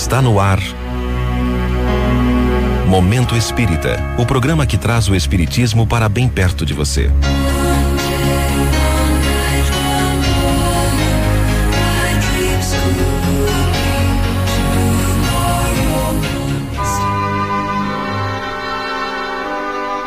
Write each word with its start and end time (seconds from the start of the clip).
Está 0.00 0.22
no 0.22 0.40
ar. 0.40 0.58
Momento 2.88 3.36
Espírita 3.36 4.02
o 4.18 4.24
programa 4.24 4.66
que 4.66 4.78
traz 4.78 5.10
o 5.10 5.14
Espiritismo 5.14 5.86
para 5.86 6.08
bem 6.08 6.26
perto 6.26 6.64
de 6.64 6.72
você. 6.72 7.10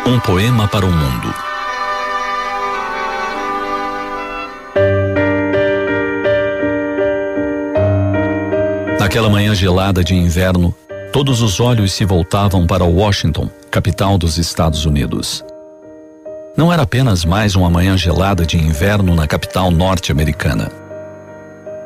Um 0.08 0.20
poema 0.20 0.68
para 0.68 0.88
o 0.88 0.92
mundo. 0.92 1.53
Naquela 9.14 9.30
manhã 9.30 9.54
gelada 9.54 10.04
de 10.04 10.16
inverno, 10.16 10.74
todos 11.12 11.44
os 11.44 11.60
olhos 11.60 11.94
se 11.94 12.04
voltavam 12.04 12.66
para 12.66 12.84
Washington, 12.84 13.48
capital 13.70 14.18
dos 14.18 14.40
Estados 14.40 14.88
Unidos. 14.88 15.46
Não 16.58 16.74
era 16.74 16.82
apenas 16.82 17.24
mais 17.24 17.56
uma 17.56 17.70
manhã 17.70 17.96
gelada 17.96 18.44
de 18.44 18.58
inverno 18.58 19.14
na 19.14 19.28
capital 19.28 19.70
norte-americana. 19.70 20.72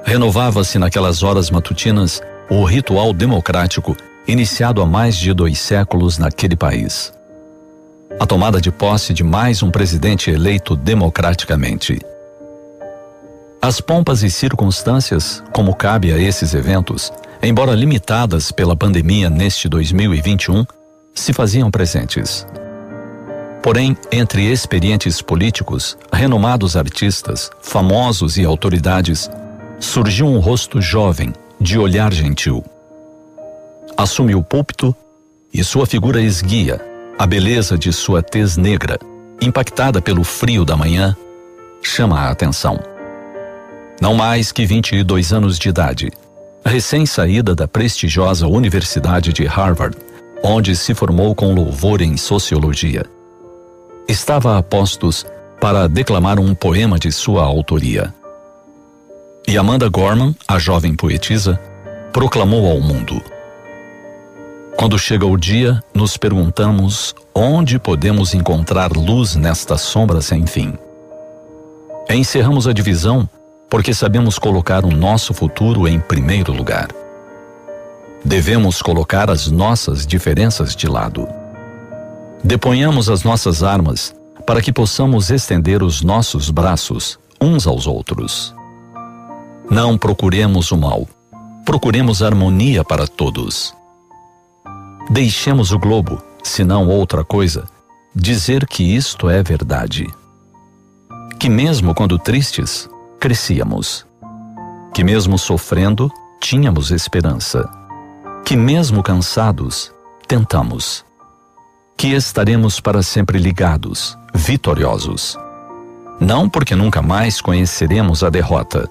Renovava-se 0.05 0.79
naquelas 0.79 1.21
horas 1.21 1.51
matutinas 1.51 2.21
o 2.49 2.63
ritual 2.63 3.11
democrático 3.11 3.93
iniciado 4.25 4.81
há 4.81 4.85
mais 4.85 5.17
de 5.17 5.33
dois 5.33 5.59
séculos 5.59 6.17
naquele 6.17 6.55
país. 6.55 7.11
A 8.17 8.25
tomada 8.25 8.61
de 8.61 8.71
posse 8.71 9.13
de 9.13 9.25
mais 9.25 9.61
um 9.61 9.69
presidente 9.69 10.31
eleito 10.31 10.77
democraticamente. 10.77 11.99
As 13.67 13.81
pompas 13.81 14.23
e 14.23 14.29
circunstâncias, 14.29 15.43
como 15.51 15.75
cabe 15.75 16.13
a 16.13 16.17
esses 16.17 16.53
eventos, 16.53 17.11
embora 17.41 17.73
limitadas 17.73 18.51
pela 18.51 18.75
pandemia 18.75 19.29
neste 19.29 19.69
2021, 19.69 20.65
se 21.13 21.33
faziam 21.33 21.71
presentes. 21.71 22.45
Porém, 23.61 23.97
entre 24.11 24.51
experientes 24.51 25.21
políticos, 25.21 25.97
renomados 26.11 26.77
artistas, 26.77 27.49
famosos 27.61 28.37
e 28.37 28.45
autoridades, 28.45 29.29
surgiu 29.79 30.27
um 30.27 30.39
rosto 30.39 30.81
jovem, 30.81 31.33
de 31.59 31.79
olhar 31.79 32.13
gentil. 32.13 32.63
Assume 33.97 34.35
o 34.35 34.43
púlpito 34.43 34.95
e 35.51 35.63
sua 35.63 35.87
figura 35.87 36.21
esguia, 36.21 36.79
a 37.17 37.25
beleza 37.25 37.77
de 37.77 37.91
sua 37.91 38.21
tez 38.21 38.57
negra, 38.57 38.99
impactada 39.41 40.01
pelo 40.01 40.23
frio 40.23 40.63
da 40.63 40.77
manhã, 40.77 41.15
chama 41.81 42.19
a 42.19 42.29
atenção 42.29 42.79
não 44.01 44.13
mais 44.13 44.51
que 44.51 44.65
22 44.65 45.33
anos 45.33 45.57
de 45.57 45.69
idade, 45.69 46.11
recém-saída 46.67 47.55
da 47.55 47.67
prestigiosa 47.67 48.47
Universidade 48.47 49.33
de 49.33 49.45
Harvard, 49.45 49.97
onde 50.43 50.75
se 50.75 50.93
formou 50.93 51.33
com 51.33 51.53
louvor 51.53 52.01
em 52.01 52.17
sociologia. 52.17 53.05
Estava 54.07 54.57
a 54.57 54.63
postos 54.63 55.25
para 55.59 55.87
declamar 55.87 56.39
um 56.39 56.53
poema 56.53 56.99
de 56.99 57.11
sua 57.11 57.43
autoria. 57.43 58.13
E 59.47 59.57
Amanda 59.57 59.89
Gorman, 59.89 60.35
a 60.47 60.59
jovem 60.59 60.95
poetisa, 60.95 61.59
proclamou 62.11 62.69
ao 62.69 62.79
mundo: 62.79 63.21
Quando 64.77 64.99
chega 64.99 65.25
o 65.25 65.37
dia, 65.37 65.81
nos 65.93 66.17
perguntamos 66.17 67.15
onde 67.33 67.79
podemos 67.79 68.33
encontrar 68.33 68.91
luz 68.91 69.35
nesta 69.35 69.77
sombra 69.77 70.21
sem 70.21 70.45
fim. 70.45 70.73
Encerramos 72.09 72.67
a 72.67 72.73
divisão 72.73 73.27
porque 73.69 73.93
sabemos 73.93 74.39
colocar 74.39 74.85
o 74.85 74.91
nosso 74.91 75.33
futuro 75.33 75.87
em 75.87 75.99
primeiro 75.99 76.53
lugar. 76.53 76.87
Devemos 78.23 78.81
colocar 78.81 79.29
as 79.29 79.47
nossas 79.47 80.05
diferenças 80.05 80.75
de 80.75 80.87
lado. 80.87 81.27
Deponhamos 82.43 83.09
as 83.09 83.23
nossas 83.23 83.63
armas 83.63 84.15
para 84.45 84.61
que 84.61 84.71
possamos 84.71 85.29
estender 85.29 85.83
os 85.83 86.01
nossos 86.01 86.49
braços 86.49 87.19
uns 87.41 87.67
aos 87.67 87.85
outros. 87.87 88.55
Não 89.69 89.97
procuremos 89.97 90.71
o 90.71 90.77
mal, 90.77 91.07
procuremos 91.65 92.23
harmonia 92.23 92.83
para 92.83 93.05
todos. 93.05 93.75
Deixemos 95.09 95.71
o 95.71 95.79
globo, 95.79 96.21
se 96.43 96.63
não 96.63 96.87
outra 96.87 97.23
coisa, 97.23 97.65
dizer 98.15 98.65
que 98.65 98.83
isto 98.83 99.29
é 99.29 99.43
verdade. 99.43 100.07
Que 101.39 101.49
mesmo 101.49 101.93
quando 101.93 102.17
tristes, 102.17 102.89
crescíamos. 103.19 104.05
Que 104.93 105.03
mesmo 105.03 105.37
sofrendo, 105.37 106.11
tínhamos 106.39 106.91
esperança. 106.91 107.69
Que 108.45 108.55
mesmo 108.55 109.03
cansados, 109.03 109.91
tentamos. 110.27 111.05
Que 111.95 112.13
estaremos 112.13 112.79
para 112.79 113.01
sempre 113.01 113.39
ligados, 113.39 114.17
vitoriosos. 114.33 115.37
Não 116.19 116.49
porque 116.49 116.75
nunca 116.75 117.01
mais 117.01 117.41
conheceremos 117.41 118.23
a 118.23 118.29
derrota, 118.29 118.89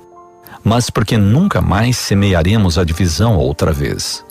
mas 0.62 0.90
porque 0.90 1.16
nunca 1.16 1.60
mais 1.60 1.96
semearemos 1.96 2.78
a 2.78 2.84
divisão 2.84 3.36
outra 3.36 3.72
vez. 3.72 4.24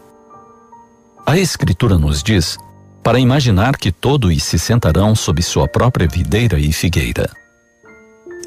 A 1.26 1.38
Escritura 1.38 1.98
nos 1.98 2.22
diz 2.22 2.58
para 3.04 3.20
imaginar 3.20 3.78
que 3.78 3.92
todos 3.92 4.44
se 4.44 4.58
sentarão 4.58 5.16
sob 5.16 5.42
sua 5.42 5.68
própria 5.68 6.08
videira 6.08 6.58
e 6.60 6.72
figueira 6.72 7.30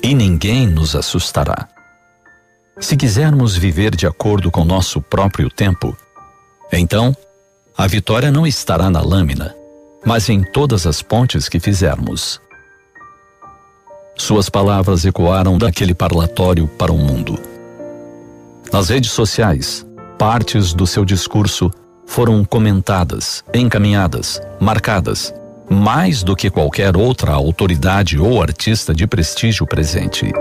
e 0.02 0.14
ninguém 0.14 0.66
nos 0.66 0.94
assustará. 0.94 1.68
Se 2.80 2.96
quisermos 2.96 3.56
viver 3.56 3.94
de 3.94 4.06
acordo 4.06 4.50
com 4.50 4.64
nosso 4.64 5.00
próprio 5.00 5.50
tempo, 5.50 5.96
então 6.72 7.16
a 7.76 7.86
vitória 7.86 8.30
não 8.30 8.46
estará 8.46 8.88
na 8.90 9.00
lâmina, 9.00 9.54
mas 10.04 10.28
em 10.28 10.42
todas 10.42 10.86
as 10.86 11.02
pontes 11.02 11.48
que 11.48 11.58
fizermos. 11.58 12.40
Suas 14.16 14.48
palavras 14.48 15.04
ecoaram 15.04 15.58
daquele 15.58 15.94
parlatório 15.94 16.66
para 16.66 16.92
o 16.92 16.98
mundo. 16.98 17.38
Nas 18.72 18.88
redes 18.88 19.10
sociais, 19.10 19.86
partes 20.18 20.72
do 20.72 20.86
seu 20.86 21.04
discurso 21.04 21.70
foram 22.06 22.44
comentadas, 22.44 23.44
encaminhadas, 23.54 24.40
marcadas 24.60 25.32
mais 25.70 26.22
do 26.22 26.34
que 26.34 26.50
qualquer 26.50 26.96
outra 26.96 27.32
autoridade 27.32 28.18
ou 28.18 28.40
artista 28.42 28.94
de 28.94 29.06
prestígio 29.06 29.66
presente. 29.66 30.32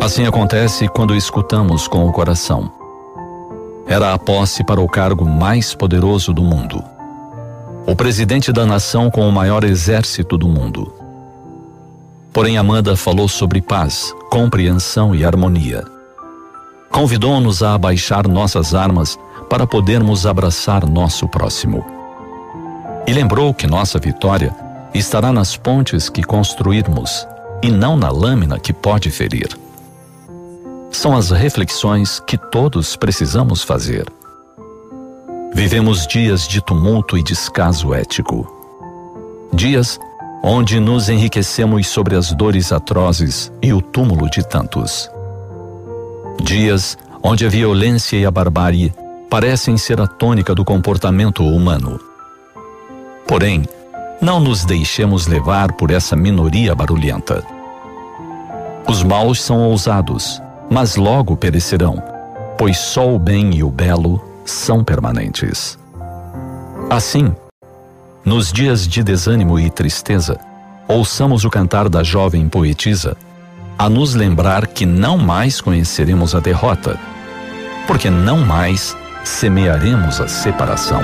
Assim 0.00 0.26
acontece 0.26 0.88
quando 0.88 1.14
escutamos 1.14 1.88
com 1.88 2.06
o 2.06 2.12
coração. 2.12 2.70
Era 3.86 4.12
a 4.12 4.18
posse 4.18 4.62
para 4.64 4.80
o 4.80 4.88
cargo 4.88 5.24
mais 5.24 5.74
poderoso 5.74 6.32
do 6.32 6.42
mundo. 6.42 6.82
O 7.86 7.96
presidente 7.96 8.52
da 8.52 8.66
nação 8.66 9.10
com 9.10 9.26
o 9.26 9.32
maior 9.32 9.64
exército 9.64 10.36
do 10.36 10.46
mundo. 10.46 10.92
Porém, 12.32 12.58
Amanda 12.58 12.96
falou 12.96 13.28
sobre 13.28 13.62
paz, 13.62 14.14
compreensão 14.30 15.14
e 15.14 15.24
harmonia. 15.24 15.84
Convidou-nos 16.90 17.62
a 17.62 17.74
abaixar 17.74 18.28
nossas 18.28 18.74
armas 18.74 19.18
para 19.48 19.66
podermos 19.66 20.26
abraçar 20.26 20.86
nosso 20.86 21.26
próximo. 21.28 21.84
E 23.06 23.12
lembrou 23.12 23.54
que 23.54 23.66
nossa 23.66 23.98
vitória 23.98 24.54
estará 24.92 25.32
nas 25.32 25.56
pontes 25.56 26.08
que 26.08 26.22
construirmos 26.22 27.26
e 27.62 27.70
não 27.70 27.96
na 27.96 28.10
lâmina 28.10 28.58
que 28.58 28.72
pode 28.72 29.10
ferir. 29.10 29.48
São 30.90 31.16
as 31.16 31.30
reflexões 31.30 32.20
que 32.20 32.36
todos 32.36 32.96
precisamos 32.96 33.62
fazer. 33.62 34.06
Vivemos 35.54 36.06
dias 36.06 36.46
de 36.46 36.60
tumulto 36.60 37.16
e 37.16 37.22
descaso 37.22 37.94
ético. 37.94 38.46
Dias 39.52 39.98
onde 40.42 40.78
nos 40.78 41.08
enriquecemos 41.08 41.88
sobre 41.88 42.14
as 42.14 42.32
dores 42.32 42.72
atrozes 42.72 43.50
e 43.62 43.72
o 43.72 43.80
túmulo 43.80 44.30
de 44.30 44.46
tantos. 44.46 45.10
Dias 46.42 46.96
onde 47.22 47.44
a 47.44 47.48
violência 47.48 48.16
e 48.16 48.24
a 48.24 48.30
barbárie 48.30 48.92
parecem 49.30 49.76
ser 49.76 50.00
a 50.00 50.06
tônica 50.06 50.54
do 50.54 50.64
comportamento 50.64 51.44
humano. 51.44 52.00
Porém, 53.26 53.64
não 54.20 54.40
nos 54.40 54.64
deixemos 54.64 55.26
levar 55.26 55.72
por 55.74 55.90
essa 55.90 56.16
minoria 56.16 56.74
barulhenta. 56.74 57.44
Os 58.88 59.02
maus 59.02 59.42
são 59.42 59.60
ousados, 59.60 60.42
mas 60.70 60.96
logo 60.96 61.36
perecerão, 61.36 62.02
pois 62.56 62.78
só 62.78 63.08
o 63.14 63.18
bem 63.18 63.54
e 63.54 63.62
o 63.62 63.70
belo 63.70 64.20
são 64.44 64.82
permanentes. 64.82 65.78
Assim, 66.88 67.34
nos 68.24 68.50
dias 68.50 68.88
de 68.88 69.02
desânimo 69.02 69.60
e 69.60 69.68
tristeza, 69.68 70.38
ouçamos 70.88 71.44
o 71.44 71.50
cantar 71.50 71.88
da 71.88 72.02
jovem 72.02 72.48
poetisa, 72.48 73.16
a 73.78 73.88
nos 73.90 74.14
lembrar 74.14 74.66
que 74.66 74.86
não 74.86 75.18
mais 75.18 75.60
conheceremos 75.60 76.34
a 76.34 76.40
derrota, 76.40 76.98
porque 77.86 78.10
não 78.10 78.38
mais 78.38 78.96
semearemos 79.24 80.20
a 80.20 80.28
separação. 80.28 81.02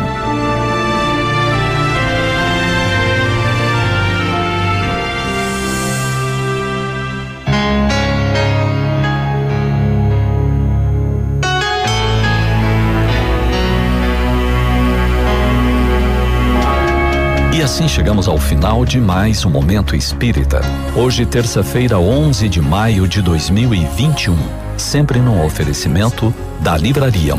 assim 17.65 17.89
chegamos 17.89 18.29
ao 18.29 18.37
final 18.39 18.85
de 18.85 19.01
mais 19.01 19.47
um 19.47 19.51
Momento 19.51 19.97
Espírita. 19.97 20.61
Hoje, 20.95 21.25
terça-feira, 21.25 21.99
11 21.99 22.47
de 22.47 22.61
maio 22.61 23.09
de 23.09 23.23
2021. 23.23 24.37
Sempre 24.77 25.19
no 25.19 25.43
oferecimento 25.43 26.33
da 26.65 26.77
livraria 26.77 27.37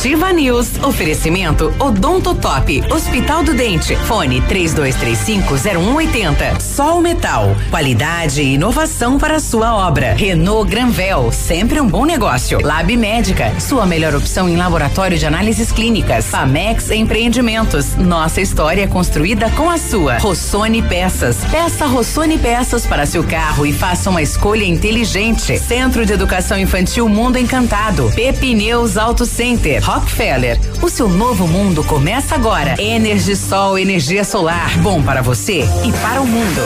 Ativa 0.00 0.32
News. 0.32 0.82
Oferecimento 0.82 1.74
Odonto 1.78 2.34
Top. 2.34 2.82
Hospital 2.90 3.44
do 3.44 3.52
Dente. 3.52 3.94
Fone 3.96 4.40
32250180. 4.48 6.58
Sol 6.58 7.02
Metal. 7.02 7.54
Qualidade 7.68 8.40
e 8.40 8.54
inovação 8.54 9.18
para 9.18 9.36
a 9.36 9.40
sua 9.40 9.76
obra. 9.76 10.14
Renault 10.14 10.70
Granvel. 10.70 11.30
Sempre 11.30 11.82
um 11.82 11.86
bom 11.86 12.06
negócio. 12.06 12.64
Lab 12.64 12.96
Médica. 12.96 13.52
Sua 13.60 13.84
melhor 13.84 14.14
opção 14.14 14.48
em 14.48 14.56
laboratório 14.56 15.18
de 15.18 15.26
análises 15.26 15.70
clínicas. 15.70 16.28
Pamex 16.28 16.90
Empreendimentos. 16.90 17.94
Nossa 17.96 18.40
história 18.40 18.88
construída 18.88 19.50
com 19.50 19.68
a 19.68 19.76
sua. 19.76 20.16
Rossoni 20.16 20.80
Peças. 20.80 21.44
Peça 21.50 21.84
Rossoni 21.84 22.38
Peças 22.38 22.86
para 22.86 23.04
seu 23.04 23.22
carro 23.22 23.66
e 23.66 23.72
faça 23.74 24.08
uma 24.08 24.22
escolha 24.22 24.64
inteligente. 24.64 25.58
Centro 25.58 26.06
de 26.06 26.14
Educação 26.14 26.58
Infantil 26.58 27.06
Mundo 27.06 27.36
Encantado. 27.36 28.10
Pepineus 28.14 28.96
Auto 28.96 29.26
Center. 29.26 29.89
Rockefeller. 29.90 30.56
O 30.80 30.88
seu 30.88 31.08
novo 31.08 31.48
mundo 31.48 31.82
começa 31.82 32.36
agora. 32.36 32.80
Energisol, 32.80 33.76
energia 33.76 34.22
solar. 34.22 34.78
Bom 34.78 35.02
para 35.02 35.20
você 35.20 35.62
e 35.84 35.92
para 36.00 36.20
o 36.20 36.26
mundo. 36.26 36.60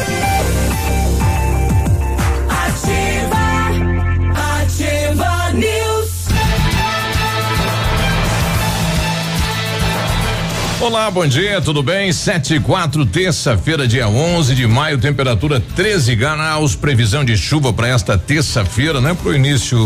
Olá, 10.84 11.10
bom 11.10 11.26
dia, 11.26 11.62
tudo 11.62 11.82
bem? 11.82 12.12
7 12.12 12.56
e 12.56 12.60
4, 12.60 13.06
terça-feira, 13.06 13.88
dia 13.88 14.06
11 14.06 14.54
de 14.54 14.66
maio, 14.66 14.98
temperatura 14.98 15.58
13 15.58 16.14
graus, 16.14 16.76
previsão 16.76 17.25
de 17.25 17.38
chuva 17.38 17.72
para 17.72 17.88
esta 17.88 18.19
terça-feira, 18.19 19.00
né? 19.00 19.14
Pro 19.14 19.34
início 19.34 19.78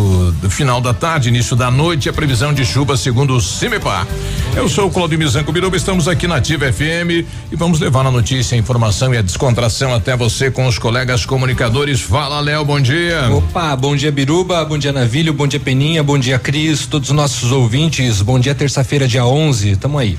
do 0.43 0.51
final 0.51 0.81
da 0.81 0.93
tarde, 0.93 1.29
início 1.29 1.55
da 1.55 1.71
noite, 1.71 2.09
a 2.09 2.13
previsão 2.13 2.53
de 2.53 2.65
chuva 2.65 2.97
segundo 2.97 3.37
o 3.37 3.41
CIMEPAR. 3.41 4.09
Eu 4.57 4.69
sou 4.69 4.89
o 4.89 4.91
Claudio 4.91 5.17
Mizanco 5.17 5.53
Biruba, 5.53 5.77
estamos 5.77 6.09
aqui 6.09 6.27
na 6.27 6.35
Ativa 6.39 6.67
FM 6.73 7.25
e 7.53 7.55
vamos 7.55 7.79
levar 7.79 8.05
a 8.05 8.11
notícia, 8.11 8.57
a 8.57 8.59
informação 8.59 9.15
e 9.15 9.19
a 9.19 9.23
descontração 9.23 9.95
até 9.95 10.17
você 10.17 10.51
com 10.51 10.67
os 10.67 10.81
colegas 10.81 11.25
comunicadores. 11.25 12.01
Fala, 12.01 12.41
Léo, 12.41 12.65
bom 12.65 12.81
dia. 12.81 13.31
Opa, 13.31 13.77
bom 13.77 13.95
dia, 13.95 14.11
Biruba, 14.11 14.65
bom 14.65 14.77
dia, 14.77 14.93
Navilho, 14.93 15.33
bom 15.33 15.47
dia, 15.47 15.61
Peninha, 15.61 16.03
bom 16.03 16.19
dia, 16.19 16.41
Cris, 16.41 16.87
todos 16.87 17.11
os 17.11 17.15
nossos 17.15 17.53
ouvintes, 17.53 18.21
bom 18.21 18.41
dia, 18.41 18.53
terça-feira, 18.53 19.07
dia 19.07 19.25
11, 19.25 19.77
tamo 19.77 19.97
aí. 19.97 20.19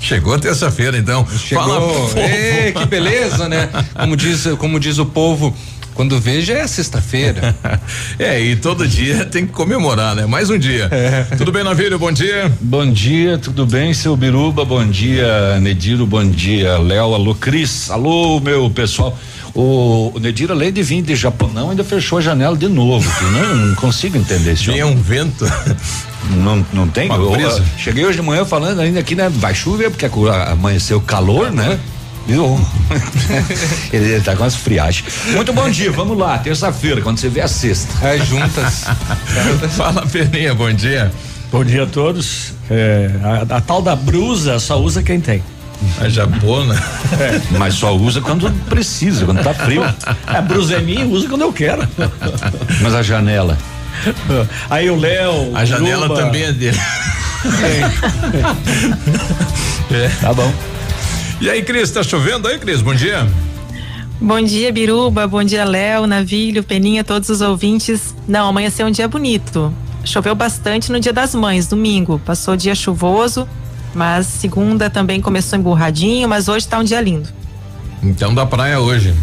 Chegou 0.00 0.38
terça-feira, 0.38 0.98
então. 0.98 1.26
Chegou. 1.38 2.08
Fala, 2.08 2.26
Ei, 2.26 2.72
que 2.72 2.86
beleza, 2.86 3.48
né? 3.48 3.68
Como 3.94 4.16
diz, 4.16 4.46
como 4.58 4.78
diz 4.78 4.98
o 4.98 5.06
povo, 5.06 5.54
quando 5.96 6.20
veja 6.20 6.52
é 6.52 6.66
sexta-feira. 6.66 7.56
é, 8.18 8.38
e 8.38 8.54
todo 8.54 8.86
dia 8.86 9.24
tem 9.24 9.46
que 9.46 9.52
comemorar, 9.52 10.14
né? 10.14 10.26
Mais 10.26 10.50
um 10.50 10.58
dia. 10.58 10.88
É. 10.90 11.22
Tudo 11.36 11.50
bem, 11.50 11.64
Navírio? 11.64 11.98
Bom 11.98 12.12
dia. 12.12 12.52
Bom 12.60 12.92
dia, 12.92 13.38
tudo 13.38 13.64
bem, 13.64 13.94
seu 13.94 14.14
Biruba? 14.14 14.64
Bom 14.64 14.86
dia, 14.86 15.58
Nediro. 15.58 16.06
Bom 16.06 16.28
dia, 16.28 16.76
Léo. 16.76 17.14
Alô, 17.14 17.34
Cris. 17.34 17.90
Alô, 17.90 18.38
meu 18.40 18.68
pessoal. 18.68 19.18
O, 19.56 20.12
o 20.14 20.20
Nedir, 20.20 20.50
além 20.50 20.70
de 20.70 20.82
vir 20.82 21.00
de 21.00 21.16
Japonão, 21.16 21.70
ainda 21.70 21.82
fechou 21.82 22.18
a 22.18 22.20
janela 22.20 22.54
de 22.54 22.68
novo. 22.68 23.10
não, 23.32 23.56
não 23.56 23.74
consigo 23.74 24.18
entender 24.18 24.52
isso. 24.52 24.70
Tinha 24.70 24.86
um 24.86 24.96
vento. 24.96 25.46
Não, 26.28 26.66
não 26.72 26.88
tem? 26.88 27.08
Eu, 27.08 27.36
eu, 27.36 27.62
cheguei 27.78 28.04
hoje 28.04 28.16
de 28.18 28.22
manhã 28.22 28.44
falando 28.44 28.80
ainda 28.80 29.00
aqui, 29.00 29.14
né? 29.14 29.30
Vai 29.30 29.54
chover, 29.54 29.90
porque 29.90 30.04
amanheceu 30.50 31.00
calor, 31.00 31.50
né? 31.50 31.78
Viu? 32.26 32.60
ele, 33.92 34.12
ele 34.12 34.20
tá 34.20 34.34
com 34.34 34.44
as 34.44 34.56
friagens. 34.56 35.04
Muito 35.28 35.52
bom 35.52 35.70
dia, 35.70 35.92
vamos 35.92 36.18
lá, 36.18 36.36
terça-feira, 36.38 37.00
quando 37.00 37.18
você 37.18 37.28
vê 37.28 37.40
a 37.40 37.48
sexta. 37.48 38.06
É, 38.06 38.18
juntas. 38.18 38.84
Fala, 39.76 40.04
Peninha, 40.06 40.52
bom 40.54 40.72
dia. 40.72 41.12
Bom 41.52 41.64
dia 41.64 41.84
a 41.84 41.86
todos. 41.86 42.52
É, 42.68 43.10
a, 43.22 43.56
a, 43.56 43.60
tal 43.60 43.80
da 43.80 43.94
brusa 43.94 44.58
só 44.58 44.80
usa 44.80 45.02
quem 45.02 45.20
tem. 45.20 45.42
A 46.00 46.08
japona. 46.08 46.74
É, 47.18 47.40
mas 47.58 47.74
só 47.74 47.94
usa 47.96 48.20
quando 48.20 48.50
precisa, 48.68 49.24
quando 49.24 49.42
tá 49.42 49.54
frio. 49.54 49.82
A 50.26 50.40
brusa 50.40 50.76
é 50.76 50.80
minha, 50.80 51.06
usa 51.06 51.28
quando 51.28 51.42
eu 51.42 51.52
quero. 51.52 51.86
Mas 52.80 52.94
a 52.94 53.02
janela. 53.02 53.56
Aí 54.68 54.90
o 54.90 54.96
Léo. 54.98 55.56
A 55.56 55.64
janela 55.64 56.06
Luba. 56.06 56.20
também 56.20 56.44
é 56.44 56.52
dele. 56.52 56.78
É. 59.90 59.94
é. 60.04 60.08
Tá 60.20 60.32
bom. 60.32 60.52
E 61.40 61.50
aí, 61.50 61.62
Cris, 61.62 61.90
tá 61.90 62.02
chovendo 62.02 62.48
aí, 62.48 62.58
Cris? 62.58 62.80
Bom 62.80 62.94
dia. 62.94 63.26
Bom 64.20 64.40
dia, 64.40 64.72
Biruba. 64.72 65.26
Bom 65.26 65.44
dia, 65.44 65.64
Léo, 65.64 66.06
Navilho, 66.06 66.62
Peninha, 66.62 67.04
todos 67.04 67.28
os 67.28 67.40
ouvintes. 67.42 68.14
Não, 68.26 68.48
amanheceu 68.48 68.86
um 68.86 68.90
dia 68.90 69.06
bonito. 69.06 69.72
Choveu 70.04 70.34
bastante 70.34 70.90
no 70.90 70.98
dia 70.98 71.12
das 71.12 71.34
mães, 71.34 71.66
domingo. 71.66 72.18
Passou 72.24 72.54
o 72.54 72.56
dia 72.56 72.74
chuvoso, 72.74 73.46
mas 73.96 74.26
segunda 74.26 74.90
também 74.90 75.20
começou 75.20 75.58
emburradinho, 75.58 76.28
mas 76.28 76.48
hoje 76.48 76.68
tá 76.68 76.78
um 76.78 76.84
dia 76.84 77.00
lindo. 77.00 77.28
Então 78.02 78.34
da 78.34 78.44
praia 78.44 78.78
hoje. 78.78 79.14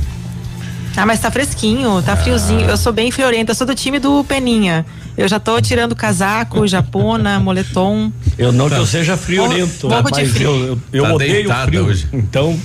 Ah, 0.98 1.06
mas 1.06 1.20
tá 1.20 1.32
fresquinho, 1.32 2.02
tá 2.02 2.14
ah. 2.14 2.18
friozinho. 2.18 2.70
Eu 2.70 2.76
sou 2.76 2.92
bem 2.92 3.12
friorenta, 3.12 3.52
eu 3.52 3.56
sou 3.56 3.68
do 3.68 3.76
time 3.76 4.00
do 4.00 4.24
Peninha. 4.24 4.86
Eu 5.16 5.28
já 5.28 5.40
tô 5.40 5.62
tirando 5.62 5.96
casaco, 5.96 6.66
japona, 6.68 7.40
moletom. 7.40 8.12
Eu 8.38 8.52
não 8.52 8.68
tá. 8.68 8.76
que 8.76 8.82
eu 8.82 8.86
seja 8.88 9.16
friorento, 9.16 9.88
mas 9.90 10.32
frio. 10.32 10.50
eu, 10.50 10.68
eu, 10.68 10.80
eu 10.92 11.04
tá 11.04 11.14
odeio 11.14 11.52
o 11.52 11.56
frio. 11.66 11.86
Hoje. 11.86 12.08
Então, 12.12 12.60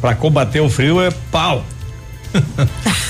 para 0.00 0.14
combater 0.14 0.60
o 0.60 0.70
frio 0.70 1.00
é 1.00 1.10
pau. 1.30 1.64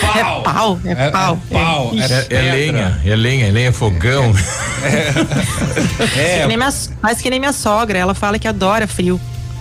pau. 0.00 0.40
É 0.40 0.42
pau, 0.42 0.80
é, 0.84 0.90
é 0.90 1.10
pau. 1.10 1.40
É, 1.50 1.54
pau. 1.54 1.92
É, 1.94 2.34
é, 2.34 2.52
lenha, 2.52 3.00
é 3.04 3.16
lenha, 3.16 3.46
é 3.46 3.50
lenha 3.50 3.72
fogão. 3.72 4.34
É. 4.82 4.88
é. 6.20 6.40
Que 6.46 6.46
minha, 6.46 6.58
mas 7.02 7.20
que 7.20 7.30
nem 7.30 7.40
minha 7.40 7.52
sogra, 7.52 7.98
ela 7.98 8.14
fala 8.14 8.38
que 8.38 8.46
adora 8.46 8.86
frio. 8.86 9.20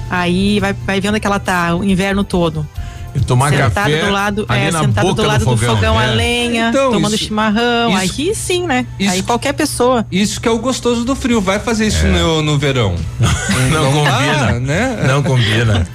Aí 0.10 0.60
vai, 0.60 0.74
vai 0.74 1.02
vendo 1.02 1.20
que 1.20 1.26
ela 1.26 1.40
tá 1.40 1.76
o 1.76 1.84
inverno 1.84 2.24
todo. 2.24 2.68
E 3.16 3.20
tomar 3.22 3.50
sentado 3.50 3.74
café 3.74 4.06
do 4.06 4.12
lado, 4.12 4.46
é, 4.50 4.72
sentado 4.72 5.14
do 5.14 5.24
lado 5.24 5.40
do 5.40 5.46
fogão, 5.46 5.70
do 5.70 5.76
fogão 5.76 6.02
é. 6.02 6.06
a 6.06 6.12
lenha, 6.12 6.70
então, 6.70 6.92
tomando 6.92 7.16
isso, 7.16 7.26
chimarrão. 7.26 7.90
Isso, 7.90 7.98
aí 7.98 8.36
sim, 8.36 8.68
né? 8.68 8.86
Isso, 9.00 9.14
aí 9.14 9.24
qualquer 9.24 9.54
pessoa. 9.54 10.06
Isso 10.12 10.42
que 10.42 10.48
é 10.48 10.52
o 10.52 10.60
gostoso 10.60 11.06
do 11.06 11.16
frio. 11.16 11.40
Vai 11.40 11.60
fazer 11.60 11.88
isso 11.88 12.06
é. 12.06 12.10
no, 12.10 12.42
no 12.42 12.58
verão. 12.58 12.96
Não, 13.72 13.84
não 13.84 13.94
combina, 13.94 14.60
né? 14.60 15.04
Não 15.08 15.24
combina. 15.24 15.88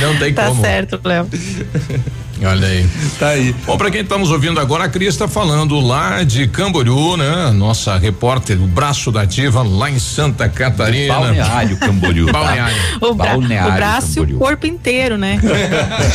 Não 0.00 0.16
tem 0.18 0.34
tá 0.34 0.46
como. 0.46 0.60
Tá 0.60 0.68
certo, 0.68 1.00
Léo. 1.04 1.28
Olha 2.44 2.66
aí. 2.66 2.86
Tá 3.18 3.28
aí. 3.28 3.54
Bom, 3.64 3.76
para 3.76 3.90
quem 3.90 4.00
estamos 4.00 4.30
ouvindo 4.30 4.58
agora, 4.60 4.84
a 4.84 4.88
Cris 4.88 5.08
está 5.08 5.28
falando 5.28 5.78
lá 5.80 6.22
de 6.24 6.46
Camboriú, 6.48 7.16
né? 7.16 7.50
Nossa 7.52 7.96
repórter, 7.96 8.60
o 8.60 8.66
braço 8.66 9.12
da 9.12 9.22
ativa 9.22 9.62
lá 9.62 9.90
em 9.90 9.98
Santa 9.98 10.48
Catarina. 10.48 11.14
Balneário 11.14 11.76
Camboriú. 11.76 12.26
Tá? 12.26 12.32
Balneário. 12.32 12.76
O, 13.00 13.14
bra 13.14 13.30
Balneário 13.30 13.72
o 13.72 13.76
braço 13.76 14.14
Camboriú. 14.14 14.34
e 14.34 14.36
o 14.36 14.38
corpo 14.38 14.66
inteiro, 14.66 15.16
né? 15.16 15.40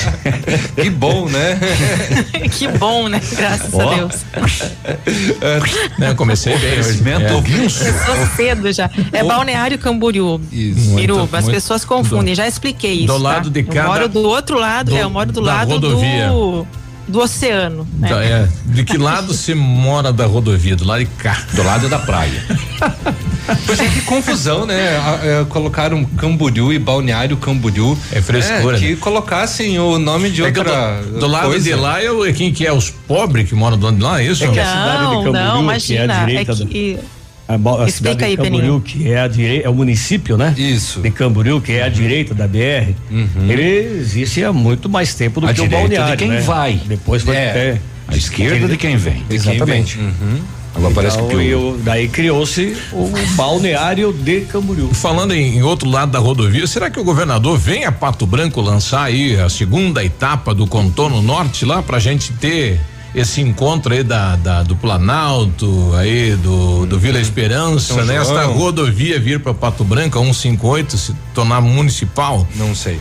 que 0.75 0.89
bom, 0.89 1.29
né? 1.29 1.59
que 2.57 2.67
bom, 2.67 3.07
né? 3.07 3.21
Graças 3.35 3.73
oh. 3.73 3.81
a 3.81 3.95
Deus. 3.95 4.25
né, 5.97 6.13
comecei 6.15 6.57
bem. 6.57 6.77
É. 6.77 7.27
Começou 7.29 8.27
cedo 8.35 8.71
já. 8.71 8.89
É 9.11 9.23
Balneário 9.23 9.77
Camboriú. 9.77 10.41
Isso. 10.51 10.91
Miruba, 10.91 11.37
as 11.37 11.45
pessoas 11.45 11.85
confundem. 11.85 12.35
Já 12.35 12.47
expliquei 12.47 12.93
isso. 12.93 13.07
Do 13.07 13.17
lado 13.17 13.45
tá? 13.45 13.49
de 13.49 13.63
cada. 13.63 13.79
Eu 13.79 13.87
moro 13.87 14.09
do 14.09 14.21
outro 14.23 14.59
lado, 14.59 14.91
do, 14.91 14.97
é, 14.97 15.03
eu 15.03 15.09
moro 15.09 15.31
do 15.31 15.41
lado 15.41 15.71
rodovia. 15.71 15.97
do 15.97 16.16
do, 16.25 16.67
do 17.07 17.19
oceano. 17.19 17.87
Né? 17.97 18.07
Então, 18.07 18.19
é, 18.19 18.47
de 18.65 18.83
que 18.83 18.97
lado 18.97 19.33
você 19.33 19.53
mora 19.53 20.11
da 20.11 20.25
rodovia? 20.25 20.75
Do 20.75 20.85
lado 20.85 20.99
de 20.99 21.05
cá. 21.05 21.43
Do 21.53 21.63
lado 21.63 21.89
da 21.89 21.99
praia. 21.99 22.43
Pois 23.65 23.79
é, 23.79 23.87
que 23.87 24.01
confusão, 24.01 24.65
né? 24.65 24.99
É, 25.23 25.45
colocaram 25.47 26.03
Camboriú 26.03 26.73
e 26.73 26.77
Balneário 26.77 27.37
Camboriú. 27.37 27.97
É 28.11 28.21
frescura. 28.21 28.75
É, 28.75 28.79
que 28.79 28.95
colocassem 28.97 29.79
o 29.79 29.97
nome 29.97 30.29
de 30.29 30.41
é 30.41 30.47
outra. 30.47 31.01
Do, 31.01 31.19
do 31.19 31.27
lado 31.27 31.57
de 31.57 31.73
lá, 31.73 32.03
eu, 32.03 32.21
quem 32.33 32.51
que 32.51 32.67
é? 32.67 32.73
Os 32.73 32.89
pobres 32.89 33.47
que 33.47 33.55
moram 33.55 33.77
do 33.77 33.85
lado 33.85 33.95
de 33.95 34.03
lá, 34.03 34.21
é 34.21 34.25
isso? 34.25 34.43
É 34.43 34.49
que 34.49 34.59
a 34.59 34.65
cidade 34.65 34.99
de 34.99 35.23
Camboriú, 35.23 35.31
não, 35.31 35.63
imagina, 35.63 35.79
que 35.79 36.11
é 36.11 36.13
a 36.13 36.25
direita. 36.25 36.51
É 36.51 36.55
que, 36.65 36.99
do 36.99 37.16
a, 37.47 37.83
a 37.83 37.89
cidade 37.89 38.23
aí, 38.23 38.31
de 38.31 38.37
Camboriú, 38.37 38.81
Peninho. 38.81 38.81
que 38.81 39.11
é 39.11 39.21
a 39.21 39.27
direita, 39.27 39.67
é 39.67 39.69
o 39.69 39.73
município, 39.73 40.37
né? 40.37 40.53
Isso. 40.57 40.99
De 40.99 41.09
Camboriú, 41.09 41.61
que 41.61 41.71
é 41.71 41.83
a 41.83 41.89
direita 41.89 42.33
da 42.33 42.47
BR, 42.47 42.93
uhum. 43.09 43.49
ele 43.49 43.99
existe 43.99 44.43
há 44.43 44.51
muito 44.51 44.89
mais 44.89 45.13
tempo 45.13 45.39
do 45.39 45.47
a 45.47 45.53
que 45.53 45.61
o 45.61 45.69
balneário. 45.69 46.11
de 46.11 46.17
quem 46.17 46.29
né? 46.29 46.41
vai. 46.41 46.81
Depois 46.85 47.23
vai 47.23 47.37
é. 47.37 47.53
ter. 47.53 47.81
A 48.09 48.15
esquerda 48.15 48.67
de 48.67 48.77
quem 48.77 48.95
vem. 48.95 49.23
Exatamente. 49.29 49.97
Uhum. 49.99 50.39
Agora 50.77 50.91
então, 50.91 50.93
parece 50.93 51.17
que 51.23 51.47
eu, 51.47 51.79
daí 51.83 52.07
criou-se 52.07 52.77
o 52.93 53.11
balneário 53.35 54.13
de 54.13 54.41
Camboriú. 54.41 54.93
Falando 54.93 55.33
em, 55.33 55.57
em, 55.57 55.63
outro 55.63 55.89
lado 55.89 56.11
da 56.11 56.19
rodovia, 56.19 56.67
será 56.67 56.89
que 56.89 56.99
o 56.99 57.03
governador 57.03 57.57
vem 57.57 57.83
a 57.83 57.91
Pato 57.91 58.27
Branco 58.27 58.61
lançar 58.61 59.03
aí 59.03 59.39
a 59.39 59.49
segunda 59.49 60.03
etapa 60.03 60.53
do 60.53 60.67
contorno 60.67 61.21
norte 61.21 61.65
lá 61.65 61.81
pra 61.81 61.97
gente 61.97 62.31
ter 62.33 62.79
esse 63.15 63.41
encontro 63.41 63.93
aí 63.93 64.03
da, 64.03 64.35
da, 64.35 64.63
do 64.63 64.75
Planalto, 64.75 65.93
aí 65.95 66.35
do, 66.35 66.85
do 66.85 66.99
Vila 66.99 67.19
Esperança, 67.19 68.03
né? 68.03 68.15
Esta 68.15 68.45
rodovia 68.45 69.19
vir 69.19 69.39
para 69.39 69.53
Pato 69.53 69.83
Branco, 69.83 70.19
158, 70.19 70.97
se 70.97 71.15
tornar 71.33 71.61
municipal? 71.61 72.47
Não 72.55 72.75
sei. 72.75 72.99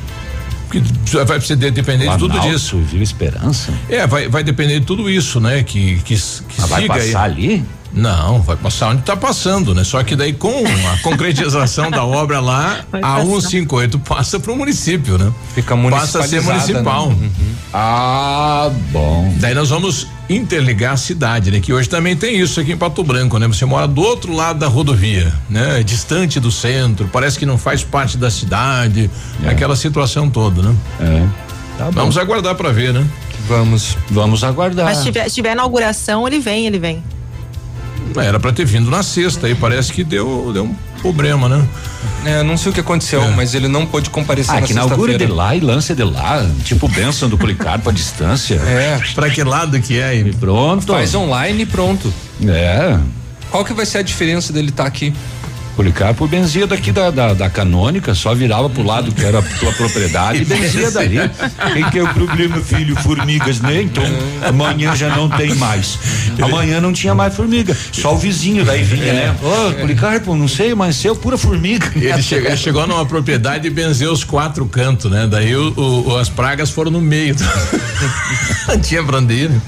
Porque 0.69 0.83
vai 1.25 1.39
depender 1.71 2.09
de 2.11 2.19
tudo 2.19 2.41
disso. 2.41 2.79
Vila 2.79 3.03
Esperança? 3.03 3.73
É, 3.89 4.07
vai, 4.07 4.29
vai 4.29 4.43
depender 4.43 4.81
de 4.81 4.87
tudo 4.87 5.09
isso, 5.09 5.41
né? 5.41 5.63
Que, 5.63 5.97
que, 5.97 6.15
que 6.15 6.61
Mas 6.61 6.71
vai 6.71 6.87
passar 6.87 7.25
aí. 7.25 7.33
ali? 7.33 7.65
Não, 7.93 8.43
vai 8.43 8.57
passar 8.57 8.89
onde 8.89 9.01
está 9.01 9.17
passando, 9.17 9.75
né? 9.75 9.85
Só 9.85 10.03
que 10.03 10.15
daí 10.15 10.33
com 10.33 10.65
a 10.93 10.99
concretização 11.03 11.91
da 11.91 12.05
obra 12.05 12.41
lá, 12.41 12.81
a 13.03 13.23
158 13.23 13.99
passa 14.01 14.39
para 14.39 14.53
o 14.53 14.57
município, 14.57 15.17
né? 15.19 15.33
Fica 15.55 15.77
Passa 15.77 16.21
a 16.21 16.29
ser 16.29 16.43
municipal. 16.43 17.11
Né? 17.11 17.15
Uhum. 17.15 17.55
Ah, 17.73 18.71
bom. 18.91 19.35
Daí 19.39 19.55
nós 19.55 19.71
vamos 19.71 20.07
interligar 20.29 20.95
a 20.95 20.97
cidade, 20.97 21.51
né? 21.51 21.61
Que 21.61 21.73
hoje 21.73 21.89
também 21.89 22.17
tem 22.17 22.39
isso 22.39 22.61
aqui 22.61 22.73
em 22.73 22.77
Pato 22.77 23.03
Branco, 23.05 23.39
né? 23.39 23.47
Você 23.47 23.65
mora 23.65 23.87
do 23.87 24.01
outro 24.01 24.35
lado 24.35 24.59
da 24.59 24.67
rodovia, 24.67 25.33
né? 25.49 25.83
Distante 25.83 26.41
do 26.41 26.51
centro, 26.51 27.09
parece 27.13 27.39
que 27.39 27.47
não 27.47 27.59
faz 27.59 27.85
parte 27.85 28.17
da 28.17 28.31
cidade, 28.31 29.11
é. 29.45 29.49
aquela 29.49 29.77
situação 29.77 30.29
toda, 30.29 30.63
né? 30.63 30.75
É. 31.01 31.47
Tá 31.79 31.91
vamos 31.91 32.17
aguardar 32.17 32.55
para 32.55 32.73
ver, 32.73 32.93
né? 32.93 33.07
Vamos, 33.47 33.97
vamos 34.11 34.43
aguardar. 34.43 34.87
Mas 34.87 34.99
se 34.99 35.05
tiver, 35.05 35.29
se 35.29 35.35
tiver 35.35 35.53
inauguração, 35.53 36.27
ele 36.27 36.41
vem, 36.41 36.67
ele 36.67 36.79
vem. 36.79 37.03
Era 38.17 38.39
para 38.39 38.53
ter 38.53 38.65
vindo 38.65 38.91
na 38.91 39.03
sexta 39.03 39.49
e 39.49 39.55
parece 39.55 39.93
que 39.93 40.05
deu, 40.05 40.51
deu 40.53 40.65
um 40.65 40.75
problema, 41.01 41.49
né? 41.49 41.67
É, 42.25 42.43
não 42.43 42.57
sei 42.57 42.71
o 42.71 42.75
que 42.75 42.81
aconteceu, 42.81 43.23
é. 43.23 43.31
mas 43.31 43.55
ele 43.55 43.69
não 43.69 43.87
pôde 43.87 44.11
comparecer 44.11 44.55
ah, 44.55 44.61
na 44.61 44.67
que 44.67 44.73
inaugure 44.73 45.17
de 45.17 45.27
lá 45.27 45.55
e 45.55 45.61
lance 45.61 45.95
de 45.95 46.05
lá, 46.05 46.45
tipo 46.65 46.89
benção 46.89 47.29
do 47.29 47.39
Policarpo 47.39 47.89
à 47.89 47.93
distância. 47.93 48.55
É. 48.57 49.01
Pra 49.15 49.31
que 49.31 49.43
lado 49.45 49.81
que 49.81 49.99
é? 49.99 50.17
E 50.17 50.33
pronto. 50.35 50.87
Faz 50.87 51.15
online 51.15 51.63
e 51.63 51.67
pronto. 51.67 52.13
É. 52.47 52.99
Qual 53.51 53.65
que 53.65 53.73
vai 53.73 53.87
ser 53.87 53.99
a 53.99 54.03
diferença 54.03 54.53
dele 54.53 54.71
estar 54.71 54.85
tá 54.85 54.89
aqui? 54.89 55.15
Policarpo 55.77 56.27
benzia 56.27 56.67
daqui 56.67 56.91
da, 56.91 57.11
da, 57.11 57.35
da, 57.35 57.51
canônica, 57.51 58.15
só 58.15 58.35
virava 58.35 58.71
pro 58.71 58.83
lado 58.83 59.13
que 59.13 59.23
era 59.23 59.43
tua 59.43 59.71
propriedade 59.73 60.41
e 60.41 60.45
benzia 60.47 60.91
dali. 60.91 61.19
Quem 61.75 61.91
que 61.91 61.99
é 61.99 62.03
o 62.03 62.09
problema, 62.15 62.57
filho? 62.63 62.97
Formigas, 62.97 63.61
né? 63.61 63.83
Então 63.83 64.03
amanhã 64.43 64.97
já 64.97 65.15
não 65.15 65.29
tem 65.29 65.55
mais. 65.55 65.99
Amanhã 66.41 66.81
não 66.81 66.95
tinha 66.95 67.15
mais 67.15 67.37
formiga, 67.37 67.77
só 67.93 68.15
o 68.15 68.19
vizinho 68.19 68.65
daí 68.65 68.83
vinha, 68.83 69.13
né? 69.13 69.23
é. 69.25 69.27
né? 69.27 69.37
Ô, 69.43 69.69
oh, 69.69 69.73
Policarpo, 69.75 70.35
não 70.35 70.49
sei, 70.49 70.75
mas 70.75 70.97
seu 70.97 71.15
pura 71.15 71.37
formiga. 71.37 71.93
Ele 71.95 72.23
chegou, 72.23 72.57
chegou 72.57 72.87
numa 72.87 73.05
propriedade 73.05 73.67
e 73.67 73.71
benzeu 73.71 74.13
os 74.13 74.25
quatro 74.25 74.65
cantos, 74.65 75.11
né? 75.11 75.27
Daí 75.31 75.55
o, 75.55 75.75
o, 75.77 76.17
as 76.17 76.31
pragas 76.31 76.71
foram 76.71 76.91
no 76.91 77.03
meio. 77.03 77.37
não 78.67 78.81
tinha 78.81 79.03
brandeiro. 79.03 79.61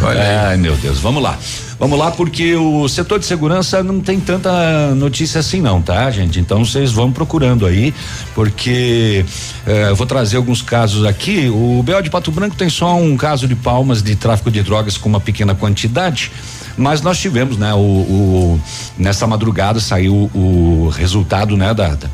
Olha 0.00 0.48
Ai, 0.48 0.56
meu 0.56 0.76
Deus, 0.76 1.00
vamos 1.00 1.22
lá. 1.22 1.36
Vamos 1.80 1.98
lá, 1.98 2.10
porque 2.10 2.54
o 2.56 2.86
setor 2.88 3.18
de 3.18 3.24
segurança 3.24 3.82
não 3.82 4.00
tem 4.00 4.20
tanta 4.20 4.94
notícia 4.94 5.40
assim, 5.40 5.62
não, 5.62 5.80
tá, 5.80 6.10
gente? 6.10 6.38
Então 6.38 6.62
vocês 6.62 6.92
vão 6.92 7.10
procurando 7.10 7.64
aí, 7.64 7.94
porque 8.34 9.24
eh, 9.66 9.88
eu 9.88 9.96
vou 9.96 10.06
trazer 10.06 10.36
alguns 10.36 10.60
casos 10.60 11.06
aqui. 11.06 11.48
O 11.48 11.82
BO 11.82 12.02
de 12.02 12.10
Pato 12.10 12.30
Branco 12.30 12.54
tem 12.54 12.68
só 12.68 12.94
um 12.96 13.16
caso 13.16 13.48
de 13.48 13.54
palmas 13.54 14.02
de 14.02 14.14
tráfico 14.14 14.50
de 14.50 14.62
drogas 14.62 14.98
com 14.98 15.08
uma 15.08 15.20
pequena 15.20 15.54
quantidade. 15.54 16.30
Mas 16.76 17.00
nós 17.00 17.18
tivemos, 17.18 17.56
né, 17.56 17.72
o, 17.72 17.78
o 17.78 18.60
nessa 18.98 19.26
madrugada 19.26 19.80
saiu 19.80 20.30
o 20.34 20.90
resultado, 20.94 21.56
né, 21.56 21.72
da, 21.72 21.94
da 21.94 22.10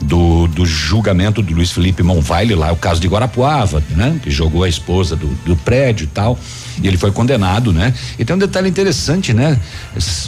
do, 0.00 0.46
do 0.48 0.64
julgamento 0.64 1.42
do 1.42 1.54
Luiz 1.54 1.70
Felipe 1.70 2.02
Monvaile 2.02 2.54
lá, 2.54 2.72
o 2.72 2.76
caso 2.76 3.00
de 3.00 3.06
Guarapuava, 3.06 3.82
né? 3.90 4.18
Que 4.22 4.30
jogou 4.30 4.64
a 4.64 4.68
esposa 4.68 5.14
do, 5.14 5.26
do 5.44 5.54
prédio 5.56 6.04
e 6.04 6.06
tal. 6.06 6.38
E 6.82 6.88
ele 6.88 6.96
foi 6.96 7.12
condenado, 7.12 7.72
né? 7.72 7.92
E 8.18 8.24
tem 8.24 8.34
um 8.34 8.38
detalhe 8.38 8.68
interessante, 8.68 9.32
né? 9.32 9.58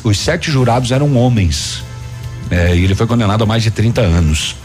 Os 0.04 0.18
sete 0.18 0.50
jurados 0.50 0.90
eram 0.90 1.16
homens. 1.16 1.82
É, 2.50 2.76
e 2.76 2.84
ele 2.84 2.94
foi 2.94 3.06
condenado 3.06 3.42
a 3.44 3.46
mais 3.46 3.62
de 3.62 3.70
30 3.70 4.00
anos. 4.00 4.56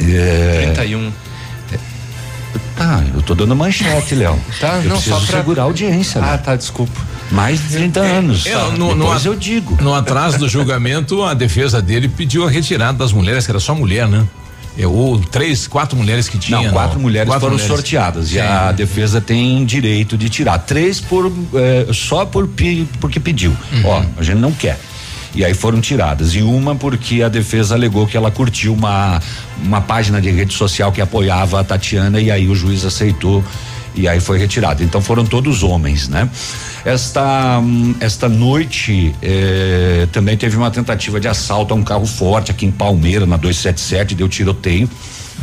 É, 0.00 0.72
31. 0.74 1.12
É, 1.72 1.78
tá, 2.76 3.04
eu 3.14 3.22
tô 3.22 3.34
dando 3.34 3.54
manchete, 3.54 4.14
Léo. 4.14 4.38
Tá, 4.58 4.80
eu 4.82 4.90
não, 4.90 5.00
só 5.00 5.18
pra... 5.20 5.38
segurar 5.38 5.62
a 5.62 5.64
audiência. 5.66 6.20
Ah, 6.20 6.32
né? 6.32 6.38
tá, 6.38 6.56
desculpa. 6.56 7.00
Mais 7.30 7.60
de 7.60 7.68
30 7.76 8.00
é, 8.00 8.16
anos. 8.18 8.46
É, 8.46 8.54
no, 8.76 8.94
Depois 8.94 9.24
no, 9.24 9.30
eu 9.30 9.36
digo. 9.36 9.78
No 9.80 9.94
atraso 9.94 10.38
do 10.38 10.48
julgamento, 10.48 11.22
a 11.22 11.32
defesa 11.32 11.80
dele 11.80 12.08
pediu 12.08 12.46
a 12.46 12.50
retirada 12.50 12.98
das 12.98 13.12
mulheres, 13.12 13.46
que 13.46 13.52
era 13.52 13.60
só 13.60 13.74
mulher, 13.74 14.06
né? 14.08 14.26
Ou 14.86 15.18
três, 15.18 15.66
quatro 15.66 15.96
mulheres 15.96 16.28
que 16.28 16.38
tinham. 16.38 16.62
Não, 16.64 16.72
quatro 16.72 16.94
não, 16.94 17.02
mulheres 17.02 17.28
quatro 17.28 17.40
foram 17.40 17.54
mulheres. 17.54 17.74
sorteadas 17.74 18.28
Sim. 18.28 18.36
e 18.36 18.40
a 18.40 18.72
defesa 18.72 19.20
tem 19.20 19.64
direito 19.64 20.16
de 20.16 20.28
tirar. 20.28 20.58
Três 20.58 21.00
por 21.00 21.32
eh, 21.54 21.86
só 21.92 22.24
por 22.24 22.48
porque 23.00 23.20
pediu. 23.20 23.50
Uhum. 23.72 23.82
Ó, 23.84 24.02
a 24.16 24.22
gente 24.22 24.38
não 24.38 24.52
quer. 24.52 24.78
E 25.34 25.44
aí 25.44 25.54
foram 25.54 25.80
tiradas. 25.80 26.34
E 26.34 26.42
uma 26.42 26.74
porque 26.74 27.22
a 27.22 27.28
defesa 27.28 27.74
alegou 27.74 28.06
que 28.06 28.16
ela 28.16 28.30
curtiu 28.30 28.74
uma, 28.74 29.20
uma 29.62 29.80
página 29.80 30.20
de 30.20 30.30
rede 30.30 30.52
social 30.52 30.92
que 30.92 31.00
apoiava 31.00 31.60
a 31.60 31.64
Tatiana 31.64 32.20
e 32.20 32.30
aí 32.30 32.48
o 32.48 32.54
juiz 32.54 32.84
aceitou 32.84 33.42
e 33.94 34.08
aí 34.08 34.20
foi 34.20 34.38
retirado. 34.38 34.82
Então 34.82 35.00
foram 35.00 35.24
todos 35.24 35.62
homens, 35.62 36.08
né? 36.08 36.28
Esta 36.84 37.60
esta 38.00 38.28
noite 38.28 39.14
eh, 39.22 40.06
também 40.12 40.36
teve 40.36 40.56
uma 40.56 40.70
tentativa 40.70 41.20
de 41.20 41.28
assalto 41.28 41.74
a 41.74 41.76
um 41.76 41.82
carro 41.82 42.06
forte 42.06 42.50
aqui 42.50 42.66
em 42.66 42.72
Palmeira 42.72 43.26
na 43.26 43.36
277 43.36 44.14
deu 44.14 44.28
tiroteio, 44.28 44.88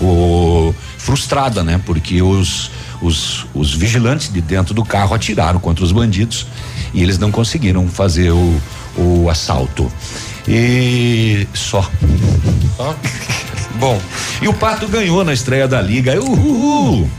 o, 0.02 0.74
frustrada, 0.98 1.64
né? 1.64 1.80
Porque 1.86 2.22
os 2.22 2.72
os, 3.02 3.46
os 3.54 3.74
vigilantes 3.74 4.32
de 4.32 4.42
dentro 4.42 4.74
do 4.74 4.84
carro 4.84 5.16
atiraram 5.16 5.60
contra 5.60 5.84
os 5.84 5.92
bandidos 5.92 6.46
e 6.94 7.02
eles 7.02 7.18
não 7.18 7.32
conseguiram 7.32 7.88
fazer 7.88 8.32
o, 8.32 8.62
o 8.98 9.30
assalto. 9.30 9.92
E 10.48 11.48
só. 11.54 11.90
Bom. 13.80 14.00
E 14.42 14.48
o 14.48 14.54
Pato 14.54 14.88
ganhou 14.88 15.24
na 15.24 15.34
estreia 15.34 15.68
da 15.68 15.82
liga. 15.82 16.20
Uhul! 16.22 17.10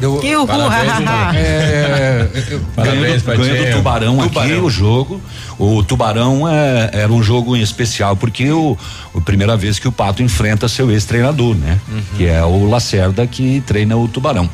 Deu, 0.00 0.20
que 0.20 0.46
parabéns, 0.46 1.08
é, 1.34 2.28
parabéns 2.76 3.22
ganhou, 3.22 3.44
ganhou 3.44 3.66
do 3.66 3.72
Tubarão, 3.72 4.18
Tubarão, 4.18 4.42
aqui 4.42 4.52
o 4.54 4.70
jogo. 4.70 5.20
O 5.58 5.82
Tubarão 5.82 6.48
é, 6.48 6.90
era 6.92 7.12
um 7.12 7.22
jogo 7.22 7.56
em 7.56 7.60
especial 7.60 8.16
porque 8.16 8.50
o, 8.50 8.76
a 9.14 9.20
primeira 9.20 9.56
vez 9.56 9.78
que 9.78 9.88
o 9.88 9.92
Pato 9.92 10.22
enfrenta 10.22 10.68
seu 10.68 10.90
ex-treinador, 10.90 11.56
né? 11.56 11.80
Uhum. 11.88 12.02
Que 12.16 12.26
é 12.26 12.44
o 12.44 12.68
Lacerda 12.68 13.26
que 13.26 13.60
treina 13.66 13.96
o 13.96 14.06
Tubarão 14.06 14.48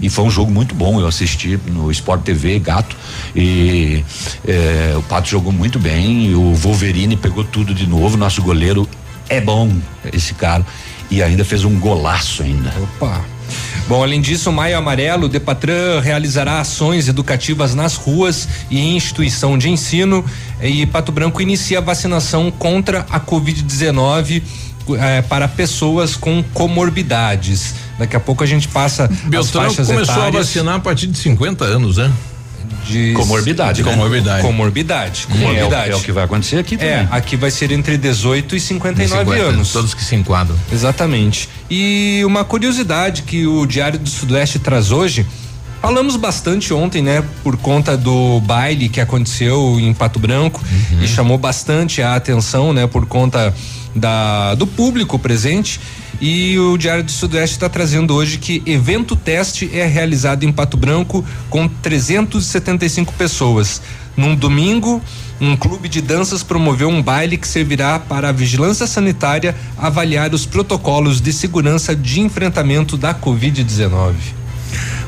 e 0.00 0.08
foi 0.08 0.24
um 0.24 0.30
jogo 0.30 0.50
muito 0.50 0.74
bom. 0.74 1.00
Eu 1.00 1.06
assisti 1.06 1.58
no 1.66 1.90
Sport 1.90 2.22
TV, 2.22 2.58
gato, 2.58 2.96
e 3.34 4.04
é, 4.46 4.94
o 4.96 5.02
Pato 5.02 5.28
jogou 5.28 5.52
muito 5.52 5.78
bem. 5.78 6.34
o 6.34 6.54
Wolverine 6.54 7.16
pegou 7.16 7.44
tudo 7.44 7.74
de 7.74 7.86
novo. 7.86 8.16
Nosso 8.16 8.42
goleiro 8.42 8.88
é 9.28 9.40
bom, 9.40 9.72
esse 10.12 10.34
cara, 10.34 10.64
e 11.10 11.22
ainda 11.22 11.44
fez 11.44 11.64
um 11.64 11.78
golaço 11.78 12.42
ainda. 12.42 12.72
Opa! 12.82 13.24
Bom, 13.88 14.02
além 14.02 14.20
disso, 14.20 14.50
o 14.50 14.52
Maio 14.52 14.76
Amarelo, 14.76 15.26
o 15.26 15.28
Depatran 15.28 16.00
realizará 16.00 16.60
ações 16.60 17.06
educativas 17.06 17.72
nas 17.72 17.94
ruas 17.94 18.48
e 18.68 18.80
em 18.80 18.96
instituição 18.96 19.56
de 19.56 19.70
ensino. 19.70 20.24
E 20.60 20.84
Pato 20.86 21.12
Branco 21.12 21.40
inicia 21.40 21.78
a 21.78 21.80
vacinação 21.80 22.50
contra 22.50 23.06
a 23.08 23.20
Covid-19 23.20 24.42
eh, 24.98 25.22
para 25.22 25.46
pessoas 25.46 26.16
com 26.16 26.42
comorbidades. 26.52 27.74
Daqui 27.96 28.16
a 28.16 28.20
pouco 28.20 28.42
a 28.42 28.46
gente 28.46 28.66
passa 28.66 29.08
Beltrão 29.24 29.62
as 29.62 29.74
faixas 29.74 29.86
começou 29.86 30.14
etárias. 30.14 30.34
a 30.34 30.38
vacinar 30.38 30.74
a 30.74 30.80
partir 30.80 31.06
de 31.06 31.16
50 31.16 31.64
anos, 31.64 31.96
né? 31.98 32.12
De 32.86 33.12
comorbidade, 33.12 33.78
de 33.78 33.82
né? 33.82 33.90
comorbidade. 33.90 34.42
Comorbidade, 34.42 35.26
comorbidade. 35.26 35.90
É, 35.90 35.92
é, 35.92 35.96
o 35.96 36.00
que 36.00 36.12
vai 36.12 36.24
acontecer 36.24 36.58
aqui 36.58 36.76
também. 36.76 36.94
É, 36.94 37.08
aqui 37.10 37.36
vai 37.36 37.50
ser 37.50 37.72
entre 37.72 37.96
18 37.98 38.56
e 38.56 38.60
59 38.60 39.24
50, 39.24 39.42
anos. 39.42 39.72
Todos 39.72 39.94
que 39.94 40.04
se 40.04 40.14
enquadram. 40.14 40.56
Exatamente. 40.72 41.48
E 41.70 42.22
uma 42.24 42.44
curiosidade 42.44 43.22
que 43.22 43.46
o 43.46 43.66
Diário 43.66 43.98
do 43.98 44.08
Sudoeste 44.08 44.58
traz 44.58 44.92
hoje, 44.92 45.26
Falamos 45.86 46.16
bastante 46.16 46.74
ontem, 46.74 47.00
né, 47.00 47.22
por 47.44 47.56
conta 47.56 47.96
do 47.96 48.40
baile 48.40 48.88
que 48.88 49.00
aconteceu 49.00 49.78
em 49.78 49.94
Pato 49.94 50.18
Branco 50.18 50.60
uhum. 50.60 51.00
e 51.00 51.06
chamou 51.06 51.38
bastante 51.38 52.02
a 52.02 52.16
atenção, 52.16 52.72
né, 52.72 52.88
por 52.88 53.06
conta 53.06 53.54
da 53.94 54.56
do 54.56 54.66
público 54.66 55.16
presente. 55.16 55.78
E 56.20 56.58
o 56.58 56.76
Diário 56.76 57.04
do 57.04 57.10
Sudoeste 57.12 57.54
está 57.54 57.68
trazendo 57.68 58.16
hoje 58.16 58.38
que 58.38 58.64
evento 58.66 59.14
teste 59.14 59.70
é 59.72 59.86
realizado 59.86 60.42
em 60.42 60.50
Pato 60.50 60.76
Branco 60.76 61.24
com 61.48 61.68
375 61.68 63.12
pessoas. 63.12 63.80
Num 64.16 64.34
domingo, 64.34 65.00
um 65.40 65.56
clube 65.56 65.88
de 65.88 66.00
danças 66.00 66.42
promoveu 66.42 66.88
um 66.88 67.00
baile 67.00 67.36
que 67.36 67.46
servirá 67.46 68.00
para 68.00 68.30
a 68.30 68.32
vigilância 68.32 68.88
sanitária 68.88 69.54
avaliar 69.78 70.34
os 70.34 70.46
protocolos 70.46 71.20
de 71.20 71.32
segurança 71.32 71.94
de 71.94 72.20
enfrentamento 72.20 72.96
da 72.96 73.14
Covid-19. 73.14 74.14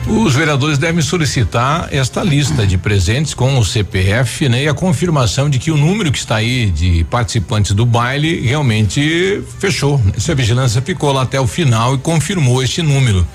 Os 0.08 0.34
vereadores 0.34 0.78
devem 0.78 1.02
solicitar 1.02 1.88
esta 1.92 2.22
lista 2.22 2.66
de 2.66 2.78
presentes 2.78 3.34
com 3.34 3.58
o 3.58 3.64
CPF, 3.64 4.48
né? 4.48 4.64
E 4.64 4.68
a 4.68 4.72
confirmação 4.72 5.50
de 5.50 5.58
que 5.58 5.70
o 5.70 5.76
número 5.76 6.10
que 6.10 6.18
está 6.18 6.36
aí 6.36 6.70
de 6.70 7.04
participantes 7.04 7.72
do 7.72 7.84
baile 7.84 8.40
realmente 8.40 9.42
fechou. 9.58 10.00
Se 10.16 10.32
a 10.32 10.34
vigilância 10.34 10.80
ficou 10.80 11.12
lá 11.12 11.22
até 11.22 11.38
o 11.38 11.46
final 11.46 11.94
e 11.94 11.98
confirmou 11.98 12.62
este 12.62 12.82
número. 12.82 13.26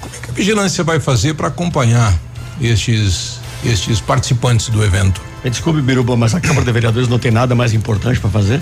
Como 0.00 0.14
é 0.14 0.18
que 0.18 0.30
a 0.30 0.32
vigilância 0.32 0.84
vai 0.84 1.00
fazer 1.00 1.34
para 1.34 1.48
acompanhar 1.48 2.16
estes 2.60 3.40
estes 3.64 4.00
participantes 4.00 4.68
do 4.68 4.82
evento? 4.84 5.20
Desculpe, 5.44 5.82
Biruba, 5.82 6.16
mas 6.16 6.34
a 6.34 6.40
Câmara 6.40 6.64
de 6.64 6.72
Vereadores 6.72 7.08
não 7.08 7.18
tem 7.18 7.30
nada 7.30 7.54
mais 7.54 7.72
importante 7.72 8.20
para 8.20 8.30
fazer? 8.30 8.60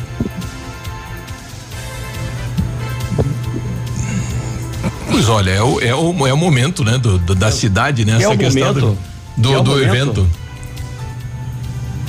Olha, 5.29 5.51
é 5.51 5.63
o, 5.63 5.81
é 5.81 5.95
o, 5.95 6.27
é 6.27 6.33
o 6.33 6.37
momento, 6.37 6.83
né, 6.83 6.97
do, 6.99 7.19
do 7.19 7.35
da 7.35 7.49
é, 7.49 7.51
cidade, 7.51 8.05
né? 8.05 8.15
É 8.15 8.17
Essa 8.17 8.37
questão 8.37 8.69
momento, 8.69 8.99
do, 9.37 9.51
do, 9.51 9.59
é 9.59 9.63
do 9.63 9.83
evento. 9.83 10.29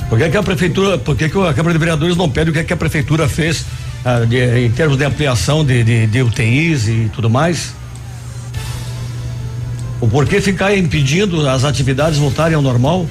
Por 0.08 0.18
que, 0.18 0.28
que, 0.28 0.36
a 0.36 0.42
prefeitura, 0.42 0.98
por 0.98 1.16
que, 1.16 1.28
que 1.28 1.38
a 1.38 1.54
Câmara 1.54 1.72
de 1.72 1.78
Vereadores 1.78 2.16
não 2.16 2.28
pede 2.28 2.50
o 2.50 2.52
que, 2.52 2.64
que 2.64 2.72
a 2.72 2.76
prefeitura 2.76 3.28
fez 3.28 3.64
ah, 4.04 4.20
de, 4.20 4.66
em 4.66 4.70
termos 4.70 4.96
de 4.96 5.04
ampliação 5.04 5.64
de, 5.64 5.84
de, 5.84 6.06
de 6.06 6.22
UTIs 6.22 6.88
e 6.88 7.10
tudo 7.14 7.30
mais? 7.30 7.74
O 10.00 10.08
porquê 10.08 10.40
ficar 10.40 10.74
impedindo 10.74 11.48
as 11.48 11.62
atividades 11.62 12.18
voltarem 12.18 12.56
ao 12.56 12.62
normal? 12.62 13.06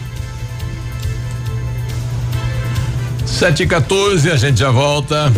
7 3.25 3.63
e 3.63 3.67
14 3.67 4.31
a 4.31 4.35
gente 4.35 4.59
já 4.59 4.71
volta. 4.71 5.31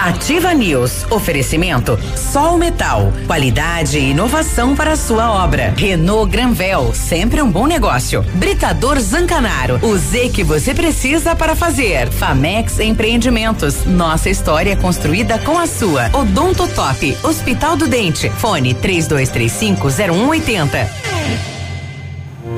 Ativa 0.00 0.54
News. 0.54 1.04
Oferecimento 1.10 1.98
Sol 2.16 2.56
Metal. 2.56 3.12
Qualidade 3.26 3.98
e 3.98 4.10
inovação 4.12 4.74
para 4.74 4.92
a 4.92 4.96
sua 4.96 5.30
obra. 5.44 5.74
Renault 5.76 6.32
Granvel. 6.32 6.94
Sempre 6.94 7.42
um 7.42 7.50
bom 7.50 7.66
negócio. 7.66 8.22
Britador 8.34 8.98
Zancanaro. 8.98 9.78
O 9.82 9.98
Z 9.98 10.30
que 10.30 10.42
você 10.42 10.72
precisa 10.72 11.36
para 11.36 11.54
fazer. 11.54 12.08
Famex 12.08 12.80
Empreendimentos. 12.80 13.84
Nossa 13.84 14.30
história 14.30 14.74
construída 14.74 15.38
com 15.40 15.58
a 15.58 15.66
sua. 15.66 16.08
Odonto 16.14 16.66
Top. 16.68 17.16
Hospital 17.22 17.76
do 17.76 17.86
Dente. 17.86 18.30
Fone 18.30 18.72
3235 18.72 19.90
0180. 19.90 20.90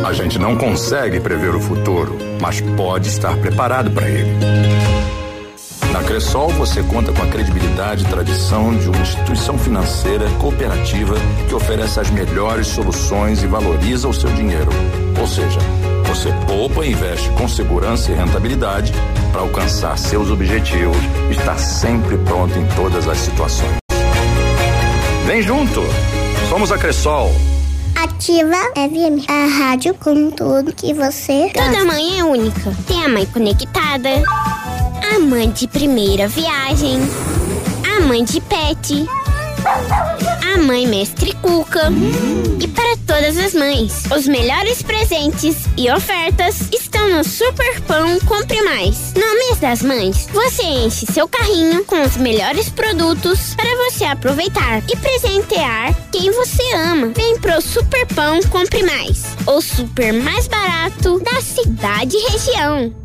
A 0.06 0.12
gente 0.12 0.38
não 0.38 0.56
consegue 0.56 1.18
prever 1.18 1.56
o 1.56 1.60
futuro, 1.60 2.16
mas 2.40 2.60
pode 2.60 3.08
estar 3.08 3.36
preparado 3.38 3.90
para 3.90 4.08
ele. 4.08 4.30
Na 5.92 6.02
Cressol 6.02 6.48
você 6.48 6.82
conta 6.82 7.12
com 7.12 7.22
a 7.22 7.26
credibilidade 7.26 8.02
e 8.02 8.08
tradição 8.08 8.74
de 8.74 8.88
uma 8.88 9.02
instituição 9.02 9.58
financeira 9.58 10.26
cooperativa 10.40 11.14
que 11.46 11.54
oferece 11.54 12.00
as 12.00 12.08
melhores 12.08 12.66
soluções 12.68 13.42
e 13.42 13.46
valoriza 13.46 14.08
o 14.08 14.14
seu 14.14 14.30
dinheiro. 14.30 14.70
Ou 15.20 15.28
seja, 15.28 15.58
você 16.06 16.30
poupa 16.46 16.86
e 16.86 16.92
investe 16.92 17.28
com 17.32 17.46
segurança 17.46 18.10
e 18.10 18.14
rentabilidade 18.14 18.90
para 19.32 19.42
alcançar 19.42 19.98
seus 19.98 20.30
objetivos 20.30 20.96
e 21.30 21.32
estar 21.32 21.58
sempre 21.58 22.16
pronto 22.16 22.58
em 22.58 22.66
todas 22.74 23.06
as 23.06 23.18
situações. 23.18 23.76
Vem 25.26 25.42
junto! 25.42 25.82
Somos 26.48 26.72
a 26.72 26.78
Cressol. 26.78 27.30
Ativa 28.02 28.56
FM, 28.74 29.28
a 29.28 29.46
rádio 29.58 29.94
com 29.94 30.30
tudo 30.30 30.74
que 30.74 30.94
você. 30.94 31.50
Toda 31.52 31.84
mãe 31.84 32.18
é 32.18 32.24
única. 32.24 32.74
Tem 32.86 33.04
a 33.04 33.08
mãe 33.10 33.26
conectada 33.26 34.22
a 35.02 35.18
mãe 35.18 35.50
de 35.50 35.66
primeira 35.66 36.28
viagem, 36.28 36.98
a 37.96 38.00
mãe 38.00 38.24
de 38.24 38.40
pet, 38.40 39.06
a 40.54 40.58
mãe 40.58 40.86
mestre 40.86 41.34
Cuca. 41.34 41.90
E 42.60 42.68
para 42.68 42.96
todas 43.06 43.36
as 43.36 43.52
mães, 43.52 44.04
os 44.16 44.26
melhores 44.26 44.82
presentes 44.82 45.56
e 45.76 45.90
ofertas 45.90 46.68
estão 46.72 47.10
no 47.10 47.24
Super 47.24 47.80
Pão 47.82 48.18
Compre 48.20 48.62
Mais. 48.62 49.12
No 49.14 49.34
mês 49.34 49.58
das 49.60 49.82
mães, 49.82 50.28
você 50.32 50.62
enche 50.62 51.06
seu 51.06 51.26
carrinho 51.26 51.84
com 51.84 52.00
os 52.02 52.16
melhores 52.16 52.68
produtos 52.68 53.54
para 53.54 53.90
você 53.90 54.04
aproveitar 54.04 54.82
e 54.88 54.96
presentear 54.96 55.94
quem 56.10 56.30
você 56.30 56.62
ama. 56.74 57.08
Vem 57.08 57.38
pro 57.38 57.60
Super 57.60 58.06
Pão 58.14 58.40
Compre 58.44 58.82
Mais, 58.82 59.24
o 59.46 59.60
super 59.60 60.12
mais 60.12 60.46
barato 60.46 61.18
da 61.20 61.40
cidade 61.40 62.16
e 62.16 62.30
região. 62.30 63.01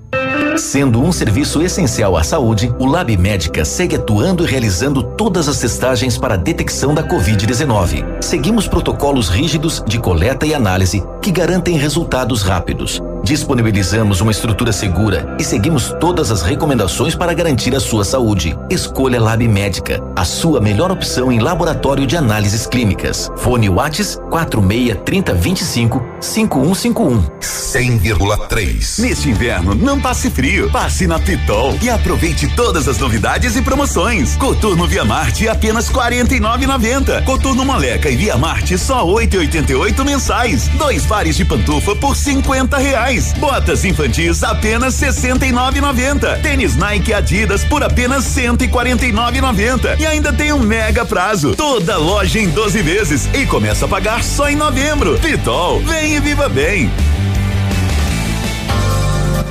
Sendo 0.57 1.01
um 1.01 1.11
serviço 1.11 1.61
essencial 1.61 2.17
à 2.17 2.23
saúde, 2.23 2.73
o 2.79 2.85
Lab 2.85 3.15
Médica 3.15 3.63
segue 3.63 3.95
atuando 3.95 4.43
e 4.43 4.47
realizando 4.47 5.03
todas 5.03 5.47
as 5.47 5.59
testagens 5.59 6.17
para 6.17 6.33
a 6.33 6.37
detecção 6.37 6.93
da 6.93 7.03
Covid-19. 7.03 8.21
Seguimos 8.21 8.67
protocolos 8.67 9.29
rígidos 9.29 9.83
de 9.87 9.99
coleta 9.99 10.45
e 10.45 10.53
análise 10.53 11.03
que 11.21 11.31
garantem 11.31 11.77
resultados 11.77 12.41
rápidos 12.41 13.01
Disponibilizamos 13.27 14.21
uma 14.21 14.31
estrutura 14.31 14.71
segura 14.71 15.35
e 15.37 15.43
seguimos 15.43 15.93
todas 15.99 16.31
as 16.31 16.41
recomendações 16.41 17.13
para 17.13 17.33
garantir 17.33 17.75
a 17.75 17.79
sua 17.81 18.05
saúde. 18.05 18.57
Escolha 18.69 19.19
Lab 19.19 19.45
Médica, 19.45 20.01
a 20.15 20.23
sua 20.23 20.61
melhor 20.61 20.93
opção 20.93 21.29
em 21.29 21.39
laboratório 21.39 22.07
de 22.07 22.15
análises 22.15 22.65
clínicas. 22.65 23.29
Fone 23.35 23.67
Whats 23.69 24.17
46 24.29 24.97
30 25.03 25.33
25 25.33 26.01
5151. 26.21 27.21
100,3. 27.41 29.01
Neste 29.01 29.29
inverno, 29.29 29.75
não 29.75 29.96
passe 29.99 30.29
frio. 30.29 30.69
Passe 30.69 31.07
na 31.07 31.19
Pitol 31.19 31.77
e 31.81 31.89
aproveite 31.89 32.47
todas 32.55 32.87
as 32.87 32.97
novidades 32.97 33.55
e 33.55 33.61
promoções. 33.61 34.35
Coturno 34.35 34.87
Via 34.87 35.05
Marte 35.05 35.47
apenas 35.47 35.89
49,90. 35.89 37.23
Coturno 37.23 37.65
Moleca 37.65 38.09
e 38.09 38.15
Via 38.15 38.37
Marte 38.37 38.77
só 38.77 39.05
8,88 39.05 40.05
mensais. 40.05 40.67
Dois 40.69 41.05
pares 41.05 41.35
de 41.35 41.45
pantufa 41.45 41.95
por 41.95 42.15
50 42.15 42.77
reais. 42.77 43.33
Botas 43.33 43.85
infantis 43.85 44.43
apenas 44.43 44.93
sessenta 44.95 45.45
e 45.45 45.51
nove 45.51 45.81
noventa. 45.81 46.39
Tênis 46.41 46.75
Nike 46.75 47.13
Adidas 47.13 47.63
por 47.63 47.83
apenas 47.83 48.23
cento 48.23 48.63
e 48.63 48.67
quarenta 48.67 49.05
e 49.05 49.11
nove 49.11 49.41
noventa. 49.41 49.95
E 49.99 50.05
ainda 50.05 50.31
tem 50.33 50.53
um 50.53 50.59
mega 50.59 51.05
prazo. 51.05 51.55
Toda 51.55 51.97
loja 51.97 52.39
em 52.39 52.49
12 52.49 52.81
vezes 52.81 53.29
e 53.33 53.45
começa 53.45 53.85
a 53.85 53.87
pagar 53.87 54.23
só 54.23 54.49
em 54.49 54.55
novembro. 54.55 55.17
Pitol, 55.19 55.79
vem 55.81 56.15
e 56.15 56.19
viva 56.19 56.49
bem. 56.49 56.91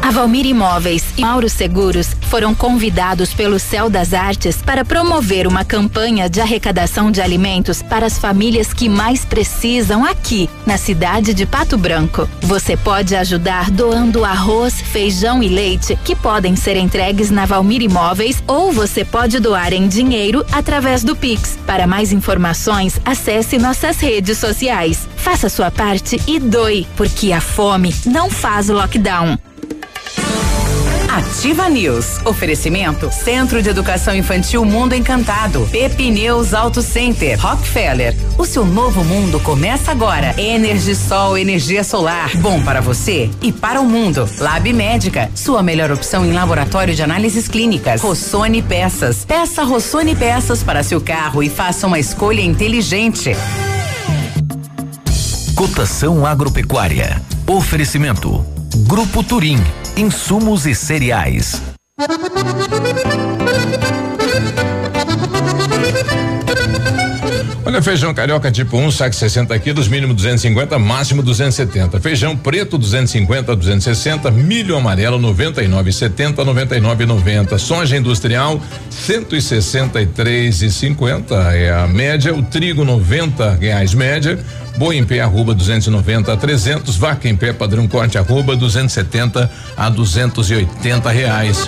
A 0.07 0.11
Valmir 0.12 0.47
Imóveis 0.47 1.03
e 1.16 1.21
Mauro 1.21 1.49
Seguros 1.49 2.11
foram 2.31 2.55
convidados 2.55 3.35
pelo 3.35 3.59
Céu 3.59 3.90
das 3.90 4.14
Artes 4.14 4.59
para 4.62 4.85
promover 4.85 5.49
uma 5.49 5.64
campanha 5.64 6.31
de 6.31 6.40
arrecadação 6.40 7.11
de 7.11 7.21
alimentos 7.21 7.83
para 7.83 8.07
as 8.07 8.16
famílias 8.16 8.73
que 8.73 8.88
mais 8.88 9.25
precisam 9.25 10.05
aqui, 10.05 10.49
na 10.64 10.79
cidade 10.79 11.35
de 11.35 11.45
Pato 11.45 11.77
Branco. 11.77 12.29
Você 12.42 12.77
pode 12.77 13.16
ajudar 13.16 13.69
doando 13.69 14.25
arroz, 14.25 14.81
feijão 14.81 15.42
e 15.42 15.49
leite 15.49 15.99
que 16.05 16.14
podem 16.14 16.55
ser 16.55 16.77
entregues 16.77 17.29
na 17.29 17.45
Valmir 17.45 17.83
Imóveis 17.83 18.40
ou 18.47 18.71
você 18.71 19.05
pode 19.05 19.40
doar 19.40 19.73
em 19.73 19.88
dinheiro 19.88 20.47
através 20.53 21.03
do 21.03 21.16
Pix. 21.16 21.59
Para 21.66 21.85
mais 21.85 22.12
informações, 22.12 23.01
acesse 23.05 23.59
nossas 23.59 23.99
redes 23.99 24.38
sociais. 24.38 25.09
Faça 25.16 25.49
sua 25.49 25.73
parte 25.73 26.23
e 26.29 26.38
doe, 26.38 26.87
porque 26.97 27.33
a 27.33 27.40
fome 27.40 27.92
não 28.07 28.31
faz 28.31 28.69
lockdown. 28.69 29.37
Ativa 31.17 31.69
News. 31.69 32.21
Oferecimento 32.27 33.11
Centro 33.11 33.63
de 33.63 33.71
Educação 33.71 34.15
Infantil 34.15 34.65
Mundo 34.65 34.95
Encantado. 34.95 35.67
Pepineus 35.73 36.53
Auto 36.53 36.83
Center. 36.83 37.41
Rockefeller. 37.41 38.15
O 38.37 38.45
seu 38.45 38.67
novo 38.67 39.03
mundo 39.03 39.41
começa 39.41 39.93
agora. 39.93 40.35
Energisol, 40.39 41.39
energia 41.39 41.83
solar. 41.83 42.37
Bom 42.37 42.63
para 42.63 42.83
você 42.83 43.31
e 43.41 43.51
para 43.51 43.81
o 43.81 43.85
mundo. 43.85 44.29
Lab 44.39 44.71
Médica. 44.73 45.31
Sua 45.35 45.63
melhor 45.63 45.91
opção 45.91 46.25
em 46.25 46.33
laboratório 46.33 46.95
de 46.95 47.03
análises 47.03 47.49
clínicas. 47.49 48.03
Rossoni 48.03 48.61
Peças. 48.61 49.25
Peça 49.25 49.63
Rossoni 49.63 50.15
Peças 50.15 50.63
para 50.63 50.83
seu 50.83 51.01
carro 51.01 51.43
e 51.43 51.49
faça 51.49 51.87
uma 51.87 51.99
escolha 51.99 52.43
inteligente. 52.43 53.35
Cotação 55.55 56.27
agropecuária. 56.27 57.23
Oferecimento. 57.47 58.56
Grupo 58.85 59.23
Turim 59.23 59.57
insumos 59.97 60.67
e 60.67 60.75
cereais. 60.75 61.62
Olha, 67.65 67.81
feijão 67.81 68.12
carioca 68.12 68.53
tipo 68.53 68.77
1, 68.77 68.85
um, 68.85 68.91
saque 68.91 69.17
60 69.17 69.59
quilos, 69.61 69.89
mínimo 69.89 70.12
250, 70.12 70.79
máximo 70.79 71.23
270. 71.23 71.99
Feijão 72.01 72.37
preto 72.37 72.77
250 72.77 73.57
260, 73.57 74.31
milho 74.31 74.77
amarelo 74.77 75.19
99,70 75.19 76.45
99,90. 76.45 77.59
Soja 77.59 77.97
industrial 77.97 78.61
163,50 78.91 81.55
é 81.55 81.73
a 81.73 81.87
média. 81.87 82.35
O 82.35 82.43
trigo 82.43 82.85
90 82.85 83.55
reais 83.55 83.95
média 83.95 84.39
boi 84.77 84.97
em 84.97 85.05
pé 85.05 85.21
arroba 85.21 85.55
290 85.55 86.33
a 86.33 86.37
300, 86.37 86.97
vaca 86.97 87.29
em 87.29 87.37
pé 87.37 87.53
padrão 87.53 87.89
corte 87.89 88.19
arroba 88.19 88.55
270 88.55 89.51
a 89.77 89.89
280 89.89 91.11
reais. 91.11 91.67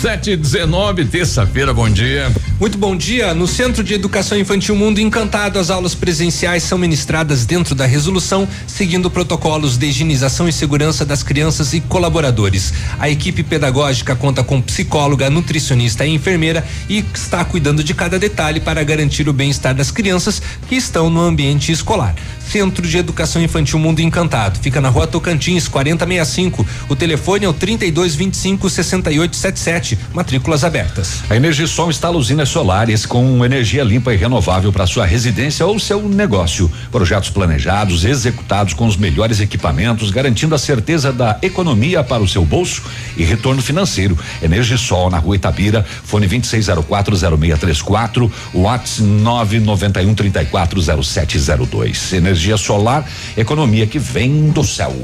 Sete 0.00 0.36
dezenove, 0.36 1.04
terça-feira, 1.06 1.72
bom 1.72 1.88
dia. 1.88 2.30
Muito 2.60 2.78
bom 2.78 2.96
dia. 2.96 3.34
No 3.34 3.48
Centro 3.48 3.82
de 3.82 3.94
Educação 3.94 4.38
Infantil 4.38 4.76
Mundo 4.76 5.00
Encantado, 5.00 5.58
as 5.58 5.70
aulas 5.70 5.92
presenciais 5.92 6.62
são 6.62 6.78
ministradas 6.78 7.44
dentro 7.44 7.74
da 7.74 7.84
resolução, 7.84 8.46
seguindo 8.64 9.10
protocolos 9.10 9.76
de 9.76 9.86
higienização 9.86 10.48
e 10.48 10.52
segurança 10.52 11.04
das 11.04 11.24
crianças 11.24 11.74
e 11.74 11.80
colaboradores. 11.80 12.72
A 13.00 13.10
equipe 13.10 13.42
pedagógica 13.42 14.14
conta 14.14 14.44
com 14.44 14.62
psicóloga, 14.62 15.28
nutricionista 15.28 16.06
e 16.06 16.14
enfermeira 16.14 16.64
e 16.88 17.04
está 17.12 17.44
cuidando 17.44 17.82
de 17.82 17.92
cada 17.92 18.20
detalhe 18.20 18.60
para 18.60 18.84
garantir 18.84 19.28
o 19.28 19.32
bem-estar 19.32 19.74
das 19.74 19.90
crianças 19.90 20.40
que 20.68 20.76
estão 20.76 21.10
no 21.10 21.22
ambiente 21.22 21.72
escolar. 21.72 22.14
Centro 22.48 22.86
de 22.86 22.96
Educação 22.96 23.42
Infantil 23.42 23.78
Mundo 23.78 24.00
Encantado. 24.00 24.60
Fica 24.60 24.80
na 24.80 24.88
rua 24.88 25.06
Tocantins, 25.06 25.66
4065. 25.66 26.64
O 26.88 26.94
telefone 26.94 27.46
é 27.46 27.48
o 27.48 27.52
3225 27.52 28.70
6877. 28.70 29.98
Matrículas 30.12 30.62
abertas. 30.62 31.22
A 31.28 31.36
Energisol 31.36 31.90
instala 31.90 32.16
solares 32.48 33.06
com 33.06 33.44
energia 33.44 33.84
limpa 33.84 34.12
e 34.12 34.16
renovável 34.16 34.72
para 34.72 34.86
sua 34.86 35.06
residência 35.06 35.66
ou 35.66 35.78
seu 35.78 36.08
negócio. 36.08 36.70
Projetos 36.90 37.30
planejados, 37.30 38.04
executados 38.04 38.74
com 38.74 38.86
os 38.86 38.96
melhores 38.96 39.40
equipamentos, 39.40 40.10
garantindo 40.10 40.54
a 40.54 40.58
certeza 40.58 41.12
da 41.12 41.38
economia 41.42 42.02
para 42.02 42.22
o 42.22 42.28
seu 42.28 42.44
bolso 42.44 42.82
e 43.16 43.24
retorno 43.24 43.62
financeiro. 43.62 44.18
Energisol 44.42 45.10
na 45.10 45.18
rua 45.18 45.36
Itabira, 45.36 45.84
fone 46.04 46.26
26040634, 46.28 48.30
WhatsApp 48.54 49.02
991 49.02 50.14
340702. 50.14 52.12
Energia 52.12 52.56
solar, 52.56 53.08
economia 53.36 53.86
que 53.86 53.98
vem 53.98 54.50
do 54.50 54.64
céu. 54.64 54.94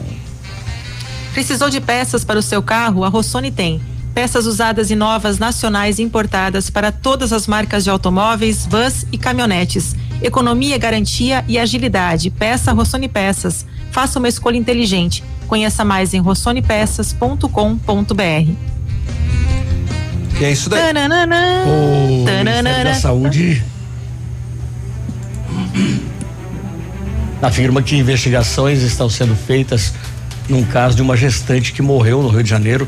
Precisou 1.33 1.70
de 1.70 1.81
peças 1.81 2.24
para 2.24 2.38
o 2.38 2.42
seu 2.42 2.62
carro? 2.62 3.05
A 3.05 3.09
Rossoni 3.09 3.50
tem. 3.50 3.81
Peças 4.14 4.46
usadas 4.46 4.90
e 4.90 4.96
novas 4.96 5.38
nacionais 5.38 5.98
importadas 5.98 6.68
para 6.68 6.90
todas 6.90 7.32
as 7.32 7.46
marcas 7.46 7.84
de 7.84 7.90
automóveis, 7.90 8.66
vans 8.66 9.06
e 9.12 9.18
caminhonetes. 9.18 9.94
Economia, 10.20 10.76
garantia 10.76 11.44
e 11.48 11.58
agilidade. 11.58 12.30
Peça 12.30 12.72
Rossoni 12.72 13.08
Peças. 13.08 13.64
Faça 13.90 14.18
uma 14.18 14.28
escolha 14.28 14.56
inteligente. 14.56 15.24
Conheça 15.46 15.84
mais 15.84 16.12
em 16.12 16.20
rossonepeças.com.br. 16.20 18.52
E 20.40 20.44
é 20.44 20.52
isso 20.52 20.70
daí. 20.70 20.80
Tananana, 20.80 21.64
O 21.66 22.06
Ministério 22.06 22.44
da 22.44 22.52
tananana. 22.52 22.94
Saúde 22.94 23.62
afirma 27.42 27.82
que 27.82 27.96
investigações 27.96 28.82
estão 28.82 29.08
sendo 29.08 29.34
feitas 29.34 29.94
num 30.48 30.64
caso 30.64 30.96
de 30.96 31.02
uma 31.02 31.16
gestante 31.16 31.72
que 31.72 31.80
morreu 31.80 32.22
no 32.22 32.28
Rio 32.28 32.42
de 32.42 32.50
Janeiro 32.50 32.86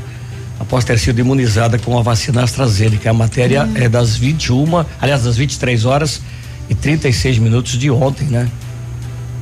após 0.62 0.85
ter 0.85 0.96
sido 0.96 1.18
imunizada 1.18 1.77
com 1.77 1.98
a 1.98 2.03
vacina 2.03 2.44
AstraZeneca. 2.44 3.11
A 3.11 3.12
matéria 3.12 3.68
é 3.75 3.88
das 3.88 4.16
21, 4.16 4.85
aliás, 5.01 5.25
das 5.25 5.37
23 5.37 5.85
horas 5.85 6.22
e 6.70 6.75
36 6.75 7.38
minutos 7.38 7.72
de 7.72 7.90
ontem, 7.90 8.27
né? 8.27 8.48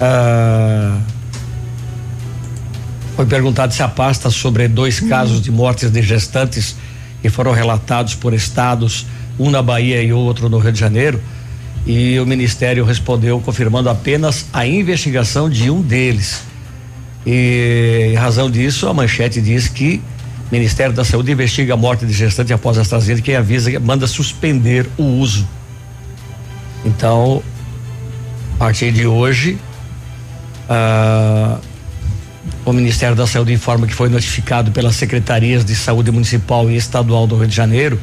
Ah, 0.00 0.98
foi 3.16 3.26
perguntado 3.26 3.74
se 3.74 3.82
a 3.82 3.88
pasta 3.88 4.30
sobre 4.30 4.66
dois 4.66 4.98
casos 4.98 5.42
de 5.42 5.50
mortes 5.50 5.90
de 5.90 6.00
gestantes 6.00 6.74
que 7.20 7.28
foram 7.28 7.52
relatados 7.52 8.14
por 8.14 8.32
estados, 8.32 9.04
um 9.38 9.50
na 9.50 9.60
Bahia 9.60 10.02
e 10.02 10.14
outro 10.14 10.48
no 10.48 10.58
Rio 10.58 10.72
de 10.72 10.80
Janeiro, 10.80 11.20
e 11.86 12.18
o 12.18 12.24
Ministério 12.24 12.82
respondeu 12.82 13.38
confirmando 13.40 13.90
apenas 13.90 14.46
a 14.54 14.66
investigação 14.66 15.50
de 15.50 15.70
um 15.70 15.82
deles. 15.82 16.40
E 17.26 18.08
em 18.12 18.14
razão 18.14 18.50
disso, 18.50 18.88
a 18.88 18.94
manchete 18.94 19.38
diz 19.42 19.68
que 19.68 20.00
Ministério 20.50 20.92
da 20.92 21.04
Saúde 21.04 21.30
investiga 21.30 21.74
a 21.74 21.76
morte 21.76 22.04
de 22.04 22.12
gestante 22.12 22.52
após 22.52 22.76
AstraZeneca 22.76 23.30
e 23.30 23.36
avisa 23.36 23.78
manda 23.78 24.06
suspender 24.06 24.88
o 24.98 25.04
uso. 25.04 25.46
Então, 26.84 27.42
a 28.54 28.58
partir 28.58 28.90
de 28.92 29.06
hoje, 29.06 29.58
ah, 30.68 31.58
o 32.64 32.72
Ministério 32.72 33.14
da 33.14 33.26
Saúde 33.26 33.52
informa 33.52 33.86
que 33.86 33.94
foi 33.94 34.08
notificado 34.08 34.72
pelas 34.72 34.96
secretarias 34.96 35.64
de 35.64 35.74
saúde 35.74 36.10
municipal 36.10 36.68
e 36.70 36.76
estadual 36.76 37.26
do 37.26 37.36
Rio 37.36 37.46
de 37.46 37.54
Janeiro 37.54 38.00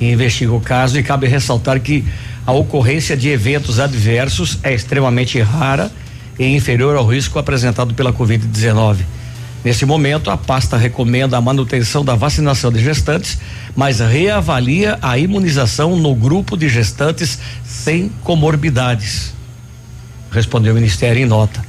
e 0.00 0.10
investiga 0.10 0.52
o 0.52 0.60
caso. 0.60 0.98
E 0.98 1.02
cabe 1.02 1.26
ressaltar 1.28 1.80
que 1.80 2.04
a 2.44 2.52
ocorrência 2.52 3.16
de 3.16 3.28
eventos 3.28 3.78
adversos 3.78 4.58
é 4.62 4.74
extremamente 4.74 5.40
rara 5.40 5.90
e 6.38 6.46
inferior 6.46 6.96
ao 6.96 7.06
risco 7.06 7.38
apresentado 7.38 7.94
pela 7.94 8.12
Covid-19. 8.12 8.98
Nesse 9.64 9.84
momento, 9.84 10.30
a 10.30 10.36
pasta 10.36 10.76
recomenda 10.76 11.36
a 11.36 11.40
manutenção 11.40 12.04
da 12.04 12.14
vacinação 12.14 12.70
de 12.70 12.78
gestantes, 12.78 13.38
mas 13.74 13.98
reavalia 13.98 14.98
a 15.02 15.18
imunização 15.18 15.96
no 15.96 16.14
grupo 16.14 16.56
de 16.56 16.68
gestantes 16.68 17.38
sem 17.64 18.08
comorbidades. 18.22 19.34
Respondeu 20.30 20.72
o 20.72 20.76
Ministério 20.76 21.20
em 21.20 21.26
nota. 21.26 21.64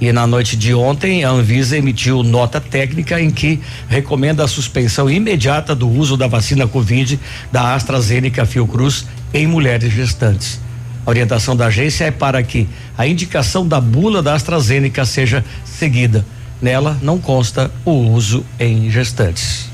E 0.00 0.12
na 0.12 0.28
noite 0.28 0.56
de 0.56 0.72
ontem, 0.72 1.24
a 1.24 1.30
Anvisa 1.30 1.76
emitiu 1.76 2.22
nota 2.22 2.60
técnica 2.60 3.20
em 3.20 3.30
que 3.30 3.60
recomenda 3.88 4.44
a 4.44 4.48
suspensão 4.48 5.10
imediata 5.10 5.74
do 5.74 5.88
uso 5.88 6.16
da 6.16 6.28
vacina 6.28 6.68
Covid 6.68 7.18
da 7.50 7.74
AstraZeneca 7.74 8.46
Fiocruz 8.46 9.06
em 9.34 9.48
mulheres 9.48 9.92
gestantes. 9.92 10.60
A 11.04 11.10
orientação 11.10 11.56
da 11.56 11.66
agência 11.66 12.04
é 12.04 12.10
para 12.12 12.40
que 12.44 12.68
a 12.96 13.08
indicação 13.08 13.66
da 13.66 13.80
bula 13.80 14.22
da 14.22 14.34
AstraZeneca 14.34 15.04
seja 15.04 15.44
seguida. 15.64 16.24
Nela 16.60 16.98
não 17.02 17.18
consta 17.18 17.70
o 17.84 17.92
uso 17.92 18.44
em 18.58 18.90
gestantes. 18.90 19.68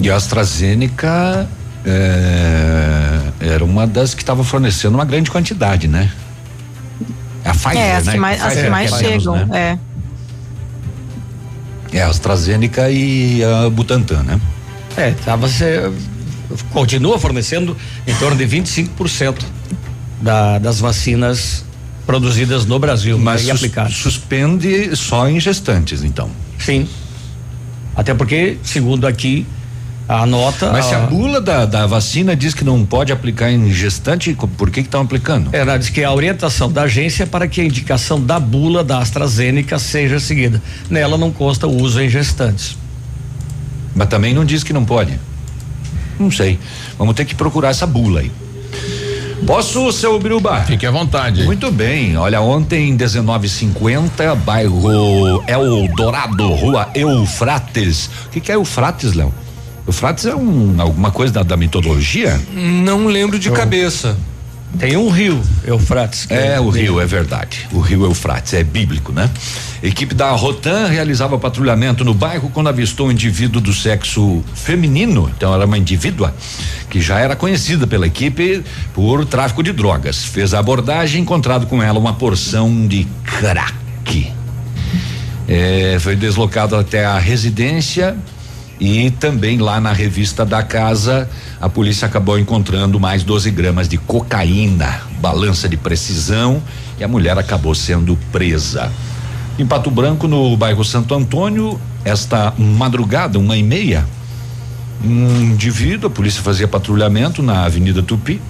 E 0.00 0.10
a 0.10 0.16
AstraZeneca 0.16 1.48
é, 1.84 3.20
era 3.40 3.64
uma 3.64 3.86
das 3.86 4.14
que 4.14 4.22
estava 4.22 4.42
fornecendo 4.42 4.94
uma 4.96 5.04
grande 5.04 5.30
quantidade, 5.30 5.86
né? 5.88 6.10
A 7.44 7.52
Pfizer, 7.52 7.76
É, 7.78 7.96
as 7.96 8.06
né? 8.06 8.12
que 8.12 8.18
mais, 8.18 8.40
as 8.40 8.46
Pfizer, 8.46 8.64
que 8.64 8.70
mais 8.70 8.90
chegam. 8.96 9.46
né? 9.46 9.78
É. 11.92 11.98
É, 11.98 12.02
a 12.02 12.08
AstraZeneca 12.08 12.90
e 12.90 13.42
a 13.44 13.70
Butantan, 13.70 14.22
né? 14.22 14.40
É, 14.96 15.12
tava 15.24 15.48
se, 15.48 15.64
continua 16.72 17.18
fornecendo 17.18 17.76
em 18.06 18.14
torno 18.14 18.36
de 18.36 18.46
25% 18.46 19.36
da, 20.20 20.58
das 20.58 20.80
vacinas 20.80 21.64
produzidas 22.06 22.66
no 22.66 22.78
Brasil 22.78 23.18
Mas 23.18 23.42
e 23.42 23.44
sus- 23.44 23.52
aplicadas. 23.56 23.94
suspende 23.94 24.94
só 24.96 25.28
em 25.28 25.38
gestantes, 25.40 26.02
então. 26.04 26.30
Sim. 26.58 26.86
Até 27.96 28.12
porque, 28.14 28.58
segundo 28.62 29.06
aqui, 29.06 29.46
a 30.08 30.26
nota. 30.26 30.70
Mas 30.72 30.84
se 30.86 30.94
a 30.94 31.00
bula 31.00 31.40
da, 31.40 31.64
da 31.64 31.86
vacina 31.86 32.34
diz 32.36 32.52
que 32.52 32.64
não 32.64 32.84
pode 32.84 33.12
aplicar 33.12 33.50
em 33.50 33.72
gestante, 33.72 34.34
por 34.56 34.68
que 34.70 34.82
que 34.82 34.88
estão 34.88 35.00
aplicando? 35.02 35.48
Ela 35.52 35.76
diz 35.78 35.88
que 35.88 36.02
a 36.04 36.12
orientação 36.12 36.70
da 36.70 36.82
agência 36.82 37.22
é 37.22 37.26
para 37.26 37.46
que 37.48 37.60
a 37.60 37.64
indicação 37.64 38.20
da 38.20 38.38
bula 38.38 38.82
da 38.84 38.98
AstraZeneca 38.98 39.78
seja 39.78 40.18
seguida. 40.20 40.60
Nela 40.90 41.16
não 41.16 41.30
consta 41.30 41.66
o 41.66 41.80
uso 41.82 42.00
em 42.02 42.08
gestantes. 42.10 42.76
Mas 43.94 44.08
também 44.08 44.34
não 44.34 44.44
diz 44.44 44.62
que 44.64 44.72
não 44.72 44.84
pode. 44.84 45.18
Não 46.18 46.30
sei. 46.30 46.58
Vamos 46.98 47.14
ter 47.14 47.24
que 47.24 47.34
procurar 47.34 47.70
essa 47.70 47.86
bula 47.86 48.20
aí. 48.20 48.30
Posso, 49.46 49.92
seu 49.92 50.18
Biruba? 50.18 50.62
Fique 50.62 50.86
à 50.86 50.90
vontade. 50.90 51.44
Muito 51.44 51.70
bem. 51.70 52.16
Olha, 52.16 52.40
ontem, 52.40 52.86
1950, 52.86 54.34
bairro 54.36 55.42
Eldorado, 55.46 56.48
rua 56.54 56.88
Eufrates. 56.94 58.08
O 58.26 58.30
que, 58.30 58.40
que 58.40 58.50
é 58.50 58.54
Eufrates, 58.54 59.12
Léo? 59.12 59.32
Eufrates 59.86 60.24
é 60.24 60.34
um, 60.34 60.74
alguma 60.78 61.10
coisa 61.10 61.32
da, 61.34 61.42
da 61.42 61.56
mitologia? 61.58 62.40
Não 62.52 63.06
lembro 63.06 63.38
de 63.38 63.50
cabeça. 63.50 64.16
Tem 64.78 64.96
um 64.96 65.08
rio, 65.08 65.40
Eufrates. 65.64 66.26
É, 66.28 66.58
o 66.58 66.68
rio, 66.68 67.00
é 67.00 67.06
verdade. 67.06 67.66
O 67.72 67.80
rio 67.80 68.04
Eufrates, 68.04 68.54
é 68.54 68.64
bíblico, 68.64 69.12
né? 69.12 69.30
Equipe 69.82 70.14
da 70.14 70.30
Rotan 70.30 70.86
realizava 70.88 71.38
patrulhamento 71.38 72.04
no 72.04 72.14
bairro 72.14 72.50
quando 72.50 72.68
avistou 72.68 73.08
um 73.08 73.12
indivíduo 73.12 73.60
do 73.60 73.72
sexo 73.72 74.42
feminino, 74.54 75.30
então 75.36 75.54
era 75.54 75.66
uma 75.66 75.78
indivídua, 75.78 76.34
que 76.90 77.00
já 77.00 77.18
era 77.18 77.36
conhecida 77.36 77.86
pela 77.86 78.06
equipe 78.06 78.64
por 78.94 79.24
tráfico 79.26 79.62
de 79.62 79.72
drogas. 79.72 80.24
Fez 80.24 80.54
a 80.54 80.58
abordagem, 80.58 81.22
encontrado 81.22 81.66
com 81.66 81.82
ela 81.82 81.98
uma 81.98 82.14
porção 82.14 82.86
de 82.86 83.06
crack. 83.24 84.32
É, 85.46 85.98
foi 86.00 86.16
deslocado 86.16 86.74
até 86.74 87.04
a 87.04 87.18
residência 87.18 88.16
e 88.80 89.10
também 89.12 89.58
lá 89.58 89.80
na 89.80 89.92
revista 89.92 90.44
da 90.44 90.62
casa, 90.62 91.28
a 91.60 91.68
polícia 91.68 92.06
acabou 92.06 92.38
encontrando 92.38 92.98
mais 92.98 93.22
12 93.22 93.50
gramas 93.50 93.88
de 93.88 93.96
cocaína, 93.96 95.02
balança 95.20 95.68
de 95.68 95.76
precisão, 95.76 96.62
e 96.98 97.04
a 97.04 97.08
mulher 97.08 97.38
acabou 97.38 97.74
sendo 97.74 98.18
presa. 98.32 98.90
Em 99.58 99.66
Pato 99.66 99.90
Branco, 99.90 100.26
no 100.26 100.56
bairro 100.56 100.84
Santo 100.84 101.14
Antônio, 101.14 101.80
esta 102.04 102.52
madrugada, 102.58 103.38
uma 103.38 103.56
e 103.56 103.62
meia, 103.62 104.04
um 105.02 105.40
indivíduo, 105.42 106.08
a 106.08 106.10
polícia 106.10 106.42
fazia 106.42 106.66
patrulhamento 106.66 107.42
na 107.42 107.64
Avenida 107.64 108.02
Tupi. 108.02 108.40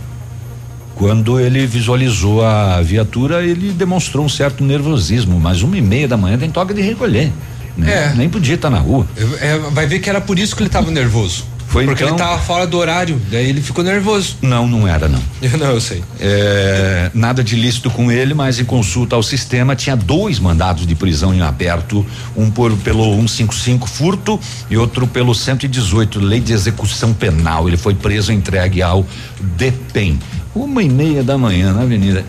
Quando 0.94 1.40
ele 1.40 1.66
visualizou 1.66 2.44
a 2.44 2.80
viatura, 2.80 3.44
ele 3.44 3.72
demonstrou 3.72 4.24
um 4.24 4.28
certo 4.28 4.62
nervosismo, 4.62 5.38
mas 5.38 5.62
uma 5.62 5.76
e 5.76 5.82
meia 5.82 6.06
da 6.06 6.16
manhã 6.16 6.38
tem 6.38 6.50
toque 6.50 6.72
de 6.72 6.80
recolher. 6.80 7.32
Né? 7.76 7.92
É. 7.92 8.12
Nem 8.14 8.28
podia 8.28 8.54
estar 8.54 8.70
na 8.70 8.78
rua. 8.78 9.06
É, 9.40 9.58
vai 9.58 9.86
ver 9.86 9.98
que 9.98 10.08
era 10.08 10.20
por 10.20 10.38
isso 10.38 10.54
que 10.54 10.62
ele 10.62 10.68
estava 10.68 10.90
nervoso. 10.90 11.54
Foi 11.74 11.86
Porque 11.86 12.04
então? 12.04 12.14
ele 12.14 12.24
tava 12.24 12.40
fora 12.40 12.68
do 12.68 12.78
horário, 12.78 13.20
daí 13.32 13.48
ele 13.48 13.60
ficou 13.60 13.82
nervoso. 13.82 14.36
Não, 14.40 14.68
não 14.68 14.86
era 14.86 15.08
não. 15.08 15.20
não, 15.58 15.72
eu 15.72 15.80
sei. 15.80 16.04
É, 16.20 17.10
nada 17.12 17.42
de 17.42 17.56
lícito 17.56 17.90
com 17.90 18.12
ele, 18.12 18.32
mas 18.32 18.60
em 18.60 18.64
consulta 18.64 19.16
ao 19.16 19.24
sistema 19.24 19.74
tinha 19.74 19.96
dois 19.96 20.38
mandados 20.38 20.86
de 20.86 20.94
prisão 20.94 21.34
em 21.34 21.40
aberto, 21.42 22.06
um 22.36 22.48
por 22.48 22.70
pelo 22.76 23.16
155 23.16 23.88
furto 23.88 24.38
e 24.70 24.76
outro 24.76 25.04
pelo 25.04 25.34
118 25.34 26.20
lei 26.20 26.38
de 26.38 26.52
execução 26.52 27.12
penal. 27.12 27.66
Ele 27.66 27.76
foi 27.76 27.94
preso 27.94 28.30
e 28.30 28.36
entregue 28.36 28.80
ao 28.80 29.04
DEPEN. 29.40 30.20
Uma 30.54 30.80
e 30.80 30.88
meia 30.88 31.24
da 31.24 31.36
manhã 31.36 31.72
na 31.72 31.82
avenida. 31.82 32.24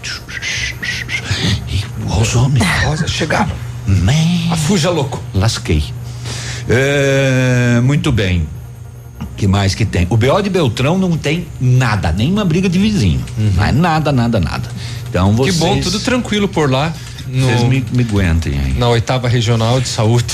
E 1.70 1.84
os 2.20 2.36
homens. 2.36 2.66
Chegaram. 3.06 3.52
Man. 3.88 4.52
A 4.52 4.56
fuja 4.56 4.90
louco. 4.90 5.22
Lasquei. 5.34 5.84
É, 6.70 7.80
muito 7.84 8.12
bem. 8.12 8.48
Que 9.38 9.48
mais 9.48 9.76
que 9.76 9.86
tem? 9.86 10.08
O 10.10 10.18
BO 10.18 10.42
de 10.42 10.50
Beltrão 10.50 10.98
não 10.98 11.18
tem 11.18 11.46
nada, 11.60 12.12
nem 12.12 12.32
uma 12.32 12.46
briga 12.46 12.70
de 12.70 12.80
vizinho. 12.80 13.24
Não 13.38 13.66
é 13.66 13.72
nada, 13.72 14.12
nada, 14.12 14.40
nada. 14.40 14.70
Então 15.10 15.32
Que 15.32 15.52
vocês. 15.52 15.58
bom, 15.58 15.80
tudo 15.82 16.00
tranquilo 16.00 16.48
por 16.48 16.70
lá. 16.70 16.94
No, 17.28 17.48
Vocês 17.48 17.64
me, 17.64 17.84
me 17.92 18.04
aguentem 18.04 18.54
aí. 18.58 18.74
Na 18.78 18.88
oitava 18.88 19.28
regional 19.28 19.82
de 19.82 19.88
saúde. 19.88 20.26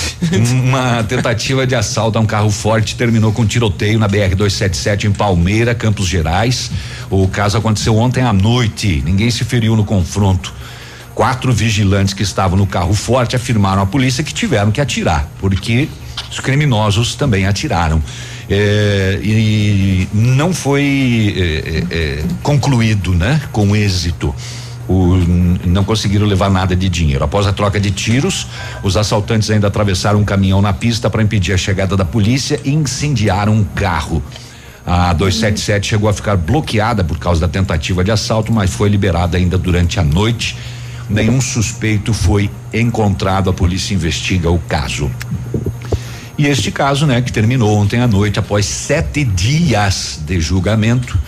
Uma 0.51 1.01
tentativa 1.03 1.65
de 1.65 1.73
assalto 1.73 2.17
a 2.17 2.21
um 2.21 2.25
carro 2.25 2.51
forte 2.51 2.95
terminou 2.95 3.31
com 3.31 3.45
tiroteio 3.45 3.97
na 3.97 4.07
BR 4.09 4.35
277 4.35 5.07
em 5.07 5.11
Palmeira, 5.11 5.73
Campos 5.73 6.05
Gerais. 6.07 6.69
O 7.09 7.27
caso 7.29 7.57
aconteceu 7.57 7.95
ontem 7.97 8.23
à 8.23 8.33
noite. 8.33 9.01
Ninguém 9.05 9.31
se 9.31 9.45
feriu 9.45 9.75
no 9.75 9.85
confronto. 9.85 10.53
Quatro 11.13 11.51
vigilantes 11.51 12.13
que 12.13 12.23
estavam 12.23 12.57
no 12.57 12.65
carro 12.65 12.93
forte 12.93 13.35
afirmaram 13.35 13.81
à 13.81 13.85
polícia 13.85 14.23
que 14.23 14.33
tiveram 14.33 14.71
que 14.71 14.79
atirar, 14.79 15.29
porque 15.39 15.89
os 16.29 16.39
criminosos 16.39 17.15
também 17.15 17.45
atiraram. 17.45 18.01
É, 18.49 19.19
e 19.23 20.07
não 20.13 20.53
foi 20.53 21.33
é, 21.37 21.95
é, 21.95 22.23
concluído, 22.43 23.13
né, 23.13 23.41
com 23.51 23.75
êxito. 23.75 24.33
O, 24.87 25.15
não 25.65 25.85
conseguiram 25.85 26.25
levar 26.25 26.49
nada 26.49 26.75
de 26.75 26.89
dinheiro. 26.89 27.23
Após 27.23 27.47
a 27.47 27.53
troca 27.53 27.79
de 27.79 27.91
tiros, 27.91 28.47
os 28.83 28.97
assaltantes 28.97 29.49
ainda 29.49 29.67
atravessaram 29.67 30.19
um 30.19 30.25
caminhão 30.25 30.61
na 30.61 30.73
pista 30.73 31.09
para 31.09 31.23
impedir 31.23 31.53
a 31.53 31.57
chegada 31.57 31.95
da 31.95 32.03
polícia 32.03 32.59
e 32.65 32.71
incendiaram 32.71 33.53
um 33.53 33.63
carro. 33.63 34.21
A 34.85 35.13
277 35.13 35.87
chegou 35.87 36.09
a 36.09 36.13
ficar 36.13 36.35
bloqueada 36.35 37.03
por 37.03 37.19
causa 37.19 37.39
da 37.39 37.47
tentativa 37.47 38.03
de 38.03 38.11
assalto, 38.11 38.51
mas 38.51 38.73
foi 38.73 38.89
liberada 38.89 39.37
ainda 39.37 39.57
durante 39.57 39.99
a 39.99 40.03
noite. 40.03 40.57
Nenhum 41.11 41.41
suspeito 41.41 42.13
foi 42.13 42.49
encontrado. 42.73 43.49
A 43.49 43.53
polícia 43.53 43.93
investiga 43.93 44.49
o 44.49 44.59
caso. 44.59 45.11
E 46.37 46.47
este 46.47 46.71
caso, 46.71 47.05
né, 47.05 47.21
que 47.21 47.31
terminou 47.31 47.77
ontem 47.77 47.99
à 47.99 48.07
noite, 48.07 48.39
após 48.39 48.65
sete 48.65 49.23
dias 49.23 50.19
de 50.25 50.39
julgamento, 50.39 51.19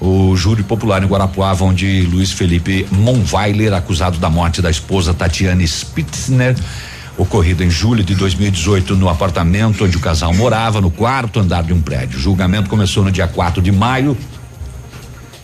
o 0.00 0.36
júri 0.36 0.62
popular 0.62 1.02
em 1.02 1.06
Guarapuava, 1.06 1.64
onde 1.64 2.02
Luiz 2.02 2.32
Felipe 2.32 2.86
Monweiler, 2.90 3.74
acusado 3.74 4.18
da 4.18 4.30
morte 4.30 4.62
da 4.62 4.70
esposa 4.70 5.12
Tatiane 5.12 5.66
Spitzner, 5.66 6.54
ocorrido 7.18 7.62
em 7.62 7.70
julho 7.70 8.02
de 8.02 8.14
2018 8.14 8.96
no 8.96 9.08
apartamento 9.08 9.84
onde 9.84 9.96
o 9.96 10.00
casal 10.00 10.32
morava, 10.32 10.80
no 10.80 10.90
quarto 10.90 11.40
andar 11.40 11.64
de 11.64 11.72
um 11.72 11.80
prédio. 11.80 12.18
O 12.18 12.20
julgamento 12.20 12.70
começou 12.70 13.04
no 13.04 13.10
dia 13.10 13.26
4 13.26 13.60
de 13.60 13.72
maio. 13.72 14.16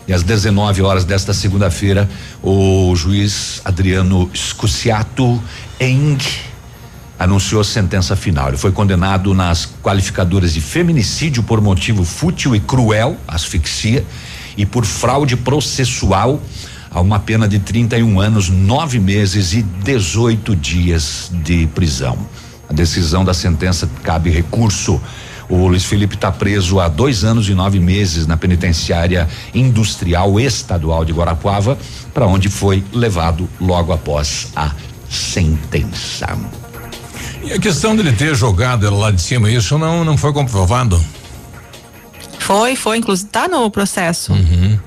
E 0.07 0.13
às 0.13 0.23
19 0.23 0.81
horas 0.81 1.03
desta 1.03 1.33
segunda-feira, 1.33 2.09
o 2.41 2.95
juiz 2.95 3.61
Adriano 3.65 4.29
Scusiato 4.33 5.41
Eng 5.79 6.17
anunciou 7.19 7.59
a 7.59 7.63
sentença 7.63 8.15
final. 8.15 8.49
Ele 8.49 8.57
foi 8.57 8.71
condenado 8.71 9.33
nas 9.33 9.67
qualificadoras 9.83 10.53
de 10.53 10.61
feminicídio 10.61 11.43
por 11.43 11.59
motivo 11.59 12.05
fútil 12.05 12.55
e 12.55 12.59
cruel, 12.59 13.17
asfixia, 13.27 14.05
e 14.55 14.65
por 14.65 14.85
fraude 14.85 15.35
processual 15.35 16.41
a 16.89 17.01
uma 17.01 17.19
pena 17.19 17.47
de 17.47 17.59
31 17.59 18.19
anos, 18.19 18.49
nove 18.49 18.99
meses 18.99 19.53
e 19.53 19.61
18 19.61 20.55
dias 20.55 21.29
de 21.43 21.67
prisão. 21.67 22.17
A 22.69 22.73
decisão 22.73 23.23
da 23.23 23.33
sentença 23.33 23.89
cabe 24.03 24.29
recurso. 24.29 25.01
O 25.49 25.67
Luiz 25.67 25.85
Felipe 25.85 26.15
está 26.15 26.31
preso 26.31 26.79
há 26.79 26.87
dois 26.87 27.23
anos 27.23 27.47
e 27.47 27.53
nove 27.53 27.79
meses 27.79 28.27
na 28.27 28.35
penitenciária 28.35 29.27
industrial 29.53 30.39
estadual 30.39 31.05
de 31.05 31.13
Guarapuava, 31.13 31.77
para 32.13 32.27
onde 32.27 32.49
foi 32.49 32.83
levado 32.91 33.49
logo 33.59 33.93
após 33.93 34.51
a 34.55 34.71
sentença. 35.09 36.37
E 37.43 37.53
a 37.53 37.59
questão 37.59 37.95
dele 37.95 38.11
ter 38.11 38.35
jogado 38.35 38.85
ela 38.85 38.97
lá 38.97 39.11
de 39.11 39.21
cima, 39.21 39.49
isso 39.49 39.77
não, 39.77 40.03
não 40.03 40.17
foi 40.17 40.33
comprovado? 40.33 41.01
Foi, 42.39 42.75
foi, 42.75 42.97
inclusive 42.97 43.29
tá 43.29 43.47
no 43.47 43.69
processo. 43.71 44.33
Uhum. 44.33 44.77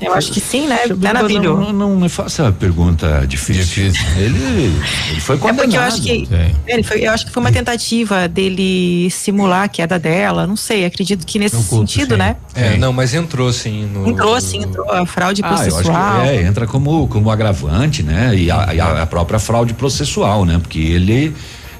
Eu 0.00 0.12
acho 0.14 0.32
que 0.32 0.40
sim, 0.40 0.66
né? 0.66 0.78
Navilho? 1.12 1.56
Não, 1.58 1.72
não 1.72 1.96
me 1.96 2.08
faça 2.08 2.50
pergunta 2.52 3.24
difícil. 3.26 3.92
Ele, 4.16 4.72
ele 5.10 5.20
foi 5.20 5.36
É 5.36 5.38
condenado. 5.38 5.62
porque 5.64 5.76
eu 5.76 5.80
acho 5.82 6.02
que 6.02 6.28
ele 6.66 6.82
foi, 6.82 7.06
eu 7.06 7.10
acho 7.12 7.26
que 7.26 7.32
foi 7.32 7.40
uma 7.42 7.52
tentativa 7.52 8.28
dele 8.28 9.08
simular 9.10 9.64
a 9.64 9.68
queda 9.68 9.98
dela, 9.98 10.46
não 10.46 10.56
sei, 10.56 10.84
acredito 10.84 11.24
que 11.26 11.38
nesse 11.38 11.62
sentido, 11.62 12.16
né? 12.16 12.36
É, 12.54 12.76
não, 12.76 12.92
mas 12.92 13.14
entrou 13.14 13.52
sim 13.52 13.86
no. 13.86 14.08
Entrou 14.08 14.40
sim, 14.40 14.62
entrou 14.62 14.90
a 14.90 15.06
fraude 15.06 15.40
Ah, 15.44 15.48
eu 15.48 15.54
acho 15.54 15.64
processual. 15.70 16.22
que 16.22 16.28
é, 16.28 16.42
entra 16.42 16.66
como, 16.66 17.08
como 17.08 17.30
agravante, 17.30 18.02
né? 18.02 18.34
E 18.36 18.50
a, 18.50 18.56
a- 18.56 19.02
a 19.02 19.06
própria 19.06 19.38
fraude 19.38 19.74
processual, 19.74 20.44
né? 20.44 20.58
Porque 20.60 20.78
ele. 20.78 21.34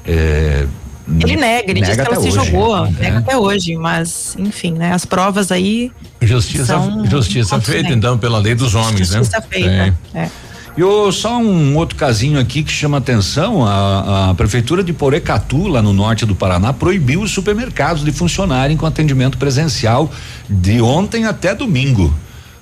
é, 0.05 0.65
Ele 1.07 1.35
nega, 1.35 1.69
ele 1.69 1.81
diz 1.81 1.95
que 1.95 2.01
ela 2.01 2.15
se 2.15 2.27
hoje, 2.27 2.31
jogou, 2.31 2.83
né? 2.85 2.95
nega 2.99 3.17
até 3.19 3.37
hoje, 3.37 3.75
mas 3.75 4.35
enfim, 4.39 4.71
né? 4.71 4.91
As 4.91 5.05
provas 5.05 5.51
aí. 5.51 5.91
Justiça, 6.21 6.79
justiça 7.09 7.61
feita, 7.61 7.83
negros. 7.83 7.97
então, 7.97 8.17
pela 8.17 8.39
lei 8.39 8.55
dos 8.55 8.73
homens, 8.73 9.09
Justiça 9.09 9.39
né? 9.39 9.45
feita. 9.47 9.97
É. 10.15 10.29
E 10.77 11.11
só 11.13 11.37
um 11.37 11.77
outro 11.77 11.95
casinho 11.95 12.37
aqui 12.37 12.61
que 12.61 12.71
chama 12.71 12.97
atenção: 12.97 13.65
a, 13.65 14.31
a 14.31 14.33
prefeitura 14.33 14.83
de 14.83 14.91
Porecatu, 14.91 15.67
lá 15.67 15.81
no 15.81 15.93
norte 15.93 16.25
do 16.25 16.35
Paraná, 16.35 16.73
proibiu 16.73 17.21
os 17.21 17.31
supermercados 17.31 18.03
de 18.03 18.11
funcionarem 18.11 18.75
com 18.75 18.85
atendimento 18.85 19.37
presencial 19.37 20.11
de 20.49 20.81
ontem 20.81 21.25
até 21.25 21.55
domingo. 21.55 22.13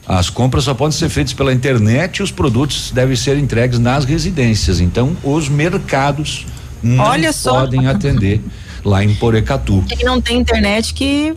As 0.06 0.30
compras 0.30 0.66
só 0.66 0.74
podem 0.74 0.96
ser 0.96 1.10
feitas 1.10 1.34
pela 1.34 1.54
internet 1.54 2.18
e 2.18 2.24
os 2.24 2.30
produtos 2.30 2.92
devem 2.92 3.16
ser 3.16 3.38
entregues 3.38 3.80
nas 3.80 4.04
residências. 4.04 4.82
Então, 4.82 5.16
os 5.24 5.48
mercados 5.48 6.46
não 6.84 7.04
Olha 7.04 7.32
só. 7.34 7.62
podem 7.62 7.88
atender 7.88 8.42
lá 8.84 9.04
em 9.04 9.16
Porecatu. 9.16 9.84
Quem 9.88 10.06
não 10.06 10.20
tem 10.22 10.38
internet 10.38 10.94
que, 10.94 11.34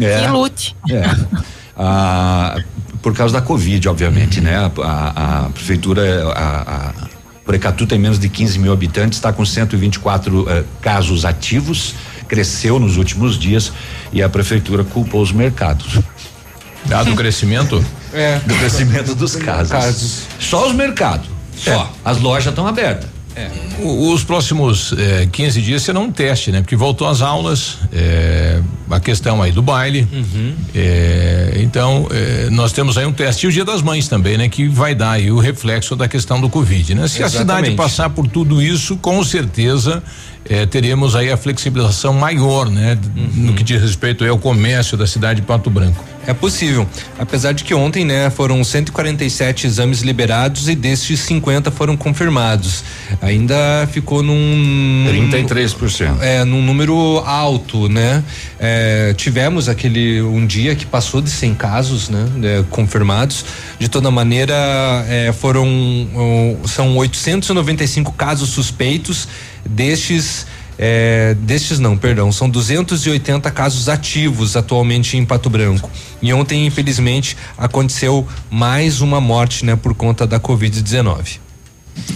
É. 0.00 0.20
que 0.20 0.26
lute. 0.28 0.76
É. 0.90 1.02
Ah, 1.76 2.56
por 3.00 3.14
causa 3.14 3.34
da 3.34 3.40
Covid, 3.42 3.88
obviamente, 3.88 4.40
né? 4.40 4.56
A, 4.56 4.70
a- 4.82 5.46
a 5.46 5.48
prefeitura, 5.50 6.28
a, 6.32 6.62
a 6.88 6.92
Precatu 7.44 7.86
tem 7.86 7.98
menos 7.98 8.18
de 8.18 8.28
15 8.28 8.58
mil 8.58 8.72
habitantes, 8.72 9.18
está 9.18 9.32
com 9.32 9.44
124 9.44 10.48
eh, 10.48 10.64
casos 10.80 11.24
ativos, 11.24 11.94
cresceu 12.28 12.78
nos 12.78 12.96
últimos 12.96 13.36
dias 13.36 13.72
e 14.12 14.22
a 14.22 14.28
prefeitura 14.28 14.84
culpou 14.84 15.20
os 15.20 15.32
mercados. 15.32 15.98
Dado 16.86 17.12
o 17.12 17.16
crescimento? 17.16 17.84
É. 18.12 18.38
Do 18.40 18.54
crescimento 18.54 19.14
dos 19.16 19.34
casos. 19.34 19.72
Casos. 19.72 20.22
Só 20.38 20.68
os 20.68 20.74
mercados. 20.74 21.26
Só. 21.56 21.90
As 22.04 22.18
lojas 22.20 22.52
estão 22.52 22.66
abertas. 22.66 23.08
É. 23.34 23.50
Os 23.82 24.22
próximos 24.24 24.94
é, 24.96 25.26
15 25.30 25.62
dias 25.62 25.82
serão 25.82 26.04
um 26.04 26.12
teste, 26.12 26.52
né? 26.52 26.60
Porque 26.60 26.76
voltou 26.76 27.08
às 27.08 27.22
aulas, 27.22 27.78
é, 27.92 28.60
a 28.90 29.00
questão 29.00 29.42
aí 29.42 29.50
do 29.50 29.62
baile. 29.62 30.06
Uhum. 30.12 30.54
É, 30.74 31.54
então, 31.56 32.06
é, 32.10 32.50
nós 32.50 32.72
temos 32.72 32.98
aí 32.98 33.06
um 33.06 33.12
teste. 33.12 33.46
E 33.46 33.48
o 33.48 33.52
Dia 33.52 33.64
das 33.64 33.80
Mães 33.82 34.06
também, 34.08 34.36
né? 34.36 34.48
Que 34.48 34.68
vai 34.68 34.94
dar 34.94 35.12
aí 35.12 35.30
o 35.30 35.38
reflexo 35.38 35.96
da 35.96 36.06
questão 36.06 36.40
do 36.40 36.48
Covid, 36.48 36.94
né? 36.94 37.08
Se 37.08 37.22
Exatamente. 37.22 37.36
a 37.36 37.38
cidade 37.38 37.76
passar 37.76 38.10
por 38.10 38.28
tudo 38.28 38.60
isso, 38.60 38.96
com 38.96 39.22
certeza 39.24 40.02
é, 40.48 40.66
teremos 40.66 41.14
aí 41.14 41.30
a 41.30 41.36
flexibilização 41.36 42.12
maior, 42.12 42.68
né? 42.68 42.98
Uhum. 43.16 43.46
No 43.46 43.54
que 43.54 43.62
diz 43.62 43.80
respeito 43.80 44.24
ao 44.24 44.38
comércio 44.38 44.96
da 44.96 45.06
cidade 45.06 45.40
de 45.40 45.46
Pato 45.46 45.70
Branco. 45.70 46.04
É 46.26 46.32
possível. 46.32 46.86
Apesar 47.18 47.52
de 47.52 47.64
que 47.64 47.74
ontem, 47.74 48.04
né, 48.04 48.30
foram 48.30 48.62
147 48.62 49.66
exames 49.66 50.02
liberados 50.02 50.68
e 50.68 50.74
destes 50.74 51.20
50 51.20 51.70
foram 51.70 51.96
confirmados. 51.96 52.84
Ainda 53.20 53.88
ficou 53.90 54.22
num 54.22 55.04
33%. 55.08 56.20
É, 56.20 56.44
num 56.44 56.62
número 56.62 57.18
alto, 57.26 57.88
né? 57.88 58.22
É, 58.58 59.12
tivemos 59.16 59.68
aquele 59.68 60.22
um 60.22 60.46
dia 60.46 60.76
que 60.76 60.86
passou 60.86 61.20
de 61.20 61.30
100 61.30 61.54
casos, 61.54 62.08
né, 62.08 62.28
é, 62.44 62.64
confirmados. 62.70 63.44
De 63.78 63.88
toda 63.88 64.10
maneira, 64.10 64.54
é, 65.08 65.32
foram 65.32 65.66
um, 65.66 66.56
são 66.66 66.96
895 66.96 68.12
casos 68.12 68.50
suspeitos 68.50 69.26
destes 69.68 70.46
é, 70.78 71.34
destes 71.34 71.78
não, 71.78 71.96
perdão, 71.96 72.32
são 72.32 72.48
280 72.48 73.50
casos 73.50 73.88
ativos 73.88 74.56
atualmente 74.56 75.16
em 75.16 75.24
Pato 75.24 75.50
Branco. 75.50 75.90
E 76.20 76.32
ontem, 76.32 76.66
infelizmente, 76.66 77.36
aconteceu 77.56 78.26
mais 78.50 79.00
uma 79.00 79.20
morte, 79.20 79.64
né, 79.64 79.76
por 79.76 79.94
conta 79.94 80.26
da 80.26 80.40
Covid-19. 80.40 81.38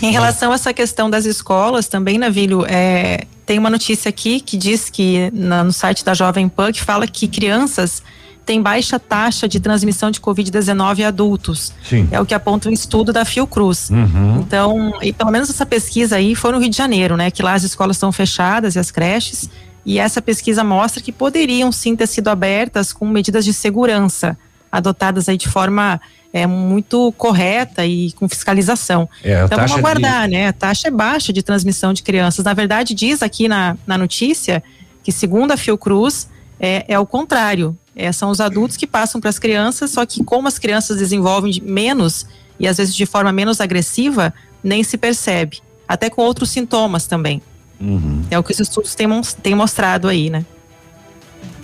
Em 0.03 0.11
relação 0.11 0.53
a 0.53 0.55
essa 0.55 0.73
questão 0.73 1.11
das 1.11 1.27
escolas, 1.27 1.87
também, 1.87 2.19
Navilho, 2.19 2.65
é, 2.67 3.25
tem 3.45 3.59
uma 3.59 3.71
notícia 3.71 4.09
aqui 4.09 4.41
que 4.41 4.57
diz 4.57 4.91
que 4.91 5.31
na, 5.33 5.63
no 5.63 5.73
site 5.73 6.05
da 6.05 6.15
Jovem 6.15 6.49
Pan 6.49 6.73
que 6.73 6.83
fala 6.83 7.07
que 7.07 7.29
crianças 7.29 8.03
tem 8.47 8.63
baixa 8.63 8.99
taxa 8.99 9.49
de 9.49 9.59
transmissão 9.59 10.09
de 10.09 10.21
Covid-19 10.21 11.01
em 11.01 11.05
adultos. 11.05 11.73
Sim. 11.83 12.09
É 12.13 12.21
o 12.21 12.25
que 12.25 12.33
aponta 12.33 12.69
um 12.69 12.73
estudo 12.73 13.13
da 13.13 13.25
Fiocruz. 13.25 13.91
Uhum. 13.91 14.39
Então, 14.41 14.95
e 15.03 15.13
pelo 15.13 15.33
menos 15.33 15.51
essa 15.51 15.67
pesquisa 15.67 16.15
aí 16.15 16.37
foi 16.37 16.53
no 16.53 16.59
Rio 16.59 16.71
de 16.71 16.77
Janeiro, 16.77 17.17
né? 17.17 17.29
Que 17.29 17.43
lá 17.43 17.55
as 17.55 17.65
escolas 17.65 17.97
estão 17.97 18.13
fechadas 18.13 18.77
e 18.77 18.79
as 18.79 18.93
creches. 18.93 19.51
E 19.85 19.99
essa 19.99 20.23
pesquisa 20.23 20.63
mostra 20.63 21.03
que 21.03 21.11
poderiam 21.11 21.73
sim 21.73 21.97
ter 21.97 22.07
sido 22.07 22.29
abertas 22.29 22.93
com 22.93 23.09
medidas 23.09 23.45
de 23.45 23.53
segurança, 23.53 24.39
adotadas 24.71 25.29
aí 25.29 25.37
de 25.37 25.49
forma 25.49 26.01
é, 26.33 26.47
muito 26.47 27.13
correta 27.19 27.85
e 27.85 28.13
com 28.13 28.29
fiscalização. 28.29 29.09
É, 29.25 29.45
então 29.45 29.59
vamos 29.59 29.73
aguardar, 29.73 30.27
de... 30.27 30.35
né? 30.35 30.49
A 30.49 30.53
taxa 30.53 30.87
é 30.87 30.91
baixa 30.91 31.33
de 31.33 31.43
transmissão 31.43 31.93
de 31.93 32.05
crianças. 32.05 32.45
Na 32.45 32.55
verdade, 32.55 32.95
diz 32.95 33.23
aqui 33.23 33.49
na, 33.49 33.77
na 33.85 33.99
notícia 33.99 34.63
que, 35.03 35.11
segundo 35.11 35.51
a 35.51 35.57
Fiocruz, 35.57 36.29
é, 36.61 36.85
é 36.87 36.99
o 36.99 37.07
contrário. 37.07 37.77
É, 37.97 38.13
são 38.13 38.31
os 38.31 38.43
adultos 38.43 38.77
que 38.77 38.87
passam 38.87 39.19
para 39.21 39.31
as 39.31 39.39
crianças, 39.39 39.91
só 39.91 40.05
que 40.05 40.23
como 40.23 40.47
as 40.47 40.59
crianças 40.59 40.99
desenvolvem 40.99 41.63
menos 41.65 42.27
e 42.61 42.69
às 42.69 42.77
vezes 42.77 42.95
de 42.95 43.07
forma 43.07 43.33
menos 43.33 43.59
agressiva, 43.59 44.35
nem 44.63 44.85
se 44.85 44.99
percebe. 44.99 45.61
Até 45.89 46.11
com 46.11 46.21
outros 46.21 46.51
sintomas 46.51 47.07
também. 47.07 47.41
Uhum. 47.81 48.23
É 48.31 48.39
o 48.39 48.43
que 48.43 48.53
os 48.53 48.61
estudos 48.61 48.95
têm, 48.95 49.09
têm 49.43 49.55
mostrado 49.55 50.09
aí, 50.09 50.29
né? 50.29 50.45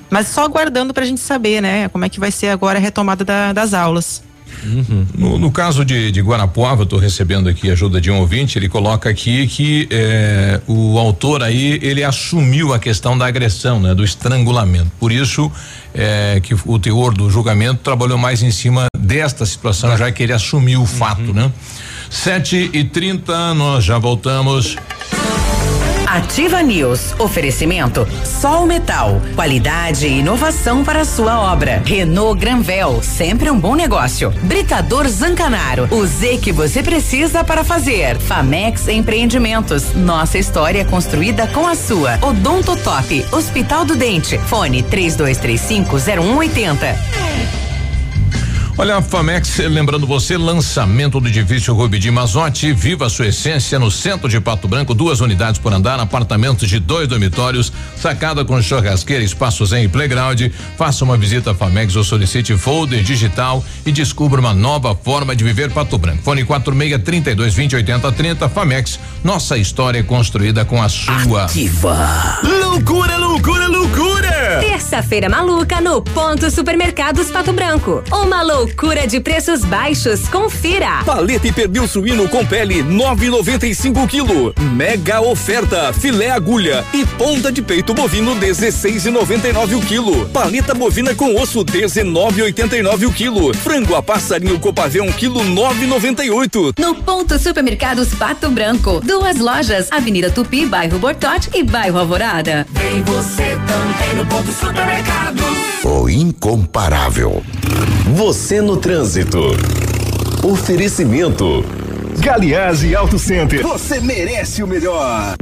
Mas 0.08 0.28
só 0.28 0.44
aguardando 0.44 0.94
para 0.94 1.04
a 1.04 1.06
gente 1.06 1.20
saber, 1.20 1.60
né? 1.60 1.88
Como 1.88 2.04
é 2.04 2.08
que 2.08 2.20
vai 2.20 2.30
ser 2.30 2.48
agora 2.48 2.78
a 2.78 2.80
retomada 2.80 3.24
da, 3.24 3.52
das 3.52 3.74
aulas. 3.74 4.22
Uhum. 4.64 5.06
No, 5.16 5.38
no, 5.38 5.50
caso 5.50 5.84
de, 5.84 6.10
de 6.10 6.20
Guarapuava, 6.20 6.84
estou 6.84 6.98
recebendo 6.98 7.48
aqui 7.48 7.70
ajuda 7.70 8.00
de 8.00 8.10
um 8.10 8.18
ouvinte, 8.18 8.58
ele 8.58 8.68
coloca 8.68 9.10
aqui 9.10 9.46
que 9.46 9.88
é, 9.90 10.60
o 10.66 10.98
autor 10.98 11.42
aí, 11.42 11.78
ele 11.82 12.04
assumiu 12.04 12.72
a 12.72 12.78
questão 12.78 13.16
da 13.16 13.26
agressão, 13.26 13.80
né? 13.80 13.94
Do 13.94 14.04
estrangulamento. 14.04 14.90
Por 14.98 15.10
isso 15.10 15.50
é, 15.94 16.40
que 16.42 16.54
o 16.64 16.78
teor 16.78 17.14
do 17.14 17.28
julgamento 17.30 17.80
trabalhou 17.82 18.18
mais 18.18 18.42
em 18.42 18.50
cima 18.50 18.86
desta 18.96 19.44
situação, 19.44 19.96
já 19.96 20.10
que 20.10 20.22
ele 20.22 20.32
assumiu 20.32 20.82
o 20.82 20.86
fato, 20.86 21.20
uhum. 21.22 21.32
né? 21.32 21.52
Sete 22.10 22.70
e 22.72 22.84
trinta, 22.84 23.54
nós 23.54 23.84
já 23.84 23.98
voltamos. 23.98 24.76
Ativa 26.12 26.62
News. 26.62 27.14
Oferecimento 27.18 28.06
Sol 28.22 28.66
Metal. 28.66 29.18
Qualidade 29.34 30.06
e 30.06 30.18
inovação 30.18 30.84
para 30.84 31.00
a 31.00 31.04
sua 31.06 31.40
obra. 31.40 31.82
Renault 31.86 32.38
Granvel. 32.38 33.02
Sempre 33.02 33.50
um 33.50 33.58
bom 33.58 33.74
negócio. 33.74 34.30
Britador 34.42 35.08
Zancanaro. 35.08 35.88
O 35.90 36.06
Z 36.06 36.36
que 36.36 36.52
você 36.52 36.82
precisa 36.82 37.42
para 37.42 37.64
fazer. 37.64 38.18
Famex 38.18 38.88
Empreendimentos. 38.88 39.94
Nossa 39.94 40.36
história 40.36 40.84
construída 40.84 41.46
com 41.46 41.66
a 41.66 41.74
sua. 41.74 42.18
Odonto 42.20 42.76
Top. 42.76 43.26
Hospital 43.32 43.86
do 43.86 43.96
Dente. 43.96 44.36
Fone 44.36 44.82
3235 44.82 45.98
0180. 45.98 47.71
Olha, 48.78 48.96
a 48.96 49.02
Famex, 49.02 49.58
lembrando 49.58 50.06
você, 50.06 50.38
lançamento 50.38 51.20
do 51.20 51.28
edifício 51.28 51.74
Rubidi 51.74 52.10
Mazotti, 52.10 52.72
viva 52.72 53.06
a 53.06 53.10
sua 53.10 53.26
essência 53.26 53.78
no 53.78 53.90
centro 53.90 54.30
de 54.30 54.40
Pato 54.40 54.66
Branco, 54.66 54.94
duas 54.94 55.20
unidades 55.20 55.60
por 55.60 55.74
andar, 55.74 56.00
apartamentos 56.00 56.66
de 56.68 56.80
dois 56.80 57.06
dormitórios, 57.06 57.70
sacada 57.96 58.46
com 58.46 58.60
churrasqueira, 58.62 59.22
espaços 59.22 59.74
em 59.74 59.88
playground. 59.90 60.40
Faça 60.78 61.04
uma 61.04 61.18
visita 61.18 61.50
à 61.50 61.54
Famex 61.54 61.96
ou 61.96 62.02
solicite 62.02 62.56
folder 62.56 63.02
digital 63.02 63.62
e 63.84 63.92
descubra 63.92 64.40
uma 64.40 64.54
nova 64.54 64.96
forma 64.96 65.36
de 65.36 65.44
viver 65.44 65.70
Pato 65.70 65.98
Branco. 65.98 66.22
Fone 66.22 66.42
46 66.42 67.02
32 67.02 67.54
20 67.54 67.76
80 67.76 68.12
30 68.12 68.48
Famex, 68.48 68.98
nossa 69.22 69.58
história 69.58 69.98
é 70.00 70.02
construída 70.02 70.64
com 70.64 70.82
a 70.82 70.88
sua. 70.88 71.44
Ativa. 71.44 72.40
Loucura, 72.42 73.18
loucura, 73.18 73.68
loucura! 73.68 73.81
Terça-feira 74.60 75.28
maluca 75.28 75.80
no 75.80 76.02
Ponto 76.02 76.50
Supermercados 76.50 77.30
Pato 77.30 77.52
Branco. 77.52 78.02
Uma 78.10 78.42
loucura 78.42 79.06
de 79.06 79.20
preços 79.20 79.64
baixos. 79.64 80.28
Confira. 80.28 81.02
Paleta 81.04 81.46
e 81.46 81.52
pernil 81.52 81.86
suíno 81.86 82.28
com 82.28 82.44
pele 82.44 82.82
9,95 82.82 84.08
kg. 84.08 84.60
Mega 84.72 85.20
oferta. 85.20 85.92
Filé 85.92 86.30
agulha 86.30 86.84
e 86.92 87.04
ponta 87.06 87.52
de 87.52 87.62
peito 87.62 87.94
bovino 87.94 88.34
16,99 88.36 89.76
o 89.76 89.80
quilo. 89.80 90.28
Paleta 90.30 90.74
bovina 90.74 91.14
com 91.14 91.34
osso 91.36 91.64
19,89 91.64 93.08
o 93.08 93.12
quilo. 93.12 93.54
Frango 93.54 93.94
a 93.94 94.02
passarinho 94.02 94.58
copavé 94.58 95.00
1 95.00 95.12
quilo 95.12 95.40
9,98. 95.40 96.78
No 96.78 96.94
ponto 96.96 97.38
supermercados 97.38 98.14
Pato 98.14 98.50
Branco. 98.50 99.00
Duas 99.00 99.38
lojas. 99.38 99.88
Avenida 99.90 100.30
Tupi, 100.30 100.66
bairro 100.66 100.98
Bortote 100.98 101.50
e 101.54 101.62
bairro 101.62 101.98
Alvorada. 101.98 102.66
Vem 102.70 103.02
você 103.02 103.56
também 103.66 104.16
no 104.16 104.26
ponto 104.26 104.41
supermercados. 104.50 105.84
O 105.84 106.08
incomparável. 106.08 107.42
Você 108.16 108.60
no 108.60 108.76
trânsito. 108.76 109.38
Oferecimento. 110.42 111.64
Galiase 112.18 112.94
Auto 112.94 113.18
Center. 113.18 113.62
Você 113.62 114.00
merece 114.00 114.62
o 114.62 114.66
melhor. 114.66 115.34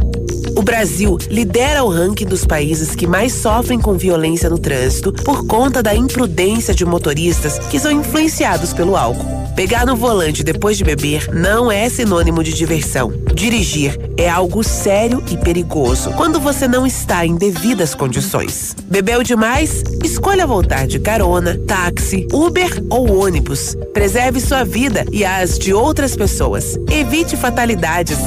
O 0.56 0.62
Brasil 0.62 1.16
lidera 1.28 1.84
o 1.84 1.88
ranking 1.88 2.26
dos 2.26 2.44
países 2.44 2.94
que 2.94 3.06
mais 3.06 3.32
sofrem 3.32 3.78
com 3.78 3.96
violência 3.96 4.50
no 4.50 4.58
trânsito 4.58 5.12
por 5.12 5.46
conta 5.46 5.82
da 5.82 5.94
imprudência 5.94 6.74
de 6.74 6.84
motoristas 6.84 7.58
que 7.58 7.78
são 7.78 7.90
influenciados 7.90 8.72
pelo 8.72 8.96
álcool. 8.96 9.40
Pegar 9.54 9.84
no 9.84 9.96
volante 9.96 10.42
depois 10.42 10.78
de 10.78 10.84
beber 10.84 11.28
não 11.34 11.70
é 11.70 11.88
sinônimo 11.88 12.42
de 12.42 12.52
diversão. 12.52 13.12
Dirigir 13.34 13.98
é 14.16 14.28
algo 14.28 14.62
sério 14.62 15.22
e 15.30 15.36
perigoso 15.36 16.12
quando 16.12 16.40
você 16.40 16.66
não 16.66 16.86
está 16.86 17.26
em 17.26 17.36
devidas 17.36 17.94
condições. 17.94 18.74
Bebeu 18.84 19.22
demais? 19.22 19.82
Escolha 20.02 20.46
voltar 20.46 20.86
de 20.86 20.98
carona, 20.98 21.58
táxi, 21.66 22.26
Uber 22.32 22.82
ou 22.88 23.22
ônibus. 23.22 23.76
Preserve 23.92 24.40
sua 24.40 24.64
vida 24.64 25.04
e 25.12 25.24
as 25.24 25.58
de 25.58 25.74
outras 25.74 26.16
pessoas. 26.16 26.78
Evite 26.90 27.36
fatalidades 27.36 28.18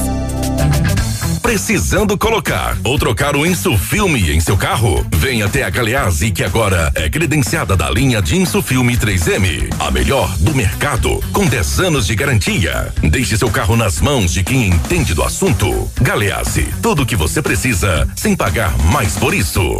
precisando 1.43 2.17
colocar 2.17 2.77
ou 2.85 2.97
trocar 2.97 3.35
o 3.35 3.45
Insufilme 3.45 4.31
em 4.31 4.39
seu 4.39 4.55
carro? 4.57 5.05
Venha 5.11 5.45
até 5.45 5.63
a 5.63 5.69
Galeazzi 5.69 6.31
que 6.31 6.41
agora 6.41 6.89
é 6.95 7.09
credenciada 7.09 7.75
da 7.75 7.89
linha 7.91 8.21
de 8.21 8.37
Insufilme 8.37 8.97
3M, 8.97 9.69
a 9.77 9.91
melhor 9.91 10.35
do 10.37 10.55
mercado, 10.55 11.21
com 11.33 11.45
10 11.45 11.79
anos 11.81 12.07
de 12.07 12.15
garantia. 12.15 12.91
Deixe 13.03 13.37
seu 13.37 13.51
carro 13.51 13.75
nas 13.75 13.99
mãos 13.99 14.31
de 14.31 14.41
quem 14.41 14.69
entende 14.69 15.13
do 15.13 15.21
assunto. 15.21 15.91
Galeazzi, 16.01 16.65
tudo 16.81 17.03
o 17.03 17.05
que 17.05 17.15
você 17.15 17.41
precisa 17.41 18.07
sem 18.15 18.35
pagar 18.35 18.75
mais 18.85 19.15
por 19.17 19.33
isso. 19.33 19.79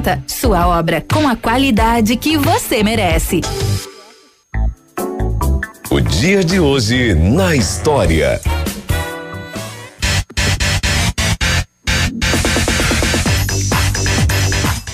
Sua 0.27 0.67
obra 0.67 1.03
com 1.11 1.27
a 1.27 1.35
qualidade 1.35 2.15
que 2.15 2.37
você 2.37 2.83
merece. 2.83 3.41
O 5.89 5.99
dia 5.99 6.43
de 6.43 6.59
hoje 6.59 7.13
na 7.13 7.55
história. 7.55 8.39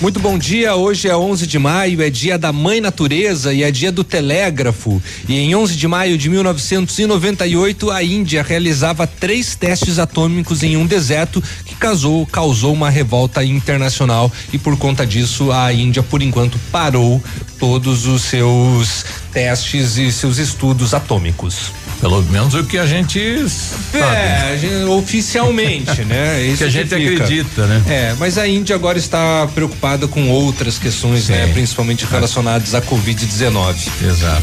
Muito 0.00 0.20
bom 0.20 0.38
dia. 0.38 0.76
Hoje 0.76 1.08
é 1.08 1.16
11 1.16 1.44
de 1.44 1.58
maio, 1.58 2.00
é 2.00 2.08
dia 2.08 2.38
da 2.38 2.52
Mãe 2.52 2.80
Natureza 2.80 3.52
e 3.52 3.64
é 3.64 3.70
dia 3.70 3.90
do 3.90 4.04
telégrafo. 4.04 5.02
E 5.28 5.36
em 5.36 5.56
11 5.56 5.74
de 5.74 5.88
maio 5.88 6.16
de 6.16 6.30
1998, 6.30 7.90
a 7.90 8.00
Índia 8.00 8.44
realizava 8.44 9.08
três 9.08 9.56
testes 9.56 9.98
atômicos 9.98 10.62
em 10.62 10.76
um 10.76 10.86
deserto 10.86 11.42
que 11.64 11.74
causou, 11.74 12.24
causou 12.26 12.72
uma 12.72 12.88
revolta 12.88 13.42
internacional 13.42 14.30
e 14.52 14.58
por 14.58 14.76
conta 14.78 15.04
disso 15.04 15.50
a 15.50 15.72
Índia, 15.72 16.02
por 16.02 16.22
enquanto, 16.22 16.60
parou 16.70 17.20
todos 17.58 18.06
os 18.06 18.22
seus 18.22 19.04
testes 19.32 19.96
e 19.96 20.12
seus 20.12 20.38
estudos 20.38 20.94
atômicos. 20.94 21.72
Pelo 22.00 22.22
menos 22.24 22.54
o 22.54 22.64
que 22.64 22.78
a 22.78 22.86
gente 22.86 23.48
sabe. 23.48 24.04
É, 24.04 24.56
gente, 24.56 24.84
oficialmente, 24.84 26.04
né? 26.04 26.42
Isso 26.46 26.58
que 26.58 26.64
a 26.64 26.70
gente 26.70 26.94
acredita, 26.94 27.66
né? 27.66 27.82
É, 27.88 28.14
mas 28.18 28.38
a 28.38 28.46
Índia 28.46 28.76
agora 28.76 28.98
está 28.98 29.48
preocupada 29.52 30.06
com 30.06 30.30
outras 30.30 30.78
questões, 30.78 31.28
né? 31.28 31.36
Sim. 31.36 31.46
né? 31.46 31.52
Principalmente 31.52 32.04
relacionadas 32.04 32.74
à 32.74 32.80
Covid-19. 32.80 33.88
Exato. 34.02 34.42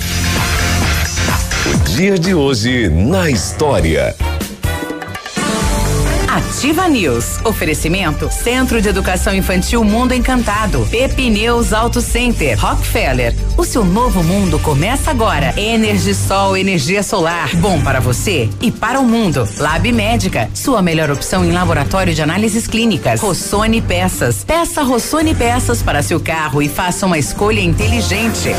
O 1.74 1.78
dia 1.96 2.20
de 2.20 2.34
hoje 2.36 2.90
na 2.90 3.30
história. 3.30 4.16
Ativa 6.36 6.90
News. 6.90 7.40
Oferecimento 7.46 8.30
Centro 8.30 8.82
de 8.82 8.90
Educação 8.90 9.34
Infantil 9.34 9.82
Mundo 9.86 10.14
Encantado. 10.14 10.86
Pepineus 10.92 11.72
Auto 11.72 12.02
Center. 12.02 12.60
Rockefeller. 12.60 13.34
O 13.58 13.64
seu 13.64 13.86
novo 13.86 14.22
mundo 14.22 14.60
começa 14.60 15.12
agora. 15.12 15.54
Energisol, 15.58 16.58
energia 16.58 17.02
solar. 17.04 17.56
Bom 17.56 17.82
para 17.82 18.02
você 18.02 18.50
e 18.60 18.70
para 18.70 19.00
o 19.00 19.06
mundo. 19.06 19.48
Lab 19.58 19.90
Médica. 19.94 20.50
Sua 20.54 20.82
melhor 20.82 21.10
opção 21.10 21.46
em 21.46 21.54
laboratório 21.54 22.14
de 22.14 22.22
análises 22.22 22.68
clínicas. 22.68 23.22
Rossoni 23.22 23.82
Peças. 23.82 24.44
Peça 24.44 24.84
Rossoni 24.84 25.34
Peças 25.34 25.82
para 25.82 26.04
seu 26.04 26.20
carro 26.20 26.62
e 26.62 26.68
faça 26.68 27.06
uma 27.06 27.18
escolha 27.18 27.62
inteligente. 27.62 28.50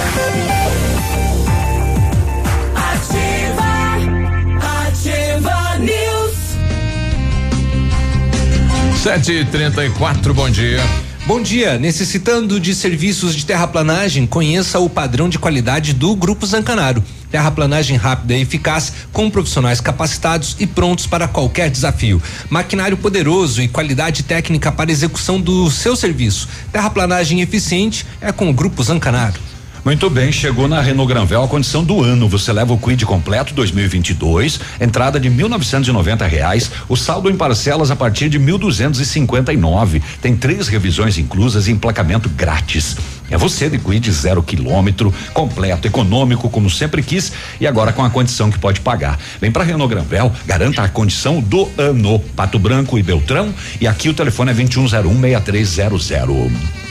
Sete 9.02 9.32
e 9.32 9.44
trinta 9.44 9.84
e 9.84 9.90
quatro, 9.90 10.34
bom 10.34 10.50
dia. 10.50 10.80
Bom 11.26 11.40
dia. 11.40 11.78
Necessitando 11.78 12.58
de 12.58 12.74
serviços 12.74 13.34
de 13.34 13.44
terraplanagem, 13.44 14.26
conheça 14.26 14.78
o 14.78 14.88
padrão 14.88 15.28
de 15.28 15.38
qualidade 15.38 15.92
do 15.92 16.14
Grupo 16.16 16.46
Zancanaro. 16.46 17.02
Terraplanagem 17.30 17.96
rápida 17.96 18.34
e 18.34 18.42
eficaz, 18.42 18.92
com 19.12 19.30
profissionais 19.30 19.80
capacitados 19.80 20.56
e 20.58 20.66
prontos 20.66 21.06
para 21.06 21.28
qualquer 21.28 21.70
desafio. 21.70 22.22
Maquinário 22.48 22.96
poderoso 22.96 23.62
e 23.62 23.68
qualidade 23.68 24.22
técnica 24.22 24.72
para 24.72 24.90
execução 24.90 25.40
do 25.40 25.70
seu 25.70 25.94
serviço. 25.94 26.48
Terraplanagem 26.72 27.40
eficiente 27.40 28.06
é 28.20 28.32
com 28.32 28.48
o 28.48 28.52
Grupo 28.52 28.82
Zancanaro. 28.82 29.55
Muito 29.86 30.10
bem, 30.10 30.32
chegou 30.32 30.66
na 30.66 30.80
Renault 30.80 31.08
Granvel 31.08 31.44
a 31.44 31.46
condição 31.46 31.84
do 31.84 32.02
ano. 32.02 32.28
Você 32.28 32.52
leva 32.52 32.72
o 32.72 32.76
Quid 32.76 33.06
completo 33.06 33.54
2022, 33.54 34.58
entrada 34.80 35.20
de 35.20 35.30
mil 35.30 35.48
novecentos 35.48 35.88
e 35.88 35.92
noventa 35.92 36.26
reais, 36.26 36.72
o 36.88 36.96
saldo 36.96 37.30
em 37.30 37.36
parcelas 37.36 37.88
a 37.88 37.94
partir 37.94 38.28
de 38.28 38.36
mil 38.36 38.58
duzentos 38.58 38.98
e 38.98 39.06
cinquenta 39.06 39.52
e 39.52 39.56
nove. 39.56 40.02
Tem 40.20 40.34
três 40.34 40.66
revisões 40.66 41.18
inclusas 41.18 41.68
e 41.68 41.70
emplacamento 41.70 42.28
grátis. 42.28 42.96
É 43.30 43.38
você 43.38 43.70
de 43.70 43.78
Quid 43.78 44.10
zero 44.10 44.42
quilômetro, 44.42 45.14
completo, 45.32 45.86
econômico, 45.86 46.50
como 46.50 46.68
sempre 46.68 47.00
quis, 47.00 47.30
e 47.60 47.64
agora 47.64 47.92
com 47.92 48.04
a 48.04 48.10
condição 48.10 48.50
que 48.50 48.58
pode 48.58 48.80
pagar. 48.80 49.16
Vem 49.40 49.52
para 49.52 49.62
Renault 49.62 49.94
Granvel, 49.94 50.32
garanta 50.46 50.82
a 50.82 50.88
condição 50.88 51.40
do 51.40 51.70
ano. 51.78 52.18
Pato 52.34 52.58
Branco 52.58 52.98
e 52.98 53.04
Beltrão, 53.04 53.54
e 53.80 53.86
aqui 53.86 54.08
o 54.08 54.14
telefone 54.14 54.50
é 54.50 54.54
2101 54.54 55.20
6300. 55.20 56.85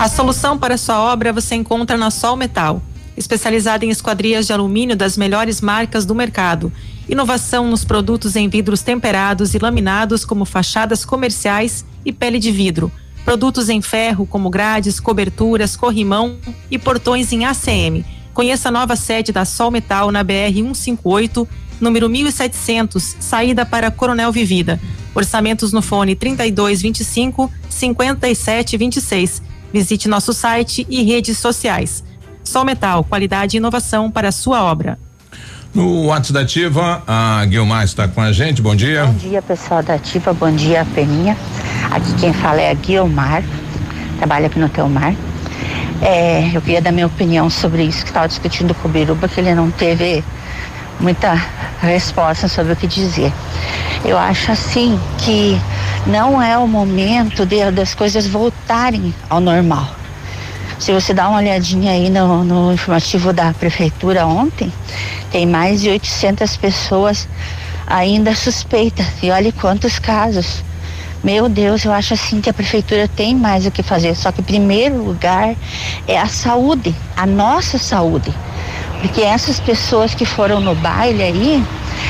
A 0.00 0.08
solução 0.08 0.56
para 0.56 0.78
sua 0.78 0.98
obra 0.98 1.30
você 1.30 1.54
encontra 1.54 1.94
na 1.94 2.10
Sol 2.10 2.34
Metal, 2.34 2.82
especializada 3.18 3.84
em 3.84 3.90
esquadrias 3.90 4.46
de 4.46 4.52
alumínio 4.54 4.96
das 4.96 5.14
melhores 5.14 5.60
marcas 5.60 6.06
do 6.06 6.14
mercado. 6.14 6.72
Inovação 7.06 7.68
nos 7.68 7.84
produtos 7.84 8.34
em 8.34 8.48
vidros 8.48 8.80
temperados 8.80 9.52
e 9.52 9.58
laminados 9.58 10.24
como 10.24 10.46
fachadas 10.46 11.04
comerciais 11.04 11.84
e 12.02 12.14
pele 12.14 12.38
de 12.38 12.50
vidro. 12.50 12.90
Produtos 13.26 13.68
em 13.68 13.82
ferro 13.82 14.24
como 14.24 14.48
grades, 14.48 14.98
coberturas, 14.98 15.76
corrimão 15.76 16.38
e 16.70 16.78
portões 16.78 17.30
em 17.30 17.44
ACM. 17.44 18.02
Conheça 18.32 18.70
a 18.70 18.72
nova 18.72 18.96
sede 18.96 19.32
da 19.32 19.44
Sol 19.44 19.70
Metal 19.70 20.10
na 20.10 20.24
BR 20.24 20.50
158, 20.50 21.46
número 21.78 22.08
1700, 22.08 23.16
saída 23.20 23.66
para 23.66 23.90
Coronel 23.90 24.32
Vivida. 24.32 24.80
Orçamentos 25.14 25.74
no 25.74 25.82
fone 25.82 26.14
3225 26.14 27.52
5726 27.68 29.49
Visite 29.72 30.08
nosso 30.08 30.32
site 30.32 30.86
e 30.88 31.02
redes 31.02 31.38
sociais. 31.38 32.02
Sol 32.44 32.64
Metal, 32.64 33.04
qualidade 33.04 33.56
e 33.56 33.58
inovação 33.58 34.10
para 34.10 34.28
a 34.28 34.32
sua 34.32 34.62
obra. 34.64 34.98
No 35.72 36.06
WhatsApp 36.06 36.32
da 36.32 36.40
Ativa, 36.40 37.02
a 37.06 37.44
Guilmar 37.44 37.84
está 37.84 38.08
com 38.08 38.20
a 38.20 38.32
gente. 38.32 38.60
Bom 38.60 38.74
dia. 38.74 39.06
Bom 39.06 39.14
dia, 39.14 39.40
pessoal 39.40 39.82
da 39.82 39.94
Ativa. 39.94 40.32
Bom 40.32 40.50
dia, 40.50 40.84
Peninha. 40.94 41.36
Aqui 41.90 42.12
quem 42.14 42.32
fala 42.32 42.60
é 42.60 42.70
a 42.70 42.74
Guilmar, 42.74 43.44
trabalha 44.18 44.46
aqui 44.46 44.58
no 44.58 44.68
Teomar. 44.68 45.14
É, 46.02 46.50
eu 46.52 46.60
queria 46.60 46.80
dar 46.80 46.90
minha 46.90 47.06
opinião 47.06 47.48
sobre 47.50 47.84
isso 47.84 48.02
que 48.02 48.08
estava 48.08 48.26
discutindo 48.26 48.74
com 48.74 48.88
o 48.88 48.90
Biruba, 48.90 49.28
que 49.28 49.38
ele 49.38 49.54
não 49.54 49.70
teve 49.70 50.24
muita 51.00 51.34
resposta 51.80 52.46
sobre 52.46 52.74
o 52.74 52.76
que 52.76 52.86
dizer. 52.86 53.32
Eu 54.04 54.18
acho 54.18 54.52
assim 54.52 54.98
que 55.18 55.60
não 56.06 56.40
é 56.40 56.56
o 56.56 56.66
momento 56.66 57.44
de, 57.44 57.70
das 57.70 57.94
coisas 57.94 58.26
voltarem 58.26 59.14
ao 59.28 59.40
normal. 59.40 59.88
Se 60.78 60.92
você 60.92 61.12
dá 61.12 61.28
uma 61.28 61.38
olhadinha 61.38 61.92
aí 61.92 62.08
no, 62.08 62.42
no 62.42 62.72
informativo 62.72 63.32
da 63.32 63.52
prefeitura 63.52 64.26
ontem, 64.26 64.72
tem 65.30 65.46
mais 65.46 65.82
de 65.82 65.90
800 65.90 66.56
pessoas 66.56 67.28
ainda 67.86 68.34
suspeitas. 68.34 69.06
E 69.22 69.30
olhe 69.30 69.52
quantos 69.52 69.98
casos. 69.98 70.62
Meu 71.22 71.50
Deus, 71.50 71.84
eu 71.84 71.92
acho 71.92 72.14
assim 72.14 72.40
que 72.40 72.48
a 72.48 72.54
prefeitura 72.54 73.06
tem 73.06 73.34
mais 73.34 73.66
o 73.66 73.70
que 73.70 73.82
fazer. 73.82 74.14
Só 74.14 74.32
que, 74.32 74.40
em 74.40 74.44
primeiro 74.44 74.96
lugar, 75.04 75.54
é 76.08 76.18
a 76.18 76.26
saúde, 76.26 76.94
a 77.14 77.26
nossa 77.26 77.76
saúde. 77.76 78.32
Porque 79.00 79.22
essas 79.22 79.58
pessoas 79.58 80.14
que 80.14 80.24
foram 80.24 80.60
no 80.60 80.74
baile 80.74 81.22
aí, 81.22 81.64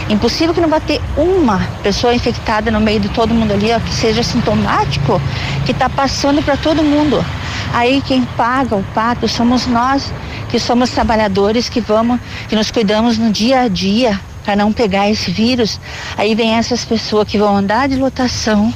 Impossível 0.08 0.52
que 0.54 0.60
não 0.60 0.68
vá 0.68 0.80
ter 0.80 1.00
uma 1.16 1.58
pessoa 1.82 2.14
infectada 2.14 2.70
no 2.70 2.80
meio 2.80 3.00
de 3.00 3.08
todo 3.10 3.34
mundo 3.34 3.52
ali, 3.52 3.72
ó, 3.72 3.78
que 3.78 3.94
seja 3.94 4.22
sintomático, 4.22 5.20
que 5.64 5.72
está 5.72 5.88
passando 5.88 6.42
para 6.42 6.56
todo 6.56 6.82
mundo. 6.82 7.24
Aí 7.72 8.02
quem 8.02 8.24
paga 8.36 8.74
o 8.74 8.82
pato 8.94 9.28
somos 9.28 9.66
nós, 9.66 10.12
que 10.48 10.58
somos 10.58 10.90
trabalhadores, 10.90 11.68
que 11.68 11.80
vamos, 11.80 12.18
que 12.48 12.56
nos 12.56 12.70
cuidamos 12.70 13.18
no 13.18 13.30
dia 13.30 13.60
a 13.60 13.68
dia 13.68 14.20
para 14.44 14.56
não 14.56 14.72
pegar 14.72 15.08
esse 15.08 15.30
vírus. 15.30 15.78
Aí 16.16 16.34
vem 16.34 16.54
essas 16.54 16.84
pessoas 16.84 17.28
que 17.28 17.38
vão 17.38 17.56
andar 17.56 17.88
de 17.88 17.96
lotação, 17.96 18.74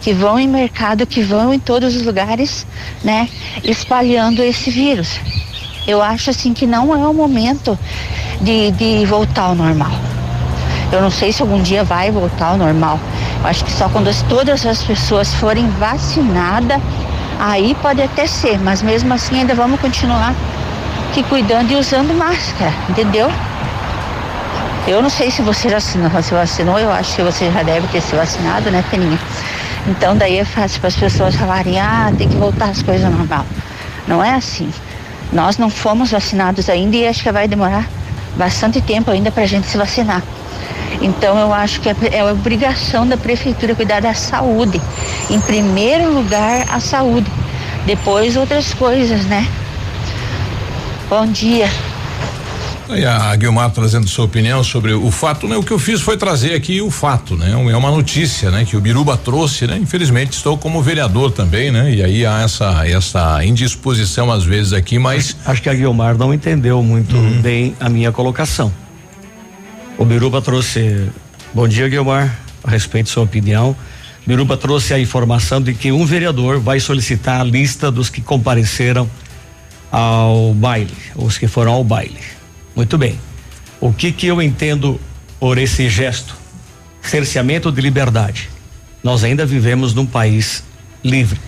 que 0.00 0.12
vão 0.12 0.38
em 0.38 0.48
mercado, 0.48 1.06
que 1.06 1.22
vão 1.22 1.54
em 1.54 1.60
todos 1.60 1.94
os 1.94 2.02
lugares, 2.02 2.66
né, 3.04 3.28
espalhando 3.62 4.42
esse 4.42 4.68
vírus. 4.68 5.20
Eu 5.86 6.00
acho 6.00 6.30
assim 6.30 6.54
que 6.54 6.66
não 6.66 6.94
é 6.94 7.08
o 7.08 7.12
momento 7.12 7.78
de, 8.40 8.70
de 8.72 9.04
voltar 9.06 9.42
ao 9.42 9.54
normal. 9.54 9.90
Eu 10.92 11.00
não 11.00 11.10
sei 11.10 11.32
se 11.32 11.42
algum 11.42 11.60
dia 11.62 11.82
vai 11.82 12.10
voltar 12.10 12.48
ao 12.48 12.56
normal. 12.56 13.00
Eu 13.40 13.48
acho 13.48 13.64
que 13.64 13.72
só 13.72 13.88
quando 13.88 14.08
as, 14.08 14.22
todas 14.22 14.64
as 14.64 14.82
pessoas 14.82 15.32
forem 15.34 15.68
vacinadas, 15.70 16.80
aí 17.38 17.74
pode 17.80 18.02
até 18.02 18.26
ser, 18.26 18.58
mas 18.60 18.82
mesmo 18.82 19.12
assim 19.12 19.40
ainda 19.40 19.54
vamos 19.54 19.80
continuar 19.80 20.34
que 21.12 21.22
cuidando 21.22 21.70
e 21.72 21.76
usando 21.76 22.16
máscara, 22.16 22.72
entendeu? 22.88 23.30
Eu 24.86 25.02
não 25.02 25.10
sei 25.10 25.30
se 25.30 25.42
você 25.42 25.68
já 25.68 25.80
se 25.80 25.98
vacinou, 26.32 26.78
eu 26.78 26.90
acho 26.90 27.16
que 27.16 27.22
você 27.22 27.50
já 27.50 27.62
deve 27.62 27.86
ter 27.88 28.00
se 28.00 28.14
vacinado, 28.14 28.70
né, 28.70 28.84
Peninha? 28.90 29.18
Então 29.86 30.16
daí 30.16 30.38
é 30.38 30.44
fácil 30.44 30.80
para 30.80 30.88
as 30.88 30.96
pessoas 30.96 31.34
falarem, 31.34 31.80
ah, 31.80 32.12
tem 32.16 32.28
que 32.28 32.36
voltar 32.36 32.66
as 32.66 32.82
coisas 32.82 33.04
ao 33.04 33.10
normal. 33.10 33.44
Não 34.06 34.22
é 34.22 34.34
assim. 34.34 34.72
Nós 35.32 35.56
não 35.56 35.70
fomos 35.70 36.10
vacinados 36.10 36.68
ainda 36.68 36.96
e 36.96 37.06
acho 37.06 37.22
que 37.22 37.32
vai 37.32 37.48
demorar 37.48 37.88
bastante 38.36 38.80
tempo 38.80 39.10
ainda 39.10 39.30
para 39.30 39.44
a 39.44 39.46
gente 39.46 39.66
se 39.66 39.76
vacinar. 39.78 40.22
Então 41.00 41.38
eu 41.38 41.52
acho 41.52 41.80
que 41.80 41.88
é, 41.88 41.96
é 42.12 42.24
obrigação 42.24 43.06
da 43.06 43.16
prefeitura 43.16 43.74
cuidar 43.74 44.00
da 44.00 44.14
saúde. 44.14 44.80
Em 45.30 45.40
primeiro 45.40 46.12
lugar, 46.12 46.66
a 46.68 46.78
saúde. 46.78 47.30
Depois 47.86 48.36
outras 48.36 48.72
coisas, 48.74 49.24
né? 49.24 49.48
Bom 51.08 51.26
dia. 51.26 51.68
E 52.90 53.04
a 53.04 53.34
Guilmar 53.36 53.70
trazendo 53.70 54.06
sua 54.08 54.24
opinião 54.24 54.62
sobre 54.62 54.92
o 54.92 55.10
fato, 55.10 55.46
né? 55.46 55.56
O 55.56 55.62
que 55.62 55.70
eu 55.70 55.78
fiz 55.78 56.00
foi 56.00 56.16
trazer 56.16 56.54
aqui 56.54 56.80
o 56.80 56.90
fato, 56.90 57.36
né? 57.36 57.52
É 57.52 57.76
uma 57.76 57.90
notícia, 57.90 58.50
né? 58.50 58.64
Que 58.64 58.76
o 58.76 58.80
Biruba 58.80 59.16
trouxe, 59.16 59.66
né? 59.66 59.78
Infelizmente 59.78 60.32
estou 60.32 60.58
como 60.58 60.82
vereador 60.82 61.30
também, 61.30 61.70
né? 61.70 61.94
E 61.94 62.02
aí 62.02 62.26
há 62.26 62.40
essa 62.40 62.86
essa 62.86 63.44
indisposição 63.44 64.30
às 64.30 64.44
vezes 64.44 64.72
aqui, 64.72 64.98
mas 64.98 65.36
acho, 65.40 65.50
acho 65.50 65.62
que 65.62 65.68
a 65.68 65.74
Guilmar 65.74 66.18
não 66.18 66.34
entendeu 66.34 66.82
muito 66.82 67.16
uhum. 67.16 67.40
bem 67.40 67.74
a 67.80 67.88
minha 67.88 68.12
colocação. 68.12 68.72
O 69.96 70.04
Biruba 70.04 70.42
trouxe, 70.42 71.08
bom 71.54 71.68
dia 71.68 71.88
Guilmar, 71.88 72.36
a 72.64 72.70
respeito 72.70 73.06
de 73.06 73.12
sua 73.12 73.22
opinião. 73.22 73.76
Biruba 74.26 74.56
trouxe 74.56 74.92
a 74.92 74.98
informação 74.98 75.60
de 75.60 75.74
que 75.74 75.90
um 75.90 76.04
vereador 76.04 76.60
vai 76.60 76.78
solicitar 76.78 77.40
a 77.40 77.44
lista 77.44 77.90
dos 77.90 78.08
que 78.10 78.20
compareceram 78.20 79.08
ao 79.90 80.54
baile, 80.54 80.94
os 81.14 81.38
que 81.38 81.46
foram 81.46 81.72
ao 81.72 81.84
baile. 81.84 82.41
Muito 82.74 82.96
bem. 82.96 83.18
O 83.80 83.92
que 83.92 84.12
que 84.12 84.26
eu 84.26 84.40
entendo 84.40 85.00
por 85.38 85.58
esse 85.58 85.88
gesto? 85.88 86.36
Cerceamento 87.02 87.70
de 87.72 87.80
liberdade. 87.80 88.48
Nós 89.02 89.24
ainda 89.24 89.44
vivemos 89.44 89.94
num 89.94 90.06
país 90.06 90.62
livre. 91.02 91.40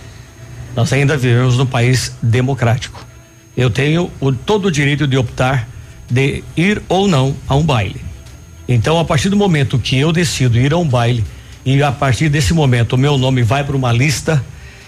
Nós 0.74 0.92
ainda 0.92 1.16
vivemos 1.16 1.56
num 1.56 1.66
país 1.66 2.12
democrático. 2.20 3.06
Eu 3.56 3.70
tenho 3.70 4.10
o, 4.20 4.32
todo 4.32 4.66
o 4.66 4.70
direito 4.70 5.06
de 5.06 5.16
optar 5.16 5.68
de 6.10 6.42
ir 6.56 6.82
ou 6.88 7.06
não 7.06 7.36
a 7.48 7.54
um 7.54 7.62
baile. 7.62 8.00
Então, 8.68 8.98
a 8.98 9.04
partir 9.04 9.28
do 9.28 9.36
momento 9.36 9.78
que 9.78 9.96
eu 9.96 10.12
decido 10.12 10.58
ir 10.58 10.72
a 10.72 10.76
um 10.76 10.86
baile 10.86 11.24
e 11.64 11.82
a 11.82 11.92
partir 11.92 12.28
desse 12.28 12.52
momento 12.52 12.94
o 12.94 12.98
meu 12.98 13.16
nome 13.16 13.42
vai 13.42 13.62
para 13.62 13.76
uma 13.76 13.92
lista 13.92 14.44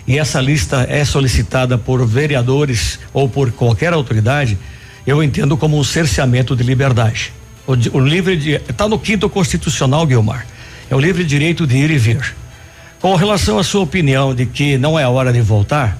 e 0.07 0.19
essa 0.19 0.41
lista 0.41 0.87
é 0.89 1.05
solicitada 1.05 1.77
por 1.77 2.07
vereadores 2.07 2.99
ou 3.13 3.29
por 3.29 3.51
qualquer 3.53 3.93
autoridade, 3.93 4.59
eu 5.07 5.23
entendo 5.23 5.57
como 5.57 5.79
um 5.79 5.85
cerceamento 5.85 6.57
de 6.57 6.63
liberdade. 6.63 7.33
O, 7.67 7.73
o 7.73 8.01
livre 8.01 8.61
está 8.69 8.89
no 8.89 8.99
quinto 8.99 9.29
constitucional, 9.29 10.07
Guilmar. 10.07 10.47
É 10.91 10.95
o 10.97 11.01
livre 11.01 11.25
direito 11.25 11.67
de 11.67 11.77
ir 11.77 11.91
e 11.91 11.99
vir. 11.99 12.35
Com 13.01 13.15
relação 13.15 13.59
à 13.59 13.65
sua 13.65 13.83
opinião 13.83 14.35
de 14.35 14.47
que 14.47 14.79
não 14.79 14.99
é 14.99 15.07
hora 15.07 15.33
de 15.33 15.41
voltar, 15.41 15.99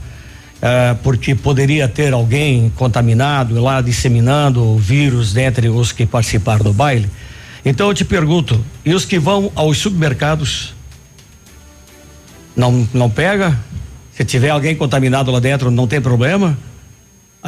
é, 0.61 0.95
porque 1.03 1.35
poderia 1.35 1.87
ter 1.87 2.13
alguém 2.13 2.73
contaminado 2.77 3.61
lá 3.61 3.81
disseminando 3.81 4.65
o 4.65 4.79
vírus 4.79 5.33
dentre 5.33 5.69
os 5.69 5.93
que 5.93 6.07
participaram 6.07 6.65
do 6.65 6.73
baile. 6.73 7.09
Então 7.65 7.89
eu 7.89 7.95
te 7.95 8.05
pergunto, 8.05 8.65
e 8.85 8.95
os 8.95 9.05
que 9.05 9.19
vão 9.19 9.53
aos 9.55 9.79
supermercados? 9.79 10.75
Não, 12.57 12.89
não 12.95 13.11
pega? 13.11 13.59
Se 14.13 14.25
tiver 14.25 14.51
alguém 14.51 14.75
contaminado 14.75 15.31
lá 15.31 15.41
dentro, 15.41 15.71
não 15.71 15.87
tem 15.87 16.01
problema? 16.01 16.57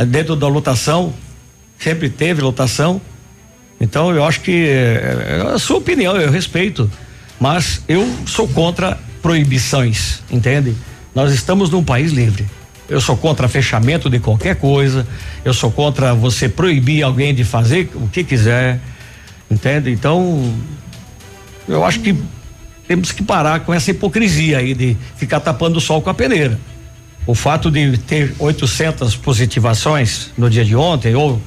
Dentro 0.07 0.37
da 0.37 0.47
lotação, 0.47 1.15
sempre 1.79 2.09
teve 2.09 2.43
lotação. 2.43 3.01
Então 3.81 4.15
eu 4.15 4.25
acho 4.25 4.41
que 4.41 4.67
é, 4.67 5.39
é 5.47 5.55
a 5.55 5.59
sua 5.59 5.79
opinião, 5.79 6.17
eu 6.17 6.31
respeito, 6.31 6.91
mas 7.39 7.83
eu 7.89 8.07
sou 8.27 8.49
contra 8.49 8.99
proibições, 9.23 10.21
entende? 10.31 10.75
Nós 11.15 11.33
estamos 11.33 11.71
num 11.71 11.85
país 11.85 12.13
livre. 12.13 12.47
Eu 12.89 13.01
sou 13.01 13.17
contra 13.17 13.49
fechamento 13.49 14.09
de 14.09 14.19
qualquer 14.19 14.57
coisa. 14.57 15.07
Eu 15.45 15.53
sou 15.53 15.71
contra 15.71 16.15
você 16.15 16.49
proibir 16.49 17.03
alguém 17.03 17.35
de 17.35 17.45
fazer 17.45 17.91
o 17.95 18.09
que 18.09 18.25
quiser, 18.25 18.81
entende? 19.51 19.91
Então 19.91 20.55
eu 21.69 21.85
acho 21.85 22.01
que 22.01 22.17
temos 22.87 23.13
que 23.13 23.23
parar 23.23 23.61
com 23.61 23.75
essa 23.75 23.91
hipocrisia 23.91 24.59
aí 24.59 24.73
de 24.73 24.97
ficar 25.17 25.41
tapando 25.41 25.77
o 25.77 25.81
sol 25.81 26.01
com 26.01 26.09
a 26.09 26.15
peneira. 26.15 26.59
O 27.27 27.35
fato 27.35 27.71
de 27.71 27.99
ter 27.99 28.35
800 28.39 29.15
positivações 29.17 30.31
no 30.39 30.49
dia 30.49 30.65
de 30.65 30.75
ontem 30.75 31.15
ou 31.15 31.39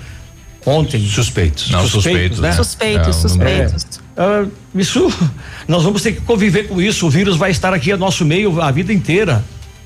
ontem. 0.65 0.99
Suspeitos. 1.07 1.69
Não, 1.69 1.87
suspeitos, 1.87 2.39
né? 2.39 2.51
Suspeitos, 2.51 3.07
é, 3.07 3.13
suspeitos. 3.13 4.01
É, 4.15 4.45
isso, 4.75 5.11
nós 5.67 5.83
vamos 5.83 6.01
ter 6.01 6.13
que 6.13 6.21
conviver 6.21 6.67
com 6.67 6.81
isso. 6.81 7.07
O 7.07 7.09
vírus 7.09 7.37
vai 7.37 7.51
estar 7.51 7.73
aqui 7.73 7.91
a 7.91 7.97
nosso 7.97 8.25
meio 8.25 8.61
a 8.61 8.71
vida 8.71 8.93
inteira, 8.93 9.43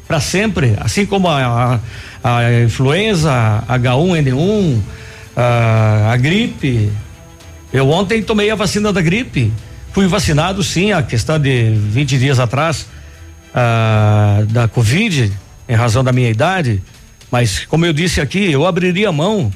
para 0.08 0.20
sempre. 0.20 0.76
Assim 0.80 1.06
como 1.06 1.28
a, 1.28 1.80
a, 2.24 2.38
a 2.38 2.64
influenza, 2.64 3.64
H1N1, 3.68 4.80
a, 5.36 6.12
a 6.14 6.18
gripe. 6.18 6.92
Eu 7.72 7.90
ontem 7.90 8.22
tomei 8.22 8.50
a 8.50 8.56
vacina 8.56 8.92
da 8.92 9.02
gripe. 9.02 9.52
Fui 9.92 10.08
vacinado, 10.08 10.62
sim, 10.62 10.92
a 10.92 11.02
questão 11.02 11.40
de 11.40 11.72
20 11.72 12.18
dias 12.18 12.40
atrás 12.40 12.86
da 14.50 14.68
Covid, 14.68 15.32
em 15.70 15.74
razão 15.74 16.04
da 16.04 16.12
minha 16.12 16.30
idade. 16.30 16.82
Mas, 17.32 17.66
como 17.66 17.86
eu 17.86 17.94
disse 17.94 18.20
aqui, 18.20 18.52
eu 18.52 18.66
abriria 18.66 19.12
mão 19.12 19.52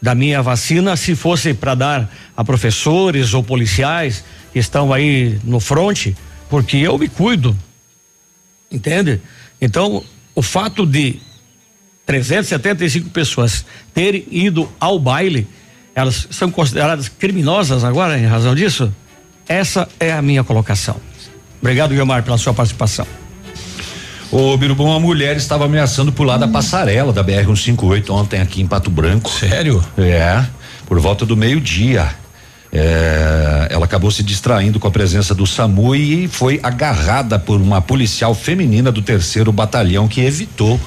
da 0.00 0.14
minha 0.14 0.42
vacina 0.42 0.96
se 0.96 1.14
fosse 1.14 1.52
para 1.52 1.74
dar 1.74 2.10
a 2.36 2.44
professores 2.44 3.34
ou 3.34 3.42
policiais 3.42 4.24
que 4.52 4.58
estão 4.58 4.92
aí 4.92 5.38
no 5.44 5.60
fronte, 5.60 6.16
porque 6.48 6.78
eu 6.78 6.98
me 6.98 7.08
cuido. 7.08 7.56
Entende? 8.70 9.20
Então, 9.60 10.02
o 10.34 10.42
fato 10.42 10.86
de 10.86 11.20
375 12.06 13.10
pessoas 13.10 13.64
terem 13.92 14.24
ido 14.30 14.70
ao 14.80 14.98
baile, 14.98 15.46
elas 15.94 16.28
são 16.30 16.50
consideradas 16.50 17.08
criminosas 17.08 17.84
agora 17.84 18.18
em 18.18 18.26
razão 18.26 18.54
disso? 18.54 18.92
Essa 19.46 19.88
é 19.98 20.12
a 20.12 20.22
minha 20.22 20.42
colocação. 20.42 20.96
Obrigado, 21.60 21.92
Guilmar, 21.92 22.22
pela 22.22 22.38
sua 22.38 22.54
participação. 22.54 23.19
Ô, 24.32 24.56
Biruba, 24.56 24.84
uma 24.84 25.00
mulher 25.00 25.36
estava 25.36 25.64
ameaçando 25.64 26.12
pular 26.12 26.36
hum. 26.36 26.40
da 26.40 26.48
passarela 26.48 27.12
da 27.12 27.24
BR-158 27.24 28.10
ontem 28.10 28.40
aqui 28.40 28.62
em 28.62 28.66
Pato 28.66 28.88
Branco. 28.88 29.28
Sério? 29.28 29.84
É, 29.98 30.44
por 30.86 31.00
volta 31.00 31.26
do 31.26 31.36
meio-dia. 31.36 32.08
É, 32.72 33.66
ela 33.68 33.86
acabou 33.86 34.12
se 34.12 34.22
distraindo 34.22 34.78
com 34.78 34.86
a 34.86 34.90
presença 34.92 35.34
do 35.34 35.44
SAMU 35.44 35.96
e 35.96 36.28
foi 36.28 36.60
agarrada 36.62 37.40
por 37.40 37.60
uma 37.60 37.82
policial 37.82 38.32
feminina 38.32 38.92
do 38.92 39.02
terceiro 39.02 39.50
batalhão 39.50 40.06
que 40.06 40.20
evitou 40.20 40.80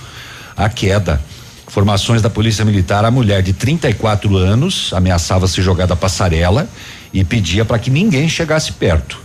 a 0.55 0.69
queda. 0.69 1.21
Informações 1.67 2.21
da 2.21 2.29
Polícia 2.29 2.63
Militar: 2.63 3.03
a 3.03 3.11
mulher 3.11 3.41
de 3.41 3.51
34 3.51 4.37
anos 4.37 4.93
ameaçava 4.93 5.45
se 5.49 5.61
jogar 5.61 5.85
da 5.85 5.97
passarela 5.97 6.69
e 7.13 7.25
pedia 7.25 7.65
para 7.65 7.77
que 7.77 7.89
ninguém 7.89 8.29
chegasse 8.29 8.71
perto. 8.71 9.19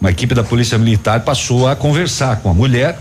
Uma 0.00 0.10
equipe 0.10 0.36
da 0.36 0.44
Polícia 0.44 0.78
Militar 0.78 1.20
passou 1.20 1.66
a 1.66 1.74
conversar 1.74 2.36
com 2.36 2.48
a 2.48 2.54
mulher 2.54 2.96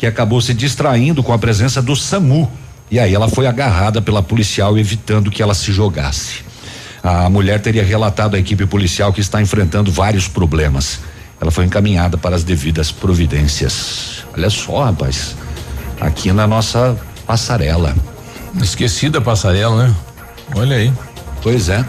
que 0.00 0.06
acabou 0.06 0.40
se 0.40 0.54
distraindo 0.54 1.22
com 1.22 1.30
a 1.30 1.38
presença 1.38 1.82
do 1.82 1.94
SAMU. 1.94 2.50
E 2.90 2.98
aí 2.98 3.14
ela 3.14 3.28
foi 3.28 3.46
agarrada 3.46 4.00
pela 4.00 4.22
policial, 4.22 4.78
evitando 4.78 5.30
que 5.30 5.42
ela 5.42 5.52
se 5.52 5.70
jogasse. 5.74 6.42
A 7.02 7.28
mulher 7.28 7.60
teria 7.60 7.84
relatado 7.84 8.34
à 8.34 8.38
equipe 8.38 8.64
policial 8.64 9.12
que 9.12 9.20
está 9.20 9.42
enfrentando 9.42 9.92
vários 9.92 10.26
problemas. 10.26 11.00
Ela 11.38 11.50
foi 11.50 11.66
encaminhada 11.66 12.16
para 12.16 12.34
as 12.34 12.42
devidas 12.42 12.90
providências. 12.90 14.24
Olha 14.32 14.48
só, 14.48 14.84
rapaz. 14.84 15.36
Aqui 16.00 16.32
na 16.32 16.46
nossa 16.46 16.96
passarela. 17.26 17.94
Esquecida 18.58 19.18
a 19.18 19.20
passarela, 19.20 19.86
né? 19.86 19.94
Olha 20.54 20.76
aí. 20.76 20.90
Pois 21.42 21.68
é. 21.68 21.84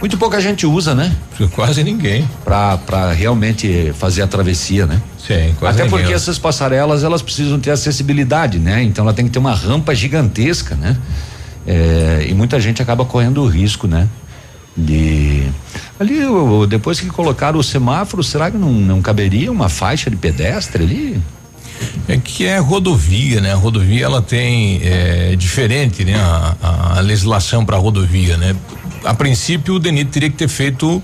Muito 0.00 0.18
pouca 0.18 0.40
gente 0.40 0.66
usa, 0.66 0.92
né? 0.92 1.14
Quase 1.52 1.84
ninguém. 1.84 2.28
Para 2.44 3.12
realmente 3.12 3.92
fazer 3.96 4.22
a 4.22 4.26
travessia, 4.26 4.86
né? 4.86 5.00
Sim, 5.26 5.54
quase 5.58 5.80
Até 5.80 5.88
porque 5.88 6.12
essas 6.12 6.38
passarelas 6.38 7.02
elas 7.02 7.22
precisam 7.22 7.58
ter 7.58 7.70
acessibilidade, 7.70 8.58
né? 8.58 8.82
Então 8.82 9.04
ela 9.04 9.14
tem 9.14 9.24
que 9.24 9.30
ter 9.30 9.38
uma 9.38 9.54
rampa 9.54 9.94
gigantesca, 9.94 10.74
né? 10.74 10.96
É, 11.66 12.26
e 12.28 12.34
muita 12.34 12.60
gente 12.60 12.82
acaba 12.82 13.04
correndo 13.06 13.42
o 13.42 13.46
risco, 13.46 13.86
né? 13.86 14.06
De 14.76 15.48
ali 15.98 16.18
depois 16.68 17.00
que 17.00 17.06
colocaram 17.06 17.58
o 17.58 17.62
semáforo, 17.62 18.22
será 18.22 18.50
que 18.50 18.58
não, 18.58 18.72
não 18.72 19.00
caberia 19.00 19.50
uma 19.50 19.68
faixa 19.68 20.10
de 20.10 20.16
pedestre 20.16 20.82
ali? 20.82 21.22
É 22.06 22.18
que 22.18 22.44
é 22.44 22.58
rodovia, 22.58 23.40
né? 23.40 23.52
A 23.52 23.56
rodovia 23.56 24.04
ela 24.04 24.20
tem 24.20 24.80
é, 24.82 25.34
diferente, 25.36 26.04
né? 26.04 26.16
A, 26.16 26.98
a 26.98 27.00
legislação 27.00 27.64
para 27.64 27.78
rodovia, 27.78 28.36
né? 28.36 28.54
A 29.04 29.14
princípio 29.14 29.74
o 29.74 29.78
DENIT 29.78 30.10
teria 30.10 30.28
que 30.28 30.36
ter 30.36 30.48
feito 30.48 31.02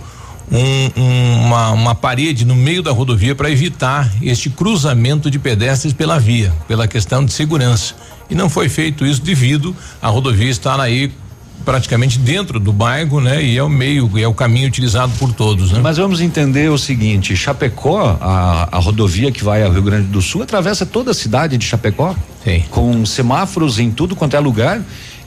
um, 0.50 1.00
um, 1.00 1.46
uma, 1.46 1.70
uma 1.70 1.94
parede 1.94 2.44
no 2.44 2.56
meio 2.56 2.82
da 2.82 2.90
rodovia 2.90 3.34
para 3.34 3.50
evitar 3.50 4.10
este 4.20 4.50
cruzamento 4.50 5.30
de 5.30 5.38
pedestres 5.38 5.92
pela 5.92 6.18
via, 6.18 6.52
pela 6.66 6.88
questão 6.88 7.24
de 7.24 7.32
segurança. 7.32 7.94
E 8.28 8.34
não 8.34 8.48
foi 8.48 8.68
feito 8.68 9.04
isso 9.06 9.22
devido 9.22 9.74
à 10.00 10.08
rodovia 10.08 10.50
estar 10.50 10.80
aí 10.80 11.12
praticamente 11.64 12.18
dentro 12.18 12.58
do 12.58 12.72
bairro, 12.72 13.20
né? 13.20 13.42
E 13.42 13.58
é 13.58 13.62
o 13.62 13.68
meio, 13.68 14.10
é 14.18 14.26
o 14.26 14.34
caminho 14.34 14.66
utilizado 14.66 15.12
por 15.18 15.32
todos, 15.32 15.72
né? 15.72 15.80
Mas 15.82 15.98
vamos 15.98 16.20
entender 16.20 16.70
o 16.70 16.78
seguinte, 16.78 17.36
Chapecó, 17.36 18.16
a, 18.20 18.68
a 18.72 18.78
rodovia 18.78 19.30
que 19.30 19.44
vai 19.44 19.62
ao 19.62 19.70
Rio 19.70 19.82
Grande 19.82 20.06
do 20.08 20.22
Sul 20.22 20.42
atravessa 20.42 20.86
toda 20.86 21.10
a 21.10 21.14
cidade 21.14 21.58
de 21.58 21.64
Chapecó. 21.64 22.14
Sim. 22.42 22.64
Com 22.70 23.04
semáforos 23.04 23.78
em 23.78 23.90
tudo 23.90 24.16
quanto 24.16 24.34
é 24.34 24.40
lugar 24.40 24.80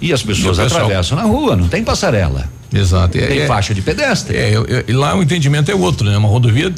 e 0.03 0.11
as 0.11 0.21
pessoas 0.21 0.57
E 0.57 0.61
o 0.61 0.65
atravessam 0.65 1.17
na 1.17 1.23
rua, 1.23 1.55
não 1.55 1.69
tem 1.69 1.81
passarela. 1.81 2.49
Exato. 2.73 3.17
Tem 3.17 3.39
é, 3.39 3.47
faixa 3.47 3.73
de 3.73 3.81
pedestre. 3.81 4.35
É, 4.35 4.53
e 4.85 4.91
lá 4.91 5.15
o 5.15 5.23
entendimento 5.23 5.71
é 5.71 5.75
outro, 5.75 6.09
né? 6.09 6.17
Uma 6.17 6.27
rodovia, 6.27 6.73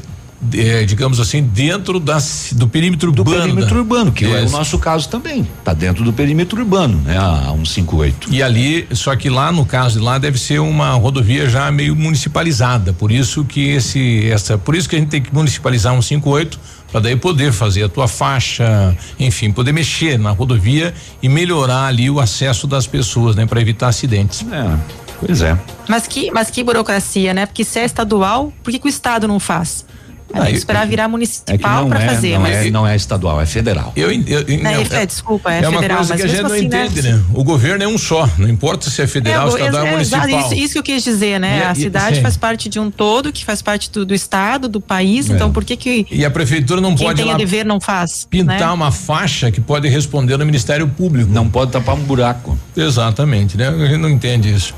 é, 0.54 0.84
digamos 0.84 1.20
assim, 1.20 1.42
dentro 1.42 2.00
das, 2.00 2.50
do 2.52 2.68
perímetro 2.68 3.12
Do 3.12 3.22
urbano. 3.22 3.42
perímetro 3.42 3.74
né? 3.74 3.82
urbano, 3.82 4.12
que 4.12 4.26
é 4.26 4.42
o 4.42 4.44
Isso. 4.44 4.56
nosso 4.56 4.78
caso 4.78 5.10
também. 5.10 5.48
Tá 5.64 5.74
dentro 5.74 6.04
do 6.04 6.14
perímetro 6.14 6.62
urbano, 6.62 7.02
né? 7.04 7.18
A 7.18 7.52
158. 7.56 8.32
E 8.32 8.44
ali, 8.44 8.88
só 8.92 9.16
que 9.16 9.28
lá 9.28 9.52
no 9.52 9.66
caso 9.66 9.98
de 9.98 10.06
lá 10.06 10.20
deve 10.20 10.38
ser 10.38 10.60
uma 10.60 10.92
rodovia 10.92 11.50
já 11.50 11.72
meio 11.72 11.96
municipalizada, 11.96 12.94
por 12.94 13.12
isso 13.12 13.44
que 13.44 13.70
esse 13.70 14.30
essa, 14.30 14.56
por 14.56 14.76
isso 14.76 14.88
que 14.88 14.96
a 14.96 15.00
gente 15.00 15.10
tem 15.10 15.22
que 15.22 15.34
municipalizar 15.34 15.94
um 15.96 16.02
58 16.02 16.60
para 16.96 17.02
daí 17.02 17.18
poder 17.18 17.52
fazer 17.52 17.84
a 17.84 17.90
tua 17.90 18.08
faixa, 18.08 18.96
enfim, 19.20 19.52
poder 19.52 19.74
mexer 19.74 20.18
na 20.18 20.32
rodovia 20.32 20.94
e 21.22 21.28
melhorar 21.28 21.88
ali 21.88 22.10
o 22.10 22.22
acesso 22.22 22.66
das 22.66 22.88
pessoas, 22.88 23.36
né, 23.36 23.46
para 23.46 23.60
evitar 23.60 23.90
acidentes. 23.90 24.46
É, 24.50 24.80
pois 25.20 25.42
é. 25.42 25.60
Mas 25.90 26.08
que, 26.08 26.32
mas 26.32 26.50
que 26.50 26.64
burocracia, 26.64 27.34
né? 27.34 27.46
Porque 27.46 27.66
se 27.66 27.80
é 27.80 27.84
estadual, 27.84 28.54
por 28.64 28.72
que, 28.72 28.80
que 28.80 28.88
o 28.88 28.90
Estado 28.90 29.28
não 29.28 29.42
faz? 29.42 29.86
Ter 30.28 30.40
Ah, 30.42 30.46
que 30.48 30.54
esperar 30.56 30.84
é- 30.86 30.90
virar 30.90 31.04
É 31.04 31.08
municipal 31.08 31.84
não 31.84 31.90
para 31.90 32.04
é, 32.04 32.08
fazer, 32.10 32.34
não 32.34 32.42
mas. 32.42 32.56
é, 32.56 32.72
não 32.72 32.88
é 32.88 32.96
estadual, 32.96 33.40
é 33.40 33.46
federal. 33.46 33.94
Eu, 33.96 34.12
eu, 34.12 34.22
eu- 34.42 34.58
Né, 34.58 34.74
não, 34.90 34.98
é, 34.98 35.06
desculpa, 35.06 35.54
é, 35.54 35.62
é 35.64 35.70
uma 35.70 35.80
federal, 35.80 35.98
coisa 35.98 36.14
mas 36.14 36.22
que 36.22 36.28
a 36.28 36.30
gente 36.30 36.36
mesmo 36.44 36.50
não 36.50 36.56
assim, 36.56 36.66
entende, 36.66 37.02
né? 37.04 37.12
né? 37.14 37.24
O 37.34 37.44
governo 37.44 37.84
é 37.84 37.88
um 37.88 37.98
só, 37.98 38.28
não 38.38 38.50
importa 38.50 38.90
se 38.90 39.02
é 39.02 39.08
federal, 39.08 39.48
É, 39.48 39.50
estadual 39.62 39.84
é, 39.84 39.86
ou 39.86 39.92
municipal. 39.94 40.28
isso, 40.28 40.54
isso 40.56 40.74
que 40.74 40.80
eu 40.80 40.84
quis 40.84 41.04
dizer, 41.04 41.40
né? 41.40 41.60
E- 41.60 41.64
a 41.64 41.72
e- 41.72 41.76
cidade 41.76 42.16
sim. 42.18 42.22
faz 42.24 42.36
parte 42.36 42.68
de 42.68 42.80
um 42.80 42.90
todo, 42.90 43.32
que 43.32 43.46
faz 43.46 43.62
parte 43.62 43.92
do, 43.92 44.04
do 44.06 44.14
estado, 44.16 44.68
do 44.68 44.82
país, 44.82 45.30
É. 45.30 45.34
então 45.34 45.52
por 45.52 45.64
que 45.64 45.78
que 45.78 46.08
E 46.12 46.26
a 46.26 46.32
prefeitura 46.32 46.82
não 46.82 46.96
quem 46.96 47.06
pode 47.06 47.18
tem 47.18 47.26
lá 47.28 47.36
a 47.36 47.38
dever 47.38 47.64
não 47.64 47.80
faz? 47.80 48.26
pintar 48.30 48.60
né? 48.60 48.72
uma 48.72 48.92
faixa 48.92 49.52
que 49.52 49.62
pode 49.62 49.88
responder 49.88 50.38
no 50.38 50.46
Ministério 50.46 50.88
Público. 50.88 51.32
Não 51.32 51.48
pode 51.48 51.72
tapar 51.72 51.96
um 51.96 52.00
buraco. 52.04 52.58
Exatamente, 52.76 53.58
né? 53.58 53.68
A 53.70 53.86
gente 53.86 53.98
não 53.98 54.10
entende 54.10 54.52
isso. 54.54 54.74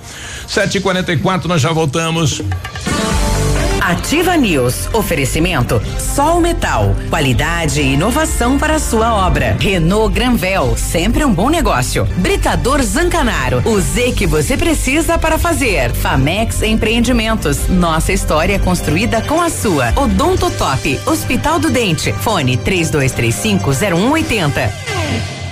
7h44, 0.47 1.45
nós 1.45 1.61
já 1.61 1.71
voltamos. 1.71 2.41
Ativa 3.81 4.35
News. 4.35 4.89
Oferecimento 4.93 5.81
Sol 5.99 6.41
Metal. 6.41 6.95
Qualidade 7.09 7.81
e 7.81 7.93
inovação 7.93 8.57
para 8.57 8.75
a 8.75 8.79
sua 8.79 9.13
obra. 9.13 9.55
Renault 9.59 10.13
Granvel. 10.13 10.75
Sempre 10.75 11.23
um 11.23 11.33
bom 11.33 11.49
negócio. 11.49 12.05
Britador 12.17 12.81
Zancanaro. 12.81 13.61
O 13.65 13.79
Z 13.79 14.13
que 14.13 14.27
você 14.27 14.57
precisa 14.57 15.17
para 15.17 15.37
fazer. 15.37 15.93
Famex 15.93 16.61
Empreendimentos. 16.61 17.67
Nossa 17.67 18.11
história 18.11 18.59
construída 18.59 19.21
com 19.21 19.41
a 19.41 19.49
sua. 19.49 19.93
Odonto 19.95 20.49
Top. 20.51 20.99
Hospital 21.05 21.59
do 21.59 21.69
Dente. 21.69 22.11
Fone 22.13 22.57
32250180. 22.57 25.46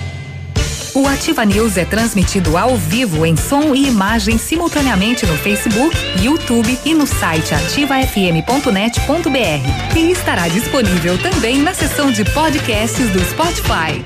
O 0.95 1.07
Ativa 1.09 1.43
News 1.43 1.75
é 1.75 1.83
transmitido 1.83 2.57
ao 2.57 2.77
vivo 2.77 3.25
em 3.25 3.35
som 3.35 3.75
e 3.75 3.85
imagem 3.85 4.37
simultaneamente 4.37 5.25
no 5.25 5.35
Facebook, 5.35 5.93
YouTube 6.23 6.79
e 6.85 6.93
no 6.93 7.05
site 7.05 7.53
ativafm.net.br. 7.53 9.97
E 9.97 10.11
estará 10.11 10.47
disponível 10.47 11.17
também 11.17 11.59
na 11.59 11.73
seção 11.73 12.09
de 12.09 12.23
podcasts 12.23 13.09
do 13.09 13.19
Spotify. 13.25 14.05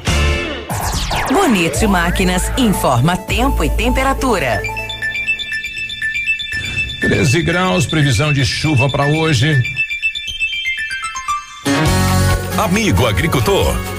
Bonito 1.32 1.88
Máquinas 1.88 2.52
informa 2.58 3.16
tempo 3.16 3.64
e 3.64 3.70
temperatura. 3.70 4.60
13 7.02 7.44
graus, 7.44 7.86
previsão 7.86 8.34
de 8.34 8.44
chuva 8.44 8.90
para 8.90 9.06
hoje. 9.06 9.62
Amigo 12.58 13.06
agricultor, 13.06 13.76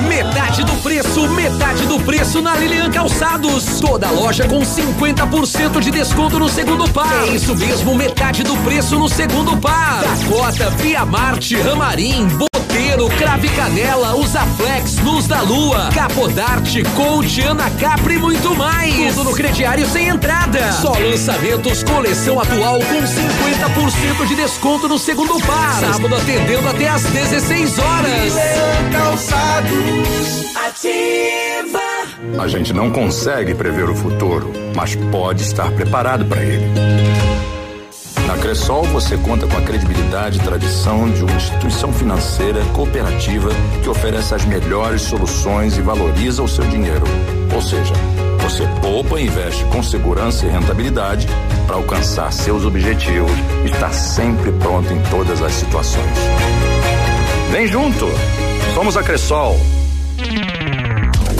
Metade 0.00 0.64
do 0.64 0.72
preço, 0.82 1.28
metade 1.30 1.86
do 1.86 2.00
preço 2.00 2.40
na 2.40 2.56
Lilian 2.56 2.90
Calçados. 2.90 3.80
Toda 3.80 4.10
loja 4.10 4.46
com 4.48 4.60
50% 4.60 5.80
de 5.80 5.90
desconto 5.90 6.38
no 6.38 6.48
segundo 6.48 6.88
par. 6.90 7.28
É 7.28 7.30
isso 7.30 7.54
mesmo, 7.54 7.94
metade 7.94 8.42
do 8.42 8.56
preço 8.58 8.98
no 8.98 9.08
segundo 9.08 9.56
par. 9.58 10.02
Dakota, 10.02 10.70
Via 10.70 11.04
Marte, 11.04 11.56
Ramarim, 11.60 12.26
Boteiro, 12.72 13.06
Crave 13.18 13.48
Canela, 13.50 14.16
Usaflex, 14.16 14.96
Luz 15.00 15.26
da 15.26 15.42
Lua, 15.42 15.90
Capodarte, 15.94 16.82
Coach, 16.96 17.42
Ana 17.42 17.68
Capri 17.70 18.14
e 18.14 18.18
muito 18.18 18.54
mais. 18.56 19.14
Tudo 19.14 19.24
no 19.28 19.36
crediário 19.36 19.86
sem 19.86 20.08
entrada. 20.08 20.72
Só 20.72 20.92
lançamentos, 20.92 21.82
coleção 21.82 22.40
atual 22.40 22.78
com 22.78 23.02
50% 23.02 24.26
de 24.26 24.34
desconto 24.36 24.88
no 24.88 24.98
segundo 24.98 25.38
par. 25.44 25.80
Sábado 25.80 26.16
atendendo 26.16 26.66
até 26.66 26.88
às 26.88 27.02
16 27.02 27.78
horas. 27.78 28.34
A 32.38 32.48
gente 32.48 32.72
não 32.72 32.90
consegue 32.90 33.54
prever 33.54 33.90
o 33.90 33.94
futuro, 33.94 34.50
mas 34.74 34.96
pode 34.96 35.42
estar 35.42 35.70
preparado 35.72 36.24
para 36.24 36.42
ele. 36.42 36.64
Na 38.32 38.38
Cressol 38.38 38.84
você 38.84 39.14
conta 39.18 39.46
com 39.46 39.58
a 39.58 39.60
credibilidade 39.60 40.38
e 40.38 40.42
tradição 40.42 41.10
de 41.10 41.22
uma 41.22 41.36
instituição 41.36 41.92
financeira 41.92 42.64
cooperativa 42.72 43.50
que 43.82 43.88
oferece 43.90 44.34
as 44.34 44.42
melhores 44.46 45.02
soluções 45.02 45.76
e 45.76 45.82
valoriza 45.82 46.42
o 46.42 46.48
seu 46.48 46.64
dinheiro. 46.64 47.04
Ou 47.54 47.60
seja, 47.60 47.92
você 48.40 48.66
poupa 48.80 49.20
e 49.20 49.26
investe 49.26 49.62
com 49.66 49.82
segurança 49.82 50.46
e 50.46 50.48
rentabilidade 50.48 51.26
para 51.66 51.76
alcançar 51.76 52.32
seus 52.32 52.64
objetivos 52.64 53.30
e 53.66 53.66
estar 53.66 53.92
sempre 53.92 54.50
pronto 54.52 54.90
em 54.90 55.02
todas 55.10 55.42
as 55.42 55.52
situações. 55.52 56.18
Vem 57.50 57.66
junto! 57.66 58.08
Somos 58.72 58.96
a 58.96 59.02
Cressol. 59.02 59.60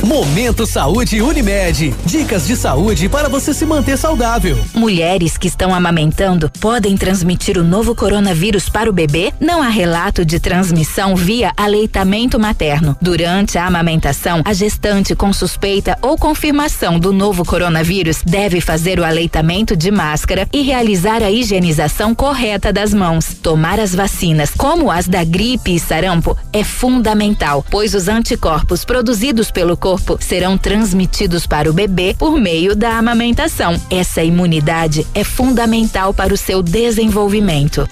Momento 0.05 0.67
Saúde 0.67 1.23
Unimed. 1.23 1.95
Dicas 2.05 2.45
de 2.45 2.57
saúde 2.57 3.09
para 3.09 3.29
você 3.29 3.55
se 3.55 3.65
manter 3.65 3.97
saudável. 3.97 4.59
Mulheres 4.75 5.39
que 5.39 5.47
estão 5.47 5.73
amamentando 5.73 6.51
podem 6.59 6.97
transmitir 6.97 7.57
o 7.57 7.63
novo 7.63 7.95
coronavírus 7.95 8.69
para 8.69 8.91
o 8.91 8.93
bebê? 8.93 9.33
Não 9.39 9.63
há 9.63 9.69
relato 9.69 10.25
de 10.25 10.41
transmissão 10.41 11.15
via 11.15 11.53
aleitamento 11.57 12.37
materno. 12.37 12.97
Durante 13.01 13.57
a 13.57 13.65
amamentação, 13.65 14.43
a 14.45 14.53
gestante 14.53 15.15
com 15.15 15.33
suspeita 15.33 15.97
ou 16.03 16.19
confirmação 16.19 16.99
do 16.99 17.13
novo 17.13 17.45
coronavírus 17.45 18.23
deve 18.27 18.61
fazer 18.61 18.99
o 18.99 19.05
aleitamento 19.05 19.77
de 19.77 19.93
máscara 19.93 20.49
e 20.53 20.63
realizar 20.63 21.23
a 21.23 21.31
higienização 21.31 22.13
correta 22.13 22.73
das 22.73 22.93
mãos. 22.93 23.37
Tomar 23.41 23.79
as 23.79 23.95
vacinas, 23.95 24.51
como 24.51 24.91
as 24.91 25.07
da 25.07 25.23
gripe 25.23 25.77
e 25.77 25.79
sarampo, 25.79 26.37
é 26.53 26.65
fundamental, 26.65 27.65
pois 27.71 27.95
os 27.95 28.09
anticorpos 28.09 28.85
produzidos 28.85 29.53
pelo 29.53 29.77
corpo 29.77 29.92
serão 30.21 30.59
transmitidos 30.59 31.47
para 31.47 31.71
o 31.71 31.73
bebê 31.73 32.15
por 32.19 32.39
meio 32.39 32.75
da 32.75 32.99
amamentação. 32.99 33.81
Essa 33.91 34.23
imunidade 34.23 35.07
é 35.15 35.25
fundamental 35.25 36.13
para 36.13 36.33
o 36.33 36.37
seu 36.37 36.63
desenvolvimento. 36.63 37.89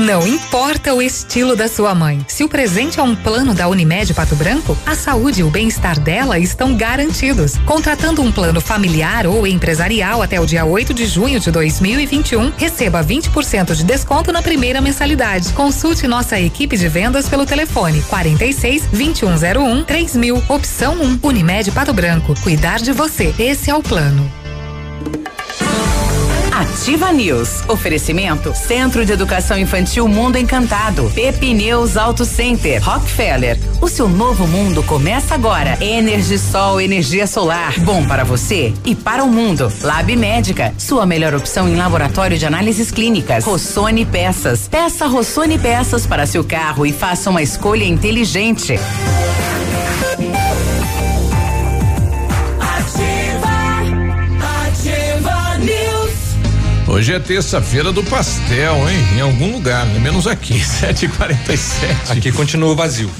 Não 0.00 0.26
importa 0.26 0.94
o 0.94 1.02
estilo 1.02 1.54
da 1.54 1.68
sua 1.68 1.94
mãe, 1.94 2.24
se 2.26 2.42
o 2.42 2.48
presente 2.48 2.98
é 2.98 3.02
um 3.02 3.14
plano 3.14 3.52
da 3.52 3.68
Unimed 3.68 4.14
Pato 4.14 4.34
Branco, 4.34 4.74
a 4.86 4.94
saúde 4.94 5.42
e 5.42 5.44
o 5.44 5.50
bem-estar 5.50 6.00
dela 6.00 6.38
estão 6.38 6.74
garantidos. 6.74 7.58
Contratando 7.66 8.22
um 8.22 8.32
plano 8.32 8.62
familiar 8.62 9.26
ou 9.26 9.46
empresarial 9.46 10.22
até 10.22 10.40
o 10.40 10.46
dia 10.46 10.64
8 10.64 10.94
de 10.94 11.04
junho 11.04 11.38
de 11.38 11.50
2021, 11.50 12.50
receba 12.56 13.04
20% 13.04 13.74
de 13.74 13.84
desconto 13.84 14.32
na 14.32 14.40
primeira 14.40 14.80
mensalidade. 14.80 15.52
Consulte 15.52 16.08
nossa 16.08 16.40
equipe 16.40 16.78
de 16.78 16.88
vendas 16.88 17.28
pelo 17.28 17.44
telefone 17.44 18.00
46 18.08 18.86
2101 18.86 19.84
3000, 19.84 20.42
opção 20.48 20.94
1, 20.94 21.18
Unimed 21.22 21.72
Pato 21.72 21.92
Branco. 21.92 22.34
Cuidar 22.40 22.78
de 22.78 22.92
você, 22.92 23.34
esse 23.38 23.68
é 23.68 23.74
o 23.74 23.82
plano. 23.82 24.40
Ativa 26.60 27.10
News. 27.10 27.66
Oferecimento 27.68 28.54
Centro 28.54 29.06
de 29.06 29.12
Educação 29.12 29.58
Infantil 29.58 30.06
Mundo 30.06 30.36
Encantado. 30.36 31.10
Pepineus 31.14 31.96
Auto 31.96 32.26
Center. 32.26 32.82
Rockefeller. 32.84 33.58
O 33.80 33.88
seu 33.88 34.06
novo 34.06 34.46
mundo 34.46 34.82
começa 34.82 35.34
agora. 35.34 35.82
Energisol, 35.82 36.78
energia 36.78 37.26
solar. 37.26 37.80
Bom 37.80 38.06
para 38.06 38.24
você 38.24 38.74
e 38.84 38.94
para 38.94 39.24
o 39.24 39.28
mundo. 39.32 39.72
Lab 39.80 40.14
Médica. 40.14 40.74
Sua 40.76 41.06
melhor 41.06 41.34
opção 41.34 41.66
em 41.66 41.76
laboratório 41.76 42.36
de 42.36 42.44
análises 42.44 42.90
clínicas. 42.90 43.42
Rossoni 43.42 44.04
Peças. 44.04 44.68
Peça 44.68 45.06
Rossoni 45.06 45.58
Peças 45.58 46.06
para 46.06 46.26
seu 46.26 46.44
carro 46.44 46.84
e 46.84 46.92
faça 46.92 47.30
uma 47.30 47.40
escolha 47.40 47.86
inteligente. 47.86 48.78
Hoje 57.00 57.14
é 57.14 57.18
terça-feira 57.18 57.90
do 57.92 58.04
pastel, 58.04 58.76
hein? 58.86 58.98
Em 59.16 59.20
algum 59.22 59.52
lugar, 59.52 59.86
né? 59.86 59.98
menos 59.98 60.26
aqui, 60.26 60.52
7h47. 60.60 62.10
Aqui 62.10 62.30
continua 62.30 62.74
vazio. 62.74 63.10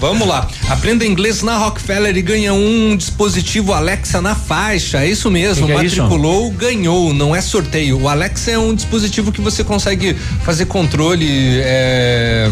Vamos 0.00 0.26
lá. 0.26 0.48
Aprenda 0.68 1.06
inglês 1.06 1.40
na 1.40 1.56
Rockefeller 1.56 2.16
e 2.16 2.22
ganha 2.22 2.52
um 2.52 2.96
dispositivo 2.96 3.72
Alexa 3.72 4.20
na 4.20 4.34
faixa. 4.34 5.04
É 5.04 5.08
isso 5.08 5.30
mesmo. 5.30 5.68
Que 5.68 5.72
que 5.72 5.78
é 5.78 5.82
Matriculou, 5.84 6.48
isso? 6.48 6.56
ganhou. 6.56 7.14
Não 7.14 7.32
é 7.32 7.40
sorteio. 7.40 8.00
O 8.00 8.08
Alexa 8.08 8.50
é 8.50 8.58
um 8.58 8.74
dispositivo 8.74 9.30
que 9.30 9.40
você 9.40 9.62
consegue 9.62 10.16
fazer 10.44 10.64
controle 10.64 11.60
é, 11.62 12.50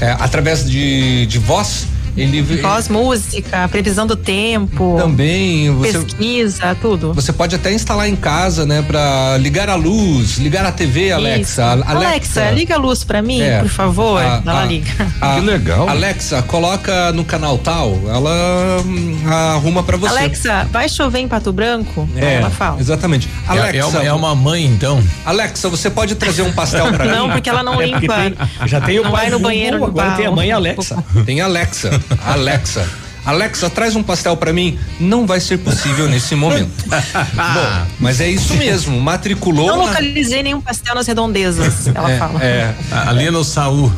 é, 0.00 0.16
através 0.20 0.64
de, 0.64 1.26
de 1.26 1.38
voz. 1.40 1.88
Ele 2.16 2.42
Voz, 2.42 2.88
música, 2.88 3.66
previsão 3.68 4.06
do 4.06 4.16
tempo. 4.16 4.96
Também, 4.98 5.70
você- 5.70 5.98
Pesquisa, 5.98 6.76
tudo. 6.80 7.12
Você 7.14 7.32
pode 7.32 7.54
até 7.56 7.72
instalar 7.72 8.08
em 8.08 8.16
casa, 8.16 8.66
né, 8.66 8.82
Pra 8.82 9.38
ligar 9.38 9.70
a 9.70 9.74
luz, 9.74 10.38
ligar 10.38 10.64
a 10.66 10.72
TV, 10.72 11.12
Alexa. 11.12 11.40
Isso. 11.42 11.60
Alexa, 11.62 11.92
Alexa, 12.40 12.50
liga 12.50 12.74
a 12.74 12.78
luz 12.78 13.04
pra 13.04 13.22
mim, 13.22 13.40
É. 13.40 13.60
por 13.60 13.68
favor. 13.68 14.20
A- 14.20 14.42
Ela 14.44 14.62
a- 14.62 14.64
liga. 14.64 14.90
a- 15.20 15.34
Que 15.36 15.40
legal. 15.40 15.88
Alexa, 15.88 16.42
coloca 16.42 17.12
no 17.12 17.24
canal 17.24 17.56
tal, 17.58 17.98
ela 18.08 18.82
hum, 18.84 19.18
arruma 19.54 19.82
pra 19.82 19.96
você. 19.96 20.08
Alexa, 20.18 20.68
vai 20.70 20.88
chover 20.88 21.20
em 21.20 21.28
Pato 21.28 21.52
Branco? 21.52 22.08
É, 22.16 22.34
ela 22.34 22.50
fala. 22.50 22.78
exatamente. 22.80 23.28
É- 23.48 23.52
Alexa, 23.52 23.76
é 23.78 23.84
uma- 23.84 24.04
é 24.04 24.12
uma 24.12 24.34
mãe, 24.34 24.64
então. 24.66 25.02
Alexa, 25.24 25.68
você 25.68 25.88
pode 25.88 26.14
trazer 26.16 26.42
um 26.42 26.52
pastel 26.52 26.92
pra 26.92 27.04
mim? 27.06 27.10
Não, 27.12 27.30
porque 27.30 27.48
ela 27.48 27.62
não 27.62 27.80
É 27.80 27.86
limpa. 27.86 28.14
tem- 28.14 28.34
já 28.66 28.80
tem 28.80 28.98
o 28.98 29.04
não 29.04 29.12
pai 29.12 29.22
vai 29.22 29.30
no 29.30 29.38
banheiro 29.38 29.84
agora 29.84 30.10
tem 30.12 30.26
a 30.26 30.30
mãe 30.30 30.50
Alexa. 30.52 31.02
Tem 31.24 31.40
Alexa. 31.40 32.01
Alexa. 32.24 32.86
Alexa, 33.24 33.70
traz 33.70 33.94
um 33.94 34.02
pastel 34.02 34.36
pra 34.36 34.52
mim. 34.52 34.76
Não 34.98 35.26
vai 35.26 35.38
ser 35.38 35.58
possível 35.58 36.08
nesse 36.08 36.34
momento. 36.34 36.70
Bom, 36.90 37.86
mas 38.00 38.20
é 38.20 38.28
isso 38.28 38.54
mesmo. 38.54 39.00
Matriculou. 39.00 39.68
Não 39.68 39.76
na- 39.76 39.84
localizei 39.84 40.42
nenhum 40.42 40.60
pastel 40.60 40.94
nas 40.96 41.06
redondezas, 41.06 41.86
ela 41.94 42.10
é, 42.10 42.18
fala. 42.18 42.42
É. 42.42 42.74
Ali 43.06 43.30
no 43.30 43.44
Saul. 43.44 43.92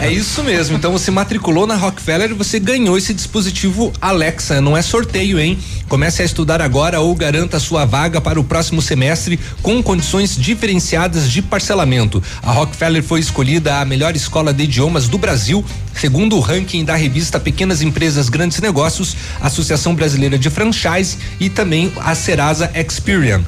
É 0.00 0.10
isso 0.10 0.42
mesmo. 0.44 0.76
Então 0.76 0.92
você 0.92 1.10
matriculou 1.10 1.66
na 1.66 1.74
Rockefeller 1.74 2.30
e 2.30 2.34
você 2.34 2.58
ganhou 2.58 2.96
esse 2.96 3.12
dispositivo 3.12 3.92
Alexa. 4.00 4.60
Não 4.60 4.76
é 4.76 4.82
sorteio, 4.82 5.38
hein? 5.38 5.58
Comece 5.88 6.22
a 6.22 6.24
estudar 6.24 6.62
agora 6.62 7.00
ou 7.00 7.14
garanta 7.14 7.58
sua 7.58 7.84
vaga 7.84 8.20
para 8.20 8.40
o 8.40 8.44
próximo 8.44 8.80
semestre 8.80 9.38
com 9.60 9.82
condições 9.82 10.36
diferenciadas 10.36 11.30
de 11.30 11.42
parcelamento. 11.42 12.22
A 12.42 12.52
Rockefeller 12.52 13.02
foi 13.02 13.18
escolhida 13.20 13.80
a 13.80 13.84
melhor 13.84 14.14
escola 14.14 14.54
de 14.54 14.62
idiomas 14.62 15.08
do 15.08 15.18
Brasil, 15.18 15.62
segundo 16.00 16.34
o 16.34 16.40
ranking 16.40 16.82
da 16.82 16.94
revista 16.94 17.38
Pequenas 17.38 17.82
Empresas 17.82 18.30
Grandes 18.30 18.58
Negócios, 18.58 19.14
Associação 19.38 19.94
Brasileira 19.94 20.38
de 20.38 20.48
Franchise 20.48 21.18
e 21.38 21.50
também 21.50 21.92
a 21.98 22.14
Serasa 22.14 22.70
Experian. 22.74 23.44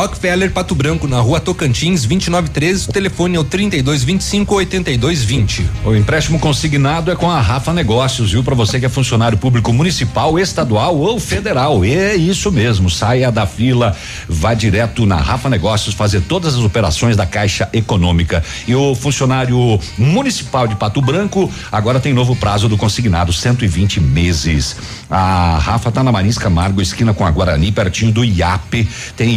Rockefeller 0.00 0.50
Pato 0.50 0.74
Branco, 0.74 1.06
na 1.06 1.20
rua 1.20 1.40
Tocantins, 1.40 2.06
2913. 2.06 2.88
O 2.88 2.92
telefone 2.92 3.36
é 3.36 3.38
o 3.38 3.44
3225 3.44 4.54
8220. 4.54 5.68
O 5.84 5.94
empréstimo 5.94 6.38
consignado 6.38 7.10
é 7.10 7.16
com 7.16 7.30
a 7.30 7.38
Rafa 7.38 7.74
Negócios, 7.74 8.32
viu? 8.32 8.42
Para 8.42 8.54
você 8.54 8.80
que 8.80 8.86
é 8.86 8.88
funcionário 8.88 9.36
público 9.36 9.70
municipal, 9.74 10.38
estadual 10.38 10.96
ou 10.96 11.20
federal. 11.20 11.84
É 11.84 12.16
isso 12.16 12.50
mesmo. 12.50 12.88
Saia 12.88 13.30
da 13.30 13.46
fila, 13.46 13.94
vá 14.26 14.54
direto 14.54 15.04
na 15.04 15.16
Rafa 15.16 15.50
Negócios 15.50 15.94
fazer 15.94 16.22
todas 16.22 16.54
as 16.54 16.60
operações 16.60 17.14
da 17.14 17.26
Caixa 17.26 17.68
Econômica. 17.70 18.42
E 18.66 18.74
o 18.74 18.94
funcionário 18.94 19.78
municipal 19.98 20.66
de 20.66 20.76
Pato 20.76 21.02
Branco 21.02 21.52
agora 21.70 22.00
tem 22.00 22.14
novo 22.14 22.34
prazo 22.34 22.70
do 22.70 22.78
consignado, 22.78 23.34
120 23.34 24.00
meses. 24.00 24.76
A 25.10 25.58
Rafa 25.58 25.92
tá 25.92 26.02
na 26.02 26.10
Marins 26.10 26.38
Camargo, 26.38 26.80
esquina 26.80 27.12
com 27.12 27.26
a 27.26 27.30
Guarani, 27.30 27.70
pertinho 27.70 28.10
do 28.10 28.24
IAP. 28.24 28.88
Tem 29.14 29.36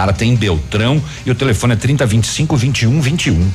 Itapejara, 0.00 0.12
tem 0.12 0.34
Beltrão 0.34 1.02
e 1.26 1.30
o 1.30 1.34
telefone 1.34 1.74
é 1.74 1.76
3025 1.76 2.56
21 2.56 3.00
21. 3.00 3.50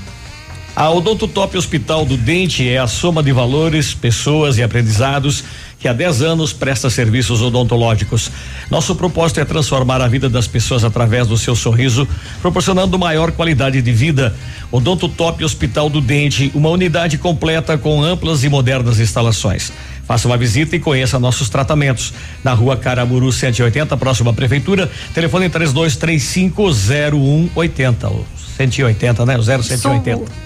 A 0.76 0.90
Odonto 0.90 1.28
Top 1.28 1.58
Hospital 1.58 2.06
do 2.06 2.18
Dente 2.18 2.68
é 2.68 2.78
a 2.78 2.86
soma 2.86 3.24
de 3.24 3.32
valores, 3.32 3.94
pessoas 3.94 4.58
e 4.58 4.64
aprendizados 4.64 5.44
que 5.80 5.88
há 5.88 5.94
10 5.94 6.22
anos 6.22 6.52
presta 6.52 6.90
serviços 6.90 7.42
odontológicos. 7.42 8.32
Nosso 8.70 8.96
propósito 8.96 9.40
é 9.40 9.46
transformar 9.46 10.02
a 10.02 10.08
vida 10.08 10.28
das 10.28 10.48
pessoas 10.48 10.84
através 10.84 11.28
do 11.28 11.38
seu 11.38 11.56
sorriso, 11.56 12.08
proporcionando 12.42 12.98
maior 12.98 13.32
qualidade 13.32 13.82
de 13.82 13.92
vida. 13.92 14.36
Odonto 14.72 15.08
Top 15.08 15.44
Hospital 15.44 15.90
do 15.90 16.02
Dente, 16.02 16.52
uma 16.56 16.70
unidade 16.70 17.18
completa 17.18 17.78
com 17.78 18.04
amplas 18.04 18.44
e 18.44 18.50
modernas 18.50 19.00
instalações. 19.00 19.72
Faça 20.06 20.28
uma 20.28 20.38
visita 20.38 20.76
e 20.76 20.80
conheça 20.80 21.18
nossos 21.20 21.50
tratamentos. 21.50 22.14
Na 22.44 22.54
rua 22.54 22.78
Caramuru 22.78 23.32
180, 23.32 23.98
próxima 23.98 24.30
à 24.32 24.34
prefeitura. 24.34 24.92
Telefone 25.14 25.50
32350180. 25.50 28.12
O 28.12 28.26
180, 28.58 29.26
né? 29.26 29.38
O 29.38 29.42
0180. 29.42 30.46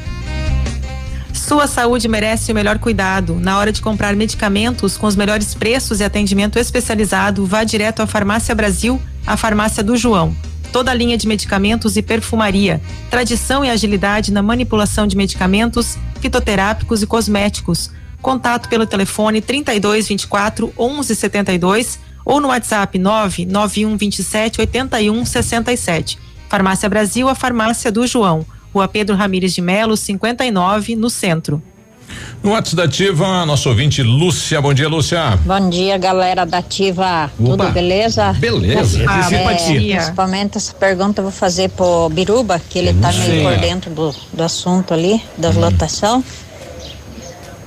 Sua 1.33 1.67
saúde 1.67 2.07
merece 2.07 2.51
o 2.51 2.55
melhor 2.55 2.79
cuidado. 2.79 3.39
Na 3.39 3.57
hora 3.57 3.71
de 3.71 3.81
comprar 3.81 4.15
medicamentos 4.15 4.97
com 4.97 5.07
os 5.07 5.15
melhores 5.15 5.55
preços 5.55 5.99
e 5.99 6.03
atendimento 6.03 6.59
especializado, 6.59 7.43
vá 7.45 7.63
direto 7.63 8.01
à 8.01 8.07
Farmácia 8.07 8.53
Brasil, 8.53 9.01
a 9.25 9.35
farmácia 9.35 9.83
do 9.83 9.97
João. 9.97 10.35
Toda 10.71 10.91
a 10.91 10.93
linha 10.93 11.17
de 11.17 11.27
medicamentos 11.27 11.97
e 11.97 12.03
perfumaria. 12.03 12.79
Tradição 13.09 13.65
e 13.65 13.69
agilidade 13.69 14.31
na 14.31 14.43
manipulação 14.43 15.07
de 15.07 15.17
medicamentos, 15.17 15.97
fitoterápicos 16.21 17.01
e 17.01 17.07
cosméticos. 17.07 17.89
Contato 18.21 18.67
pelo 18.67 18.85
telefone 18.85 19.41
3224 19.41 20.73
1172 20.77 21.99
ou 22.25 22.39
no 22.39 22.49
WhatsApp 22.49 22.97
99127 22.99 24.61
8167. 24.61 26.19
Farmácia 26.49 26.89
Brasil, 26.89 27.29
a 27.29 27.35
farmácia 27.35 27.91
do 27.91 28.05
João. 28.05 28.45
Rua 28.73 28.87
Pedro 28.87 29.15
Ramires 29.15 29.53
de 29.53 29.61
Melo, 29.61 29.97
59, 29.97 30.95
no 30.95 31.09
centro. 31.09 31.61
No 32.43 32.51
WhatsApp 32.51 32.75
da 32.75 32.83
Ativa, 32.83 33.45
nosso 33.45 33.69
ouvinte 33.69 34.01
Lúcia. 34.01 34.61
Bom 34.61 34.73
dia, 34.73 34.87
Lúcia. 34.87 35.37
Bom 35.45 35.69
dia, 35.69 35.97
galera 35.97 36.45
da 36.45 36.59
Ativa. 36.59 37.31
Opa. 37.39 37.51
Tudo 37.51 37.71
beleza? 37.71 38.33
Beleza. 38.33 39.03
Ah, 39.07 39.23
simpatia. 39.23 39.97
principalmente 39.97 40.57
essa 40.57 40.73
pergunta 40.73 41.19
eu 41.19 41.23
vou 41.23 41.31
fazer 41.31 41.69
pro 41.69 42.09
Biruba, 42.09 42.59
que 42.69 42.79
ele 42.79 42.93
tá 42.93 43.11
meio 43.11 43.43
por 43.43 43.57
dentro 43.57 43.91
do, 43.91 44.15
do 44.33 44.43
assunto 44.43 44.93
ali, 44.93 45.21
da 45.37 45.49
lotação. 45.49 46.23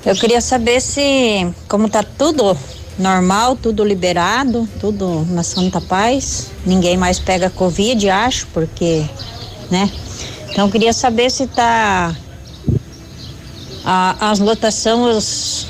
Eu 0.05 0.17
queria 0.17 0.41
saber 0.41 0.81
se, 0.81 1.47
como 1.69 1.89
tá 1.89 2.03
tudo 2.03 2.57
normal, 2.99 3.57
tudo 3.57 3.85
liberado, 3.85 4.69
tudo 4.81 5.25
na 5.31 5.43
Santa 5.43 5.81
Paz, 5.81 6.49
ninguém 6.67 6.97
mais 6.97 7.19
pega 7.19 7.49
Covid, 7.49 8.11
acho, 8.11 8.47
porque, 8.49 9.05
né? 9.71 9.91
Então 10.51 10.67
eu 10.67 10.71
queria 10.73 10.93
saber 10.93 11.31
se 11.31 11.47
tá 11.47 12.15
a, 13.85 14.31
as 14.31 14.39
lotações, 14.41 15.69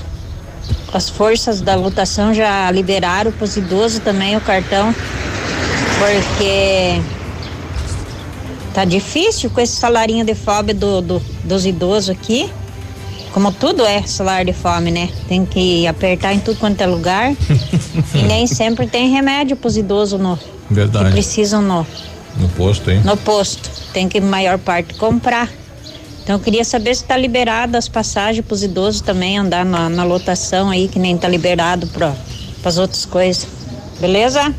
as 0.93 1.09
forças 1.09 1.61
da 1.61 1.75
lotação 1.75 2.33
já 2.35 2.71
liberaram 2.71 3.31
para 3.33 3.45
os 3.45 3.57
idosos 3.57 4.01
também 4.01 4.37
o 4.37 4.41
cartão, 4.41 4.95
porque 5.99 7.01
tá 8.75 8.85
difícil 8.85 9.51
com 9.51 9.61
esse 9.61 9.77
salarinho 9.77 10.25
de 10.25 10.35
fome 10.35 10.73
do, 10.73 11.01
do- 11.03 11.23
dos 11.45 11.65
idosos 11.67 12.11
aqui. 12.11 12.51
Como 13.33 13.51
tudo 13.51 13.85
é 13.85 14.03
salário 14.03 14.53
de 14.53 14.59
fome, 14.59 14.91
né? 14.91 15.09
Tem 15.27 15.47
que 15.47 15.87
apertar 15.87 16.35
em 16.35 16.41
tudo 16.41 16.59
quanto 16.59 16.81
é 16.81 16.87
lugar. 16.87 17.33
e 18.15 18.23
nem 18.23 18.47
sempre 18.47 18.87
tem 18.87 19.11
remédio 19.11 19.57
para 19.57 19.69
os 19.69 19.77
idosos 19.77 20.21
no, 20.21 20.37
que 20.37 20.75
Verdade. 20.75 21.11
precisam 21.11 21.63
no, 21.63 21.87
No 22.37 22.49
posto, 22.51 22.91
hein? 22.91 23.01
no 23.05 23.17
posto. 23.17 23.71
Tem 23.93 24.09
que, 24.09 24.21
maior 24.21 24.59
parte, 24.59 24.95
comprar. 24.95 25.49
Então, 26.23 26.37
eu 26.37 26.41
queria 26.41 26.65
saber 26.65 26.95
se 26.95 27.03
está 27.03 27.17
liberado 27.17 27.77
as 27.77 27.89
passagens 27.89 28.45
para 28.47 28.55
os 28.55 28.63
idosos 28.63 29.01
também 29.01 29.39
andar 29.39 29.65
na, 29.65 29.89
na 29.89 30.05
lotação 30.05 30.71
aí, 30.71 30.87
que 30.87 30.99
nem 30.99 31.17
está 31.17 31.27
liberado 31.27 31.87
para 31.89 32.15
as 32.65 32.79
outras 32.79 33.05
coisas. 33.05 33.47
Beleza? 33.99 34.55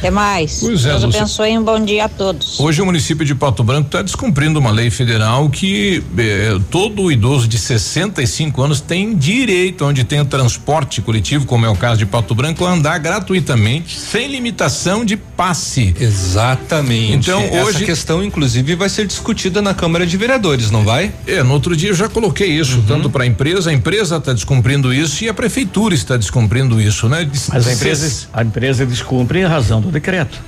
Até 0.00 0.10
mais. 0.10 0.60
Pois 0.60 0.86
é, 0.86 0.88
Deus 0.88 1.04
Lúcia. 1.04 1.20
abençoe 1.20 1.52
e 1.52 1.58
um 1.58 1.62
bom 1.62 1.78
dia 1.78 2.06
a 2.06 2.08
todos. 2.08 2.58
Hoje 2.58 2.80
o 2.80 2.86
município 2.86 3.22
de 3.22 3.34
Pato 3.34 3.62
Branco 3.62 3.86
está 3.88 4.00
descumprindo 4.00 4.58
uma 4.58 4.70
lei 4.70 4.88
federal 4.90 5.50
que 5.50 6.02
eh, 6.16 6.58
todo 6.70 7.12
idoso 7.12 7.46
de 7.46 7.58
65 7.58 8.62
anos 8.62 8.80
tem 8.80 9.14
direito, 9.14 9.84
onde 9.84 10.02
tem 10.02 10.18
o 10.18 10.24
transporte 10.24 11.02
coletivo, 11.02 11.44
como 11.44 11.66
é 11.66 11.68
o 11.68 11.76
caso 11.76 11.98
de 11.98 12.06
Pato 12.06 12.34
Branco, 12.34 12.64
a 12.64 12.72
andar 12.72 12.96
gratuitamente, 12.96 14.00
sem 14.00 14.26
limitação 14.26 15.04
de 15.04 15.18
passe. 15.18 15.94
Exatamente. 16.00 17.28
Então 17.28 17.40
Essa 17.42 17.62
hoje. 17.62 17.76
Essa 17.76 17.84
questão, 17.84 18.24
inclusive, 18.24 18.74
vai 18.74 18.88
ser 18.88 19.06
discutida 19.06 19.60
na 19.60 19.74
Câmara 19.74 20.06
de 20.06 20.16
Vereadores, 20.16 20.70
não 20.70 20.82
vai? 20.82 21.12
É, 21.26 21.42
no 21.42 21.52
outro 21.52 21.76
dia 21.76 21.90
eu 21.90 21.94
já 21.94 22.08
coloquei 22.08 22.48
isso, 22.48 22.76
uhum. 22.76 22.84
tanto 22.86 23.10
para 23.10 23.24
a 23.24 23.26
empresa, 23.26 23.68
a 23.68 23.72
empresa 23.74 24.16
está 24.16 24.32
descumprindo 24.32 24.94
isso 24.94 25.22
e 25.24 25.28
a 25.28 25.34
prefeitura 25.34 25.94
está 25.94 26.16
descumprindo 26.16 26.80
isso, 26.80 27.06
né? 27.06 27.28
Mas 27.52 27.66
a 27.66 27.72
empresa, 27.74 28.28
a 28.32 28.42
empresa 28.42 28.86
descumpre 28.86 29.40
em 29.40 29.44
razão 29.44 29.80
do 29.80 29.89
decreto. 29.90 30.40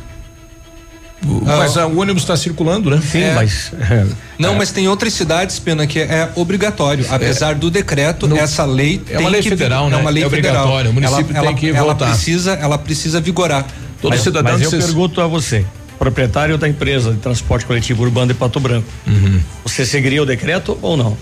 Mas 1.44 1.76
ah, 1.76 1.86
o 1.86 2.00
ônibus 2.00 2.22
está 2.22 2.36
circulando, 2.36 2.90
né? 2.90 3.00
Sim, 3.00 3.22
é. 3.22 3.34
mas. 3.34 3.72
É, 3.90 4.06
não, 4.38 4.54
é. 4.54 4.56
mas 4.56 4.72
tem 4.72 4.88
outras 4.88 5.12
cidades, 5.12 5.58
pena, 5.58 5.86
que 5.86 6.00
é 6.00 6.28
obrigatório. 6.34 7.06
Apesar 7.08 7.54
do 7.54 7.70
decreto, 7.70 8.26
no, 8.26 8.36
essa 8.36 8.64
lei 8.64 9.00
é 9.08 9.18
uma 9.18 9.30
lei 9.30 9.42
federal, 9.42 9.88
né? 9.88 9.96
É 9.96 10.00
uma 10.00 10.10
lei 10.10 10.24
é 10.24 10.26
obrigatória. 10.26 10.90
O 10.90 10.94
município 10.94 11.36
ela, 11.36 11.46
tem 11.46 11.46
ela, 11.46 11.54
que 11.54 11.68
ela 11.70 11.86
voltar. 11.86 12.10
Precisa, 12.10 12.52
ela 12.54 12.76
precisa 12.76 13.20
vigorar. 13.20 13.66
Todo 14.00 14.10
mas, 14.10 14.20
cidadão. 14.20 14.52
Mas 14.58 14.62
eu 14.62 14.70
pergunto 14.70 15.20
a 15.20 15.26
você, 15.28 15.64
proprietário 15.96 16.58
da 16.58 16.68
empresa 16.68 17.12
de 17.12 17.18
transporte 17.18 17.64
coletivo 17.64 18.02
urbano 18.02 18.32
de 18.32 18.34
Pato 18.34 18.58
Branco, 18.58 18.88
uhum. 19.06 19.40
você 19.64 19.86
seguiria 19.86 20.22
o 20.22 20.26
decreto 20.26 20.76
ou 20.82 20.96
não? 20.96 21.16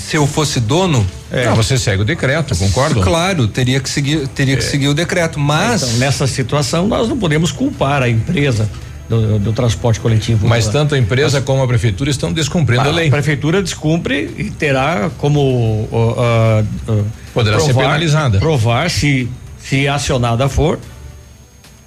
Se 0.00 0.16
eu 0.16 0.26
fosse 0.26 0.60
dono. 0.60 1.06
É. 1.30 1.46
Não, 1.46 1.54
você 1.54 1.78
segue 1.78 2.02
o 2.02 2.04
decreto, 2.04 2.56
concordo? 2.56 3.00
Claro, 3.00 3.46
teria 3.46 3.78
que 3.80 3.88
seguir, 3.88 4.26
teria 4.28 4.54
é. 4.54 4.56
que 4.56 4.64
seguir 4.64 4.88
o 4.88 4.94
decreto, 4.94 5.38
mas. 5.38 5.82
Então, 5.82 5.98
nessa 5.98 6.26
situação, 6.26 6.88
nós 6.88 7.08
não 7.08 7.18
podemos 7.18 7.52
culpar 7.52 8.02
a 8.02 8.08
empresa. 8.08 8.68
Do, 9.10 9.40
do, 9.40 9.52
transporte 9.52 9.98
coletivo. 9.98 10.46
Mas 10.46 10.68
tanto 10.68 10.94
a 10.94 10.98
empresa 10.98 11.38
mas, 11.38 11.44
como 11.44 11.60
a 11.60 11.66
prefeitura 11.66 12.08
estão 12.08 12.32
descumprindo 12.32 12.82
a, 12.82 12.86
a, 12.86 12.92
lei. 12.92 13.08
A 13.08 13.10
prefeitura 13.10 13.60
descumpre 13.60 14.32
e 14.38 14.52
terá 14.52 15.10
como 15.18 15.40
uh, 15.90 16.64
uh, 16.88 17.04
poderá 17.34 17.56
provar, 17.56 17.72
ser 17.72 17.74
penalizada. 17.76 18.38
Provar 18.38 18.88
se 18.88 19.28
se 19.58 19.88
acionada 19.88 20.48
for 20.48 20.78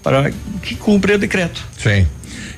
para 0.03 0.31
que 0.61 0.75
cumpra 0.75 1.15
o 1.15 1.17
decreto. 1.17 1.65
Sim. 1.77 2.05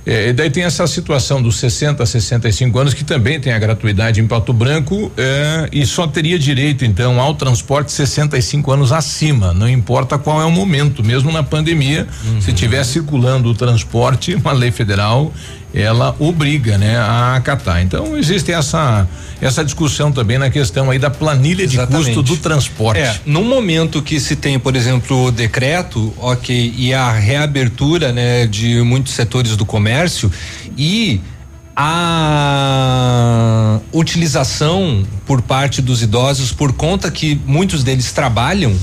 É, 0.05 0.29
e 0.29 0.33
daí 0.33 0.49
tem 0.51 0.63
essa 0.63 0.85
situação 0.85 1.41
dos 1.41 1.57
60 1.57 2.03
a 2.03 2.05
65 2.05 2.77
anos 2.77 2.93
que 2.93 3.03
também 3.03 3.39
tem 3.39 3.53
a 3.53 3.57
gratuidade 3.57 4.21
em 4.21 4.27
Pato 4.27 4.53
Branco 4.53 5.11
é, 5.17 5.67
e 5.71 5.83
só 5.85 6.05
teria 6.05 6.37
direito 6.37 6.85
então 6.85 7.19
ao 7.19 7.33
transporte 7.33 7.91
65 7.91 8.71
anos 8.71 8.91
acima, 8.91 9.51
não 9.51 9.67
importa 9.67 10.17
qual 10.17 10.39
é 10.39 10.45
o 10.45 10.51
momento, 10.51 11.03
mesmo 11.03 11.31
na 11.31 11.41
pandemia, 11.41 12.07
uhum. 12.23 12.41
se 12.41 12.53
tiver 12.53 12.83
circulando 12.83 13.49
o 13.49 13.55
transporte, 13.55 14.35
uma 14.35 14.51
lei 14.51 14.71
federal 14.71 15.33
ela 15.76 16.15
obriga, 16.19 16.78
né, 16.78 16.97
a 16.97 17.36
acatar. 17.36 17.82
Então 17.82 18.17
existe 18.17 18.51
essa 18.51 19.07
essa 19.41 19.65
discussão 19.65 20.13
também 20.13 20.38
na 20.38 20.49
questão 20.49 20.89
aí 20.89 20.97
da 20.97 21.09
planilha 21.09 21.63
Exatamente. 21.63 22.05
de 22.05 22.15
custo 22.15 22.23
do 22.23 22.38
transporte. 22.38 23.01
É, 23.01 23.19
no 23.26 23.43
momento 23.43 24.01
que 24.01 24.17
se 24.17 24.38
tem, 24.38 24.57
por 24.57 24.76
exemplo, 24.76 25.26
o 25.26 25.32
decreto, 25.32 26.13
ok, 26.17 26.73
e 26.78 26.93
a 26.93 27.11
reabertura, 27.11 28.13
né, 28.13 28.47
de 28.47 28.82
muitos 28.82 29.13
setores 29.13 29.57
do 29.57 29.65
comércio 29.65 30.32
e 30.78 31.19
a 31.76 33.80
utilização 33.91 35.05
por 35.26 35.41
parte 35.41 35.82
dos 35.82 36.01
idosos 36.01 36.53
por 36.53 36.71
conta 36.71 37.11
que 37.11 37.38
muitos 37.45 37.84
deles 37.84 38.13
trabalham, 38.13 38.73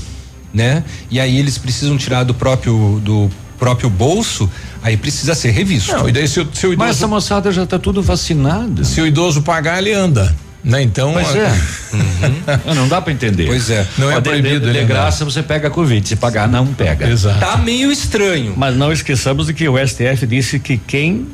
né? 0.53 0.83
E 1.09 1.19
aí 1.19 1.39
eles 1.39 1.57
precisam 1.57 1.97
tirar 1.97 2.23
do 2.23 2.35
próprio 2.35 3.01
do 3.03 3.31
próprio 3.57 3.89
bolso, 3.89 4.49
aí 4.83 4.97
precisa 4.97 5.33
ser 5.33 5.51
revisto. 5.51 5.93
Não, 5.93 6.07
e 6.07 6.11
daí 6.11 6.27
se, 6.27 6.39
o, 6.39 6.47
se 6.53 6.67
o 6.67 6.73
idoso, 6.73 6.77
Mas 6.77 6.97
essa 6.97 7.07
moçada 7.07 7.51
já 7.51 7.63
está 7.63 7.79
tudo 7.79 8.03
vacinada. 8.03 8.83
Se 8.83 9.01
o 9.01 9.07
idoso 9.07 9.41
pagar, 9.41 9.79
ele 9.79 9.93
anda. 9.93 10.35
Né? 10.63 10.81
Então. 10.81 11.13
Pois 11.13 11.35
é. 11.35 11.51
Uhum. 11.93 12.75
não 12.75 12.87
dá 12.87 13.01
para 13.01 13.11
entender. 13.11 13.47
Pois 13.47 13.69
é. 13.69 13.85
Não 13.97 14.11
é 14.11 14.21
proibido. 14.21 14.71
De, 14.71 14.79
de 14.79 14.85
graça 14.85 15.25
você 15.25 15.41
pega 15.41 15.67
a 15.67 15.71
Covid. 15.71 16.07
Se 16.07 16.15
pagar, 16.15 16.47
não 16.47 16.67
pega. 16.67 17.07
Exato. 17.09 17.39
Tá 17.39 17.57
meio 17.57 17.91
estranho. 17.91 18.53
Mas 18.55 18.75
não 18.75 18.91
esqueçamos 18.91 19.47
de 19.47 19.53
que 19.53 19.67
o 19.67 19.75
STF 19.77 20.25
disse 20.27 20.59
que 20.59 20.77
quem. 20.77 21.27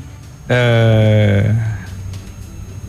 É, 0.47 1.53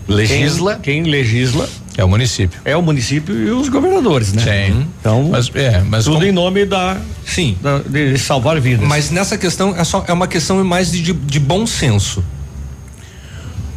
legisla. 0.09 0.77
Quem, 0.77 1.03
quem 1.03 1.13
legisla 1.13 1.69
é 1.97 2.05
o 2.05 2.09
município. 2.09 2.61
É 2.65 2.77
o 2.77 2.83
município 2.83 3.35
e 3.35 3.51
os 3.51 3.69
governadores, 3.69 4.33
né? 4.33 4.43
Sim. 4.43 4.73
Uhum. 4.73 4.87
Então, 5.01 5.29
mas, 5.31 5.51
é, 5.55 5.81
mas 5.81 6.05
tudo 6.05 6.15
como... 6.15 6.27
em 6.27 6.33
nome 6.33 6.65
da. 6.65 6.97
Sim. 7.27 7.57
Da, 7.61 7.79
de 7.79 8.19
salvar 8.19 8.61
vidas. 8.61 8.87
Mas 8.87 9.11
nessa 9.11 9.37
questão 9.37 9.75
é 9.77 9.85
só 9.85 10.05
é 10.07 10.13
uma 10.13 10.27
questão 10.27 10.63
mais 10.65 10.91
de, 10.91 11.13
de 11.13 11.41
bom 11.41 11.67
senso. 11.67 12.25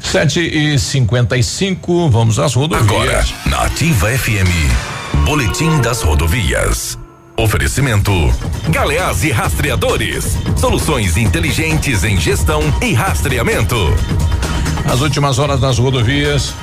Sete 0.02 0.40
e 0.42 0.78
cinquenta 0.78 1.38
e 1.38 1.44
cinco, 1.44 2.10
vamos 2.10 2.38
às 2.38 2.54
rodovias. 2.54 2.92
Agora, 2.92 3.26
na 3.46 3.64
Ativa 3.64 4.10
FM, 4.10 5.24
Boletim 5.26 5.80
das 5.82 6.02
Rodovias. 6.02 6.98
Oferecimento: 7.38 8.12
Galeás 8.70 9.24
e 9.24 9.32
Rastreadores. 9.32 10.38
Soluções 10.58 11.18
inteligentes 11.18 12.04
em 12.04 12.20
gestão 12.20 12.62
e 12.82 12.94
rastreamento. 12.94 13.76
As 14.92 15.02
últimas 15.02 15.40
horas 15.40 15.60
nas 15.60 15.80
rodovias. 15.80 16.54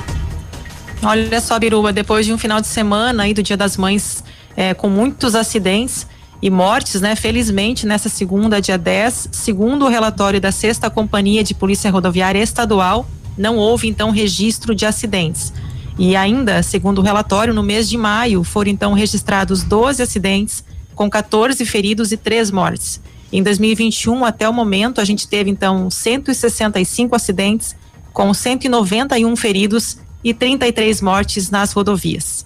Olha 1.03 1.41
só, 1.41 1.57
Biruba, 1.57 1.91
depois 1.91 2.27
de 2.27 2.31
um 2.33 2.37
final 2.37 2.61
de 2.61 2.67
semana 2.67 3.23
aí 3.23 3.33
do 3.33 3.41
Dia 3.41 3.57
das 3.57 3.75
Mães 3.75 4.23
é, 4.55 4.75
com 4.75 4.87
muitos 4.87 5.33
acidentes 5.33 6.05
e 6.39 6.47
mortes, 6.47 7.01
né? 7.01 7.15
Felizmente, 7.15 7.87
nessa 7.87 8.07
segunda, 8.07 8.61
dia 8.61 8.77
10, 8.77 9.29
segundo 9.31 9.85
o 9.85 9.89
relatório 9.89 10.39
da 10.39 10.51
Sexta 10.51 10.91
Companhia 10.91 11.43
de 11.43 11.55
Polícia 11.55 11.89
Rodoviária 11.89 12.39
Estadual, 12.39 13.07
não 13.35 13.57
houve 13.57 13.87
então 13.87 14.11
registro 14.11 14.75
de 14.75 14.85
acidentes. 14.85 15.51
E 15.97 16.15
ainda, 16.15 16.61
segundo 16.61 16.99
o 16.99 17.01
relatório, 17.01 17.51
no 17.51 17.63
mês 17.63 17.89
de 17.89 17.97
maio 17.97 18.43
foram 18.43 18.69
então 18.69 18.93
registrados 18.93 19.63
12 19.63 20.03
acidentes, 20.03 20.63
com 20.93 21.09
14 21.09 21.65
feridos 21.65 22.11
e 22.11 22.17
3 22.17 22.51
mortes. 22.51 23.01
Em 23.33 23.41
2021, 23.41 24.23
até 24.23 24.47
o 24.47 24.53
momento, 24.53 25.01
a 25.01 25.03
gente 25.03 25.27
teve 25.27 25.49
então 25.49 25.89
165 25.89 27.15
acidentes, 27.15 27.75
com 28.13 28.31
191 28.31 29.35
feridos 29.35 29.97
e 30.23 30.33
33 30.33 31.01
mortes 31.01 31.49
nas 31.49 31.73
rodovias. 31.73 32.45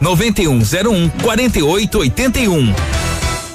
9101 0.00 1.08
4881. 1.22 2.74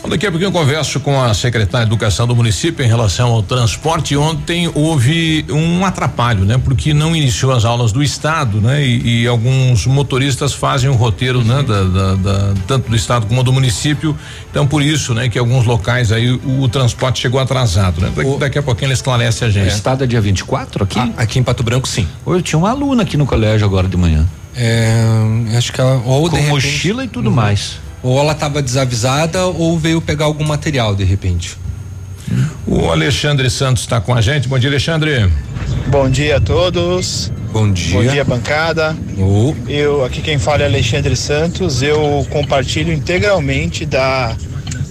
Daqui 0.09 0.25
a 0.25 0.31
pouquinho 0.31 0.47
eu 0.47 0.53
converso 0.53 1.01
com 1.01 1.21
a 1.21 1.33
secretária 1.33 1.85
de 1.85 1.91
Educação 1.91 2.25
do 2.25 2.35
município 2.35 2.83
em 2.83 2.87
relação 2.87 3.29
ao 3.31 3.43
transporte. 3.43 4.15
Ontem 4.15 4.71
houve 4.73 5.45
um 5.49 5.83
atrapalho, 5.85 6.45
né? 6.45 6.57
Porque 6.57 6.93
não 6.93 7.13
iniciou 7.13 7.51
as 7.51 7.65
aulas 7.65 7.91
do 7.91 8.01
estado, 8.01 8.61
né? 8.61 8.85
E, 8.85 9.23
e 9.23 9.27
alguns 9.27 9.85
motoristas 9.85 10.53
fazem 10.53 10.89
o 10.89 10.93
um 10.93 10.95
roteiro, 10.95 11.43
né? 11.43 11.61
Da, 11.61 11.83
da, 11.83 12.15
da, 12.15 12.53
tanto 12.65 12.89
do 12.89 12.95
estado 12.95 13.25
como 13.25 13.43
do 13.43 13.51
município. 13.51 14.17
Então 14.49 14.65
por 14.65 14.81
isso, 14.81 15.13
né? 15.13 15.27
Que 15.27 15.37
alguns 15.37 15.65
locais 15.65 16.11
aí 16.11 16.31
o, 16.31 16.61
o 16.61 16.69
transporte 16.69 17.19
chegou 17.19 17.39
atrasado, 17.39 17.99
né? 17.99 18.11
Daqui, 18.15 18.37
daqui, 18.37 18.59
a 18.59 18.63
pouquinho 18.63 18.87
ele 18.87 18.93
esclarece 18.93 19.43
a 19.43 19.49
gente. 19.49 19.65
O 19.65 19.75
estado 19.75 20.05
é 20.05 20.07
dia 20.07 20.21
24 20.21 20.85
aqui? 20.85 20.99
Ah, 20.99 21.09
aqui 21.17 21.37
em 21.39 21.43
Pato 21.43 21.63
Branco, 21.63 21.87
sim. 21.87 22.07
Eu 22.25 22.41
tinha 22.41 22.57
uma 22.57 22.69
aluna 22.69 23.03
aqui 23.03 23.17
no 23.17 23.25
colégio 23.25 23.65
agora 23.65 23.87
de 23.89 23.97
manhã. 23.97 24.25
É, 24.57 25.55
acho 25.55 25.71
que 25.71 25.79
ela, 25.79 26.01
ou 26.03 26.27
com 26.29 26.41
mochila 26.41 27.05
e 27.05 27.07
tudo 27.07 27.29
uhum. 27.29 27.35
mais. 27.35 27.79
Ou 28.01 28.19
ela 28.19 28.31
estava 28.31 28.61
desavisada 28.61 29.45
ou 29.45 29.77
veio 29.77 30.01
pegar 30.01 30.25
algum 30.25 30.43
material 30.43 30.95
de 30.95 31.03
repente. 31.03 31.55
O 32.65 32.89
Alexandre 32.89 33.49
Santos 33.49 33.83
está 33.83 34.01
com 34.01 34.13
a 34.13 34.19
gente. 34.19 34.47
Bom 34.47 34.59
dia, 34.59 34.69
Alexandre. 34.69 35.31
Bom 35.87 36.09
dia 36.09 36.37
a 36.37 36.41
todos. 36.41 37.31
Bom 37.53 37.71
dia. 37.71 37.93
Bom 37.93 38.11
dia, 38.11 38.23
bancada. 38.23 38.95
Oh. 39.17 39.53
Eu 39.69 40.03
aqui 40.03 40.21
quem 40.21 40.37
fala 40.37 40.63
é 40.63 40.65
Alexandre 40.65 41.15
Santos. 41.15 41.81
Eu 41.81 42.27
compartilho 42.29 42.91
integralmente 42.91 43.85
da 43.85 44.35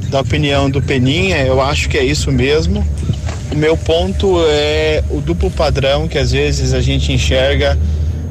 da 0.09 0.21
opinião 0.21 0.71
do 0.71 0.81
Peninha. 0.81 1.39
Eu 1.39 1.61
acho 1.61 1.89
que 1.89 1.99
é 1.99 2.05
isso 2.05 2.31
mesmo. 2.31 2.87
O 3.53 3.57
meu 3.57 3.77
ponto 3.77 4.39
é 4.49 5.03
o 5.11 5.21
duplo 5.21 5.51
padrão 5.51 6.09
que 6.09 6.19
às 6.19 6.33
vezes 6.33 6.73
a 6.73 6.81
gente 6.81 7.13
enxerga 7.13 7.79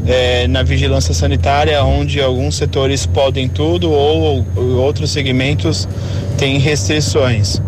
é, 0.08 0.48
na 0.48 0.64
vigilância 0.64 1.14
sanitária, 1.14 1.84
onde 1.84 2.22
alguns 2.22 2.56
setores 2.56 3.06
podem 3.06 3.48
tudo 3.48 3.92
ou, 3.92 4.46
ou 4.56 4.78
outros 4.78 5.12
segmentos 5.12 5.88
têm 6.38 6.60
restrições. 6.60 7.62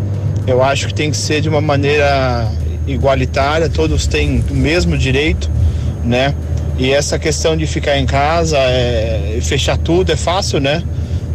Eu 0.46 0.62
acho 0.62 0.88
que 0.88 0.94
tem 0.94 1.10
que 1.10 1.16
ser 1.16 1.40
de 1.40 1.48
uma 1.48 1.60
maneira 1.60 2.50
igualitária, 2.86 3.68
todos 3.68 4.06
têm 4.06 4.42
o 4.50 4.54
mesmo 4.54 4.96
direito, 4.96 5.50
né? 6.04 6.34
E 6.78 6.92
essa 6.92 7.18
questão 7.18 7.56
de 7.56 7.66
ficar 7.66 7.98
em 7.98 8.06
casa, 8.06 8.56
é, 8.56 9.38
fechar 9.42 9.76
tudo 9.76 10.12
é 10.12 10.16
fácil, 10.16 10.60
né? 10.60 10.82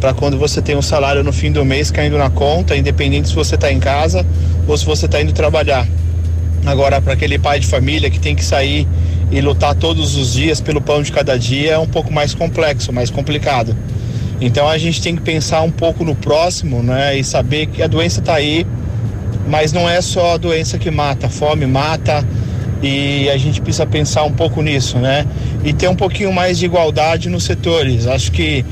Para 0.00 0.14
quando 0.14 0.38
você 0.38 0.60
tem 0.62 0.74
um 0.74 0.82
salário 0.82 1.22
no 1.22 1.32
fim 1.32 1.52
do 1.52 1.64
mês 1.64 1.90
caindo 1.90 2.16
na 2.16 2.30
conta, 2.30 2.74
independente 2.74 3.28
se 3.28 3.34
você 3.34 3.54
está 3.54 3.70
em 3.70 3.78
casa 3.78 4.24
ou 4.66 4.76
se 4.76 4.84
você 4.84 5.04
está 5.06 5.20
indo 5.20 5.32
trabalhar. 5.32 5.86
Agora, 6.66 7.00
para 7.00 7.12
aquele 7.12 7.38
pai 7.38 7.60
de 7.60 7.66
família 7.66 8.08
que 8.10 8.18
tem 8.18 8.34
que 8.34 8.44
sair 8.44 8.88
e 9.34 9.40
lutar 9.40 9.74
todos 9.74 10.14
os 10.14 10.32
dias 10.32 10.60
pelo 10.60 10.80
pão 10.80 11.02
de 11.02 11.10
cada 11.10 11.36
dia 11.36 11.72
é 11.72 11.78
um 11.78 11.88
pouco 11.88 12.12
mais 12.12 12.32
complexo, 12.32 12.92
mais 12.92 13.10
complicado. 13.10 13.76
Então 14.40 14.68
a 14.68 14.78
gente 14.78 15.02
tem 15.02 15.16
que 15.16 15.22
pensar 15.22 15.62
um 15.62 15.72
pouco 15.72 16.04
no 16.04 16.14
próximo, 16.14 16.84
né? 16.84 17.18
E 17.18 17.24
saber 17.24 17.66
que 17.66 17.82
a 17.82 17.88
doença 17.88 18.20
está 18.20 18.34
aí, 18.34 18.64
mas 19.48 19.72
não 19.72 19.90
é 19.90 20.00
só 20.00 20.34
a 20.34 20.36
doença 20.36 20.78
que 20.78 20.88
mata, 20.88 21.26
a 21.26 21.30
fome 21.30 21.66
mata 21.66 22.24
e 22.80 23.28
a 23.28 23.36
gente 23.36 23.60
precisa 23.60 23.84
pensar 23.84 24.22
um 24.22 24.30
pouco 24.30 24.62
nisso, 24.62 24.98
né? 24.98 25.26
E 25.64 25.72
ter 25.72 25.88
um 25.88 25.96
pouquinho 25.96 26.32
mais 26.32 26.56
de 26.56 26.66
igualdade 26.66 27.28
nos 27.28 27.42
setores. 27.42 28.06
Acho 28.06 28.30
que 28.30 28.64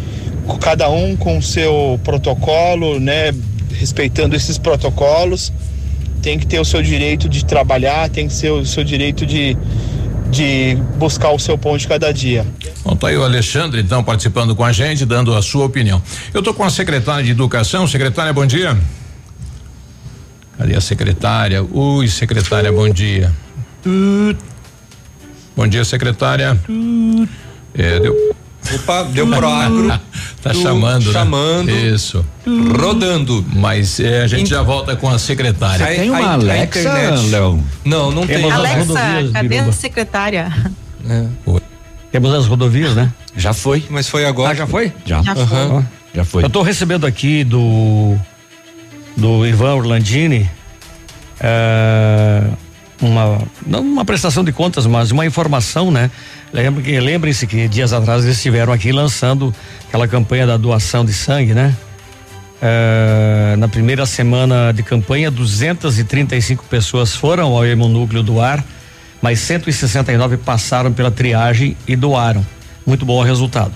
cada 0.60 0.88
um 0.88 1.16
com 1.16 1.42
seu 1.42 1.98
protocolo, 2.04 3.00
né? 3.00 3.32
Respeitando 3.80 4.36
esses 4.36 4.58
protocolos, 4.58 5.52
tem 6.22 6.38
que 6.38 6.46
ter 6.46 6.60
o 6.60 6.64
seu 6.64 6.80
direito 6.80 7.28
de 7.28 7.44
trabalhar, 7.44 8.08
tem 8.08 8.28
que 8.28 8.40
ter 8.40 8.50
o 8.50 8.64
seu 8.64 8.84
direito 8.84 9.26
de 9.26 9.56
de 10.32 10.76
buscar 10.96 11.30
o 11.30 11.38
seu 11.38 11.58
pão 11.58 11.76
de 11.76 11.86
cada 11.86 12.10
dia. 12.10 12.46
Bom, 12.82 12.96
tá 12.96 13.08
aí 13.08 13.16
o 13.18 13.22
Alexandre, 13.22 13.82
então, 13.82 14.02
participando 14.02 14.56
com 14.56 14.64
a 14.64 14.72
gente, 14.72 15.04
dando 15.04 15.36
a 15.36 15.42
sua 15.42 15.66
opinião. 15.66 16.02
Eu 16.32 16.42
tô 16.42 16.54
com 16.54 16.64
a 16.64 16.70
secretária 16.70 17.22
de 17.22 17.30
Educação. 17.32 17.86
Secretária, 17.86 18.32
bom 18.32 18.46
dia. 18.46 18.76
Cadê 20.56 20.74
a 20.74 20.80
secretária? 20.80 21.62
Ui, 21.62 22.08
secretária, 22.08 22.72
bom 22.72 22.88
dia. 22.88 23.30
Bom 25.54 25.66
dia, 25.66 25.84
secretária. 25.84 26.58
É, 27.74 28.00
deu. 28.00 28.34
Opa, 28.74 29.02
deu 29.04 29.26
pro 29.26 29.48
agro. 29.48 30.00
tá 30.42 30.54
chamando, 30.54 31.06
né? 31.06 31.12
Chamando. 31.12 31.70
Isso. 31.70 32.24
Rodando. 32.80 33.44
Mas 33.54 34.00
é, 34.00 34.22
a 34.22 34.26
gente 34.26 34.50
já 34.50 34.62
volta 34.62 34.96
com 34.96 35.08
a 35.08 35.18
secretária. 35.18 35.86
Tem 35.86 36.10
uma 36.10 36.18
a, 36.18 36.32
Alexa, 36.34 36.92
Léo? 37.30 37.62
Não, 37.84 38.10
não 38.10 38.26
tem. 38.26 38.50
Alexa, 38.50 38.94
cadê 39.32 39.58
a 39.58 39.72
secretária? 39.72 40.52
É. 41.08 41.26
Temos 42.10 42.34
as 42.34 42.46
rodovias, 42.46 42.94
né? 42.94 43.12
Já 43.36 43.52
foi. 43.52 43.84
Mas 43.88 44.08
foi 44.08 44.24
agora. 44.26 44.52
Ah, 44.52 44.54
já 44.54 44.66
foi? 44.66 44.92
Já. 45.04 45.22
Já 45.22 45.34
foi. 45.34 45.58
Uhum. 45.58 45.84
Já 46.14 46.24
foi. 46.24 46.42
Eu 46.42 46.48
estou 46.48 46.62
recebendo 46.62 47.06
aqui 47.06 47.42
do 47.42 48.16
do 49.16 49.46
Ivan 49.46 49.74
Orlandini 49.74 50.48
é, 51.40 52.42
uma 53.00 53.42
não 53.66 53.80
uma 53.80 54.04
prestação 54.04 54.44
de 54.44 54.52
contas, 54.52 54.86
mas 54.86 55.10
uma 55.10 55.26
informação, 55.26 55.90
né? 55.90 56.10
Lembre 56.52 56.82
que 56.82 57.00
lembrem-se 57.00 57.46
que 57.46 57.66
dias 57.66 57.92
atrás 57.92 58.24
eles 58.24 58.36
estiveram 58.36 58.72
aqui 58.72 58.92
lançando 58.92 59.54
aquela 59.88 60.06
campanha 60.06 60.46
da 60.46 60.56
doação 60.56 61.04
de 61.04 61.14
sangue, 61.14 61.54
né? 61.54 61.74
É, 62.60 63.56
na 63.56 63.66
primeira 63.66 64.04
semana 64.06 64.70
de 64.72 64.82
campanha, 64.82 65.30
235 65.30 66.64
pessoas 66.66 67.14
foram 67.14 67.56
ao 67.56 67.64
hemonúcleo 67.64 68.22
doar, 68.22 68.62
mas 69.20 69.40
169 69.40 70.36
passaram 70.36 70.92
pela 70.92 71.10
triagem 71.10 71.76
e 71.88 71.96
doaram. 71.96 72.46
Muito 72.86 73.04
bom 73.06 73.18
o 73.18 73.22
resultado. 73.22 73.72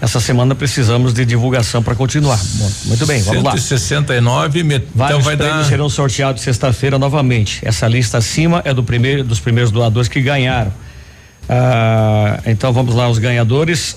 Essa 0.00 0.18
semana 0.18 0.54
precisamos 0.54 1.14
de 1.14 1.24
divulgação 1.24 1.82
para 1.82 1.94
continuar. 1.94 2.38
Bom, 2.54 2.70
muito 2.86 3.06
bem, 3.06 3.22
vamos 3.22 3.42
169, 3.62 4.62
lá. 4.62 4.80
Vários 4.94 5.20
então 5.20 5.20
vai 5.20 5.36
dar... 5.36 5.64
serão 5.64 5.88
sorteados 5.88 6.42
sexta-feira 6.42 6.98
novamente. 6.98 7.60
Essa 7.62 7.86
lista 7.86 8.18
acima 8.18 8.60
é 8.64 8.74
do 8.74 8.82
primeiro 8.82 9.22
dos 9.22 9.40
primeiros 9.40 9.70
doadores 9.70 10.08
que 10.08 10.20
ganharam. 10.20 10.72
Ah, 11.48 12.40
então 12.46 12.72
vamos 12.72 12.94
lá, 12.94 13.08
os 13.08 13.18
ganhadores. 13.18 13.96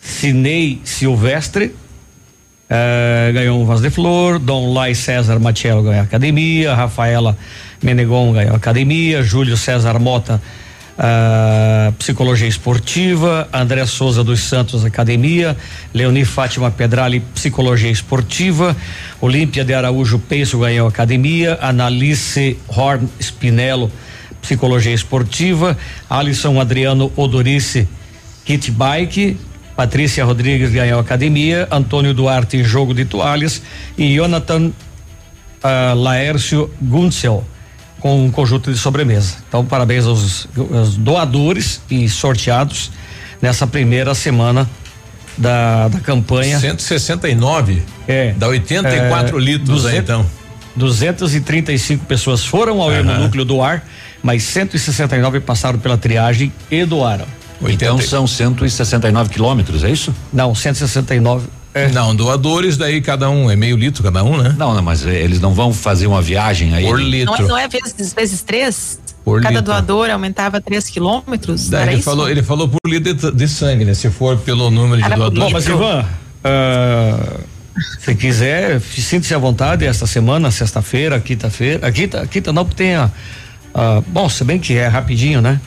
Cinei 0.00 0.80
Silvestre 0.84 1.74
ah, 2.68 3.30
ganhou 3.32 3.60
um 3.60 3.64
vaso 3.64 3.82
de 3.82 3.90
flor, 3.90 4.38
Dom 4.38 4.72
Lai 4.72 4.94
César 4.94 5.38
Matiello 5.38 5.82
ganhou 5.82 6.02
academia, 6.02 6.74
Rafaela 6.74 7.36
Menegon 7.82 8.32
ganhou 8.32 8.54
academia, 8.54 9.22
Júlio 9.22 9.56
César 9.56 9.98
Mota 9.98 10.40
Uh, 10.96 11.92
psicologia 11.98 12.48
esportiva, 12.48 13.46
André 13.52 13.84
Souza 13.84 14.24
dos 14.24 14.40
Santos 14.40 14.82
Academia, 14.82 15.54
Leoni 15.92 16.24
Fátima 16.24 16.70
Pedrali 16.70 17.20
Psicologia 17.34 17.90
Esportiva, 17.90 18.74
Olímpia 19.20 19.62
de 19.62 19.74
Araújo 19.74 20.18
Peixe 20.18 20.56
ganhou 20.56 20.88
Academia, 20.88 21.58
Analice 21.60 22.56
Horn 22.66 23.06
Spinello 23.20 23.92
Psicologia 24.46 24.94
Esportiva, 24.94 25.76
Alisson 26.08 26.60
Adriano 26.60 27.12
Odorice 27.16 27.88
Kit 28.44 28.70
Bike, 28.70 29.36
Patrícia 29.74 30.24
Rodrigues 30.24 30.70
ganhou 30.70 31.00
Academia, 31.00 31.66
Antônio 31.68 32.14
Duarte 32.14 32.62
Jogo 32.62 32.94
de 32.94 33.04
Toalhas 33.04 33.60
e 33.98 34.14
Jonathan 34.14 34.68
uh, 34.68 35.94
Laércio 35.96 36.70
Gunsel 36.80 37.44
com 37.98 38.24
um 38.24 38.30
conjunto 38.30 38.72
de 38.72 38.78
sobremesa. 38.78 39.38
Então, 39.48 39.64
parabéns 39.64 40.04
aos, 40.04 40.46
aos 40.72 40.96
doadores 40.96 41.80
e 41.90 42.08
sorteados 42.08 42.92
nessa 43.42 43.66
primeira 43.66 44.14
semana 44.14 44.70
da, 45.36 45.88
da 45.88 45.98
campanha. 45.98 46.60
169? 46.60 47.82
É. 48.06 48.32
Dá 48.36 48.46
84 48.46 49.36
é, 49.36 49.42
litros 49.42 49.82
200, 49.82 49.86
aí, 49.92 49.98
então. 49.98 50.26
235 50.76 52.04
pessoas 52.04 52.44
foram 52.44 52.80
ao 52.80 52.90
uhum. 52.90 53.20
núcleo 53.20 53.44
doar, 53.44 53.82
mas 54.26 54.42
169 54.42 55.38
passaram 55.38 55.78
pela 55.78 55.96
triagem 55.96 56.52
e 56.68 56.84
doaram. 56.84 57.24
Então 57.68 57.96
são 58.00 58.26
169 58.26 59.30
quilômetros, 59.30 59.84
é 59.84 59.90
isso? 59.90 60.12
Não, 60.32 60.52
169 60.52 61.46
é. 61.72 61.88
Não, 61.88 62.14
doadores 62.14 62.76
daí 62.76 63.00
cada 63.00 63.30
um 63.30 63.48
é 63.48 63.54
meio 63.54 63.76
litro 63.76 64.02
cada 64.02 64.24
um, 64.24 64.36
né? 64.36 64.52
Não, 64.58 64.74
não, 64.74 64.82
mas 64.82 65.04
eles 65.04 65.40
não 65.40 65.54
vão 65.54 65.72
fazer 65.72 66.08
uma 66.08 66.20
viagem 66.20 66.74
aí. 66.74 66.84
Por 66.84 67.00
litro. 67.00 67.38
Não, 67.38 67.48
não 67.48 67.56
é 67.58 67.68
vezes, 67.68 68.12
vezes 68.12 68.42
três? 68.42 68.98
Por 69.24 69.40
cada 69.40 69.60
litro. 69.60 69.66
doador 69.66 70.10
aumentava 70.10 70.60
três 70.60 70.88
quilômetros? 70.88 71.68
Daí 71.68 71.88
ele 71.88 71.94
isso? 71.96 72.02
falou, 72.02 72.28
ele 72.28 72.42
falou 72.42 72.68
por 72.68 72.80
litro 72.84 73.14
de, 73.14 73.30
de, 73.30 73.48
sangue, 73.48 73.84
né? 73.84 73.94
Se 73.94 74.10
for 74.10 74.36
pelo 74.38 74.70
número 74.72 75.00
de 75.00 75.08
doadores. 75.08 75.38
Bom, 75.38 75.50
mas 75.50 75.66
Ivan, 75.66 76.04
uh, 76.44 77.40
se 78.00 78.14
quiser, 78.14 78.80
sinta-se 78.80 79.34
à 79.34 79.38
vontade 79.38 79.84
esta 79.84 80.06
semana, 80.06 80.50
sexta-feira, 80.50 81.20
quinta-feira, 81.20 81.92
quinta, 81.92 82.26
quinta 82.26 82.52
não, 82.52 82.64
porque 82.64 82.82
tem 82.82 82.94
a, 82.96 83.10
uh, 83.76 84.02
bom, 84.08 84.28
se 84.28 84.42
bem 84.44 84.58
que 84.58 84.74
é 84.74 84.88
rapidinho, 84.88 85.40
né? 85.40 85.60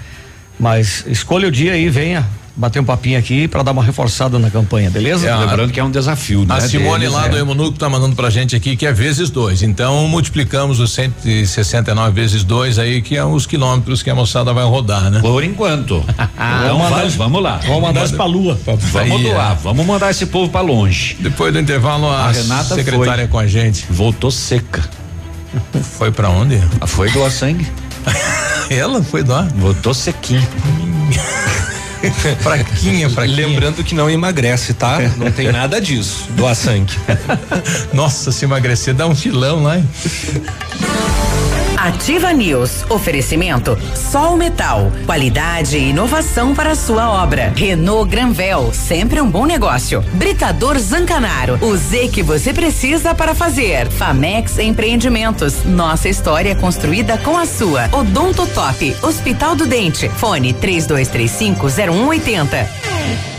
Mas 0.59 1.05
escolha 1.07 1.47
o 1.47 1.51
dia 1.51 1.77
e 1.77 1.89
venha 1.89 2.25
bater 2.59 2.81
um 2.81 2.83
papinho 2.83 3.17
aqui 3.17 3.47
para 3.47 3.63
dar 3.63 3.71
uma 3.71 3.81
reforçada 3.81 4.37
na 4.37 4.49
campanha, 4.49 4.89
beleza? 4.89 5.29
É, 5.29 5.33
Lembrando 5.33 5.71
que 5.71 5.79
é 5.79 5.83
um 5.83 5.89
desafio, 5.89 6.45
né? 6.45 6.55
A 6.55 6.61
Simone 6.61 6.99
deles, 6.99 7.13
lá 7.13 7.27
é. 7.27 7.29
do 7.29 7.37
Emunuco 7.37 7.79
tá 7.79 7.87
mandando 7.87 8.17
pra 8.17 8.29
gente 8.29 8.53
aqui 8.53 8.75
que 8.75 8.85
é 8.85 8.91
vezes 8.91 9.29
dois. 9.29 9.63
Então 9.63 10.05
multiplicamos 10.09 10.81
os 10.81 10.91
169 10.91 12.11
vezes 12.11 12.43
dois 12.43 12.77
aí, 12.77 13.01
que 13.01 13.15
é 13.15 13.23
os 13.23 13.45
quilômetros 13.45 14.03
que 14.03 14.09
a 14.09 14.15
moçada 14.15 14.51
vai 14.51 14.65
rodar, 14.65 15.09
né? 15.09 15.21
Por 15.21 15.41
enquanto. 15.41 16.03
então 16.35 16.79
vamos, 16.79 17.15
vamos 17.15 17.41
lá. 17.41 17.61
Vamos 17.65 17.81
mandar 17.81 18.03
isso 18.03 18.15
pra 18.15 18.25
lua. 18.25 18.59
Vamos 18.65 19.21
doar, 19.21 19.55
vamos 19.55 19.85
mandar 19.85 20.11
esse 20.11 20.25
povo 20.25 20.51
para 20.51 20.61
longe. 20.61 21.15
Depois 21.21 21.53
do 21.53 21.59
intervalo, 21.59 22.09
a, 22.09 22.25
a 22.25 22.31
Renata 22.31 22.75
secretária 22.75 23.23
foi. 23.23 23.27
com 23.27 23.39
a 23.39 23.47
gente. 23.47 23.85
Voltou 23.89 24.29
seca. 24.29 24.83
Foi 25.97 26.11
para 26.11 26.29
onde? 26.29 26.61
Foi 26.85 27.09
doar 27.11 27.31
sangue. 27.31 27.65
Ela 28.69 29.03
foi 29.03 29.23
doar? 29.23 29.47
Voltou 29.55 29.93
sequinha. 29.93 30.47
fraquinha, 32.41 33.09
fraquinha. 33.09 33.47
Lembrando 33.47 33.83
que 33.83 33.95
não 33.95 34.09
emagrece, 34.09 34.73
tá? 34.73 34.99
Não 35.17 35.31
tem 35.31 35.51
nada 35.51 35.81
disso. 35.81 36.27
Doar 36.31 36.55
sangue. 36.55 36.93
Nossa, 37.93 38.31
se 38.31 38.45
emagrecer 38.45 38.93
dá 38.93 39.07
um 39.07 39.15
filão 39.15 39.63
lá. 39.63 39.77
Hein? 39.77 39.89
Ativa 41.79 42.33
News. 42.33 42.83
Oferecimento 42.89 43.77
Sol 43.95 44.35
Metal. 44.35 44.91
Qualidade 45.05 45.77
e 45.77 45.91
inovação 45.91 46.53
para 46.53 46.71
a 46.71 46.75
sua 46.75 47.09
obra. 47.09 47.53
Renault 47.55 48.11
Granvel. 48.11 48.73
Sempre 48.73 49.21
um 49.21 49.29
bom 49.29 49.45
negócio. 49.45 50.01
Britador 50.13 50.77
Zancanaro. 50.77 51.57
O 51.61 51.77
Z 51.77 52.09
que 52.09 52.21
você 52.21 52.53
precisa 52.53 53.15
para 53.15 53.33
fazer. 53.33 53.87
Famex 53.87 54.59
Empreendimentos. 54.59 55.63
Nossa 55.63 56.09
história 56.09 56.53
construída 56.53 57.17
com 57.19 57.37
a 57.37 57.45
sua. 57.45 57.87
Odonto 57.93 58.45
Top. 58.47 58.95
Hospital 59.01 59.55
do 59.55 59.65
Dente. 59.65 60.09
Fone 60.09 60.51
3235 60.51 61.69
0180. 61.69 63.38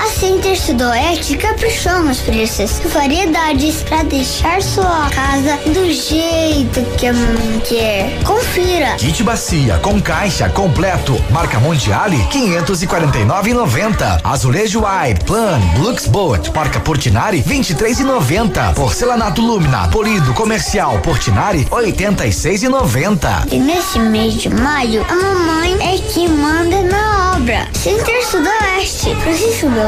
a 0.00 0.06
Center 0.06 0.58
Sudoeste 0.58 1.36
caprichou 1.36 2.02
nos 2.02 2.20
preços 2.20 2.80
e 2.82 2.88
variedades 2.88 3.82
para 3.82 4.02
deixar 4.04 4.62
sua 4.62 5.10
casa 5.10 5.58
do 5.66 5.92
jeito 5.92 6.82
que 6.96 7.06
a 7.06 7.12
mamãe 7.12 7.60
quer. 7.68 8.18
Confira. 8.24 8.94
Kit 8.96 9.22
bacia 9.22 9.78
com 9.78 10.00
caixa 10.00 10.48
completo, 10.48 11.22
marca 11.30 11.60
Mondiale 11.60 12.16
549,90. 12.32 14.20
Azulejo 14.24 14.86
Ai, 14.86 15.14
Plan, 15.26 15.60
Luxboat, 15.78 16.50
marca 16.54 16.80
Portinari 16.80 17.42
23,90. 17.42 18.74
Porcelanato 18.74 19.42
Lumina, 19.42 19.88
polido 19.88 20.32
comercial 20.32 20.98
Portinari 21.00 21.66
86,90. 21.66 23.52
E 23.52 23.58
nesse 23.58 23.98
mês 23.98 24.32
de 24.34 24.48
maio, 24.48 25.04
a 25.10 25.14
mamãe 25.14 25.74
é 25.94 25.98
que 25.98 26.26
manda 26.26 26.82
na 26.84 27.36
obra. 27.36 27.68
Center 27.74 28.26
Sudoeste, 28.26 29.14
Francisco 29.16 29.68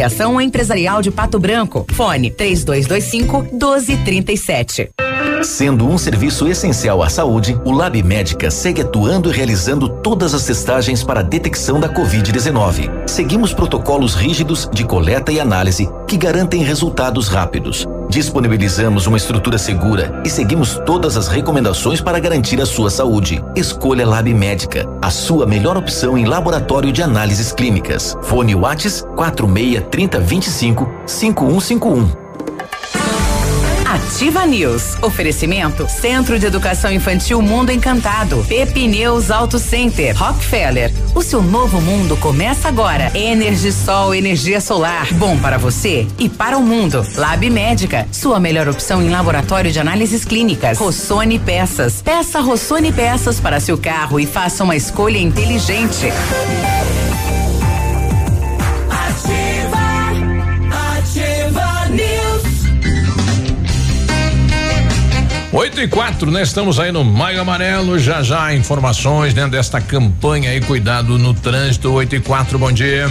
Associação 0.00 0.40
Empresarial 0.40 1.02
de 1.02 1.10
Pato 1.10 1.38
Branco. 1.38 1.84
Fone 1.92 2.30
3225 2.30 3.42
1237. 3.52 4.90
Sendo 5.42 5.86
um 5.86 5.98
serviço 5.98 6.48
essencial 6.48 7.02
à 7.02 7.10
saúde, 7.10 7.58
o 7.64 7.70
Lab 7.70 8.02
Médica 8.02 8.50
segue 8.50 8.80
atuando 8.80 9.30
e 9.30 9.32
realizando 9.32 9.88
todas 9.88 10.32
as 10.32 10.44
testagens 10.44 11.04
para 11.04 11.20
a 11.20 11.22
detecção 11.22 11.78
da 11.78 11.88
Covid-19. 11.88 13.06
Seguimos 13.06 13.52
protocolos 13.52 14.14
rígidos 14.14 14.68
de 14.72 14.84
coleta 14.84 15.32
e 15.32 15.38
análise 15.38 15.86
que 16.06 16.16
garantem 16.16 16.62
resultados 16.62 17.28
rápidos. 17.28 17.86
Disponibilizamos 18.10 19.06
uma 19.06 19.16
estrutura 19.16 19.56
segura 19.56 20.20
e 20.26 20.28
seguimos 20.28 20.80
todas 20.84 21.16
as 21.16 21.28
recomendações 21.28 22.00
para 22.00 22.18
garantir 22.18 22.60
a 22.60 22.66
sua 22.66 22.90
saúde. 22.90 23.40
Escolha 23.54 24.04
Lab 24.04 24.34
Médica, 24.34 24.84
a 25.00 25.10
sua 25.12 25.46
melhor 25.46 25.76
opção 25.76 26.18
em 26.18 26.24
laboratório 26.24 26.92
de 26.92 27.04
análises 27.04 27.52
clínicas. 27.52 28.16
Fone 28.22 28.56
Whats 28.56 29.06
46 29.14 29.84
30 29.92 30.18
25 30.18 30.90
5151. 31.06 32.29
Ativa 33.90 34.46
News. 34.46 34.96
Oferecimento 35.02 35.88
Centro 35.88 36.38
de 36.38 36.46
Educação 36.46 36.92
Infantil 36.92 37.42
Mundo 37.42 37.72
Encantado. 37.72 38.44
Pepineus 38.48 39.32
Auto 39.32 39.58
Center. 39.58 40.16
Rockefeller. 40.16 40.92
O 41.12 41.20
seu 41.22 41.42
novo 41.42 41.80
mundo 41.80 42.16
começa 42.16 42.68
agora. 42.68 43.10
Energisol, 43.18 44.14
energia 44.14 44.60
solar. 44.60 45.12
Bom 45.14 45.36
para 45.36 45.58
você 45.58 46.06
e 46.20 46.28
para 46.28 46.56
o 46.56 46.62
mundo. 46.62 47.04
Lab 47.16 47.50
Médica. 47.50 48.06
Sua 48.12 48.38
melhor 48.38 48.68
opção 48.68 49.02
em 49.02 49.10
laboratório 49.10 49.72
de 49.72 49.80
análises 49.80 50.24
clínicas. 50.24 50.78
Rossoni 50.78 51.40
Peças. 51.40 52.00
Peça 52.00 52.40
Rossoni 52.40 52.92
Peças 52.92 53.40
para 53.40 53.58
seu 53.58 53.76
carro 53.76 54.20
e 54.20 54.24
faça 54.26 54.62
uma 54.62 54.76
escolha 54.76 55.18
inteligente. 55.18 56.12
8 65.52 65.80
e 65.80 65.88
4, 65.88 66.30
né? 66.30 66.42
Estamos 66.42 66.78
aí 66.78 66.92
no 66.92 67.04
Maio 67.04 67.40
Amarelo. 67.40 67.98
Já 67.98 68.22
já 68.22 68.54
informações 68.54 69.34
dentro 69.34 69.50
desta 69.50 69.80
campanha 69.80 70.50
aí, 70.50 70.60
cuidado 70.60 71.18
no 71.18 71.34
trânsito. 71.34 71.90
8 71.90 72.16
e 72.16 72.20
4, 72.20 72.56
bom 72.56 72.70
dia. 72.70 73.10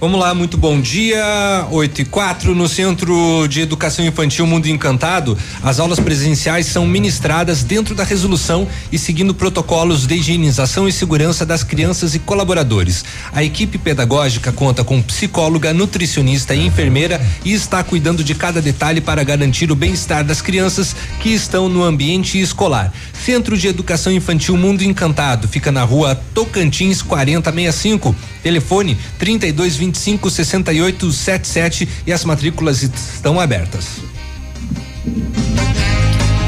Vamos 0.00 0.18
lá, 0.18 0.34
muito 0.34 0.56
bom 0.56 0.80
dia. 0.80 1.66
8 1.70 2.00
e 2.00 2.04
4 2.06 2.54
no 2.54 2.66
Centro 2.66 3.46
de 3.46 3.60
Educação 3.60 4.02
Infantil 4.02 4.46
Mundo 4.46 4.66
Encantado. 4.66 5.36
As 5.62 5.78
aulas 5.78 6.00
presenciais 6.00 6.64
são 6.64 6.86
ministradas 6.86 7.62
dentro 7.62 7.94
da 7.94 8.02
resolução 8.02 8.66
e 8.90 8.98
seguindo 8.98 9.34
protocolos 9.34 10.06
de 10.06 10.14
higienização 10.14 10.88
e 10.88 10.92
segurança 10.92 11.44
das 11.44 11.62
crianças 11.62 12.14
e 12.14 12.18
colaboradores. 12.18 13.04
A 13.30 13.44
equipe 13.44 13.76
pedagógica 13.76 14.50
conta 14.50 14.82
com 14.82 15.02
psicóloga, 15.02 15.74
nutricionista 15.74 16.54
e 16.54 16.64
enfermeira 16.64 17.20
e 17.44 17.52
está 17.52 17.84
cuidando 17.84 18.24
de 18.24 18.34
cada 18.34 18.62
detalhe 18.62 19.02
para 19.02 19.22
garantir 19.22 19.70
o 19.70 19.76
bem-estar 19.76 20.24
das 20.24 20.40
crianças 20.40 20.96
que 21.20 21.28
estão 21.28 21.68
no 21.68 21.84
ambiente 21.84 22.40
escolar. 22.40 22.90
Centro 23.22 23.54
de 23.54 23.68
Educação 23.68 24.10
Infantil 24.10 24.56
Mundo 24.56 24.80
Encantado 24.80 25.46
fica 25.46 25.70
na 25.70 25.84
rua 25.84 26.18
Tocantins 26.32 27.02
4065. 27.02 28.16
Telefone 28.42 28.96
3220 29.18 29.89
25 29.90 30.30
68 30.30 31.12
77 31.12 31.88
e 32.06 32.12
as 32.12 32.24
matrículas 32.24 32.82
estão 32.82 33.40
abertas. 33.40 33.98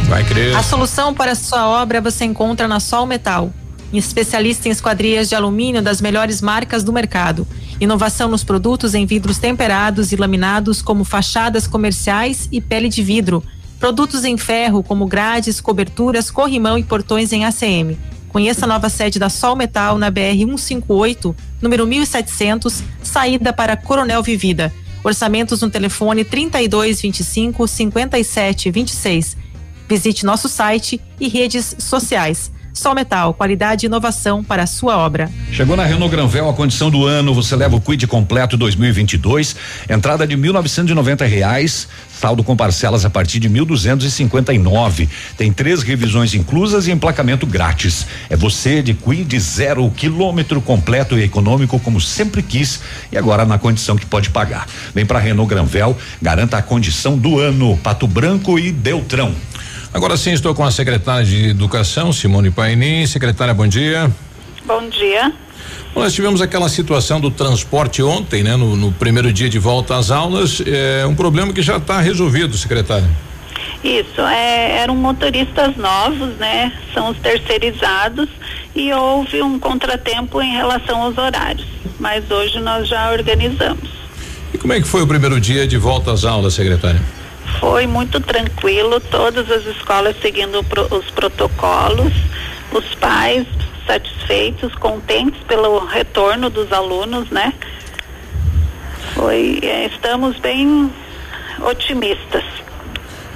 Vai 0.09 0.25
crer. 0.25 0.55
A 0.55 0.63
solução 0.63 1.13
para 1.13 1.33
a 1.33 1.35
sua 1.35 1.67
obra 1.69 2.01
você 2.01 2.25
encontra 2.25 2.69
na 2.69 2.79
Sol 2.79 3.05
Metal, 3.05 3.53
especialista 3.93 4.69
em 4.69 4.71
esquadrias 4.71 5.29
de 5.29 5.35
alumínio 5.35 5.83
das 5.83 6.01
melhores 6.01 6.41
marcas 6.41 6.85
do 6.85 6.93
mercado. 6.93 7.47
Inovação 7.81 8.29
nos 8.29 8.45
produtos 8.45 8.95
em 8.95 9.07
vidros 9.07 9.39
temperados 9.39 10.13
e 10.13 10.17
laminados 10.17 10.81
como 10.81 11.03
fachadas 11.03 11.67
comerciais 11.67 12.49
e 12.53 12.61
pele 12.61 12.89
de 12.89 13.03
vidro. 13.03 13.43
Produtos 13.81 14.25
em 14.25 14.37
ferro 14.39 14.85
como 14.85 15.07
grades, 15.07 15.61
coberturas, 15.61 16.31
corrimão 16.31 16.79
e 16.79 16.85
portões 16.85 17.33
em 17.33 17.45
ACM 17.45 17.99
Conheça 18.33 18.65
a 18.65 18.69
nova 18.69 18.89
sede 18.89 19.19
da 19.19 19.29
Sol 19.29 19.55
Metal 19.55 19.99
na 19.99 20.11
BR 20.11 20.39
158, 20.39 21.37
número 21.61 21.87
1700, 21.87 22.83
saída 23.03 23.53
para 23.53 23.77
Coronel 23.77 24.23
Vivida. 24.23 24.73
Orçamentos 25.05 25.61
no 25.61 25.69
telefone 25.69 26.25
3225 26.25 27.69
5726. 27.69 29.37
Visite 29.87 30.25
nosso 30.25 30.49
site 30.49 30.99
e 31.21 31.29
redes 31.29 31.77
sociais. 31.79 32.51
Sol 32.73 32.95
Metal, 32.95 33.35
qualidade 33.35 33.85
e 33.85 33.87
inovação 33.87 34.43
para 34.43 34.63
a 34.63 34.67
sua 34.67 34.97
obra. 34.97 35.31
Chegou 35.53 35.77
na 35.77 35.85
Renault 35.85 36.11
Granvel 36.11 36.49
a 36.49 36.55
condição 36.55 36.91
do 36.91 37.07
ano, 37.07 37.35
você 37.35 37.55
leva 37.55 37.77
o 37.77 37.81
Quid 37.81 38.07
completo 38.07 38.57
2022, 38.57 39.55
entrada 39.91 40.27
de 40.27 40.37
mil 40.37 40.53
novecentos 40.53 40.93
reais, 41.29 41.87
saldo 42.11 42.43
com 42.43 42.57
parcelas 42.57 43.05
a 43.05 43.11
partir 43.11 43.39
de 43.39 43.49
mil 43.49 43.65
duzentos 43.65 44.19
e 44.19 45.09
Tem 45.37 45.53
três 45.53 45.83
revisões 45.83 46.35
inclusas 46.35 46.87
e 46.87 46.91
emplacamento 46.91 47.47
grátis. 47.47 48.07
É 48.31 48.37
você 48.37 48.83
de 48.83 48.95
Quid 48.95 49.39
zero 49.39 49.91
quilômetro 49.91 50.61
completo 50.63 51.19
e 51.19 51.23
econômico 51.23 51.79
como 51.79 52.01
sempre 52.01 52.43
quis 52.43 52.81
e 53.11 53.19
agora 53.19 53.45
na 53.45 53.59
condição 53.59 53.97
que 53.97 54.07
pode 54.07 54.31
pagar. 54.31 54.67
Vem 54.95 55.05
para 55.05 55.19
Renault 55.19 55.49
Granvel, 55.49 55.97
garanta 56.23 56.57
a 56.57 56.63
condição 56.63 57.19
do 57.19 57.39
ano, 57.39 57.77
Pato 57.83 58.07
Branco 58.07 58.59
e 58.59 58.73
Beltrão. 58.73 59.35
Agora 59.95 60.17
sim, 60.17 60.33
estou 60.33 60.55
com 60.55 60.65
a 60.65 60.71
secretária 60.71 61.25
de 61.25 61.51
Educação, 61.51 62.13
Simone 62.15 62.51
Painin. 62.51 63.07
Secretária, 63.07 63.53
bom 63.53 63.67
dia. 63.67 64.11
Bom 64.65 64.89
dia. 64.89 65.31
Nós 65.95 66.15
tivemos 66.15 66.41
aquela 66.41 66.71
situação 66.71 67.21
do 67.21 67.31
transporte 67.31 68.03
ontem, 68.03 68.43
né? 68.43 68.57
No, 68.57 68.75
no 68.75 68.91
primeiro 68.91 69.31
dia 69.31 69.51
de 69.51 69.59
volta 69.59 69.97
às 69.97 70.11
aulas, 70.11 70.63
é 70.67 71.05
um 71.05 71.15
problema 71.15 71.53
que 71.53 71.61
já 71.61 71.77
está 71.77 72.01
resolvido, 72.01 72.57
secretária. 72.57 73.09
Isso, 73.85 74.23
é, 74.23 74.79
eram 74.79 74.97
motoristas 74.97 75.77
novos, 75.77 76.39
né? 76.39 76.73
São 76.95 77.11
os 77.11 77.19
terceirizados 77.19 78.31
e 78.75 78.91
houve 78.95 79.43
um 79.43 79.59
contratempo 79.59 80.41
em 80.41 80.53
relação 80.53 81.03
aos 81.03 81.19
horários, 81.19 81.67
mas 82.01 82.31
hoje 82.31 82.59
nós 82.61 82.89
já 82.89 83.13
organizamos. 83.13 83.91
E 84.55 84.59
como 84.59 84.73
é 84.73 84.81
que 84.81 84.89
foi 84.89 85.03
o 85.03 85.07
primeiro 85.07 85.39
dia 85.39 85.67
de 85.67 85.77
volta 85.77 86.13
às 86.13 86.25
aulas, 86.25 86.55
secretária? 86.55 87.01
Foi 87.59 87.87
muito 87.87 88.21
tranquilo, 88.21 89.01
todas 89.01 89.51
as 89.51 89.65
escolas 89.67 90.17
seguindo 90.21 90.65
os 90.91 91.11
protocolos, 91.11 92.13
os 92.73 92.95
pais 92.97 93.47
satisfeitos, 93.87 94.75
contentes 94.77 95.43
pelo 95.45 95.85
retorno 95.87 96.49
dos 96.49 96.73
alunos, 96.73 97.31
né? 97.31 97.53
Foi, 99.15 99.61
é, 99.63 99.87
estamos 99.87 100.39
bem 100.39 100.91
otimistas. 101.61 102.45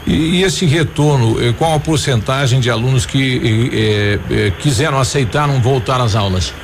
E, 0.06 0.38
e, 0.38 0.42
esse 0.44 0.64
retorno, 0.66 1.42
eh, 1.42 1.52
qual 1.52 1.74
a 1.74 1.80
porcentagem 1.80 2.60
de 2.60 2.70
alunos 2.70 3.04
que 3.04 3.70
eh, 3.72 4.18
eh, 4.30 4.52
quiseram 4.60 5.00
aceitar 5.00 5.48
não 5.48 5.60
voltar 5.60 6.00
às 6.00 6.14
aulas? 6.14 6.54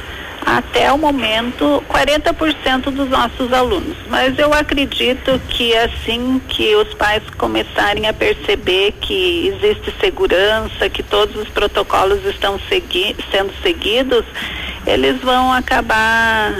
Até 0.45 0.93
o 0.93 0.99
momento, 0.99 1.83
40% 1.89 2.91
dos 2.91 3.09
nossos 3.09 3.53
alunos. 3.53 3.97
Mas 4.09 4.37
eu 4.39 4.53
acredito 4.53 5.41
que 5.49 5.75
assim 5.77 6.41
que 6.49 6.75
os 6.75 6.93
pais 6.95 7.23
começarem 7.39 8.09
a 8.09 8.13
perceber 8.13 8.93
que 9.01 9.47
existe 9.55 9.95
segurança, 10.01 10.91
que 10.91 11.03
todos 11.03 11.37
os 11.37 11.49
protocolos 11.49 12.25
estão 12.25 12.59
segui 12.69 13.17
sendo 13.31 13.53
seguidos, 13.63 14.25
eles 14.87 15.21
vão 15.21 15.53
acabar 15.53 16.53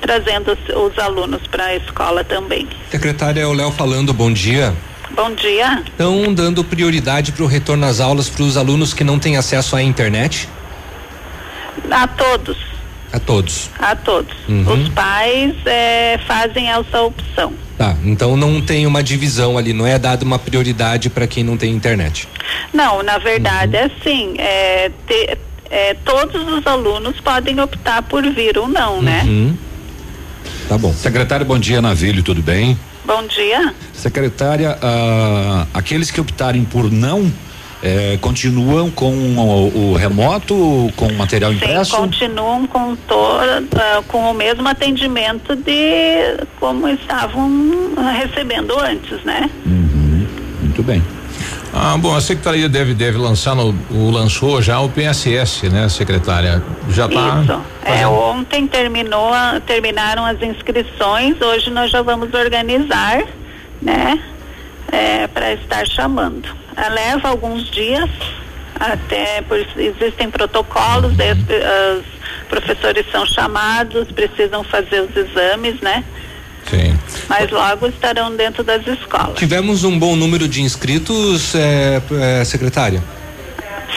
trazendo 0.00 0.52
os, 0.52 0.92
os 0.92 0.98
alunos 0.98 1.44
para 1.48 1.64
a 1.64 1.76
escola 1.76 2.22
também. 2.22 2.68
Secretária, 2.90 3.40
é 3.40 3.46
o 3.46 3.52
Léo 3.52 3.72
falando, 3.72 4.12
bom 4.12 4.32
dia. 4.32 4.72
Bom 5.10 5.32
dia. 5.34 5.82
Estão 5.86 6.32
dando 6.32 6.62
prioridade 6.62 7.32
para 7.32 7.42
o 7.42 7.46
retorno 7.46 7.86
às 7.86 8.00
aulas 8.00 8.28
para 8.28 8.42
os 8.42 8.56
alunos 8.56 8.92
que 8.92 9.02
não 9.02 9.18
têm 9.18 9.36
acesso 9.36 9.74
à 9.74 9.82
internet? 9.82 10.48
A 11.90 12.06
todos. 12.06 12.75
A 13.16 13.18
todos. 13.18 13.70
A 13.78 13.96
todos. 13.96 14.36
Uhum. 14.46 14.74
Os 14.74 14.90
pais 14.90 15.54
é, 15.64 16.20
fazem 16.26 16.68
essa 16.68 17.00
opção. 17.00 17.50
Tá, 17.78 17.96
então 18.04 18.36
não 18.36 18.60
tem 18.60 18.86
uma 18.86 19.02
divisão 19.02 19.56
ali, 19.56 19.72
não 19.72 19.86
é 19.86 19.98
dada 19.98 20.22
uma 20.22 20.38
prioridade 20.38 21.08
para 21.08 21.26
quem 21.26 21.42
não 21.42 21.56
tem 21.56 21.72
internet. 21.72 22.28
Não, 22.74 23.02
na 23.02 23.16
verdade 23.16 23.74
uhum. 23.74 23.82
é 23.82 23.86
assim, 23.86 24.34
é, 24.36 24.90
te, 25.06 25.38
é, 25.70 25.94
todos 26.04 26.46
os 26.46 26.66
alunos 26.66 27.18
podem 27.18 27.58
optar 27.58 28.02
por 28.02 28.22
vir 28.34 28.58
ou 28.58 28.68
não, 28.68 29.00
né? 29.00 29.22
uhum. 29.24 29.56
Tá 30.68 30.76
bom. 30.76 30.92
Secretário, 30.92 31.46
bom 31.46 31.58
dia, 31.58 31.80
Navilho, 31.80 32.22
tudo 32.22 32.42
bem? 32.42 32.78
Bom 33.06 33.26
dia. 33.26 33.74
Secretária, 33.94 34.76
ah, 34.82 35.66
aqueles 35.72 36.10
que 36.10 36.20
optarem 36.20 36.64
por 36.64 36.90
não 36.90 37.32
é, 37.86 38.18
continuam 38.20 38.90
com 38.90 39.12
o, 39.12 39.92
o, 39.92 39.94
remoto, 39.94 40.92
com 40.96 41.06
o 41.06 41.14
material 41.14 41.52
Sim, 41.52 41.58
impresso? 41.58 41.96
continuam 41.96 42.66
com 42.66 42.96
toda, 42.96 43.60
uh, 43.62 44.02
com 44.08 44.32
o 44.32 44.34
mesmo 44.34 44.66
atendimento 44.66 45.54
de 45.54 46.44
como 46.58 46.88
estavam 46.88 47.48
recebendo 48.18 48.76
antes, 48.80 49.22
né? 49.22 49.48
Uhum, 49.64 50.26
muito 50.62 50.82
bem. 50.82 51.00
Ah, 51.72 51.96
bom, 51.96 52.16
a 52.16 52.20
secretaria 52.20 52.68
deve, 52.68 52.92
deve 52.92 53.18
lançar 53.18 53.54
no, 53.54 53.72
o 53.90 54.10
lançou 54.10 54.60
já 54.60 54.80
o 54.80 54.88
PSS, 54.88 55.68
né, 55.68 55.88
secretária? 55.88 56.60
Já 56.90 57.06
está. 57.06 57.42
Isso. 57.42 57.60
É, 57.84 58.06
ontem 58.08 58.66
terminou, 58.66 59.30
terminaram 59.64 60.24
as 60.24 60.42
inscrições, 60.42 61.40
hoje 61.40 61.70
nós 61.70 61.90
já 61.90 62.02
vamos 62.02 62.34
organizar, 62.34 63.22
né? 63.80 64.18
É, 64.90 65.26
para 65.28 65.52
estar 65.52 65.86
chamando. 65.86 66.65
Ah, 66.76 66.88
leva 66.88 67.28
alguns 67.28 67.70
dias, 67.70 68.10
até 68.78 69.40
por, 69.42 69.58
existem 69.76 70.30
protocolos, 70.30 71.12
uhum. 71.12 71.98
os 71.98 72.04
professores 72.48 73.06
são 73.10 73.24
chamados, 73.26 74.10
precisam 74.12 74.62
fazer 74.62 75.00
os 75.00 75.16
exames, 75.16 75.80
né? 75.80 76.04
Sim. 76.68 76.98
Mas 77.28 77.50
logo 77.50 77.86
estarão 77.86 78.34
dentro 78.34 78.62
das 78.62 78.86
escolas. 78.86 79.38
Tivemos 79.38 79.84
um 79.84 79.98
bom 79.98 80.16
número 80.16 80.48
de 80.48 80.62
inscritos, 80.62 81.54
é, 81.54 82.02
é, 82.40 82.44
secretária? 82.44 83.02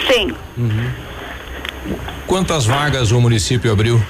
Sim. 0.10 0.34
Uhum. 0.58 0.90
Quantas 2.28 2.66
vagas 2.66 3.12
o 3.12 3.20
município 3.20 3.72
abriu? 3.72 4.02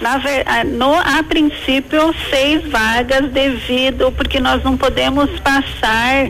Na, 0.00 0.20
no, 0.64 0.94
a 0.94 1.22
princípio, 1.22 2.12
seis 2.28 2.68
vagas 2.68 3.30
devido, 3.30 4.10
porque 4.12 4.40
nós 4.40 4.62
não 4.64 4.76
podemos 4.76 5.30
passar 5.40 6.28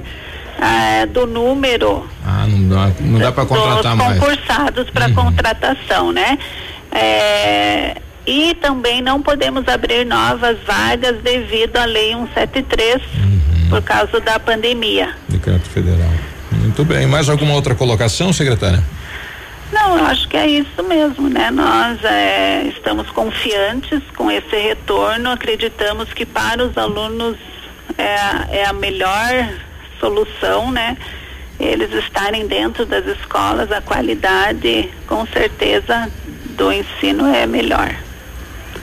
ah, 0.60 1.06
do 1.06 1.26
número. 1.26 2.08
Ah, 2.24 2.46
não 2.46 2.68
dá, 2.68 2.90
não 3.00 3.18
dá 3.18 3.32
para 3.32 3.46
contratar 3.46 3.96
mais. 3.96 4.18
concursados 4.18 4.90
para 4.90 5.08
uhum. 5.08 5.14
contratação, 5.14 6.12
né? 6.12 6.38
É, 6.90 7.96
e 8.26 8.54
também 8.54 9.02
não 9.02 9.20
podemos 9.20 9.66
abrir 9.66 10.04
novas 10.04 10.58
vagas 10.66 11.16
devido 11.22 11.76
à 11.76 11.84
lei 11.84 12.12
173 12.12 12.96
uhum. 12.96 13.68
por 13.70 13.82
causa 13.82 14.20
da 14.20 14.38
pandemia. 14.38 15.14
Decreto 15.28 15.68
federal. 15.68 16.10
Muito 16.52 16.84
bem. 16.84 17.06
Mais 17.06 17.28
alguma 17.28 17.54
outra 17.54 17.74
colocação, 17.74 18.32
secretária? 18.32 18.82
Não, 19.72 19.98
eu 19.98 20.04
acho 20.04 20.28
que 20.28 20.36
é 20.36 20.46
isso 20.46 20.82
mesmo, 20.86 21.30
né? 21.30 21.50
Nós 21.50 22.04
é, 22.04 22.64
estamos 22.68 23.08
confiantes 23.10 24.02
com 24.14 24.30
esse 24.30 24.54
retorno, 24.54 25.30
acreditamos 25.30 26.12
que 26.12 26.26
para 26.26 26.62
os 26.62 26.76
alunos 26.76 27.38
é, 27.96 28.58
é 28.58 28.66
a 28.66 28.72
melhor 28.74 29.48
solução, 30.02 30.72
né? 30.72 30.96
Eles 31.60 31.92
estarem 31.92 32.48
dentro 32.48 32.84
das 32.84 33.06
escolas, 33.06 33.70
a 33.70 33.80
qualidade, 33.80 34.90
com 35.06 35.24
certeza, 35.28 36.10
do 36.56 36.72
ensino 36.72 37.26
é 37.32 37.46
melhor. 37.46 37.94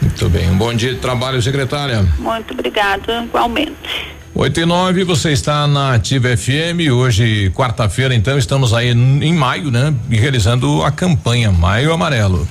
Muito 0.01 0.29
bem. 0.29 0.49
Um 0.49 0.57
bom 0.57 0.73
dia 0.73 0.93
de 0.93 0.99
trabalho, 0.99 1.41
secretária. 1.41 2.07
Muito 2.17 2.53
obrigado, 2.53 3.11
igualmente. 3.25 4.07
8 4.33 4.61
e 4.61 4.65
9, 4.65 5.03
você 5.03 5.31
está 5.31 5.67
na 5.67 5.95
Ativa 5.95 6.29
FM. 6.37 6.89
Hoje, 6.93 7.51
quarta-feira, 7.53 8.15
então, 8.15 8.37
estamos 8.37 8.73
aí 8.73 8.91
em 8.91 9.33
maio, 9.33 9.69
né? 9.69 9.93
Realizando 10.09 10.81
a 10.83 10.91
campanha 10.91 11.51
Maio 11.51 11.91
Amarelo. 11.91 12.47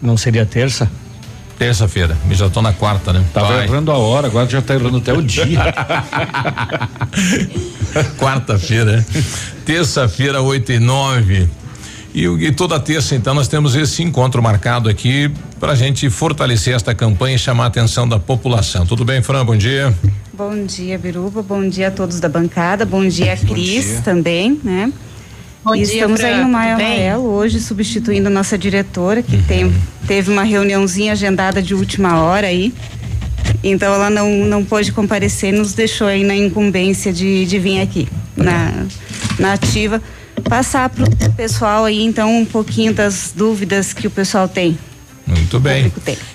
Não 0.00 0.16
seria 0.16 0.46
terça? 0.46 0.88
Terça-feira, 1.58 2.16
já 2.32 2.46
estou 2.46 2.62
na 2.62 2.72
quarta, 2.72 3.12
né? 3.12 3.24
Tava 3.32 3.54
Vai. 3.54 3.64
errando 3.64 3.90
a 3.92 3.96
hora, 3.96 4.26
agora 4.26 4.48
já 4.48 4.58
está 4.58 4.74
errando 4.74 4.98
até 4.98 5.12
o 5.12 5.22
dia. 5.22 5.60
Quarta-feira, 8.18 8.96
né? 8.96 9.04
terça-feira, 9.64 10.42
8 10.42 10.72
e 10.72 10.78
9. 10.80 11.48
E, 12.14 12.24
e, 12.26 12.52
toda 12.52 12.78
terça, 12.78 13.16
então, 13.16 13.34
nós 13.34 13.48
temos 13.48 13.74
esse 13.74 14.02
encontro 14.02 14.40
marcado 14.40 14.88
aqui 14.88 15.30
para 15.58 15.72
a 15.72 15.74
gente 15.74 16.08
fortalecer 16.08 16.74
esta 16.74 16.94
campanha 16.94 17.34
e 17.34 17.38
chamar 17.38 17.64
a 17.64 17.66
atenção 17.66 18.08
da 18.08 18.20
população. 18.20 18.86
Tudo 18.86 19.04
bem, 19.04 19.20
Fran? 19.20 19.44
Bom 19.44 19.56
dia. 19.56 19.92
Bom 20.32 20.64
dia, 20.64 20.96
Biruba. 20.96 21.42
Bom 21.42 21.68
dia 21.68 21.88
a 21.88 21.90
todos 21.90 22.20
da 22.20 22.28
bancada. 22.28 22.84
Bom 22.84 23.06
dia, 23.06 23.36
Bom 23.36 23.54
Cris 23.54 23.84
dia. 23.84 24.00
também, 24.02 24.60
né? 24.62 24.92
Bom 25.64 25.74
e 25.74 25.82
dia, 25.82 25.94
estamos 25.94 26.20
Fran. 26.20 26.28
aí 26.28 26.40
no 26.42 26.48
Maio 26.48 26.74
Amarelo 26.74 27.24
hoje 27.24 27.58
substituindo 27.58 28.28
nossa 28.28 28.58
diretora 28.58 29.22
que 29.22 29.36
uhum. 29.36 29.42
tem, 29.44 29.74
teve 30.06 30.30
uma 30.30 30.42
reuniãozinha 30.42 31.12
agendada 31.12 31.62
de 31.62 31.74
última 31.74 32.22
hora 32.22 32.48
aí. 32.48 32.74
Então 33.62 33.94
ela 33.94 34.10
não, 34.10 34.28
não 34.44 34.62
pôde 34.62 34.92
comparecer, 34.92 35.54
nos 35.54 35.72
deixou 35.72 36.06
aí 36.06 36.22
na 36.22 36.36
incumbência 36.36 37.10
de, 37.10 37.46
de 37.46 37.58
vir 37.58 37.80
aqui 37.80 38.06
na, 38.36 38.84
na 39.38 39.54
ativa 39.54 40.02
passar 40.48 40.90
para 40.90 41.04
o 41.04 41.32
pessoal 41.32 41.84
aí 41.84 42.02
então 42.02 42.36
um 42.36 42.44
pouquinho 42.44 42.92
das 42.92 43.32
dúvidas 43.34 43.94
que 43.94 44.06
o 44.06 44.10
pessoal 44.10 44.46
tem. 44.46 44.78
Muito 45.26 45.58
bem. 45.58 45.90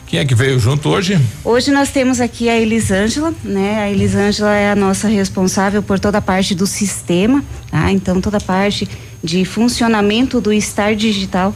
Quem 0.07 0.19
é 0.19 0.25
que 0.25 0.33
veio 0.33 0.59
junto 0.59 0.89
hoje? 0.89 1.19
Hoje 1.43 1.71
nós 1.71 1.89
temos 1.89 2.19
aqui 2.19 2.49
a 2.49 2.59
Elisângela, 2.59 3.33
né? 3.43 3.83
A 3.83 3.91
Elisângela 3.91 4.55
é 4.55 4.71
a 4.71 4.75
nossa 4.75 5.07
responsável 5.07 5.83
por 5.83 5.99
toda 5.99 6.17
a 6.17 6.21
parte 6.21 6.55
do 6.55 6.65
sistema, 6.65 7.43
tá? 7.69 7.91
Então 7.91 8.19
toda 8.19 8.37
a 8.37 8.41
parte 8.41 8.87
de 9.23 9.45
funcionamento 9.45 10.41
do 10.41 10.59
Star 10.59 10.95
Digital 10.95 11.53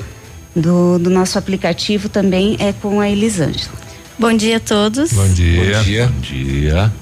do, 0.55 0.99
do 0.99 1.09
nosso 1.09 1.39
aplicativo 1.39 2.07
também 2.07 2.55
é 2.59 2.71
com 2.71 2.99
a 2.99 3.09
Elisângela. 3.09 3.83
Bom 4.19 4.33
dia 4.33 4.57
a 4.57 4.59
todos. 4.59 5.11
Bom 5.11 5.27
dia. 5.29 5.77
Bom 5.77 5.83
dia. 5.83 6.07
Bom 6.07 6.21
dia. 6.21 6.93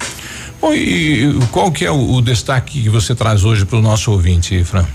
Bom, 0.62 0.74
e 0.74 1.40
qual 1.52 1.72
que 1.72 1.86
é 1.86 1.92
o, 1.92 2.14
o 2.14 2.22
destaque 2.22 2.84
que 2.84 2.90
você 2.90 3.14
traz 3.14 3.44
hoje 3.44 3.66
para 3.66 3.78
o 3.78 3.82
nosso 3.82 4.12
ouvinte, 4.12 4.64
Fran? 4.64 4.86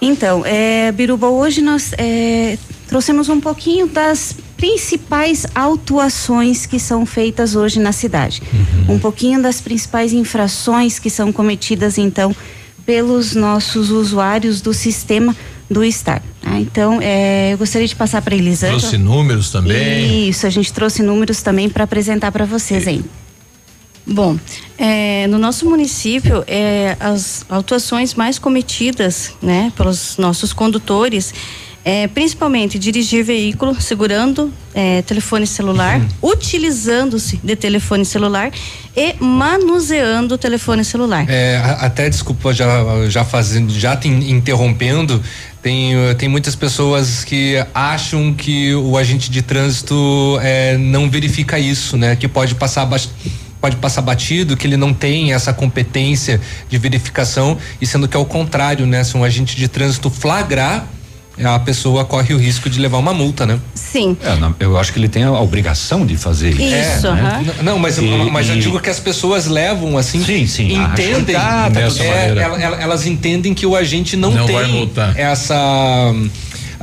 Então, 0.00 0.44
é, 0.44 0.92
Biruba, 0.92 1.28
hoje 1.28 1.62
nós 1.62 1.92
é, 1.96 2.58
trouxemos 2.88 3.28
um 3.28 3.40
pouquinho 3.40 3.86
das 3.86 4.36
principais 4.64 5.46
autuações 5.54 6.64
que 6.64 6.80
são 6.80 7.04
feitas 7.04 7.54
hoje 7.54 7.78
na 7.78 7.92
cidade. 7.92 8.40
Uhum. 8.50 8.94
Um 8.94 8.98
pouquinho 8.98 9.42
das 9.42 9.60
principais 9.60 10.14
infrações 10.14 10.98
que 10.98 11.10
são 11.10 11.30
cometidas, 11.30 11.98
então, 11.98 12.34
pelos 12.86 13.34
nossos 13.34 13.90
usuários 13.90 14.62
do 14.62 14.72
sistema 14.72 15.36
do 15.70 15.84
Estado. 15.84 16.22
Ah, 16.42 16.58
então, 16.58 16.98
é, 17.02 17.52
eu 17.52 17.58
gostaria 17.58 17.86
de 17.86 17.94
passar 17.94 18.22
para 18.22 18.34
a 18.34 18.38
Elisângela. 18.38 18.78
Trouxe 18.78 18.96
números 18.96 19.50
também? 19.50 20.30
Isso, 20.30 20.46
a 20.46 20.50
gente 20.50 20.72
trouxe 20.72 21.02
números 21.02 21.42
também 21.42 21.68
para 21.68 21.84
apresentar 21.84 22.32
para 22.32 22.46
vocês 22.46 22.88
aí. 22.88 23.04
Bom, 24.06 24.38
é, 24.78 25.26
no 25.26 25.38
nosso 25.38 25.68
município, 25.68 26.42
é, 26.46 26.96
as 26.98 27.44
autuações 27.50 28.14
mais 28.14 28.38
cometidas, 28.38 29.32
né, 29.42 29.70
pelos 29.76 30.16
nossos 30.16 30.54
condutores 30.54 31.34
é, 31.84 32.08
principalmente 32.08 32.78
dirigir 32.78 33.22
veículo 33.22 33.78
segurando 33.80 34.50
é, 34.74 35.02
telefone 35.02 35.46
celular, 35.46 36.00
uhum. 36.00 36.30
utilizando-se 36.30 37.38
de 37.44 37.54
telefone 37.54 38.04
celular 38.04 38.50
e 38.96 39.14
manuseando 39.20 40.36
o 40.36 40.38
telefone 40.38 40.82
celular. 40.84 41.26
É, 41.28 41.58
até 41.78 42.08
desculpa 42.08 42.54
já 42.54 42.66
já 43.08 43.24
fazendo, 43.24 43.72
já 43.72 43.94
te 43.94 44.08
interrompendo, 44.08 45.22
tem, 45.62 45.94
tem 46.18 46.28
muitas 46.28 46.54
pessoas 46.54 47.22
que 47.22 47.62
acham 47.74 48.32
que 48.32 48.74
o 48.74 48.96
agente 48.96 49.30
de 49.30 49.42
trânsito 49.42 50.38
é, 50.42 50.78
não 50.78 51.10
verifica 51.10 51.58
isso, 51.58 51.96
né? 51.96 52.16
Que 52.16 52.28
pode 52.28 52.54
passar 52.54 52.88
pode 53.60 53.76
passar 53.76 54.02
batido, 54.02 54.58
que 54.58 54.66
ele 54.66 54.76
não 54.76 54.92
tem 54.92 55.32
essa 55.32 55.50
competência 55.54 56.38
de 56.68 56.76
verificação, 56.76 57.56
e 57.80 57.86
sendo 57.86 58.06
que 58.06 58.14
é 58.14 58.20
o 58.20 58.26
contrário, 58.26 58.86
né? 58.86 59.02
Se 59.02 59.16
um 59.16 59.24
agente 59.24 59.56
de 59.56 59.66
trânsito 59.68 60.10
flagrar, 60.10 60.86
a 61.42 61.58
pessoa 61.58 62.04
corre 62.04 62.34
o 62.34 62.38
risco 62.38 62.70
de 62.70 62.78
levar 62.78 62.98
uma 62.98 63.12
multa, 63.12 63.46
né? 63.46 63.58
Sim. 63.74 64.16
É, 64.22 64.36
não, 64.36 64.54
eu 64.60 64.78
acho 64.78 64.92
que 64.92 64.98
ele 64.98 65.08
tem 65.08 65.24
a 65.24 65.32
obrigação 65.32 66.06
de 66.06 66.16
fazer 66.16 66.50
isso. 66.50 66.62
Isso. 66.62 67.06
É, 67.08 67.12
né? 67.12 67.54
Não, 67.62 67.78
mas, 67.78 67.98
e, 67.98 68.02
mas 68.30 68.48
eu 68.48 68.58
digo 68.58 68.80
que 68.80 68.90
as 68.90 69.00
pessoas 69.00 69.46
levam 69.46 69.98
assim. 69.98 70.22
Sim, 70.24 70.46
sim. 70.46 70.74
Entendem. 70.74 71.36
Ah, 71.36 71.70
tá, 71.72 71.80
é, 71.80 72.82
elas 72.82 73.06
entendem 73.06 73.54
que 73.54 73.66
o 73.66 73.74
agente 73.74 74.16
não, 74.16 74.30
não 74.30 74.46
tem 74.46 74.90
essa 75.16 76.12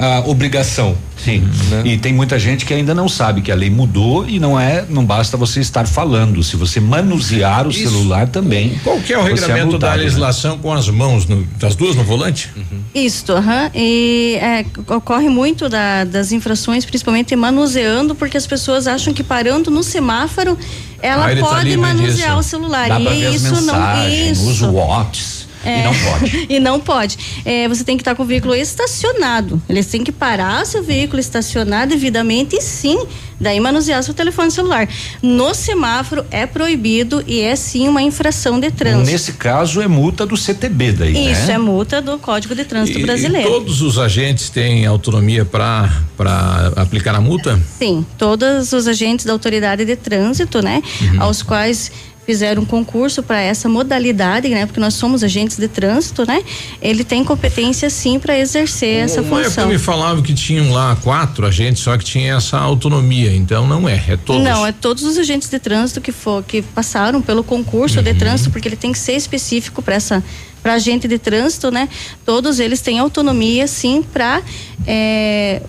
uh, 0.01 0.29
obrigação. 0.29 0.97
Sim. 1.23 1.47
Né? 1.69 1.83
E 1.85 1.97
tem 1.97 2.11
muita 2.11 2.39
gente 2.39 2.65
que 2.65 2.73
ainda 2.73 2.95
não 2.95 3.07
sabe 3.07 3.41
que 3.41 3.51
a 3.51 3.55
lei 3.55 3.69
mudou 3.69 4.27
e 4.27 4.39
não 4.39 4.59
é, 4.59 4.83
não 4.89 5.05
basta 5.05 5.37
você 5.37 5.59
estar 5.59 5.87
falando. 5.87 6.41
Se 6.41 6.55
você 6.55 6.79
manusear 6.79 7.67
o 7.67 7.69
Isso. 7.69 7.83
celular 7.83 8.27
também. 8.27 8.79
Qual 8.83 8.99
que 8.99 9.13
é 9.13 9.19
o 9.19 9.23
regramento 9.23 9.51
é 9.51 9.63
multado, 9.63 9.79
da 9.79 9.97
né? 9.97 10.03
legislação 10.03 10.55
né? 10.55 10.59
com 10.63 10.73
as 10.73 10.89
mãos, 10.89 11.27
no, 11.27 11.43
das 11.59 11.75
duas 11.75 11.95
no 11.95 12.03
volante? 12.03 12.49
Uhum. 12.55 12.81
Isso, 12.95 13.33
uhum. 13.33 13.69
e 13.75 14.37
é, 14.41 14.65
ocorre 14.93 15.29
muito 15.29 15.69
da, 15.69 16.03
das 16.03 16.31
infrações, 16.31 16.83
principalmente 16.83 17.35
manuseando, 17.35 18.15
porque 18.15 18.35
as 18.35 18.47
pessoas 18.47 18.87
acham 18.87 19.13
que 19.13 19.23
parando 19.23 19.69
no 19.69 19.83
semáforo 19.83 20.57
ela 21.01 21.31
ah, 21.31 21.35
tá 21.35 21.41
pode 21.41 21.71
tá 21.71 21.77
manusear 21.77 22.29
disso. 22.29 22.39
o 22.39 22.43
celular. 22.43 22.89
Dá 22.89 22.99
e 22.99 23.35
isso 23.35 23.61
não. 23.61 24.07
Isso. 24.09 24.49
Usa 24.49 24.67
o 24.67 24.73
Watts. 24.73 25.40
É, 25.63 25.79
e 25.79 25.83
não 25.83 25.93
pode. 25.93 26.45
e 26.49 26.59
não 26.59 26.79
pode. 26.79 27.17
É, 27.45 27.67
você 27.67 27.83
tem 27.83 27.97
que 27.97 28.01
estar 28.01 28.15
com 28.15 28.23
o 28.23 28.25
veículo 28.25 28.55
estacionado. 28.55 29.61
Eles 29.69 29.87
têm 29.87 30.03
que 30.03 30.11
parar 30.11 30.65
seu 30.65 30.83
veículo 30.83 31.19
estacionado 31.19 31.91
devidamente 31.91 32.55
e 32.55 32.61
sim, 32.61 33.05
daí 33.39 33.59
manusear 33.59 34.01
seu 34.03 34.13
telefone 34.13 34.51
celular. 34.51 34.87
No 35.21 35.53
semáforo 35.53 36.25
é 36.31 36.45
proibido 36.45 37.23
e 37.27 37.41
é 37.41 37.55
sim 37.55 37.87
uma 37.87 38.01
infração 38.01 38.59
de 38.59 38.71
trânsito. 38.71 39.11
Nesse 39.11 39.33
caso 39.33 39.81
é 39.81 39.87
multa 39.87 40.25
do 40.25 40.37
CTB 40.37 40.91
daí, 40.91 41.13
né? 41.13 41.31
Isso 41.31 41.47
né? 41.47 41.53
é 41.53 41.57
multa 41.57 42.01
do 42.01 42.17
Código 42.17 42.55
de 42.55 42.65
Trânsito 42.65 42.99
e, 42.99 43.03
Brasileiro. 43.03 43.47
E 43.47 43.51
todos 43.51 43.81
os 43.81 43.97
agentes 43.97 44.49
têm 44.49 44.85
autonomia 44.85 45.45
para 45.45 45.89
para 46.21 46.71
aplicar 46.75 47.15
a 47.15 47.21
multa? 47.21 47.59
Sim, 47.79 48.05
todos 48.15 48.73
os 48.73 48.87
agentes 48.87 49.25
da 49.25 49.33
autoridade 49.33 49.83
de 49.83 49.95
trânsito, 49.95 50.61
né, 50.61 50.83
uhum. 51.01 51.23
aos 51.23 51.41
quais 51.41 51.91
fizeram 52.25 52.63
um 52.63 52.65
concurso 52.65 53.23
para 53.23 53.41
essa 53.41 53.67
modalidade, 53.67 54.47
né? 54.49 54.65
Porque 54.65 54.79
nós 54.79 54.93
somos 54.93 55.23
agentes 55.23 55.57
de 55.57 55.67
trânsito, 55.67 56.25
né? 56.25 56.43
Ele 56.81 57.03
tem 57.03 57.23
competência 57.23 57.89
sim 57.89 58.19
para 58.19 58.37
exercer 58.37 59.05
essa 59.05 59.21
Uma 59.21 59.43
função. 59.43 59.63
Época 59.63 59.67
me 59.67 59.79
falava 59.79 60.21
que 60.21 60.33
tinham 60.33 60.71
lá 60.71 60.95
quatro 61.01 61.45
agentes, 61.45 61.81
só 61.81 61.97
que 61.97 62.03
tinha 62.03 62.35
essa 62.35 62.57
autonomia, 62.57 63.33
então 63.35 63.67
não 63.67 63.87
é, 63.87 64.03
é 64.07 64.17
todos. 64.17 64.43
Não, 64.43 64.65
é 64.65 64.71
todos 64.71 65.03
os 65.03 65.17
agentes 65.17 65.49
de 65.49 65.59
trânsito 65.59 65.99
que 65.99 66.11
for, 66.11 66.43
que 66.43 66.61
passaram 66.61 67.21
pelo 67.21 67.43
concurso 67.43 67.97
uhum. 67.97 68.03
de 68.03 68.13
trânsito, 68.13 68.51
porque 68.51 68.67
ele 68.67 68.75
tem 68.75 68.91
que 68.91 68.99
ser 68.99 69.13
específico 69.13 69.81
para 69.81 69.95
essa 69.95 70.23
para 70.61 70.73
agente 70.73 71.07
de 71.07 71.17
trânsito, 71.17 71.71
né? 71.71 71.89
Todos 72.23 72.59
eles 72.59 72.81
têm 72.81 72.99
autonomia 72.99 73.65
sim 73.67 74.03
para 74.03 74.43
é, 74.85 75.61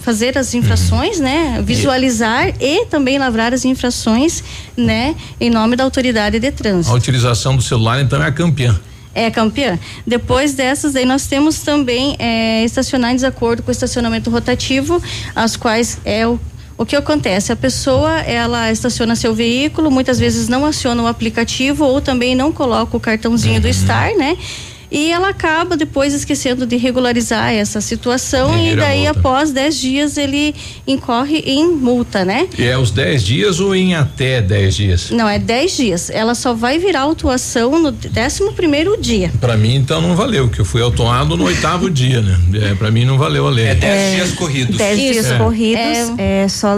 fazer 0.00 0.36
as 0.36 0.54
infrações, 0.54 1.18
uhum. 1.18 1.24
né? 1.24 1.62
Visualizar 1.62 2.54
e 2.60 2.86
também 2.86 3.18
lavrar 3.18 3.52
as 3.52 3.64
infrações, 3.64 4.42
né? 4.76 5.14
Em 5.40 5.50
nome 5.50 5.76
da 5.76 5.84
autoridade 5.84 6.38
de 6.38 6.50
trânsito. 6.50 6.94
A 6.94 6.96
utilização 6.96 7.56
do 7.56 7.62
celular 7.62 8.00
então 8.00 8.22
é 8.22 8.26
a 8.26 8.32
campeã. 8.32 8.78
É 9.14 9.30
campeã. 9.30 9.78
Depois 10.06 10.54
dessas, 10.54 10.94
aí 10.94 11.04
nós 11.04 11.26
temos 11.26 11.60
também 11.60 12.16
é, 12.18 12.64
estacionar 12.64 13.12
em 13.12 13.16
desacordo 13.16 13.62
com 13.62 13.68
o 13.68 13.72
estacionamento 13.72 14.30
rotativo, 14.30 15.02
as 15.34 15.56
quais 15.56 15.98
é 16.04 16.26
o 16.26 16.38
o 16.80 16.86
que 16.86 16.96
acontece? 16.96 17.52
A 17.52 17.56
pessoa, 17.56 18.20
ela 18.20 18.72
estaciona 18.72 19.14
seu 19.14 19.34
veículo, 19.34 19.90
muitas 19.90 20.18
vezes 20.18 20.48
não 20.48 20.64
aciona 20.64 21.02
o 21.02 21.06
aplicativo 21.06 21.84
ou 21.84 22.00
também 22.00 22.34
não 22.34 22.50
coloca 22.50 22.96
o 22.96 23.00
cartãozinho 23.00 23.56
uhum. 23.56 23.60
do 23.60 23.70
Star, 23.70 24.16
né? 24.16 24.34
E 24.90 25.10
ela 25.10 25.28
acaba 25.28 25.76
depois 25.76 26.12
esquecendo 26.12 26.66
de 26.66 26.76
regularizar 26.76 27.52
essa 27.52 27.80
situação 27.80 28.58
e, 28.58 28.72
e 28.72 28.76
daí 28.76 29.06
após 29.06 29.52
10 29.52 29.80
dias 29.80 30.16
ele 30.16 30.54
incorre 30.86 31.38
em 31.46 31.68
multa, 31.68 32.24
né? 32.24 32.48
E 32.58 32.64
é 32.64 32.76
os 32.76 32.90
10 32.90 33.22
dias 33.22 33.60
ou 33.60 33.74
em 33.74 33.94
até 33.94 34.40
10 34.40 34.74
dias? 34.74 35.10
Não, 35.10 35.28
é 35.28 35.38
10 35.38 35.76
dias. 35.76 36.10
Ela 36.10 36.34
só 36.34 36.54
vai 36.54 36.78
virar 36.78 37.02
autuação 37.02 37.80
no 37.80 37.88
11 37.88 38.52
primeiro 38.54 39.00
dia. 39.00 39.32
Para 39.40 39.56
mim 39.56 39.76
então 39.76 40.00
não 40.00 40.16
valeu, 40.16 40.48
que 40.48 40.60
eu 40.60 40.64
fui 40.64 40.82
autuado 40.82 41.36
no 41.36 41.44
oitavo 41.44 41.88
dia, 41.90 42.20
né? 42.20 42.38
É, 42.54 42.74
para 42.74 42.90
mim 42.90 43.04
não 43.04 43.16
valeu 43.16 43.46
a 43.46 43.50
lei. 43.50 43.66
É 43.66 43.74
10 43.74 43.84
é, 43.84 44.14
dias 44.16 44.32
corridos. 44.32 44.76
10 44.76 44.98
dias 44.98 45.26
é. 45.30 45.38
corridos. 45.38 46.18
É, 46.18 46.42
é 46.42 46.48
só 46.48 46.76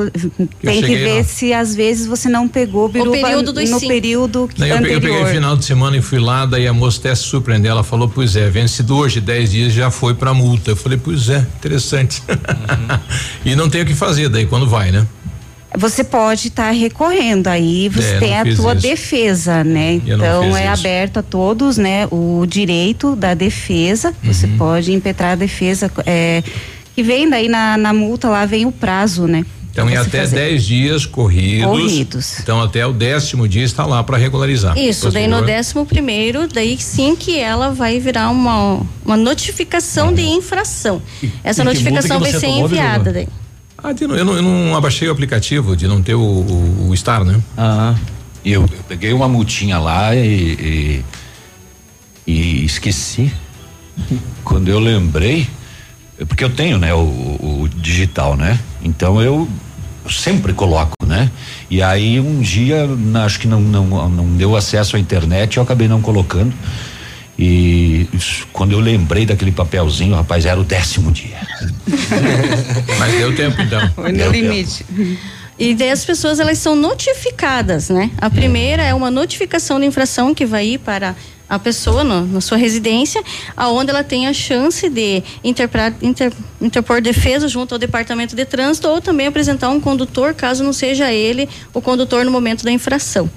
tem 0.61 0.83
que 0.83 0.97
ver 0.97 1.19
lá. 1.19 1.25
se 1.25 1.53
às 1.53 1.75
vezes 1.75 2.07
você 2.07 2.29
não 2.29 2.47
pegou 2.47 2.89
biruba 2.89 3.17
o 3.17 3.23
período 3.23 3.53
dos 3.53 3.71
no 3.71 3.79
cinco. 3.79 3.93
período 3.93 4.49
Daí 4.57 4.71
anterior. 4.71 4.95
Eu 4.95 5.01
peguei, 5.01 5.17
eu 5.17 5.19
peguei 5.21 5.35
final 5.35 5.57
de 5.57 5.65
semana 5.65 5.97
e 5.97 6.03
fui 6.03 6.19
lá, 6.19 6.45
daí 6.47 6.67
a 6.67 6.73
moça 6.73 6.99
até 6.99 7.15
se 7.15 7.23
surpreendeu, 7.23 7.73
ela 7.73 7.85
falou 7.85 8.02
falou, 8.03 8.09
pois 8.09 8.37
é, 8.37 8.49
vencido 8.49 8.97
hoje 8.97 9.21
10 9.21 9.51
dias 9.51 9.73
já 9.73 9.91
foi 9.91 10.15
para 10.15 10.33
multa. 10.35 10.71
Eu 10.71 10.77
falei, 10.77 10.99
pois 11.03 11.29
é, 11.29 11.39
interessante. 11.39 12.23
Uhum. 12.29 12.99
e 13.53 13.55
não 13.55 13.69
tem 13.69 13.83
o 13.83 13.87
que 13.87 13.95
fazer 13.95 14.29
daí 14.29 14.47
quando 14.47 14.69
vai, 14.69 14.91
né? 14.91 15.07
Você 15.77 16.05
pode 16.05 16.49
estar 16.49 16.65
tá 16.65 16.71
recorrendo 16.71 17.47
aí, 17.47 17.89
você 17.89 18.15
é, 18.15 18.19
tem 18.19 18.39
a 18.39 18.45
tua 18.45 18.75
isso. 18.75 18.83
defesa, 18.83 19.65
né? 19.65 20.03
então 20.05 20.55
é 20.55 20.65
isso. 20.65 20.81
aberto 20.81 21.17
a 21.19 21.23
todos, 21.23 21.79
né? 21.79 22.07
O 22.11 22.45
direito 22.47 23.17
da 23.17 23.33
defesa, 23.33 24.09
uhum. 24.09 24.33
você 24.33 24.47
pode 24.47 24.93
impetrar 24.93 25.33
a 25.33 25.35
defesa, 25.35 25.91
é, 26.05 26.43
que 26.95 27.03
vem 27.03 27.29
daí 27.29 27.49
na, 27.49 27.79
na 27.79 27.95
multa 27.95 28.29
lá 28.29 28.45
vem 28.45 28.67
o 28.67 28.73
prazo, 28.73 29.27
né? 29.27 29.47
Então, 29.73 29.89
em 29.89 29.97
até 29.97 30.27
10 30.27 30.65
dias 30.65 31.07
corridos. 31.07 31.65
Corridos. 31.65 32.41
Então, 32.41 32.61
até 32.61 32.87
o 32.87 32.93
décimo 32.93 33.49
dia 33.49 33.65
está 33.65 33.87
lá 33.87 34.05
para 34.05 34.19
regularizar. 34.19 34.77
Isso, 34.77 35.11
daí 35.11 35.27
no 35.27 35.41
décimo 35.43 35.87
primeiro, 35.87 36.47
daí 36.47 36.77
sim 36.79 37.17
que 37.17 37.39
ela 37.39 37.71
vai 37.71 37.99
virar 37.99 38.29
uma, 38.29 38.83
uma 39.03 39.17
notificação 39.17 40.09
uhum. 40.09 40.15
de 40.15 40.23
infração. 40.23 41.01
Essa 41.43 41.63
e 41.63 41.65
notificação 41.65 42.21
vai 42.21 42.33
ser 42.33 42.49
enviada 42.49 43.13
daí. 43.13 43.29
Ah, 43.83 43.95
eu 43.99 44.25
não, 44.25 44.37
eu 44.37 44.43
não 44.43 44.77
abaixei 44.77 45.09
o 45.09 45.11
aplicativo 45.11 45.75
de 45.75 45.89
não 45.89 46.03
ter 46.03 46.15
o, 46.15 46.21
o, 46.21 46.91
o 46.91 46.97
Star, 46.97 47.25
né? 47.25 47.41
Ah. 47.57 47.95
E 48.45 48.53
eu, 48.53 48.63
eu, 48.63 48.85
peguei 48.87 49.13
uma 49.13 49.27
multinha 49.27 49.79
lá 49.79 50.15
e, 50.15 51.03
e, 52.27 52.31
e 52.31 52.65
esqueci. 52.65 53.33
Quando 54.45 54.69
eu 54.69 54.79
lembrei, 54.79 55.49
porque 56.25 56.45
eu 56.45 56.51
tenho, 56.51 56.79
né, 56.79 56.93
o, 56.95 56.99
o 56.99 57.69
digital, 57.77 58.37
né? 58.37 58.59
Então 58.83 59.21
eu 59.21 59.49
sempre 60.11 60.53
coloco, 60.53 60.95
né? 61.07 61.31
E 61.71 61.83
aí 61.83 62.21
um 62.21 62.41
dia, 62.41 62.89
acho 63.25 63.41
que 63.41 63.47
não, 63.47 63.61
não, 63.61 64.09
não 64.09 64.27
deu 64.37 64.57
acesso 64.57 64.97
à 64.97 64.99
internet, 64.99 65.57
eu 65.57 65.63
acabei 65.63 65.89
não 65.89 66.01
colocando. 66.01 66.53
E 67.39 68.07
quando 68.53 68.73
eu 68.73 68.81
lembrei 68.81 69.25
daquele 69.25 69.51
papelzinho, 69.51 70.15
rapaz, 70.15 70.45
era 70.47 70.61
o 70.61 70.65
décimo 70.65 71.11
dia. 71.11 71.39
Mas 72.99 73.13
deu 73.15 73.35
tempo 73.35 73.61
então. 73.61 73.91
Foi 73.95 74.13
no 74.13 74.31
limite. 74.31 74.85
Tempo. 74.85 75.19
E 75.59 75.75
daí 75.75 75.91
as 75.91 76.05
pessoas 76.05 76.41
elas 76.41 76.59
são 76.59 76.75
notificadas, 76.75 77.89
né? 77.89 78.11
A 78.19 78.29
primeira 78.29 78.83
é 78.83 78.95
uma 78.95 79.11
notificação 79.11 79.79
de 79.79 79.87
infração 79.87 80.35
que 80.35 80.45
vai 80.45 80.67
ir 80.67 80.79
para 80.79 81.15
a 81.49 81.59
pessoa 81.59 82.03
no, 82.03 82.27
na 82.27 82.41
sua 82.41 82.57
residência, 82.57 83.23
aonde 83.57 83.91
ela 83.91 84.03
tem 84.03 84.27
a 84.27 84.33
chance 84.33 84.89
de 84.89 85.23
interpor, 85.45 85.93
inter, 86.01 86.33
interpor 86.61 87.01
defesa 87.01 87.47
junto 87.49 87.75
ao 87.75 87.79
departamento 87.79 88.35
de 88.35 88.45
trânsito 88.45 88.89
ou 88.89 89.01
também 89.01 89.27
apresentar 89.27 89.69
um 89.71 89.81
condutor, 89.81 90.35
caso 90.35 90.65
não 90.65 90.73
seja 90.73 91.13
ele 91.13 91.49
o 91.75 91.81
condutor 91.81 92.25
no 92.25 92.31
momento 92.31 92.65
da 92.65 92.73
infração. 92.73 93.31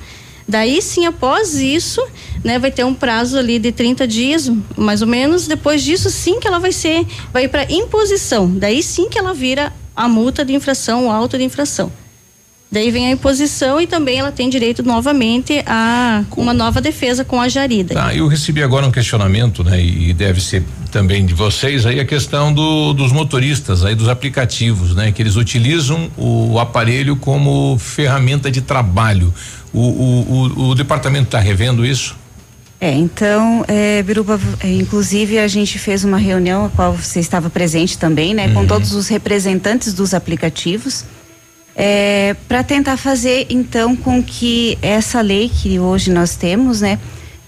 Daí 0.48 0.80
sim, 0.82 1.06
após 1.06 1.56
isso, 1.56 2.06
né, 2.44 2.60
vai 2.60 2.70
ter 2.70 2.84
um 2.84 2.94
prazo 2.94 3.38
ali 3.38 3.58
de 3.58 3.72
30 3.72 4.08
dias, 4.08 4.52
mais 4.78 5.02
ou 5.02 5.08
menos. 5.08 5.48
Depois 5.48 5.82
disso, 5.82 6.10
sim 6.12 6.40
que 6.40 6.48
ela 6.48 6.60
vai 6.60 6.72
ser, 6.72 7.06
vai 7.34 7.48
para 7.48 7.72
imposição. 7.72 8.48
Daí 8.48 8.84
sim 8.84 9.10
que 9.10 9.18
ela 9.18 9.34
vira 9.34 9.74
a 9.96 10.08
multa 10.08 10.46
de 10.46 10.54
infração, 10.54 11.08
o 11.08 11.12
auto 11.12 11.38
de 11.38 11.44
infração. 11.44 11.92
Daí 12.76 12.92
vem 12.92 13.08
a 13.08 13.12
imposição 13.12 13.80
e 13.80 13.88
também 13.88 14.20
ela 14.20 14.34
tem 14.34 14.50
direito 14.50 14.84
novamente 14.84 15.64
a 15.66 16.26
uma 16.36 16.54
nova 16.54 16.82
defesa 16.82 17.24
com 17.24 17.40
a 17.40 17.48
jarida. 17.48 17.94
Tá, 17.94 18.14
eu 18.14 18.28
recebi 18.28 18.62
agora 18.62 18.86
um 18.86 18.92
questionamento, 18.92 19.64
né? 19.64 19.82
E 19.82 20.14
deve 20.14 20.42
ser 20.42 20.62
também 20.92 21.26
de 21.26 21.34
vocês 21.34 21.86
aí 21.86 22.02
a 22.02 22.06
questão 22.06 22.54
do, 22.54 22.92
dos 22.92 23.14
motoristas 23.14 23.86
aí 23.86 23.96
dos 23.96 24.10
aplicativos, 24.10 24.94
né? 24.94 25.10
Que 25.14 25.22
eles 25.22 25.38
utilizam 25.38 26.12
o 26.18 26.60
aparelho 26.60 27.16
como 27.16 27.78
ferramenta 27.80 28.52
de 28.52 28.60
trabalho. 28.60 29.34
O, 29.72 29.80
o, 29.80 30.52
o, 30.58 30.70
o 30.72 30.76
departamento 30.76 31.28
está 31.28 31.40
revendo 31.40 31.86
isso? 31.86 32.18
É, 32.82 32.92
então, 32.92 33.64
é, 33.70 34.04
Biruba, 34.04 34.38
é, 34.60 34.70
inclusive 34.70 35.40
a 35.40 35.48
gente 35.48 35.80
fez 35.80 36.04
uma 36.04 36.18
reunião, 36.18 36.66
a 36.66 36.70
qual 36.70 36.92
você 36.92 37.22
estava 37.22 37.50
presente 37.50 37.98
também, 37.98 38.34
né, 38.34 38.48
uhum. 38.48 38.54
com 38.54 38.68
todos 38.68 38.92
os 38.92 39.08
representantes 39.08 39.94
dos 39.94 40.14
aplicativos, 40.14 41.06
é, 41.76 42.36
para 42.48 42.64
tentar 42.64 42.96
fazer 42.98 43.48
então 43.50 43.96
com 43.96 44.24
que 44.24 44.78
essa 44.82 45.20
lei 45.22 45.50
que 45.50 45.78
hoje 45.78 46.10
nós 46.10 46.36
temos, 46.36 46.82
né, 46.82 46.98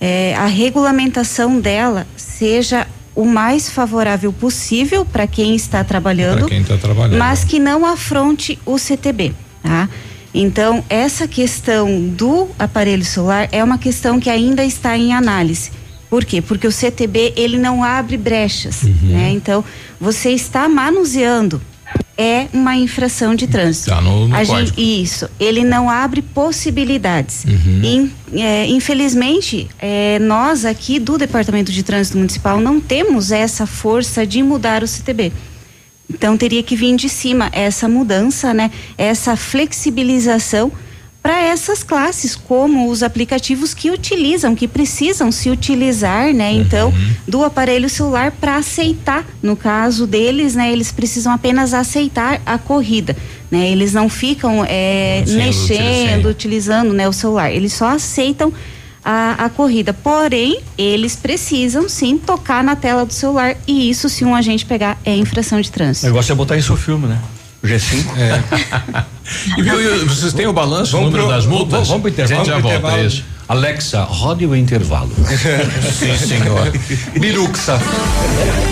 é, 0.01 0.35
a 0.35 0.45
regulamentação 0.45 1.59
dela 1.59 2.05
seja 2.15 2.85
o 3.15 3.25
mais 3.25 3.69
favorável 3.69 4.31
possível 4.31 5.03
para 5.03 5.25
quem 5.25 5.55
está 5.55 5.83
trabalhando, 5.83 6.45
quem 6.45 6.63
tá 6.63 6.77
trabalhando, 6.77 7.17
mas 7.17 7.43
que 7.43 7.57
não 7.57 7.85
afronte 7.85 8.59
o 8.65 8.77
CTB, 8.77 9.33
tá? 9.63 9.89
Então, 10.33 10.83
essa 10.87 11.27
questão 11.27 12.09
do 12.09 12.47
aparelho 12.59 13.03
celular 13.03 13.49
é 13.51 13.63
uma 13.63 13.79
questão 13.79 14.19
que 14.19 14.29
ainda 14.29 14.63
está 14.63 14.95
em 14.95 15.13
análise. 15.13 15.71
Por 16.11 16.23
quê? 16.23 16.43
Porque 16.43 16.67
o 16.67 16.71
CTB 16.71 17.33
ele 17.35 17.57
não 17.57 17.83
abre 17.83 18.17
brechas, 18.17 18.83
uhum. 18.83 18.95
né? 19.01 19.31
Então, 19.31 19.63
você 19.99 20.29
está 20.29 20.69
manuseando 20.69 21.59
é 22.17 22.47
uma 22.51 22.75
infração 22.75 23.35
de 23.35 23.47
trânsito. 23.47 23.91
Tá 23.91 24.01
no, 24.01 24.27
no 24.27 24.43
gente, 24.43 24.73
isso, 25.03 25.29
ele 25.39 25.63
não 25.63 25.89
abre 25.89 26.21
possibilidades. 26.21 27.45
Uhum. 27.45 27.81
In, 27.83 28.11
é, 28.33 28.65
infelizmente, 28.65 29.67
é, 29.79 30.17
nós 30.19 30.65
aqui 30.65 30.99
do 30.99 31.17
Departamento 31.17 31.71
de 31.71 31.83
Trânsito 31.83 32.17
Municipal 32.17 32.59
não 32.59 32.79
temos 32.79 33.31
essa 33.31 33.67
força 33.67 34.25
de 34.25 34.41
mudar 34.41 34.83
o 34.83 34.87
CTB. 34.87 35.31
Então 36.09 36.37
teria 36.37 36.63
que 36.63 36.75
vir 36.75 36.95
de 36.95 37.09
cima 37.09 37.49
essa 37.51 37.87
mudança, 37.87 38.53
né? 38.53 38.71
Essa 38.97 39.35
flexibilização 39.35 40.71
para 41.27 41.41
essas 41.41 41.83
classes, 41.83 42.37
como 42.37 42.89
os 42.89 43.03
aplicativos 43.03 43.73
que 43.73 43.91
utilizam, 43.91 44.55
que 44.55 44.65
precisam 44.65 45.29
se 45.29 45.49
utilizar, 45.49 46.33
né? 46.33 46.53
Então, 46.53 46.87
uhum. 46.87 47.15
do 47.27 47.43
aparelho 47.43 47.89
celular 47.89 48.31
para 48.31 48.55
aceitar. 48.55 49.25
No 49.43 49.53
caso 49.53 50.07
deles, 50.07 50.55
né? 50.55 50.71
Eles 50.71 50.89
precisam 50.89 51.33
apenas 51.33 51.73
aceitar 51.73 52.41
a 52.45 52.57
corrida, 52.57 53.13
né? 53.51 53.69
Eles 53.69 53.91
não 53.91 54.07
ficam 54.07 54.63
é, 54.65 55.25
mexendo, 55.27 56.29
utilizando, 56.29 56.93
né? 56.93 57.09
O 57.09 57.11
celular. 57.11 57.51
Eles 57.51 57.73
só 57.73 57.89
aceitam 57.89 58.53
a, 59.03 59.33
a, 59.43 59.49
corrida. 59.49 59.91
Porém, 59.91 60.61
eles 60.77 61.17
precisam 61.17 61.89
sim 61.89 62.17
tocar 62.17 62.63
na 62.63 62.77
tela 62.77 63.05
do 63.05 63.11
celular 63.11 63.57
e 63.67 63.89
isso, 63.89 64.07
se 64.07 64.23
um 64.23 64.33
agente 64.33 64.65
pegar, 64.65 64.97
é 65.03 65.13
infração 65.13 65.59
de 65.59 65.69
trânsito. 65.69 66.05
O 66.05 66.09
negócio 66.09 66.31
é 66.31 66.35
botar 66.35 66.55
isso 66.55 66.71
no 66.71 66.77
filme, 66.77 67.05
né? 67.05 67.19
O 67.67 67.69
G5. 67.69 68.05
É. 68.17 69.59
e, 69.59 69.61
viu, 69.61 70.07
vocês 70.07 70.33
têm 70.33 70.47
o 70.47 70.53
balanço, 70.53 70.97
o 70.97 71.01
número 71.01 71.23
pro, 71.23 71.31
das 71.33 71.45
multas? 71.45 71.71
Vamos, 71.71 71.87
vamos 71.89 72.01
pro 72.01 72.11
intervalo. 72.11 72.41
A 72.41 72.43
gente 72.45 72.53
já 72.53 72.59
volta, 72.59 72.99
isso. 72.99 73.23
Alexa, 73.47 74.03
rode 74.03 74.45
o 74.45 74.53
intervalo. 74.53 75.11
Sim, 75.93 76.17
senhor. 76.17 76.71
Biruxa. 77.17 77.79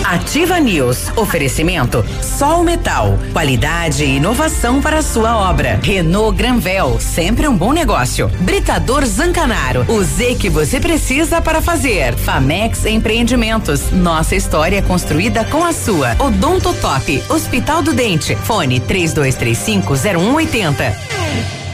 Ativa 0.04 0.60
News. 0.60 1.10
Oferecimento 1.16 2.04
Sol 2.20 2.62
Metal. 2.62 3.18
Qualidade 3.32 4.04
e 4.04 4.16
inovação 4.16 4.82
para 4.82 4.98
a 4.98 5.02
sua 5.02 5.36
obra. 5.48 5.80
Renault 5.82 6.36
Granvel. 6.36 6.98
Sempre 7.00 7.48
um 7.48 7.56
bom 7.56 7.72
negócio. 7.72 8.28
Britador 8.40 9.04
Zancanaro. 9.06 9.86
O 9.88 10.04
Z 10.04 10.34
que 10.34 10.50
você 10.50 10.78
precisa 10.78 11.40
para 11.40 11.62
fazer. 11.62 12.14
Famex 12.14 12.84
Empreendimentos. 12.84 13.90
Nossa 13.90 14.36
história 14.36 14.82
construída 14.82 15.42
com 15.46 15.64
a 15.64 15.72
sua. 15.72 16.14
Odonto 16.18 16.74
Top. 16.74 17.22
Hospital 17.30 17.82
do 17.82 17.94
Dente. 17.94 18.36
Fone 18.36 18.78
3235 18.80 19.94
0180. 19.96 21.65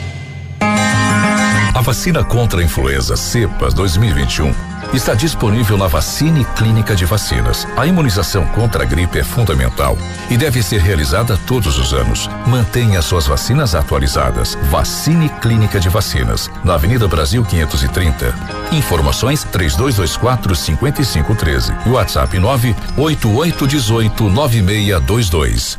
A 1.75 1.81
vacina 1.81 2.23
contra 2.23 2.61
a 2.61 2.65
influenza 2.65 3.17
cepas 3.17 3.73
2021 3.73 4.53
está 4.93 5.15
disponível 5.15 5.79
na 5.79 5.87
Vacine 5.87 6.45
Clínica 6.55 6.95
de 6.95 7.07
Vacinas. 7.07 7.67
A 7.79 7.87
imunização 7.87 8.45
contra 8.49 8.83
a 8.83 8.87
gripe 8.87 9.19
é 9.19 9.25
fundamental 9.25 9.97
e 10.29 10.37
deve 10.37 10.63
ser 10.63 10.83
realizada 10.83 11.39
todos 11.47 11.79
os 11.79 11.95
anos. 11.95 12.29
Mantenha 12.47 13.01
suas 13.01 13.27
vacinas 13.27 13.75
atualizadas. 13.75 14.55
Vacine 14.71 15.31
Clínica 15.41 15.81
de 15.81 15.89
Vacinas, 15.89 16.51
na 16.63 16.75
Avenida 16.75 17.09
Brasil 17.09 17.43
530. 17.43 18.35
Informações 18.73 19.43
3224 19.45 20.55
5513 20.55 21.73
e 21.87 21.89
WhatsApp 21.89 22.39
98818 22.39 24.29
9622. 24.29 25.79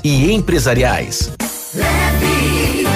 e 0.03 0.31
empresariais. 0.31 1.31
Leve, 1.73 2.87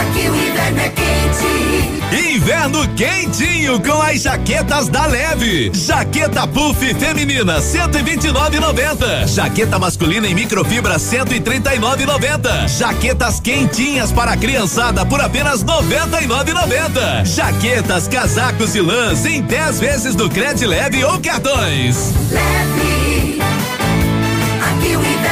aqui 0.00 0.28
o 0.28 0.36
inverno 0.36 0.80
é 0.80 0.88
quente. 0.90 1.88
Inverno 2.10 2.88
quentinho 2.94 3.80
com 3.82 4.00
as 4.00 4.22
jaquetas 4.22 4.88
da 4.88 5.06
Leve. 5.06 5.70
Jaqueta 5.74 6.46
puff 6.46 6.94
feminina 6.94 7.60
129,90. 7.60 9.26
Jaqueta 9.26 9.78
masculina 9.78 10.26
em 10.26 10.34
microfibra 10.34 10.96
139,90. 10.96 12.68
Jaquetas 12.68 13.40
quentinhas 13.40 14.10
para 14.10 14.32
a 14.32 14.36
criançada 14.36 15.04
por 15.04 15.20
apenas 15.20 15.62
99,90. 15.62 17.26
Jaquetas, 17.26 18.08
casacos 18.08 18.74
e 18.74 18.80
lãs 18.80 19.26
em 19.26 19.42
10 19.42 19.80
vezes 19.80 20.14
do 20.14 20.30
Cred 20.30 20.64
Leve 20.64 21.04
ou 21.04 21.20
cartões. 21.20 22.14
Leve, 22.30 22.97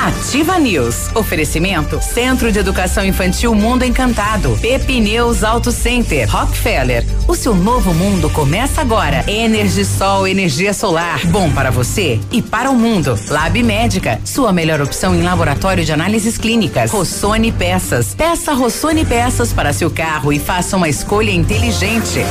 Ativa 0.00 0.58
News. 0.58 1.14
Oferecimento 1.14 2.00
Centro 2.00 2.50
de 2.50 2.58
Educação 2.58 3.04
Infantil 3.04 3.54
Mundo 3.54 3.84
Encantado. 3.84 4.56
Pepineus 4.58 5.44
Auto 5.44 5.70
Center. 5.70 6.26
Rockefeller. 6.26 7.04
O 7.28 7.34
seu 7.34 7.54
novo 7.54 7.92
mundo 7.92 8.30
começa 8.30 8.80
agora. 8.80 9.30
Energisol, 9.30 10.26
energia 10.26 10.72
solar. 10.72 11.26
Bom 11.26 11.52
para 11.52 11.70
você 11.70 12.18
e 12.32 12.40
para 12.40 12.70
o 12.70 12.74
mundo. 12.74 13.14
Lab 13.28 13.62
Médica. 13.62 14.18
Sua 14.24 14.54
melhor 14.54 14.80
opção 14.80 15.14
em 15.14 15.20
laboratório 15.20 15.84
de 15.84 15.92
análises 15.92 16.38
clínicas. 16.38 16.90
Rossoni 16.90 17.52
Peças. 17.52 18.14
Peça 18.14 18.54
Rossoni 18.54 19.04
Peças 19.04 19.52
para 19.52 19.70
seu 19.70 19.90
carro 19.90 20.32
e 20.32 20.38
faça 20.38 20.78
uma 20.78 20.88
escolha 20.88 21.30
inteligente. 21.30 22.24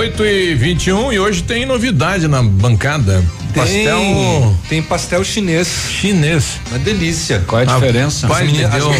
8 0.00 0.24
e 0.24 0.54
21 0.54 0.96
um, 0.96 1.12
e 1.12 1.20
hoje 1.20 1.42
tem 1.42 1.66
novidade 1.66 2.26
na 2.26 2.42
bancada. 2.42 3.22
Tem, 3.52 3.62
pastel. 3.62 4.56
Tem 4.66 4.82
pastel 4.82 5.22
chinês. 5.22 5.68
Chinês. 5.90 6.58
Uma 6.70 6.78
delícia. 6.78 7.44
Qual 7.46 7.60
é 7.60 7.66
a, 7.66 7.70
a 7.70 7.74
diferença? 7.74 8.26
Pai, 8.26 8.46
me 8.46 8.66
deu, 8.66 8.90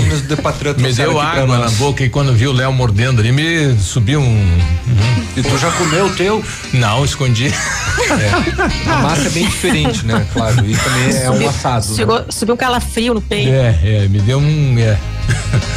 me 0.76 0.92
deu 0.92 1.18
água 1.18 1.56
na 1.56 1.70
boca 1.70 2.04
e 2.04 2.10
quando 2.10 2.34
vi 2.34 2.46
o 2.46 2.52
Léo 2.52 2.70
mordendo 2.74 3.20
ali, 3.20 3.32
me 3.32 3.74
subiu 3.78 4.20
um. 4.20 4.24
Uhum. 4.24 5.24
E 5.38 5.42
tu 5.42 5.56
já 5.56 5.70
comeu 5.70 6.04
o 6.04 6.10
teu? 6.10 6.44
Não, 6.74 7.02
escondi. 7.02 7.50
É. 8.00 8.90
A 8.90 8.96
massa 8.98 9.28
é 9.28 9.30
bem 9.30 9.44
diferente, 9.44 10.04
né? 10.06 10.26
Claro. 10.32 10.66
E 10.66 10.74
também 10.74 11.16
é 11.16 11.30
um 11.30 11.48
assado. 11.48 11.94
Chegou, 11.94 12.18
né? 12.18 12.24
Subiu 12.30 12.54
um 12.54 12.58
calafrio 12.58 13.14
no 13.14 13.20
peito. 13.20 13.50
É, 13.50 13.78
é, 13.84 14.08
me 14.08 14.20
deu 14.20 14.38
um. 14.38 14.78
É. 14.78 14.98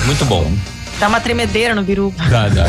Muito 0.05 0.25
bom. 0.25 0.51
Dá 0.99 1.07
uma 1.07 1.19
tremedeira 1.19 1.75
no 1.75 1.83
biru. 1.83 2.13
Dá, 2.29 2.49
dá. 2.49 2.65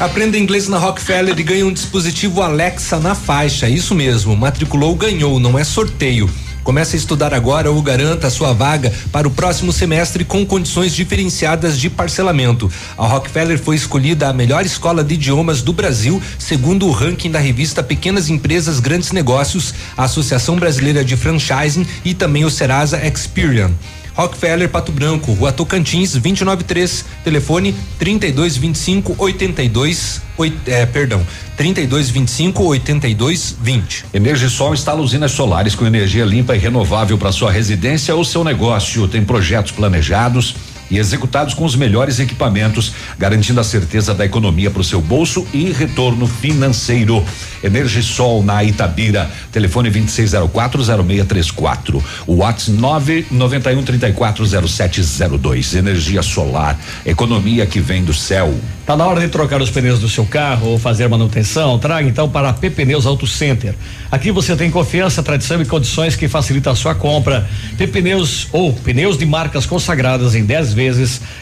Aprenda 0.04 0.38
inglês 0.38 0.68
na 0.68 0.78
Rockefeller 0.78 1.38
e 1.38 1.42
ganhe 1.42 1.64
um 1.64 1.72
dispositivo 1.72 2.42
Alexa 2.42 2.98
na 2.98 3.14
faixa. 3.14 3.68
Isso 3.68 3.94
mesmo, 3.94 4.36
matriculou, 4.36 4.94
ganhou, 4.94 5.38
não 5.38 5.58
é 5.58 5.64
sorteio. 5.64 6.30
Comece 6.62 6.94
a 6.94 6.98
estudar 6.98 7.34
agora 7.34 7.70
ou 7.70 7.82
garanta 7.82 8.28
a 8.28 8.30
sua 8.30 8.52
vaga 8.52 8.92
para 9.10 9.26
o 9.26 9.30
próximo 9.30 9.72
semestre 9.72 10.24
com 10.24 10.46
condições 10.46 10.94
diferenciadas 10.94 11.78
de 11.78 11.90
parcelamento. 11.90 12.70
A 12.96 13.06
Rockefeller 13.06 13.58
foi 13.58 13.74
escolhida 13.74 14.28
a 14.28 14.32
melhor 14.32 14.64
escola 14.64 15.02
de 15.02 15.14
idiomas 15.14 15.60
do 15.60 15.72
Brasil, 15.72 16.22
segundo 16.38 16.86
o 16.86 16.92
ranking 16.92 17.30
da 17.30 17.40
revista 17.40 17.82
Pequenas 17.82 18.30
Empresas 18.30 18.78
Grandes 18.78 19.10
Negócios, 19.10 19.74
a 19.96 20.04
Associação 20.04 20.56
Brasileira 20.56 21.04
de 21.04 21.16
Franchising 21.16 21.86
e 22.04 22.14
também 22.14 22.44
o 22.44 22.50
Serasa 22.50 23.04
Experian. 23.04 23.72
Rockefeller 24.14 24.68
Pato 24.68 24.92
Branco, 24.92 25.32
Rua 25.32 25.52
Tocantins, 25.52 26.12
293, 26.12 27.04
telefone 27.24 27.74
3225 27.98 29.14
82 29.18 30.22
oit, 30.36 30.56
é, 30.66 30.84
perdão, 30.86 31.24
3225 31.56 32.62
8220. 32.62 34.04
Energisol 34.12 34.74
instala 34.74 35.00
usinas 35.00 35.32
solares 35.32 35.74
com 35.74 35.86
energia 35.86 36.24
limpa 36.24 36.54
e 36.54 36.58
renovável 36.58 37.16
para 37.16 37.32
sua 37.32 37.50
residência 37.50 38.14
ou 38.14 38.24
seu 38.24 38.42
negócio. 38.44 39.06
Tem 39.08 39.24
projetos 39.24 39.72
planejados 39.72 40.54
e 40.92 40.98
executados 40.98 41.54
com 41.54 41.64
os 41.64 41.74
melhores 41.74 42.20
equipamentos, 42.20 42.92
garantindo 43.18 43.58
a 43.58 43.64
certeza 43.64 44.14
da 44.14 44.26
economia 44.26 44.70
para 44.70 44.82
o 44.82 44.84
seu 44.84 45.00
bolso 45.00 45.44
e 45.52 45.72
retorno 45.72 46.24
financeiro. 46.26 47.24
Energisol 47.64 48.44
na 48.44 48.62
Itabira, 48.62 49.30
telefone 49.50 49.90
26040634. 49.90 52.02
O 52.26 52.34
WhatsApp 52.36 53.26
991340702. 53.32 55.78
Energia 55.78 56.22
solar, 56.22 56.78
economia 57.06 57.64
que 57.64 57.80
vem 57.80 58.04
do 58.04 58.12
céu. 58.12 58.54
Tá 58.84 58.96
na 58.96 59.06
hora 59.06 59.20
de 59.20 59.28
trocar 59.28 59.62
os 59.62 59.70
pneus 59.70 60.00
do 60.00 60.08
seu 60.08 60.26
carro 60.26 60.70
ou 60.70 60.78
fazer 60.78 61.08
manutenção? 61.08 61.78
Traga 61.78 62.08
então 62.08 62.28
para 62.28 62.48
a 62.50 62.52
P 62.52 62.68
Pneus 62.68 63.06
Auto 63.06 63.28
Center. 63.28 63.76
Aqui 64.10 64.32
você 64.32 64.56
tem 64.56 64.70
confiança, 64.70 65.22
tradição 65.22 65.62
e 65.62 65.64
condições 65.64 66.16
que 66.16 66.28
facilitam 66.28 66.72
a 66.72 66.76
sua 66.76 66.94
compra. 66.94 67.48
P 67.78 67.86
Pneus 67.86 68.48
ou 68.52 68.72
pneus 68.72 69.16
de 69.16 69.24
marcas 69.24 69.64
consagradas 69.64 70.34
em 70.34 70.44
10 70.44 70.74
vezes 70.74 70.81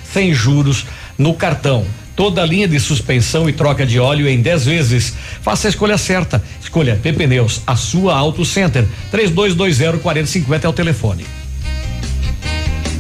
sem 0.05 0.35
juros 0.35 0.87
no 1.17 1.35
cartão. 1.35 1.85
Toda 2.17 2.43
a 2.43 2.47
linha 2.47 2.69
de 2.69 2.79
suspensão 2.79 3.49
e 3.49 3.53
troca 3.53 3.87
de 3.87 3.99
óleo 3.99 4.29
em 4.29 4.43
10 4.43 4.65
vezes. 4.67 5.15
Faça 5.41 5.69
a 5.69 5.71
escolha 5.71 5.97
certa. 5.97 6.43
Escolha 6.61 6.99
P 7.03 7.13
Pneus, 7.13 7.63
a 7.67 7.77
sua 7.77 8.15
Auto 8.15 8.45
Center. 8.45 8.87
3220 9.11 10.01
4050 10.03 10.67
é 10.67 10.71
o 10.71 10.73
telefone. 10.73 11.27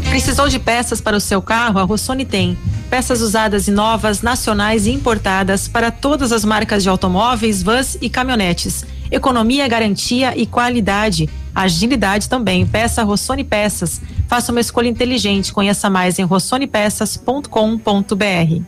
Precisou 0.09 0.49
de 0.49 0.59
peças 0.59 1.01
para 1.01 1.17
o 1.17 1.21
seu 1.21 1.41
carro? 1.41 1.79
A 1.79 1.83
Rossoni 1.83 2.25
tem. 2.25 2.59
Peças 2.91 3.21
usadas 3.21 3.69
e 3.69 3.71
novas, 3.71 4.23
nacionais 4.23 4.87
e 4.87 4.91
importadas 4.91 5.69
para 5.69 5.91
todas 5.93 6.33
as 6.33 6.45
marcas 6.45 6.83
de 6.83 6.89
automóveis, 6.89 7.62
vans 7.62 7.97
e 8.01 8.11
caminhonetes. 8.11 8.85
Economia, 9.11 9.69
garantia 9.69 10.37
e 10.37 10.47
qualidade. 10.47 11.29
Agilidade 11.55 12.29
também. 12.29 12.67
Peça 12.67 13.03
Rossoni 13.05 13.45
Peças. 13.45 14.01
Faça 14.31 14.52
uma 14.52 14.61
escolha 14.61 14.86
inteligente. 14.86 15.52
Conheça 15.52 15.90
mais 15.90 16.20
em 16.20 16.23
rossonepeças.com.br. 16.23 18.62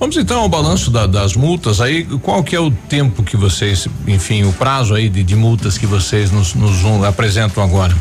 Vamos 0.00 0.16
então 0.16 0.40
ao 0.40 0.48
balanço 0.48 0.90
da, 0.90 1.06
das 1.06 1.36
multas 1.36 1.80
aí. 1.80 2.02
Qual 2.20 2.42
que 2.42 2.56
é 2.56 2.60
o 2.60 2.72
tempo 2.72 3.22
que 3.22 3.36
vocês, 3.36 3.86
enfim, 4.08 4.42
o 4.42 4.52
prazo 4.52 4.96
aí 4.96 5.08
de, 5.08 5.22
de 5.22 5.36
multas 5.36 5.78
que 5.78 5.86
vocês 5.86 6.32
nos, 6.32 6.54
nos 6.54 6.84
apresentam 7.04 7.62
agora? 7.62 7.96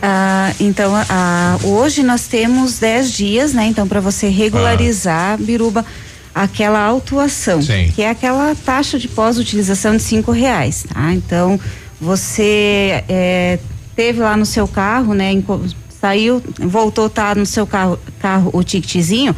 Ah, 0.00 0.52
então, 0.60 0.92
ah, 1.08 1.58
hoje 1.64 2.04
nós 2.04 2.28
temos 2.28 2.78
10 2.78 3.12
dias, 3.12 3.52
né? 3.52 3.66
Então, 3.66 3.88
para 3.88 3.98
você 3.98 4.28
regularizar, 4.28 5.32
ah. 5.32 5.36
Biruba, 5.36 5.84
aquela 6.32 6.84
autuação, 6.84 7.60
Sim. 7.60 7.90
que 7.92 8.00
é 8.00 8.10
aquela 8.10 8.54
taxa 8.54 8.96
de 8.96 9.08
pós-utilização 9.08 9.96
de 9.96 10.04
cinco 10.04 10.30
reais, 10.30 10.86
tá? 10.88 11.12
Então, 11.12 11.58
você 12.00 13.02
é, 13.08 13.58
teve 13.94 14.20
lá 14.20 14.36
no 14.36 14.46
seu 14.46 14.66
carro, 14.66 15.14
né? 15.14 15.30
Saiu, 16.00 16.42
voltou, 16.58 17.08
tá 17.08 17.34
no 17.34 17.46
seu 17.46 17.66
carro, 17.66 17.98
carro 18.20 18.50
o 18.52 18.62
ticketzinho, 18.62 19.34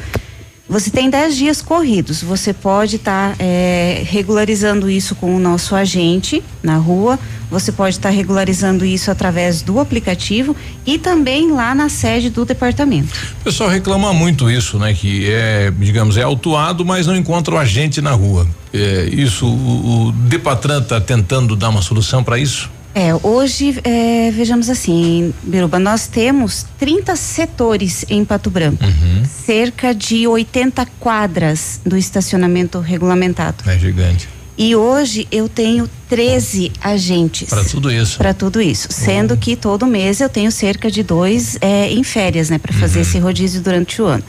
você 0.68 0.90
tem 0.90 1.08
10 1.08 1.36
dias 1.36 1.62
corridos. 1.62 2.22
Você 2.22 2.52
pode 2.52 2.96
estar 2.96 3.36
tá, 3.36 3.36
é, 3.38 4.02
regularizando 4.04 4.90
isso 4.90 5.14
com 5.14 5.34
o 5.34 5.38
nosso 5.38 5.76
agente 5.76 6.42
na 6.60 6.76
rua. 6.76 7.18
Você 7.48 7.70
pode 7.70 7.96
estar 7.96 8.08
tá 8.08 8.14
regularizando 8.14 8.84
isso 8.84 9.08
através 9.08 9.62
do 9.62 9.78
aplicativo 9.78 10.56
e 10.84 10.98
também 10.98 11.52
lá 11.52 11.72
na 11.72 11.88
sede 11.88 12.30
do 12.30 12.44
departamento. 12.44 13.16
O 13.40 13.44
pessoal 13.44 13.70
reclama 13.70 14.12
muito 14.12 14.50
isso, 14.50 14.76
né? 14.76 14.92
Que 14.92 15.30
é, 15.30 15.70
digamos, 15.70 16.16
é 16.16 16.22
autuado, 16.22 16.84
mas 16.84 17.06
não 17.06 17.14
encontra 17.14 17.54
o 17.54 17.58
agente 17.58 18.00
na 18.00 18.10
rua. 18.10 18.44
É, 18.74 19.08
isso, 19.12 19.46
o, 19.46 20.08
o 20.08 20.12
Depatran 20.12 20.80
está 20.80 21.00
tentando 21.00 21.54
dar 21.54 21.68
uma 21.68 21.80
solução 21.80 22.24
para 22.24 22.38
isso? 22.38 22.68
É, 22.98 23.14
hoje, 23.22 23.78
é, 23.84 24.30
vejamos 24.30 24.70
assim, 24.70 25.34
Biruba, 25.42 25.78
nós 25.78 26.06
temos 26.06 26.64
30 26.78 27.14
setores 27.14 28.06
em 28.08 28.24
Pato 28.24 28.48
Branco, 28.48 28.82
uhum. 28.82 29.22
cerca 29.44 29.94
de 29.94 30.26
80 30.26 30.86
quadras 30.98 31.78
do 31.84 31.94
estacionamento 31.94 32.80
regulamentado. 32.80 33.68
É 33.68 33.78
gigante. 33.78 34.26
E 34.56 34.74
hoje 34.74 35.28
eu 35.30 35.46
tenho 35.46 35.86
13 36.08 36.72
agentes. 36.80 37.50
Para 37.50 37.64
tudo 37.64 37.92
isso. 37.92 38.16
Para 38.16 38.32
tudo 38.32 38.62
isso. 38.62 38.88
Sendo 38.90 39.32
uhum. 39.32 39.40
que 39.40 39.56
todo 39.56 39.86
mês 39.86 40.22
eu 40.22 40.30
tenho 40.30 40.50
cerca 40.50 40.90
de 40.90 41.02
dois 41.02 41.58
é, 41.60 41.92
em 41.92 42.02
férias, 42.02 42.48
né? 42.48 42.56
Para 42.56 42.72
fazer 42.72 43.00
uhum. 43.00 43.02
esse 43.02 43.18
rodízio 43.18 43.60
durante 43.60 44.00
o 44.00 44.06
ano. 44.06 44.24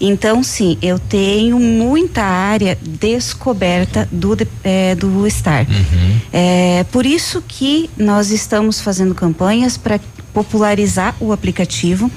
Então, 0.00 0.42
sim, 0.42 0.78
eu 0.82 0.98
tenho 0.98 1.58
muita 1.58 2.22
área 2.22 2.78
descoberta 2.82 4.08
do, 4.10 4.36
é, 4.62 4.94
do 4.94 5.28
STAR. 5.30 5.66
Uhum. 5.68 6.20
É, 6.32 6.84
por 6.90 7.06
isso 7.06 7.42
que 7.46 7.90
nós 7.96 8.30
estamos 8.30 8.80
fazendo 8.80 9.14
campanhas 9.14 9.76
para 9.76 10.00
popularizar 10.32 11.14
o 11.20 11.32
aplicativo. 11.32 12.10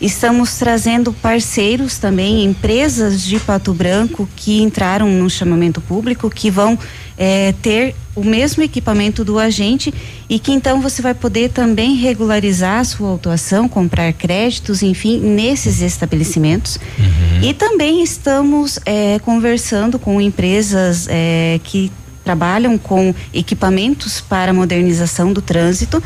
Estamos 0.00 0.56
trazendo 0.56 1.12
parceiros 1.12 1.98
também, 1.98 2.44
empresas 2.44 3.22
de 3.22 3.40
Pato 3.40 3.74
Branco 3.74 4.28
que 4.36 4.62
entraram 4.62 5.08
no 5.08 5.28
chamamento 5.28 5.80
público, 5.80 6.30
que 6.30 6.50
vão 6.50 6.78
é, 7.16 7.52
ter 7.60 7.96
o 8.14 8.22
mesmo 8.22 8.62
equipamento 8.62 9.24
do 9.24 9.40
agente 9.40 9.92
e 10.28 10.38
que 10.38 10.52
então 10.52 10.80
você 10.80 11.02
vai 11.02 11.14
poder 11.14 11.50
também 11.50 11.96
regularizar 11.96 12.78
a 12.78 12.84
sua 12.84 13.08
autuação, 13.08 13.68
comprar 13.68 14.12
créditos, 14.12 14.82
enfim, 14.82 15.18
nesses 15.18 15.80
estabelecimentos. 15.80 16.78
Uhum. 16.98 17.48
E 17.48 17.52
também 17.52 18.00
estamos 18.00 18.78
é, 18.86 19.18
conversando 19.18 19.98
com 19.98 20.20
empresas 20.20 21.08
é, 21.10 21.60
que 21.64 21.90
trabalham 22.22 22.78
com 22.78 23.12
equipamentos 23.34 24.20
para 24.20 24.52
modernização 24.52 25.32
do 25.32 25.42
trânsito 25.42 26.00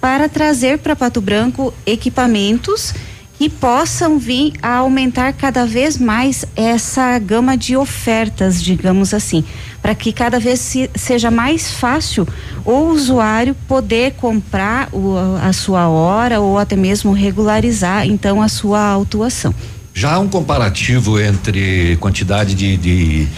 para 0.00 0.28
trazer 0.28 0.78
para 0.78 0.96
Pato 0.96 1.20
Branco 1.20 1.72
equipamentos 1.86 2.92
que 3.40 3.48
possam 3.48 4.18
vir 4.18 4.52
a 4.60 4.74
aumentar 4.76 5.32
cada 5.32 5.64
vez 5.64 5.96
mais 5.96 6.44
essa 6.54 7.18
gama 7.18 7.56
de 7.56 7.74
ofertas, 7.74 8.62
digamos 8.62 9.14
assim, 9.14 9.42
para 9.80 9.94
que 9.94 10.12
cada 10.12 10.38
vez 10.38 10.60
se, 10.60 10.90
seja 10.94 11.30
mais 11.30 11.70
fácil 11.70 12.28
o 12.66 12.90
usuário 12.90 13.56
poder 13.66 14.12
comprar 14.12 14.90
o, 14.92 15.16
a 15.40 15.54
sua 15.54 15.88
hora 15.88 16.38
ou 16.38 16.58
até 16.58 16.76
mesmo 16.76 17.14
regularizar 17.14 18.06
então 18.06 18.42
a 18.42 18.48
sua 18.48 18.78
autuação. 18.78 19.54
Já 19.94 20.16
há 20.16 20.18
um 20.18 20.28
comparativo 20.28 21.18
entre 21.18 21.96
quantidade 21.96 22.54
de, 22.54 22.76
de, 22.76 23.28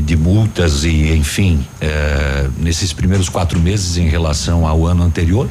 de 0.00 0.16
multas 0.16 0.82
e, 0.82 1.14
enfim, 1.14 1.64
eh, 1.80 2.48
nesses 2.58 2.92
primeiros 2.92 3.28
quatro 3.28 3.60
meses 3.60 3.96
em 3.96 4.08
relação 4.08 4.66
ao 4.66 4.84
ano 4.84 5.04
anterior? 5.04 5.48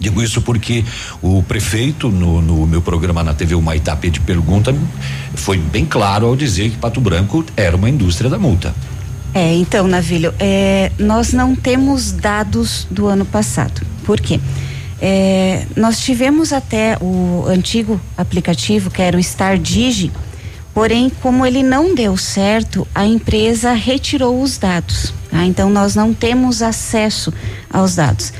Digo 0.00 0.22
isso 0.22 0.40
porque 0.40 0.82
o 1.20 1.42
prefeito, 1.42 2.08
no, 2.08 2.40
no 2.40 2.66
meu 2.66 2.80
programa 2.80 3.22
na 3.22 3.34
TV 3.34 3.54
Humaitá 3.54 3.94
de 3.94 4.18
Pergunta, 4.18 4.74
foi 5.34 5.58
bem 5.58 5.84
claro 5.84 6.26
ao 6.26 6.34
dizer 6.34 6.70
que 6.70 6.78
Pato 6.78 7.02
Branco 7.02 7.44
era 7.54 7.76
uma 7.76 7.90
indústria 7.90 8.30
da 8.30 8.38
multa. 8.38 8.74
É, 9.34 9.54
então, 9.54 9.86
Navilho, 9.86 10.34
é, 10.40 10.90
nós 10.98 11.34
não 11.34 11.54
temos 11.54 12.12
dados 12.12 12.86
do 12.90 13.06
ano 13.06 13.26
passado. 13.26 13.86
Por 14.04 14.18
quê? 14.18 14.40
É, 15.00 15.66
nós 15.76 16.00
tivemos 16.00 16.52
até 16.52 16.96
o 17.00 17.44
antigo 17.46 18.00
aplicativo, 18.16 18.90
que 18.90 19.02
era 19.02 19.18
o 19.18 19.22
Star 19.22 19.58
Digi, 19.58 20.10
porém, 20.74 21.10
como 21.20 21.44
ele 21.44 21.62
não 21.62 21.94
deu 21.94 22.16
certo, 22.16 22.88
a 22.94 23.06
empresa 23.06 23.72
retirou 23.72 24.42
os 24.42 24.56
dados. 24.56 25.12
Tá? 25.30 25.44
Então, 25.44 25.68
nós 25.68 25.94
não 25.94 26.14
temos 26.14 26.62
acesso 26.62 27.32
aos 27.70 27.94
dados. 27.94 28.32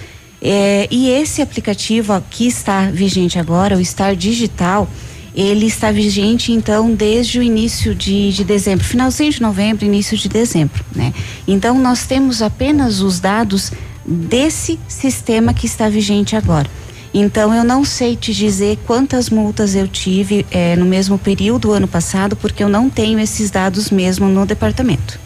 É, 0.43 0.89
e 0.91 1.11
esse 1.11 1.43
aplicativo 1.43 2.21
que 2.31 2.47
está 2.47 2.91
vigente 2.91 3.39
agora, 3.39 3.77
o 3.77 3.85
Star 3.85 4.17
Digital, 4.17 4.89
ele 5.35 5.67
está 5.67 5.93
vigente 5.93 6.51
então 6.53 6.93
desde 6.93 7.39
o 7.39 7.43
início 7.43 7.95
de, 7.95 8.33
de 8.33 8.45
dezembro, 8.45 8.85
finalzinho 8.85 9.31
de 9.31 9.41
novembro, 9.41 9.85
início 9.85 10.17
de 10.17 10.29
dezembro, 10.29 10.85
né? 10.95 11.13
Então 11.47 11.79
nós 11.79 12.05
temos 12.07 12.43
apenas 12.43 13.01
os 13.01 13.21
dados 13.21 13.71
desse 14.05 14.79
sistema 14.89 15.55
que 15.55 15.67
está 15.67 15.89
vigente 15.89 16.35
agora. 16.35 16.69
Então 17.13 17.53
eu 17.55 17.65
não 17.65 17.85
sei 17.85 18.17
te 18.17 18.33
dizer 18.33 18.79
quantas 18.87 19.31
multas 19.31 19.75
eu 19.75 19.87
tive 19.87 20.47
é, 20.51 20.77
no 20.77 20.85
mesmo 20.85 21.19
período 21.19 21.69
do 21.69 21.73
ano 21.73 21.89
passado, 21.89 22.37
porque 22.37 22.63
eu 22.63 22.69
não 22.69 22.89
tenho 22.89 23.19
esses 23.19 23.51
dados 23.51 23.91
mesmo 23.91 24.29
no 24.29 24.47
departamento. 24.47 25.19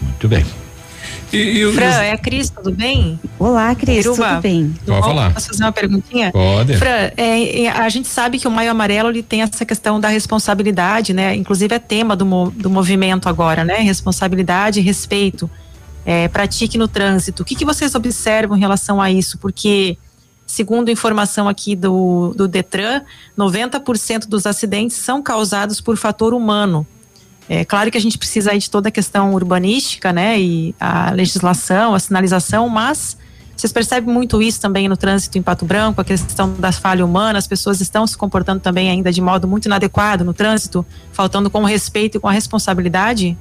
Muito 0.00 0.28
bem. 0.28 0.44
E, 1.36 1.62
e 1.62 1.72
Fran, 1.72 1.84
é 1.84 2.12
a 2.12 2.18
Cris, 2.18 2.48
tudo 2.48 2.72
bem? 2.72 3.20
Olá, 3.38 3.74
Cris, 3.74 4.04
Iruba. 4.04 4.28
tudo 4.28 4.40
bem? 4.40 4.74
Pode 4.86 5.00
falar. 5.02 5.34
Posso 5.34 5.48
fazer 5.48 5.64
uma 5.64 5.72
perguntinha? 5.72 6.32
Pode. 6.32 6.76
Fran, 6.78 7.10
é, 7.16 7.68
a 7.68 7.88
gente 7.90 8.08
sabe 8.08 8.38
que 8.38 8.48
o 8.48 8.50
Maio 8.50 8.70
Amarelo 8.70 9.10
ele 9.10 9.22
tem 9.22 9.42
essa 9.42 9.64
questão 9.66 10.00
da 10.00 10.08
responsabilidade, 10.08 11.12
né? 11.12 11.36
Inclusive 11.36 11.74
é 11.74 11.78
tema 11.78 12.16
do, 12.16 12.50
do 12.50 12.70
movimento 12.70 13.28
agora, 13.28 13.64
né? 13.64 13.76
Responsabilidade 13.80 14.80
e 14.80 14.82
respeito. 14.82 15.50
É, 16.06 16.26
pratique 16.28 16.78
no 16.78 16.88
trânsito. 16.88 17.42
O 17.42 17.46
que, 17.46 17.54
que 17.54 17.64
vocês 17.64 17.94
observam 17.94 18.56
em 18.56 18.60
relação 18.60 19.02
a 19.02 19.10
isso? 19.10 19.36
Porque, 19.38 19.98
segundo 20.46 20.90
informação 20.90 21.48
aqui 21.48 21.76
do, 21.76 22.32
do 22.34 22.48
Detran, 22.48 23.02
90% 23.36 24.26
dos 24.26 24.46
acidentes 24.46 24.96
são 24.96 25.20
causados 25.20 25.80
por 25.80 25.96
fator 25.96 26.32
humano. 26.32 26.86
É 27.48 27.64
claro 27.64 27.90
que 27.90 27.98
a 27.98 28.00
gente 28.00 28.18
precisa 28.18 28.50
aí 28.50 28.58
de 28.58 28.70
toda 28.70 28.88
a 28.88 28.92
questão 28.92 29.32
urbanística, 29.32 30.12
né, 30.12 30.38
e 30.40 30.74
a 30.80 31.10
legislação, 31.12 31.94
a 31.94 31.98
sinalização, 31.98 32.68
mas 32.68 33.16
vocês 33.56 33.72
percebem 33.72 34.12
muito 34.12 34.42
isso 34.42 34.60
também 34.60 34.86
no 34.86 34.96
trânsito 34.96 35.38
em 35.38 35.42
Pato 35.42 35.64
Branco, 35.64 36.00
a 36.00 36.04
questão 36.04 36.52
da 36.54 36.70
falha 36.70 37.04
humana, 37.04 37.38
as 37.38 37.46
pessoas 37.46 37.80
estão 37.80 38.06
se 38.06 38.16
comportando 38.16 38.60
também 38.60 38.90
ainda 38.90 39.10
de 39.10 39.20
modo 39.22 39.48
muito 39.48 39.64
inadequado 39.64 40.24
no 40.24 40.34
trânsito, 40.34 40.84
faltando 41.10 41.48
com 41.48 41.64
respeito 41.64 42.18
e 42.18 42.20
com 42.20 42.28
a 42.28 42.32
responsabilidade? 42.32 43.36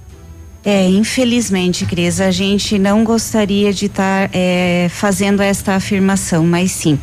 É, 0.64 0.88
infelizmente, 0.90 1.86
Cris, 1.86 2.22
a 2.22 2.32
gente 2.32 2.80
não 2.80 3.04
gostaria 3.04 3.74
de 3.74 3.88
estar 3.88 4.30
é, 4.34 4.88
fazendo 4.90 5.42
esta 5.42 5.76
afirmação, 5.76 6.46
mas 6.46 6.72
sim. 6.72 6.98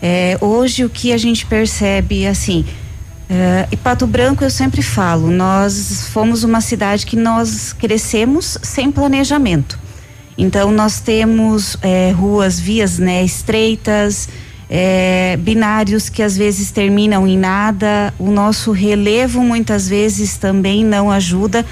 É, 0.00 0.38
hoje 0.40 0.84
o 0.84 0.90
que 0.90 1.12
a 1.12 1.18
gente 1.18 1.44
percebe, 1.44 2.26
assim, 2.26 2.64
Uh, 3.28 3.68
e 3.70 3.76
Pato 3.76 4.06
Branco 4.06 4.42
eu 4.42 4.48
sempre 4.48 4.80
falo, 4.80 5.30
nós 5.30 6.08
fomos 6.12 6.44
uma 6.44 6.62
cidade 6.62 7.04
que 7.04 7.14
nós 7.14 7.74
crescemos 7.74 8.56
sem 8.62 8.90
planejamento. 8.90 9.78
Então 10.38 10.70
nós 10.70 11.00
temos 11.00 11.76
é, 11.82 12.10
ruas, 12.12 12.58
vias 12.58 12.98
né, 12.98 13.24
estreitas, 13.24 14.28
é, 14.70 15.36
binários 15.36 16.08
que 16.08 16.22
às 16.22 16.36
vezes 16.36 16.70
terminam 16.70 17.26
em 17.26 17.36
nada. 17.36 18.14
O 18.18 18.30
nosso 18.30 18.70
relevo 18.70 19.42
muitas 19.42 19.88
vezes 19.88 20.36
também 20.36 20.84
não 20.84 21.10
ajuda. 21.10 21.66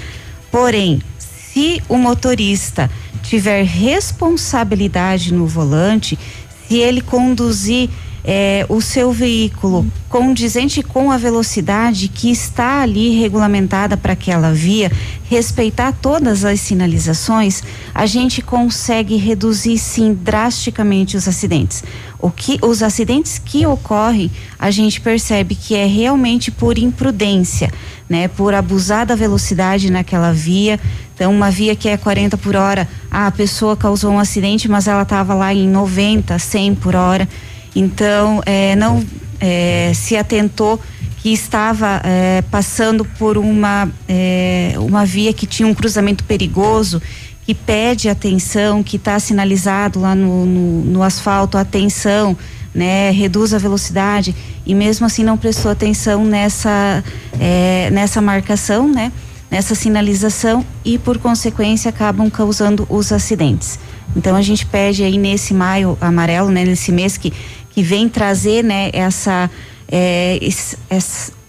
Porém, 0.50 1.00
se 1.18 1.82
o 1.88 1.96
motorista 1.96 2.90
tiver 3.22 3.64
responsabilidade 3.64 5.32
no 5.32 5.46
volante, 5.46 6.18
se 6.66 6.76
ele 6.76 7.00
conduzir 7.00 7.88
é, 8.26 8.66
o 8.68 8.80
seu 8.80 9.12
veículo 9.12 9.86
condizente 10.08 10.82
com 10.82 11.12
a 11.12 11.16
velocidade 11.16 12.08
que 12.08 12.28
está 12.28 12.82
ali 12.82 13.10
regulamentada 13.20 13.96
para 13.96 14.14
aquela 14.14 14.52
via, 14.52 14.90
respeitar 15.30 15.92
todas 15.92 16.44
as 16.44 16.58
sinalizações, 16.58 17.62
a 17.94 18.04
gente 18.04 18.42
consegue 18.42 19.16
reduzir 19.16 19.78
sim 19.78 20.12
drasticamente 20.12 21.16
os 21.16 21.28
acidentes. 21.28 21.84
O 22.18 22.28
que 22.28 22.58
os 22.62 22.82
acidentes 22.82 23.38
que 23.38 23.64
ocorrem, 23.64 24.28
a 24.58 24.72
gente 24.72 25.00
percebe 25.00 25.54
que 25.54 25.76
é 25.76 25.86
realmente 25.86 26.50
por 26.50 26.78
imprudência, 26.78 27.72
né? 28.08 28.26
Por 28.26 28.54
abusar 28.54 29.06
da 29.06 29.14
velocidade 29.14 29.90
naquela 29.90 30.32
via. 30.32 30.80
Então, 31.14 31.32
uma 31.32 31.50
via 31.50 31.76
que 31.76 31.88
é 31.88 31.96
40 31.96 32.36
por 32.38 32.56
hora, 32.56 32.88
a 33.10 33.30
pessoa 33.30 33.76
causou 33.76 34.12
um 34.12 34.18
acidente, 34.18 34.68
mas 34.68 34.88
ela 34.88 35.02
estava 35.02 35.34
lá 35.34 35.54
em 35.54 35.68
90, 35.68 36.38
100 36.38 36.74
por 36.76 36.96
hora. 36.96 37.28
Então, 37.76 38.42
é, 38.46 38.74
não 38.74 39.04
é, 39.38 39.92
se 39.94 40.16
atentou 40.16 40.80
que 41.18 41.30
estava 41.30 42.00
é, 42.04 42.42
passando 42.50 43.04
por 43.04 43.36
uma, 43.36 43.90
é, 44.08 44.74
uma 44.78 45.04
via 45.04 45.32
que 45.32 45.46
tinha 45.46 45.68
um 45.68 45.74
cruzamento 45.74 46.24
perigoso, 46.24 47.02
que 47.44 47.54
pede 47.54 48.08
atenção, 48.08 48.82
que 48.82 48.96
está 48.96 49.18
sinalizado 49.18 50.00
lá 50.00 50.14
no, 50.14 50.46
no, 50.46 50.84
no, 50.84 51.02
asfalto, 51.02 51.58
atenção, 51.58 52.36
né, 52.74 53.10
reduz 53.10 53.52
a 53.52 53.58
velocidade, 53.58 54.34
e 54.64 54.74
mesmo 54.74 55.04
assim 55.04 55.22
não 55.22 55.36
prestou 55.36 55.70
atenção 55.70 56.24
nessa, 56.24 57.04
é, 57.38 57.90
nessa 57.90 58.22
marcação, 58.22 58.88
né, 58.88 59.12
nessa 59.50 59.74
sinalização, 59.74 60.64
e 60.84 60.98
por 60.98 61.18
consequência 61.18 61.88
acabam 61.90 62.30
causando 62.30 62.86
os 62.88 63.12
acidentes. 63.12 63.78
Então 64.16 64.34
a 64.34 64.42
gente 64.42 64.64
pede 64.64 65.02
aí 65.02 65.18
nesse 65.18 65.52
maio 65.52 65.96
amarelo, 66.00 66.50
né, 66.50 66.64
nesse 66.64 66.90
mês 66.90 67.16
que 67.16 67.32
que 67.76 67.82
vem 67.82 68.08
trazer 68.08 68.64
né, 68.64 68.88
essa, 68.94 69.50
é, 69.86 70.38
esse, 70.40 70.78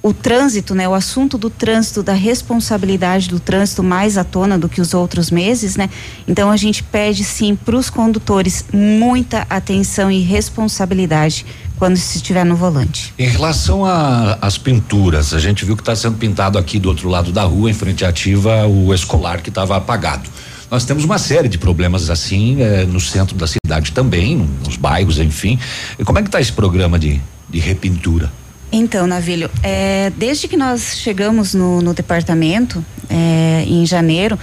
o 0.03 0.13
trânsito, 0.13 0.75
né, 0.75 0.85
o 0.85 0.93
assunto 0.93 1.37
do 1.37 1.49
trânsito, 1.49 2.03
da 2.03 2.11
responsabilidade 2.11 3.29
do 3.29 3.39
trânsito 3.39 3.81
mais 3.81 4.17
à 4.17 4.25
tona 4.25 4.59
do 4.59 4.67
que 4.67 4.81
os 4.81 4.93
outros 4.93 5.31
meses, 5.31 5.77
né? 5.77 5.89
Então 6.27 6.51
a 6.51 6.57
gente 6.57 6.83
pede 6.83 7.23
sim 7.23 7.55
para 7.55 7.77
os 7.77 7.89
condutores 7.89 8.65
muita 8.73 9.47
atenção 9.49 10.11
e 10.11 10.19
responsabilidade 10.19 11.45
quando 11.77 11.95
se 11.95 12.17
estiver 12.17 12.43
no 12.43 12.57
volante. 12.57 13.13
Em 13.17 13.29
relação 13.29 13.83
às 13.85 14.57
pinturas, 14.57 15.33
a 15.33 15.39
gente 15.39 15.63
viu 15.63 15.77
que 15.77 15.81
está 15.81 15.95
sendo 15.95 16.17
pintado 16.17 16.57
aqui 16.57 16.77
do 16.77 16.89
outro 16.89 17.07
lado 17.07 17.31
da 17.31 17.43
rua, 17.43 17.71
em 17.71 17.73
frente 17.73 18.03
à 18.03 18.09
ativa, 18.09 18.67
o 18.67 18.93
escolar 18.93 19.41
que 19.41 19.47
estava 19.47 19.77
apagado. 19.77 20.29
Nós 20.69 20.83
temos 20.83 21.03
uma 21.03 21.17
série 21.17 21.47
de 21.47 21.57
problemas 21.57 22.09
assim 22.09 22.61
eh, 22.61 22.85
no 22.85 22.99
centro 22.99 23.35
da 23.35 23.47
cidade 23.47 23.91
também, 23.93 24.47
nos 24.65 24.75
bairros, 24.75 25.17
enfim. 25.19 25.57
E 25.97 26.03
como 26.03 26.19
é 26.19 26.21
que 26.21 26.27
está 26.27 26.41
esse 26.41 26.51
programa 26.51 26.99
de, 26.99 27.21
de 27.49 27.59
repintura? 27.59 28.31
Então, 28.71 29.07
Navilho, 29.07 29.49
é, 29.63 30.11
desde 30.17 30.47
que 30.47 30.57
nós 30.57 30.97
chegamos 30.97 31.53
no, 31.53 31.81
no 31.81 31.93
departamento 31.93 32.83
é, 33.09 33.63
em 33.65 33.85
janeiro, 33.85 34.37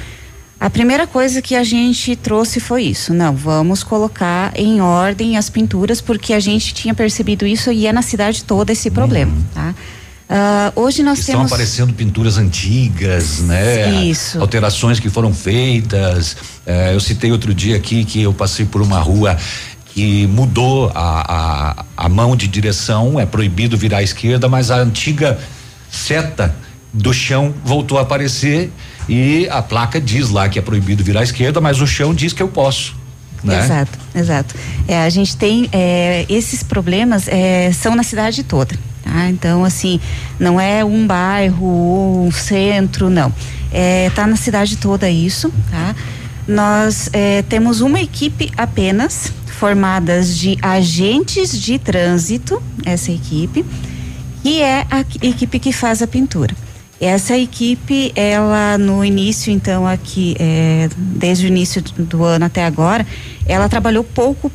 a 0.58 0.70
primeira 0.70 1.06
coisa 1.06 1.42
que 1.42 1.54
a 1.54 1.62
gente 1.62 2.16
trouxe 2.16 2.58
foi 2.58 2.84
isso. 2.84 3.12
Não, 3.12 3.36
vamos 3.36 3.82
colocar 3.82 4.50
em 4.56 4.80
ordem 4.80 5.36
as 5.36 5.50
pinturas, 5.50 6.00
porque 6.00 6.32
a 6.32 6.40
gente 6.40 6.72
tinha 6.72 6.94
percebido 6.94 7.46
isso 7.46 7.70
e 7.70 7.86
é 7.86 7.92
na 7.92 8.00
cidade 8.00 8.44
toda 8.44 8.72
esse 8.72 8.90
problema, 8.90 9.32
uhum. 9.32 9.44
tá? 9.52 9.74
Uh, 10.24 10.80
hoje 10.80 11.02
nós 11.02 11.18
Estão 11.18 11.34
temos. 11.34 11.52
aparecendo 11.52 11.92
pinturas 11.92 12.38
antigas, 12.38 13.40
né? 13.40 14.04
Isso. 14.04 14.40
Alterações 14.40 14.98
que 14.98 15.10
foram 15.10 15.34
feitas. 15.34 16.36
Eh, 16.64 16.94
eu 16.94 17.00
citei 17.00 17.30
outro 17.30 17.52
dia 17.52 17.76
aqui 17.76 18.04
que 18.06 18.22
eu 18.22 18.32
passei 18.32 18.64
por 18.64 18.80
uma 18.80 18.98
rua 18.98 19.36
que 19.92 20.26
mudou 20.26 20.90
a, 20.94 21.76
a, 21.76 22.06
a 22.06 22.08
mão 22.08 22.34
de 22.34 22.48
direção, 22.48 23.20
é 23.20 23.26
proibido 23.26 23.76
virar 23.76 23.98
à 23.98 24.02
esquerda, 24.02 24.48
mas 24.48 24.70
a 24.70 24.76
antiga 24.76 25.38
seta 25.90 26.54
do 26.92 27.12
chão 27.12 27.54
voltou 27.64 27.98
a 27.98 28.02
aparecer 28.02 28.72
e 29.08 29.46
a 29.50 29.60
placa 29.60 30.00
diz 30.00 30.30
lá 30.30 30.48
que 30.48 30.58
é 30.58 30.62
proibido 30.62 31.04
virar 31.04 31.20
à 31.20 31.22
esquerda, 31.22 31.60
mas 31.60 31.80
o 31.80 31.86
chão 31.86 32.14
diz 32.14 32.32
que 32.32 32.42
eu 32.42 32.48
posso. 32.48 32.96
Né? 33.42 33.62
Exato, 33.62 33.98
exato. 34.14 34.54
É, 34.88 35.02
a 35.02 35.10
gente 35.10 35.36
tem 35.36 35.68
é, 35.70 36.24
esses 36.30 36.62
problemas 36.62 37.28
é, 37.28 37.70
são 37.72 37.94
na 37.94 38.02
cidade 38.02 38.42
toda. 38.42 38.74
Tá? 39.04 39.28
Então, 39.28 39.64
assim, 39.64 40.00
não 40.40 40.58
é 40.58 40.82
um 40.82 41.06
bairro 41.06 41.66
ou 41.66 42.26
um 42.26 42.32
centro, 42.32 43.10
não. 43.10 43.32
É, 43.70 44.10
tá 44.10 44.26
na 44.26 44.36
cidade 44.36 44.78
toda 44.78 45.10
isso, 45.10 45.52
tá? 45.70 45.94
Nós 46.48 47.10
é, 47.12 47.42
temos 47.42 47.82
uma 47.82 48.00
equipe 48.00 48.50
apenas 48.56 49.30
formadas 49.46 50.36
de 50.36 50.56
agentes 50.62 51.58
de 51.60 51.78
trânsito, 51.78 52.62
essa 52.84 53.12
equipe, 53.12 53.64
e 54.42 54.60
é 54.62 54.86
a 54.90 55.00
equipe 55.22 55.58
que 55.58 55.72
faz 55.72 56.00
a 56.02 56.06
pintura. 56.06 56.54
Essa 57.00 57.36
equipe, 57.36 58.12
ela 58.14 58.78
no 58.78 59.04
início, 59.04 59.52
então, 59.52 59.86
aqui, 59.86 60.36
é, 60.38 60.88
desde 60.96 61.46
o 61.46 61.48
início 61.48 61.82
do 61.82 62.24
ano 62.24 62.46
até 62.46 62.64
agora, 62.64 63.06
ela 63.46 63.68
trabalhou 63.68 64.04
pouco 64.04 64.50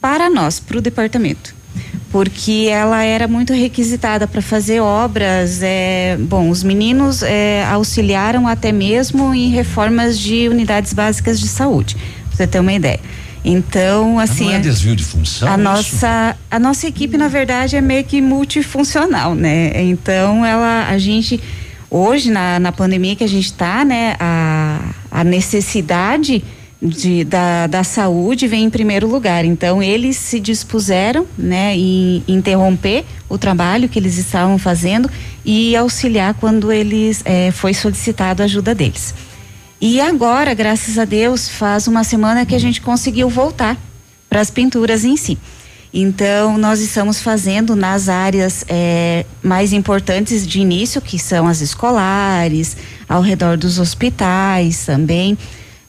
para 0.00 0.28
nós, 0.28 0.58
para 0.58 0.78
o 0.78 0.80
departamento 0.80 1.61
porque 2.10 2.68
ela 2.70 3.02
era 3.02 3.26
muito 3.26 3.54
requisitada 3.54 4.26
para 4.26 4.42
fazer 4.42 4.80
obras. 4.80 5.60
É, 5.62 6.16
bom, 6.20 6.50
os 6.50 6.62
meninos 6.62 7.22
é, 7.22 7.64
auxiliaram 7.64 8.46
até 8.46 8.70
mesmo 8.70 9.34
em 9.34 9.48
reformas 9.48 10.18
de 10.18 10.48
unidades 10.48 10.92
básicas 10.92 11.40
de 11.40 11.48
saúde, 11.48 11.96
pra 12.28 12.36
você 12.36 12.46
ter 12.46 12.60
uma 12.60 12.72
ideia. 12.72 13.00
Então, 13.44 14.18
assim. 14.18 14.44
Não 14.44 14.54
é 14.54 14.58
desvio 14.60 14.94
de 14.94 15.02
função? 15.02 15.48
A 15.48 15.56
nossa, 15.56 16.36
a 16.50 16.58
nossa 16.58 16.86
equipe, 16.86 17.16
na 17.16 17.28
verdade, 17.28 17.76
é 17.76 17.80
meio 17.80 18.04
que 18.04 18.20
multifuncional, 18.20 19.34
né? 19.34 19.72
Então, 19.82 20.44
ela, 20.44 20.86
a 20.88 20.98
gente, 20.98 21.40
hoje, 21.90 22.30
na, 22.30 22.60
na 22.60 22.70
pandemia 22.70 23.16
que 23.16 23.24
a 23.24 23.28
gente 23.28 23.46
está, 23.46 23.84
né, 23.84 24.14
a, 24.20 24.80
a 25.10 25.24
necessidade 25.24 26.44
de, 26.82 27.22
da, 27.22 27.68
da 27.68 27.84
saúde 27.84 28.48
vem 28.48 28.64
em 28.64 28.70
primeiro 28.70 29.06
lugar. 29.06 29.44
Então, 29.44 29.80
eles 29.80 30.16
se 30.16 30.40
dispuseram 30.40 31.24
né, 31.38 31.76
em 31.76 32.24
interromper 32.26 33.04
o 33.28 33.38
trabalho 33.38 33.88
que 33.88 33.98
eles 33.98 34.18
estavam 34.18 34.58
fazendo 34.58 35.08
e 35.44 35.76
auxiliar 35.76 36.34
quando 36.34 36.72
eles 36.72 37.22
é, 37.24 37.52
foi 37.52 37.72
solicitado 37.72 38.42
a 38.42 38.46
ajuda 38.46 38.74
deles. 38.74 39.14
E 39.80 40.00
agora, 40.00 40.54
graças 40.54 40.98
a 40.98 41.04
Deus, 41.04 41.48
faz 41.48 41.86
uma 41.86 42.02
semana 42.02 42.44
que 42.44 42.54
a 42.54 42.58
gente 42.58 42.80
conseguiu 42.80 43.28
voltar 43.28 43.76
para 44.28 44.40
as 44.40 44.50
pinturas 44.50 45.04
em 45.04 45.16
si. 45.16 45.38
Então, 45.94 46.56
nós 46.56 46.80
estamos 46.80 47.20
fazendo 47.20 47.76
nas 47.76 48.08
áreas 48.08 48.64
é, 48.66 49.26
mais 49.42 49.72
importantes 49.72 50.46
de 50.46 50.58
início, 50.58 51.02
que 51.02 51.18
são 51.18 51.46
as 51.46 51.60
escolares, 51.60 52.76
ao 53.08 53.20
redor 53.20 53.58
dos 53.58 53.78
hospitais 53.78 54.86
também. 54.86 55.36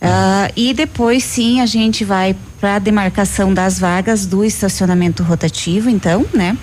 Uh, 0.03 0.51
e 0.53 0.73
depois 0.73 1.23
sim 1.23 1.61
a 1.61 1.65
gente 1.65 2.03
vai 2.03 2.35
para 2.59 2.75
a 2.75 2.79
demarcação 2.79 3.53
das 3.53 3.79
vagas 3.79 4.25
do 4.25 4.43
estacionamento 4.43 5.23
rotativo, 5.23 5.89
então, 5.89 6.25
né? 6.33 6.57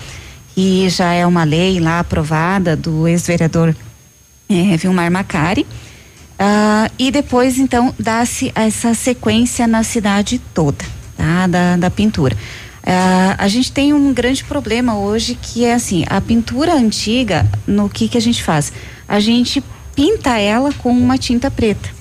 E 0.54 0.86
já 0.90 1.14
é 1.14 1.26
uma 1.26 1.42
lei 1.42 1.80
lá 1.80 2.00
aprovada 2.00 2.76
do 2.76 3.08
ex-vereador 3.08 3.74
é, 4.46 4.76
Vilmar 4.76 5.10
Macari. 5.10 5.62
Uh, 5.62 6.92
e 6.98 7.10
depois, 7.10 7.56
então, 7.56 7.94
dá-se 7.98 8.52
essa 8.54 8.92
sequência 8.92 9.66
na 9.66 9.82
cidade 9.82 10.38
toda, 10.52 10.84
tá? 11.16 11.46
Da, 11.46 11.76
da 11.78 11.90
pintura. 11.90 12.36
Uh, 12.82 13.36
a 13.38 13.48
gente 13.48 13.72
tem 13.72 13.94
um 13.94 14.12
grande 14.12 14.44
problema 14.44 14.98
hoje 14.98 15.38
que 15.40 15.64
é 15.64 15.72
assim, 15.72 16.04
a 16.10 16.20
pintura 16.20 16.74
antiga, 16.74 17.48
no 17.66 17.88
que 17.88 18.06
que 18.06 18.18
a 18.18 18.20
gente 18.20 18.42
faz? 18.42 18.70
A 19.08 19.18
gente 19.18 19.64
pinta 19.94 20.38
ela 20.38 20.72
com 20.74 20.90
uma 20.90 21.16
tinta 21.16 21.50
preta. 21.50 21.99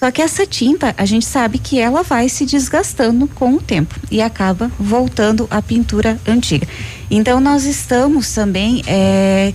Só 0.00 0.10
que 0.10 0.22
essa 0.22 0.46
tinta, 0.46 0.94
a 0.96 1.04
gente 1.04 1.26
sabe 1.26 1.58
que 1.58 1.78
ela 1.78 2.02
vai 2.02 2.26
se 2.30 2.46
desgastando 2.46 3.28
com 3.28 3.52
o 3.56 3.60
tempo 3.60 3.94
e 4.10 4.22
acaba 4.22 4.72
voltando 4.78 5.46
à 5.50 5.60
pintura 5.60 6.18
antiga. 6.26 6.66
Então 7.10 7.38
nós 7.38 7.66
estamos 7.66 8.32
também 8.32 8.82
é, 8.86 9.52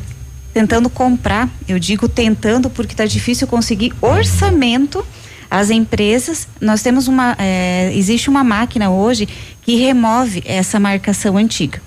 tentando 0.53 0.87
comprar, 0.87 1.49
eu 1.67 1.79
digo 1.79 2.07
tentando 2.07 2.69
porque 2.69 2.93
está 2.93 3.07
difícil 3.07 3.47
conseguir 3.47 3.91
orçamento. 3.99 5.03
As 5.49 5.71
empresas, 5.71 6.47
nós 6.61 6.83
temos 6.83 7.07
uma, 7.07 7.35
é, 7.39 7.91
existe 7.95 8.29
uma 8.29 8.43
máquina 8.43 8.91
hoje 8.91 9.27
que 9.63 9.77
remove 9.77 10.43
essa 10.45 10.79
marcação 10.79 11.37
antiga. 11.37 11.81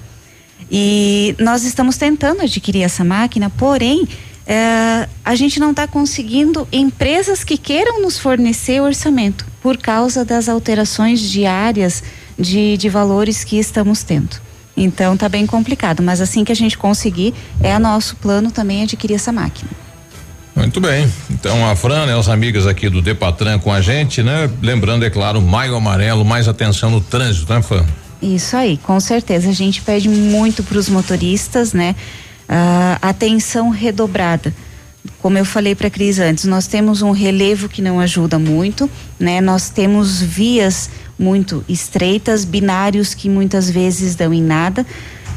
E 0.68 1.36
nós 1.39 1.64
estamos 1.64 1.97
tentando 1.97 2.43
adquirir 2.43 2.82
essa 2.82 3.05
máquina, 3.05 3.51
porém 3.51 4.09
é, 4.48 5.06
a 5.22 5.34
gente 5.34 5.60
não 5.60 5.72
está 5.72 5.86
conseguindo 5.86 6.66
empresas 6.72 7.44
que 7.44 7.58
queiram 7.58 8.00
nos 8.00 8.18
fornecer 8.18 8.80
orçamento 8.80 9.44
por 9.60 9.76
causa 9.76 10.24
das 10.24 10.48
alterações 10.48 11.20
diárias 11.20 12.02
de, 12.38 12.78
de 12.78 12.88
valores 12.88 13.44
que 13.44 13.58
estamos 13.58 14.02
tendo. 14.02 14.40
Então 14.74 15.12
está 15.12 15.28
bem 15.28 15.44
complicado, 15.44 16.02
mas 16.02 16.22
assim 16.22 16.44
que 16.44 16.52
a 16.52 16.56
gente 16.56 16.78
conseguir, 16.78 17.34
é 17.60 17.78
nosso 17.78 18.16
plano 18.16 18.50
também 18.50 18.84
adquirir 18.84 19.16
essa 19.16 19.30
máquina. 19.30 19.70
Muito 20.56 20.80
bem. 20.80 21.12
Então 21.30 21.68
a 21.70 21.76
Fran, 21.76 22.06
né, 22.06 22.18
as 22.18 22.28
amigas 22.28 22.66
aqui 22.66 22.88
do 22.88 23.02
Depatran 23.02 23.58
com 23.58 23.70
a 23.70 23.82
gente, 23.82 24.22
né? 24.22 24.50
Lembrando, 24.62 25.04
é 25.04 25.10
claro, 25.10 25.42
maio 25.42 25.76
amarelo, 25.76 26.24
mais 26.24 26.48
atenção 26.48 26.90
no 26.90 27.02
trânsito, 27.02 27.52
né, 27.52 27.60
Fran? 27.60 27.84
Isso 28.22 28.56
aí, 28.56 28.78
com 28.78 28.98
certeza. 28.98 29.50
A 29.50 29.52
gente 29.52 29.82
pede 29.82 30.08
muito 30.08 30.62
para 30.62 30.78
os 30.78 30.88
motoristas, 30.88 31.74
né? 31.74 31.94
Atenção 33.00 33.68
redobrada. 33.68 34.54
Como 35.20 35.36
eu 35.36 35.44
falei 35.44 35.74
para 35.74 35.88
a 35.88 35.90
Cris 35.90 36.18
antes, 36.18 36.44
nós 36.44 36.66
temos 36.66 37.02
um 37.02 37.10
relevo 37.10 37.68
que 37.68 37.82
não 37.82 37.98
ajuda 37.98 38.38
muito, 38.38 38.88
né? 39.18 39.40
Nós 39.40 39.68
temos 39.68 40.20
vias 40.20 40.90
muito 41.18 41.64
estreitas, 41.68 42.44
binários 42.44 43.14
que 43.14 43.28
muitas 43.28 43.68
vezes 43.68 44.14
dão 44.14 44.32
em 44.32 44.42
nada. 44.42 44.86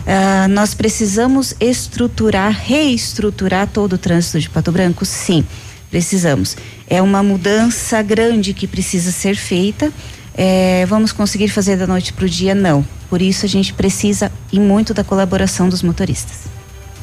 Uh, 0.01 0.47
nós 0.49 0.73
precisamos 0.73 1.55
estruturar, 1.59 2.51
reestruturar 2.51 3.67
todo 3.67 3.93
o 3.93 3.97
trânsito 3.97 4.39
de 4.39 4.49
Pato 4.49 4.71
Branco? 4.71 5.05
Sim, 5.05 5.43
precisamos. 5.89 6.55
É 6.87 7.01
uma 7.01 7.23
mudança 7.23 8.01
grande 8.01 8.53
que 8.53 8.67
precisa 8.67 9.11
ser 9.11 9.35
feita. 9.35 9.91
É, 10.35 10.85
vamos 10.87 11.11
conseguir 11.11 11.49
fazer 11.49 11.75
da 11.75 11.85
noite 11.85 12.13
para 12.13 12.25
o 12.25 12.29
dia? 12.29 12.55
Não. 12.55 12.85
Por 13.09 13.21
isso 13.21 13.45
a 13.45 13.49
gente 13.49 13.73
precisa 13.73 14.31
e 14.51 14.59
muito 14.59 14.93
da 14.93 15.03
colaboração 15.03 15.67
dos 15.69 15.83
motoristas. 15.83 16.50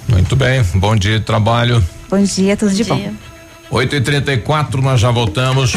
Muito 0.09 0.35
bem, 0.35 0.63
bom 0.75 0.97
dia 0.97 1.19
de 1.19 1.25
trabalho. 1.25 1.85
Bom 2.09 2.23
dia, 2.23 2.57
tudo 2.57 2.71
bom 2.71 2.75
de 2.75 2.85
dia. 2.85 2.95
bom. 2.95 3.13
8 3.71 3.97
e 3.97 4.01
34 4.01 4.81
nós 4.81 4.99
já 4.99 5.11
voltamos. 5.11 5.75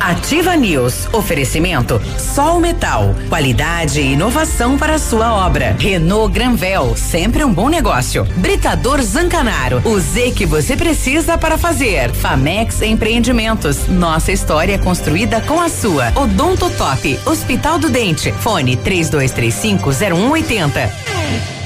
Ativa 0.00 0.56
News. 0.56 1.08
Oferecimento 1.12 2.00
Sol 2.18 2.58
Metal. 2.58 3.14
Qualidade 3.28 4.00
e 4.00 4.12
inovação 4.12 4.76
para 4.76 4.94
a 4.94 4.98
sua 4.98 5.32
obra. 5.46 5.76
Renault 5.78 6.32
Granvel. 6.32 6.96
Sempre 6.96 7.44
um 7.44 7.52
bom 7.52 7.68
negócio. 7.68 8.24
Britador 8.36 9.00
Zancanaro. 9.02 9.82
O 9.84 10.00
Z 10.00 10.32
que 10.32 10.46
você 10.46 10.76
precisa 10.76 11.36
para 11.38 11.58
fazer. 11.58 12.10
Famex 12.12 12.80
Empreendimentos. 12.82 13.86
Nossa 13.88 14.32
história 14.32 14.74
é 14.74 14.78
construída 14.78 15.40
com 15.42 15.60
a 15.60 15.68
sua. 15.68 16.10
Odonto 16.14 16.70
Top. 16.70 17.20
Hospital 17.26 17.78
do 17.78 17.90
Dente. 17.90 18.32
Fone 18.32 18.76
3235 18.76 19.90
0180. 19.92 21.59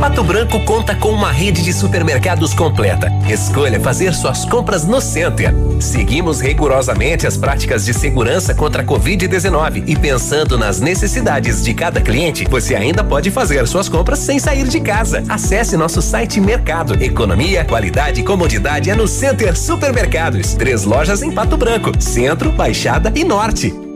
Pato 0.00 0.22
Branco 0.22 0.60
conta 0.64 0.94
com 0.94 1.10
uma 1.10 1.32
rede 1.32 1.62
de 1.62 1.72
supermercados 1.72 2.54
completa. 2.54 3.12
Escolha 3.28 3.80
fazer 3.80 4.14
suas 4.14 4.44
compras 4.44 4.86
no 4.86 5.00
Center. 5.00 5.52
Seguimos 5.80 6.40
rigorosamente 6.40 7.26
as 7.26 7.36
práticas 7.36 7.84
de 7.84 7.92
segurança 7.92 8.54
contra 8.54 8.82
a 8.82 8.84
Covid-19 8.84 9.84
e 9.86 9.96
pensando 9.96 10.56
nas 10.56 10.80
necessidades 10.80 11.64
de 11.64 11.74
cada 11.74 12.00
cliente, 12.00 12.46
você 12.48 12.74
ainda 12.74 13.02
pode 13.02 13.30
fazer 13.30 13.66
suas 13.66 13.88
compras 13.88 14.20
sem 14.20 14.38
sair 14.38 14.68
de 14.68 14.80
casa. 14.80 15.24
Acesse 15.28 15.76
nosso 15.76 16.00
site 16.00 16.40
Mercado. 16.40 17.02
Economia, 17.02 17.64
qualidade 17.64 18.20
e 18.20 18.24
comodidade 18.24 18.90
é 18.90 18.94
no 18.94 19.08
Center 19.08 19.56
Supermercados. 19.56 20.54
Três 20.54 20.84
lojas 20.84 21.22
em 21.22 21.32
Pato 21.32 21.56
Branco, 21.56 21.92
Centro, 22.00 22.52
Baixada 22.52 23.12
e 23.14 23.24
Norte. 23.24 23.87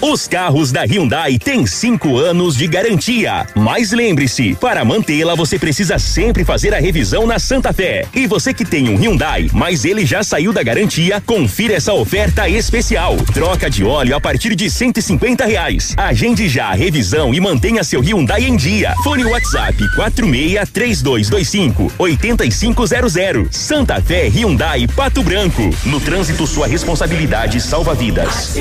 Os 0.00 0.28
carros 0.28 0.70
da 0.70 0.82
Hyundai 0.82 1.38
têm 1.38 1.66
cinco 1.66 2.18
anos 2.18 2.54
de 2.54 2.66
garantia. 2.66 3.46
Mas 3.54 3.92
lembre-se, 3.92 4.54
para 4.54 4.84
mantê-la 4.84 5.34
você 5.34 5.58
precisa 5.58 5.98
sempre 5.98 6.44
fazer 6.44 6.74
a 6.74 6.78
revisão 6.78 7.26
na 7.26 7.38
Santa 7.38 7.72
Fé. 7.72 8.06
E 8.14 8.26
você 8.26 8.52
que 8.52 8.64
tem 8.64 8.90
um 8.90 8.96
Hyundai, 8.96 9.48
mas 9.54 9.86
ele 9.86 10.04
já 10.04 10.22
saiu 10.22 10.52
da 10.52 10.62
garantia, 10.62 11.20
confira 11.24 11.74
essa 11.74 11.94
oferta 11.94 12.46
especial. 12.46 13.16
Troca 13.32 13.70
de 13.70 13.84
óleo 13.84 14.14
a 14.14 14.20
partir 14.20 14.54
de 14.54 14.70
150 14.70 15.46
reais. 15.46 15.94
Agende 15.96 16.46
já 16.46 16.66
a 16.66 16.74
revisão 16.74 17.32
e 17.32 17.40
mantenha 17.40 17.82
seu 17.82 18.02
Hyundai 18.02 18.44
em 18.44 18.56
dia. 18.56 18.94
Fone 19.02 19.24
WhatsApp 19.24 19.76
46 19.94 20.70
3225 20.70 21.92
8500. 21.98 23.48
Santa 23.50 24.00
Fé 24.02 24.28
Hyundai 24.28 24.86
Pato 24.86 25.22
Branco. 25.22 25.70
No 25.86 26.00
trânsito, 26.00 26.46
sua 26.46 26.66
responsabilidade 26.66 27.60
salva 27.62 27.94
vidas. 27.94 28.56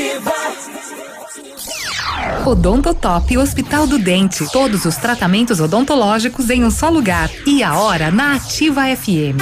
Odontotop 2.46 3.38
Hospital 3.38 3.88
do 3.88 3.98
Dente. 3.98 4.46
Todos 4.52 4.86
os 4.86 4.98
tratamentos 4.98 5.60
odontológicos 5.60 6.50
em 6.50 6.64
um 6.64 6.70
só 6.70 6.90
lugar. 6.90 7.30
E 7.46 7.64
a 7.64 7.76
hora 7.80 8.12
na 8.12 8.36
Ativa 8.36 8.84
FM. 8.96 9.42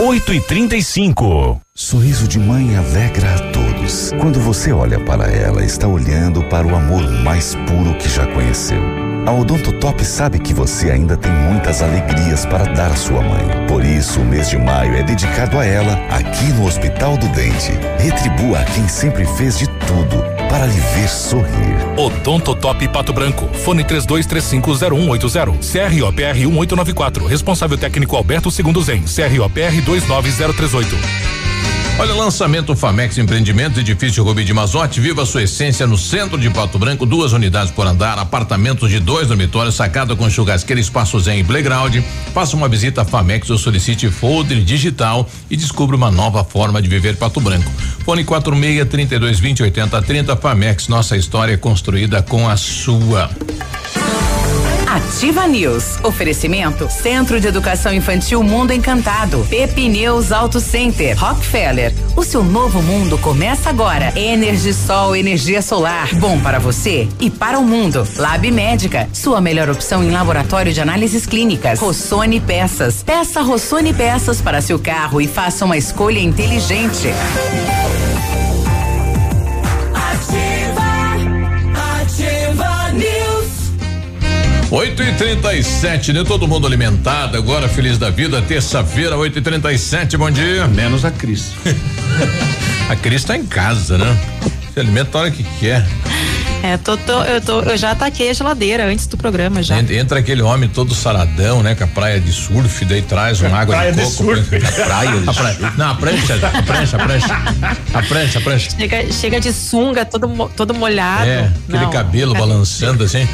8 0.00 0.34
e 0.34 0.40
35 0.40 1.60
Sorriso 1.74 2.26
de 2.26 2.38
mãe 2.38 2.76
alegra 2.76 3.34
a 3.34 3.38
todos. 3.52 4.10
Quando 4.20 4.40
você 4.40 4.72
olha 4.72 4.98
para 5.04 5.30
ela, 5.30 5.62
está 5.62 5.86
olhando 5.86 6.42
para 6.44 6.66
o 6.66 6.74
amor 6.74 7.08
mais 7.22 7.54
puro 7.66 7.96
que 7.98 8.08
já 8.08 8.26
conheceu. 8.26 8.80
A 9.26 9.32
Odontotop 9.32 10.04
sabe 10.04 10.38
que 10.40 10.52
você 10.52 10.90
ainda 10.90 11.16
tem 11.16 11.30
muitas 11.30 11.82
alegrias 11.82 12.44
para 12.46 12.64
dar 12.72 12.90
à 12.90 12.96
sua 12.96 13.20
mãe. 13.20 13.66
Por 13.68 13.84
isso, 13.84 14.20
o 14.20 14.24
mês 14.24 14.48
de 14.48 14.58
maio 14.58 14.96
é 14.96 15.02
dedicado 15.02 15.58
a 15.58 15.64
ela, 15.64 15.94
aqui 16.08 16.46
no 16.54 16.66
Hospital 16.66 17.16
do 17.18 17.28
Dente. 17.28 17.72
Retribua 17.98 18.60
a 18.60 18.64
quem 18.64 18.88
sempre 18.88 19.24
fez 19.36 19.58
de 19.58 19.68
tudo 19.86 20.41
para 20.52 20.66
lhe 20.66 20.78
ver 20.78 21.08
sorrir. 21.08 21.78
Odontotop 21.96 22.86
Pato 22.88 23.14
Branco. 23.14 23.48
Fone 23.64 23.84
32350180. 23.84 25.56
CROPR 25.58 26.34
1894. 26.34 27.26
Responsável 27.26 27.78
técnico 27.78 28.18
Alberto 28.18 28.50
Segundo 28.50 28.82
Zen. 28.82 29.02
CROPR 29.02 29.80
29038. 29.82 31.41
Olha, 31.98 32.14
lançamento 32.14 32.74
Famex 32.74 33.18
Empreendimento, 33.18 33.78
edifício 33.78 34.24
Rubi 34.24 34.44
de 34.44 34.52
Mazote, 34.52 35.00
viva 35.00 35.26
sua 35.26 35.42
essência 35.42 35.86
no 35.86 35.96
centro 35.96 36.38
de 36.38 36.48
Pato 36.50 36.78
Branco, 36.78 37.04
duas 37.04 37.32
unidades 37.32 37.70
por 37.70 37.86
andar, 37.86 38.18
apartamentos 38.18 38.90
de 38.90 38.98
dois 38.98 39.28
dormitórios, 39.28 39.74
sacada 39.74 40.16
com 40.16 40.28
churrasqueira, 40.28 40.80
espaço 40.80 41.20
zen 41.20 41.40
e 41.40 41.44
playground. 41.44 41.96
Faça 42.32 42.56
uma 42.56 42.68
visita 42.68 43.02
a 43.02 43.04
Famex 43.04 43.50
ou 43.50 43.58
solicite 43.58 44.10
folder 44.10 44.62
digital 44.62 45.28
e 45.50 45.56
descubra 45.56 45.94
uma 45.94 46.10
nova 46.10 46.42
forma 46.42 46.80
de 46.80 46.88
viver 46.88 47.16
Pato 47.16 47.40
Branco. 47.40 47.70
Fone 48.04 48.24
46 48.24 48.88
32 48.88 49.38
20 49.38 49.62
80 49.62 50.02
30 50.02 50.36
Famex, 50.36 50.88
nossa 50.88 51.16
história 51.16 51.56
construída 51.58 52.22
com 52.22 52.48
a 52.48 52.56
sua. 52.56 53.30
Ativa 54.92 55.46
News. 55.46 55.98
Oferecimento 56.04 56.86
Centro 56.90 57.40
de 57.40 57.48
Educação 57.48 57.94
Infantil 57.94 58.42
Mundo 58.42 58.74
Encantado. 58.74 59.42
Pepineus 59.48 60.30
Auto 60.30 60.60
Center. 60.60 61.18
Rockefeller. 61.18 61.94
O 62.14 62.22
seu 62.22 62.44
novo 62.44 62.82
mundo 62.82 63.16
começa 63.16 63.70
agora. 63.70 64.12
Energisol, 64.14 65.16
energia 65.16 65.62
solar. 65.62 66.14
Bom 66.16 66.38
para 66.40 66.58
você 66.58 67.08
e 67.18 67.30
para 67.30 67.58
o 67.58 67.64
mundo. 67.64 68.06
Lab 68.18 68.50
Médica. 68.50 69.08
Sua 69.14 69.40
melhor 69.40 69.70
opção 69.70 70.04
em 70.04 70.10
laboratório 70.10 70.74
de 70.74 70.82
análises 70.82 71.24
clínicas. 71.24 71.80
Rossoni 71.80 72.38
Peças. 72.38 73.02
Peça 73.02 73.40
Rossoni 73.40 73.94
Peças 73.94 74.42
para 74.42 74.60
seu 74.60 74.78
carro 74.78 75.22
e 75.22 75.26
faça 75.26 75.64
uma 75.64 75.78
escolha 75.78 76.20
inteligente. 76.20 77.08
8 84.72 85.02
e 85.02 85.12
37 85.12 86.12
né? 86.14 86.24
Todo 86.24 86.48
mundo 86.48 86.66
alimentado, 86.66 87.36
agora 87.36 87.68
feliz 87.68 87.98
da 87.98 88.08
vida, 88.08 88.40
terça-feira, 88.40 89.18
8 89.18 89.38
e 89.38 89.42
37 89.42 90.16
bom 90.16 90.30
dia. 90.30 90.66
Menos 90.66 91.04
a 91.04 91.10
Cris. 91.10 91.52
a 92.88 92.96
Cris 92.96 93.22
tá 93.22 93.36
em 93.36 93.44
casa, 93.44 93.98
né? 93.98 94.18
Se 94.72 94.80
alimenta 94.80 95.18
a 95.18 95.20
hora 95.20 95.30
que 95.30 95.42
quer. 95.60 95.86
É, 96.62 96.76
tô, 96.76 96.96
tô, 96.96 97.22
eu, 97.24 97.40
tô, 97.40 97.60
eu 97.62 97.76
já 97.76 97.90
ataquei 97.90 98.30
a 98.30 98.32
geladeira 98.32 98.86
antes 98.86 99.06
do 99.08 99.16
programa 99.16 99.62
já. 99.62 99.78
Entra 99.80 100.20
aquele 100.20 100.42
homem 100.42 100.68
todo 100.68 100.94
saradão, 100.94 101.60
né? 101.62 101.74
Com 101.74 101.82
a 101.84 101.86
praia 101.88 102.20
de 102.20 102.32
surf, 102.32 102.84
daí 102.84 103.02
traz 103.02 103.40
uma 103.40 103.58
água 103.58 103.74
praia 103.74 103.90
de 103.92 103.98
de 103.98 104.04
coco. 104.04 104.36
surf. 104.36 104.56
A 104.56 104.70
praia 104.86 105.10
de 105.20 105.28
a 105.28 105.32
praia. 105.32 105.72
Não, 105.76 105.90
a 105.90 105.94
prancha, 105.96 106.34
a 106.34 106.62
prancha, 106.62 106.96
a 106.96 107.00
prancha. 107.04 107.42
A 107.94 108.02
prancha, 108.02 108.38
a 108.38 108.42
prancha. 108.42 108.70
Chega, 108.78 109.12
chega 109.12 109.40
de 109.40 109.52
sunga, 109.52 110.04
todo, 110.04 110.28
todo 110.56 110.72
molhado. 110.72 111.26
É, 111.28 111.50
aquele 111.68 111.84
Não. 111.84 111.90
cabelo 111.90 112.32
balançando 112.34 113.02
assim. 113.04 113.26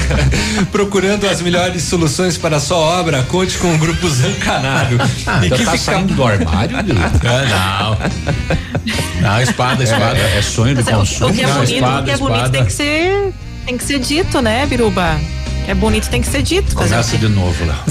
Procurando 0.72 1.28
as 1.28 1.40
melhores 1.42 1.82
soluções 1.82 2.38
para 2.38 2.56
a 2.56 2.60
sua 2.60 2.78
obra, 2.78 3.22
conte 3.24 3.58
com 3.58 3.74
o 3.74 3.78
Grupo 3.78 4.08
Zancanaro. 4.08 4.96
Ah, 5.26 5.40
já 5.46 5.56
tá 5.64 5.76
saindo 5.76 6.14
do 6.14 6.24
armário? 6.24 6.76
É, 6.78 6.84
não. 7.48 7.98
Não, 9.20 9.40
espada, 9.42 9.82
espada. 9.82 10.16
É, 10.18 10.38
é 10.38 10.42
sonho 10.42 10.74
de 10.76 10.82
Mas 10.82 10.88
é, 10.88 10.94
o- 10.94 10.98
consumo. 11.00 11.30
o 11.30 11.34
que 11.34 11.42
é 11.42 11.46
bonito, 11.48 11.72
espada, 11.74 12.00
o 12.00 12.04
que 12.04 12.10
é 12.10 12.16
bonito 12.16 12.45
tem 12.48 12.64
que 12.64 12.72
ser 12.72 13.32
tem 13.64 13.76
que 13.76 13.84
ser 13.84 13.98
dito, 13.98 14.40
né, 14.40 14.64
Biruba? 14.66 15.18
É 15.68 15.74
bonito, 15.74 16.08
tem 16.08 16.20
que 16.22 16.28
ser 16.28 16.42
dito. 16.42 16.74
Começa 16.76 17.18
de 17.18 17.28
novo, 17.28 17.64
Léo. 17.64 17.76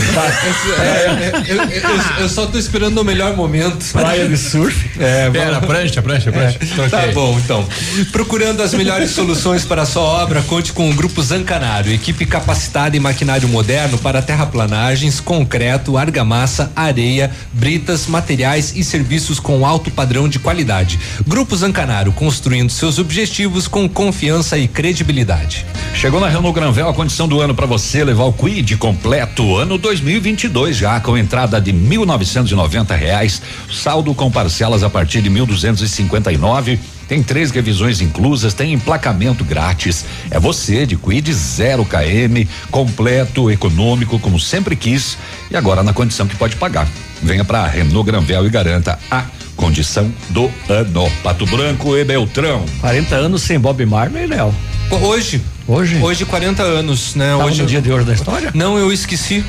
É, 0.79 1.43
eu, 1.47 1.57
eu- 1.63 1.99
eu 2.21 2.29
só 2.29 2.45
tô 2.47 2.57
esperando 2.57 2.97
o 2.99 3.03
melhor 3.03 3.35
momento. 3.35 3.85
Praia 3.91 4.27
de 4.27 4.37
surf. 4.37 4.89
É, 4.99 5.29
Pera, 5.29 5.59
prancha, 5.61 6.01
prancha, 6.01 6.31
prancha. 6.31 6.59
Tá 6.59 6.89
Troquei. 6.99 7.11
bom, 7.13 7.37
então. 7.43 7.65
Procurando 8.11 8.61
as 8.63 8.73
melhores 8.73 9.11
soluções 9.11 9.63
para 9.65 9.81
a 9.83 9.85
sua 9.85 10.03
obra, 10.03 10.41
conte 10.43 10.71
com 10.73 10.89
o 10.89 10.93
Grupo 10.93 11.21
Zancanaro, 11.21 11.89
equipe 11.91 12.25
capacitada 12.25 12.95
em 12.95 12.99
maquinário 12.99 13.47
moderno 13.47 13.97
para 13.97 14.21
terraplanagens, 14.21 15.19
concreto, 15.19 15.97
argamassa, 15.97 16.71
areia, 16.75 17.31
britas, 17.53 18.07
materiais 18.07 18.73
e 18.75 18.83
serviços 18.83 19.39
com 19.39 19.65
alto 19.65 19.91
padrão 19.91 20.27
de 20.29 20.39
qualidade. 20.39 20.99
Grupo 21.27 21.55
Zancanaro, 21.55 22.11
construindo 22.11 22.69
seus 22.71 22.97
objetivos 22.99 23.67
com 23.67 23.87
confiança 23.89 24.57
e 24.57 24.67
credibilidade. 24.67 25.65
Chegou 25.93 26.19
na 26.19 26.27
Renault 26.27 26.53
Granvel 26.53 26.89
a 26.89 26.93
condição 26.93 27.27
do 27.27 27.39
ano 27.41 27.53
para 27.55 27.64
você 27.65 28.03
levar 28.03 28.25
o 28.25 28.33
Quid 28.33 28.77
completo, 28.77 29.55
ano 29.55 29.77
2022 29.77 30.77
já, 30.77 30.99
com 30.99 31.17
entrada 31.17 31.59
de 31.59 31.71
1.990 31.71 32.95
reais, 32.95 33.41
saldo 33.71 34.13
com 34.13 34.29
parcelas 34.29 34.83
a 34.83 34.89
partir 34.89 35.21
de 35.21 35.29
1.259. 35.29 36.77
Tem 37.07 37.21
três 37.21 37.51
revisões 37.51 38.01
inclusas, 38.01 38.53
tem 38.53 38.73
emplacamento 38.73 39.43
grátis. 39.43 40.05
É 40.31 40.39
você 40.39 40.85
de 40.85 40.95
Quid 40.95 41.31
0 41.31 41.85
km, 41.85 42.49
completo, 42.71 43.51
econômico, 43.51 44.19
como 44.19 44.39
sempre 44.39 44.75
quis, 44.75 45.17
e 45.51 45.55
agora 45.55 45.83
na 45.83 45.93
condição 45.93 46.27
que 46.27 46.35
pode 46.35 46.55
pagar. 46.55 46.87
Venha 47.21 47.45
para 47.45 47.65
Renault 47.67 48.05
Granvel 48.05 48.45
e 48.45 48.49
garanta 48.49 48.99
a 49.09 49.25
condição 49.55 50.11
do 50.29 50.51
ano. 50.67 51.09
Pato 51.23 51.45
Branco 51.45 51.95
e 51.95 52.03
Beltrão. 52.03 52.65
40 52.81 53.15
anos 53.15 53.41
sem 53.43 53.59
Bob 53.59 53.85
Marley, 53.85 54.27
Léo. 54.27 54.53
Hoje. 54.91 55.41
Hoje? 55.67 55.97
Hoje, 55.99 56.25
40 56.25 56.61
anos, 56.61 57.15
né? 57.15 57.31
Tava 57.31 57.45
hoje 57.45 57.61
no 57.63 57.67
dia 57.67 57.81
de 57.81 57.91
hoje 57.91 58.05
da 58.05 58.13
história? 58.13 58.51
Não, 58.53 58.77
eu 58.77 58.91
esqueci. 58.93 59.43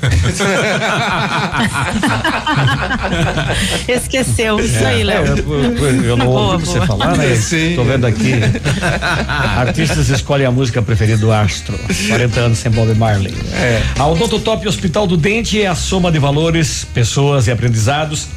Esqueceu, 3.88 4.60
isso 4.60 4.84
aí, 4.84 5.00
É, 5.00 5.04
Léo. 5.04 5.26
eu, 5.26 5.36
eu- 5.76 6.04
eu 6.04 6.16
não 6.16 6.26
Boa, 6.26 6.52
ouvi 6.52 6.64
você 6.66 6.74
boa. 6.74 6.86
falar, 6.86 7.16
né? 7.16 7.34
Sim. 7.34 7.72
Tô 7.74 7.82
vendo 7.84 8.06
aqui. 8.06 8.34
Artistas 9.56 10.08
escolhem 10.10 10.46
a 10.46 10.50
música 10.50 10.80
preferida 10.80 11.18
do 11.18 11.32
Astro. 11.32 11.76
40 12.08 12.38
anos 12.40 12.58
sem 12.58 12.70
Bob 12.70 12.94
Marley. 12.94 13.34
É. 13.54 13.82
A 13.98 14.06
Odontotop 14.06 14.66
Hospital 14.68 15.06
do 15.08 15.16
Dente 15.16 15.60
é 15.60 15.66
a 15.66 15.74
soma 15.74 16.12
de 16.12 16.18
valores, 16.20 16.86
pessoas 16.94 17.48
e 17.48 17.50
aprendizados 17.50 18.28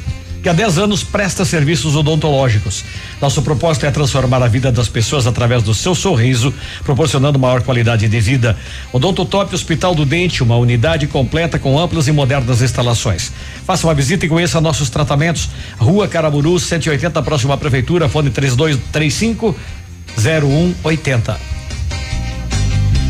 que 0.42 0.48
há 0.48 0.52
10 0.52 0.78
anos 0.78 1.04
presta 1.04 1.44
serviços 1.44 1.94
odontológicos. 1.94 2.84
Nosso 3.20 3.40
propósito 3.42 3.86
é 3.86 3.90
transformar 3.90 4.42
a 4.42 4.48
vida 4.48 4.72
das 4.72 4.88
pessoas 4.88 5.26
através 5.26 5.62
do 5.62 5.72
seu 5.72 5.94
sorriso, 5.94 6.52
proporcionando 6.84 7.38
maior 7.38 7.62
qualidade 7.62 8.08
de 8.08 8.20
vida. 8.20 8.56
Odontotop 8.92 9.54
Hospital 9.54 9.94
do 9.94 10.04
Dente, 10.04 10.42
uma 10.42 10.56
unidade 10.56 11.06
completa 11.06 11.58
com 11.58 11.78
amplas 11.78 12.08
e 12.08 12.12
modernas 12.12 12.60
instalações. 12.60 13.32
Faça 13.64 13.86
uma 13.86 13.94
visita 13.94 14.26
e 14.26 14.28
conheça 14.28 14.60
nossos 14.60 14.90
tratamentos. 14.90 15.48
Rua 15.78 16.08
Caraburu, 16.08 16.58
180, 16.58 17.22
próxima 17.22 17.54
à 17.54 17.56
prefeitura, 17.56 18.08
fone 18.08 18.30
3235 18.30 19.54
0180. 20.18 21.52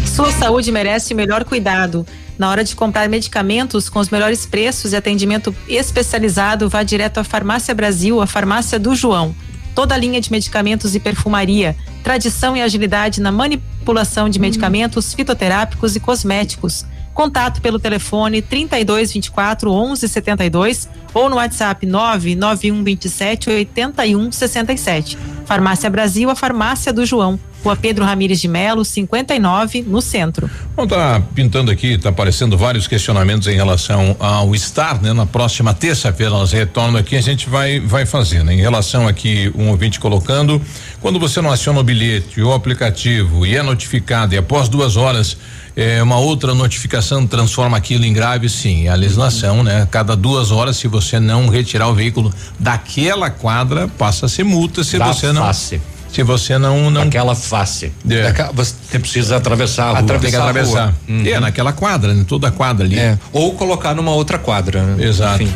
Sua 0.05 0.31
saúde 0.31 0.71
merece 0.71 1.15
melhor 1.15 1.45
cuidado. 1.45 2.07
Na 2.39 2.49
hora 2.49 2.65
de 2.65 2.75
comprar 2.75 3.09
medicamentos 3.09 3.89
com 3.89 3.99
os 3.99 4.09
melhores 4.09 4.47
preços 4.47 4.93
e 4.93 4.97
atendimento 4.97 5.55
especializado, 5.69 6.69
vá 6.69 6.83
direto 6.83 7.19
à 7.19 7.25
Farmácia 7.25 7.75
Brasil, 7.75 8.21
a 8.21 8.27
farmácia 8.27 8.79
do 8.79 8.95
João. 8.95 9.35
Toda 9.75 9.95
a 9.95 9.99
linha 9.99 10.21
de 10.21 10.31
medicamentos 10.31 10.95
e 10.95 11.01
perfumaria, 11.01 11.77
tradição 12.03 12.57
e 12.57 12.63
agilidade 12.63 13.21
na 13.21 13.33
manipulação 13.33 14.29
de 14.29 14.39
medicamentos 14.39 15.15
fitoterápicos 15.15 15.97
e 15.97 16.01
cosméticos. 16.01 16.85
Contato 17.15 17.61
pelo 17.61 17.79
telefone 17.79 18.41
32 18.41 19.13
24 19.13 19.71
11 19.71 20.09
72 20.09 20.89
ou 21.13 21.29
no 21.29 21.37
WhatsApp 21.37 21.85
991 21.85 22.83
27 22.83 23.51
81 23.51 24.33
67. 24.33 25.19
Farmácia 25.45 25.91
Brasil, 25.91 26.31
a 26.31 26.35
farmácia 26.35 26.93
do 26.93 27.05
João. 27.05 27.39
Rua 27.63 27.77
Pedro 27.77 28.05
Ramires 28.05 28.41
de 28.41 28.49
Melo, 28.49 28.85
59, 28.85 29.83
no 29.83 30.01
centro. 30.01 30.51
Bom, 30.75 30.87
tá 30.87 31.23
pintando 31.35 31.71
aqui, 31.71 31.97
tá 31.97 32.09
aparecendo 32.09 32.57
vários 32.59 32.89
questionamentos 32.89 33.47
em 33.47 33.55
relação 33.55 34.17
ao 34.19 34.55
estar, 34.55 35.01
né? 35.01 35.13
Na 35.13 35.27
próxima 35.27 35.73
terça-feira 35.73 36.35
elas 36.35 36.53
retornam 36.53 36.99
aqui, 36.99 37.17
a 37.17 37.21
gente 37.21 37.49
vai 37.49 37.79
vai 37.79 38.05
fazer, 38.05 38.43
né? 38.43 38.55
Em 38.55 38.61
relação 38.61 39.07
aqui 39.07 39.53
um 39.55 39.69
ouvinte 39.69 40.01
colocando, 40.01 40.61
quando 41.01 41.21
você 41.21 41.41
não 41.41 41.51
aciona 41.51 41.81
o 41.81 41.85
bilhete 41.85 42.41
ou 42.43 42.51
o 42.51 42.55
aplicativo 42.55 43.47
e 43.47 43.57
é 43.57 43.63
notificado 43.63 44.35
e 44.35 44.39
após 44.39 44.69
duas 44.69 44.97
horas 44.97 45.37
é, 45.75 46.03
uma 46.03 46.19
outra 46.19 46.55
notificação 46.55 47.27
transforma 47.27 47.77
aquilo 47.77 48.05
em 48.05 48.13
grave, 48.13 48.49
sim. 48.49 48.89
A 48.89 48.95
legislação, 48.95 49.59
uhum. 49.59 49.63
né? 49.63 49.89
Cada 49.91 50.15
duas 50.15 50.51
horas, 50.51 50.77
se 50.77 50.87
você 50.87 51.19
não 51.19 51.49
retirar 51.49 51.89
o 51.89 51.95
veículo 51.95 52.33
daquela 52.59 53.31
quadra, 53.31 53.89
passa 53.89 54.27
a 54.27 54.29
ser 54.29 54.45
multa 54.45 54.85
se 54.85 54.99
da 54.99 55.07
você 55.07 55.33
não. 55.33 55.43
Face. 55.43 55.81
Se 56.13 56.23
você 56.23 56.59
não. 56.59 56.91
não 56.91 57.03
Aquela 57.03 57.35
face. 57.35 57.93
É. 58.09 58.33
Você 58.53 58.99
precisa 58.99 59.37
atravessar 59.37 59.85
a 59.85 59.91
rua. 59.91 59.99
Atravessar 60.01 60.21
Tem 60.21 60.31
que 60.31 60.37
atravessar. 60.37 60.89
A 60.89 61.11
uhum. 61.11 61.23
É, 61.27 61.41
naquela 61.41 61.73
quadra, 61.73 62.13
né? 62.13 62.25
Toda 62.29 62.49
a 62.49 62.51
quadra 62.51 62.85
ali. 62.85 62.99
É. 62.99 63.19
Ou 63.33 63.55
colocar 63.55 63.95
numa 63.95 64.13
outra 64.13 64.39
quadra, 64.39 64.83
né? 64.83 65.05
Exato. 65.05 65.43
Enfim 65.43 65.53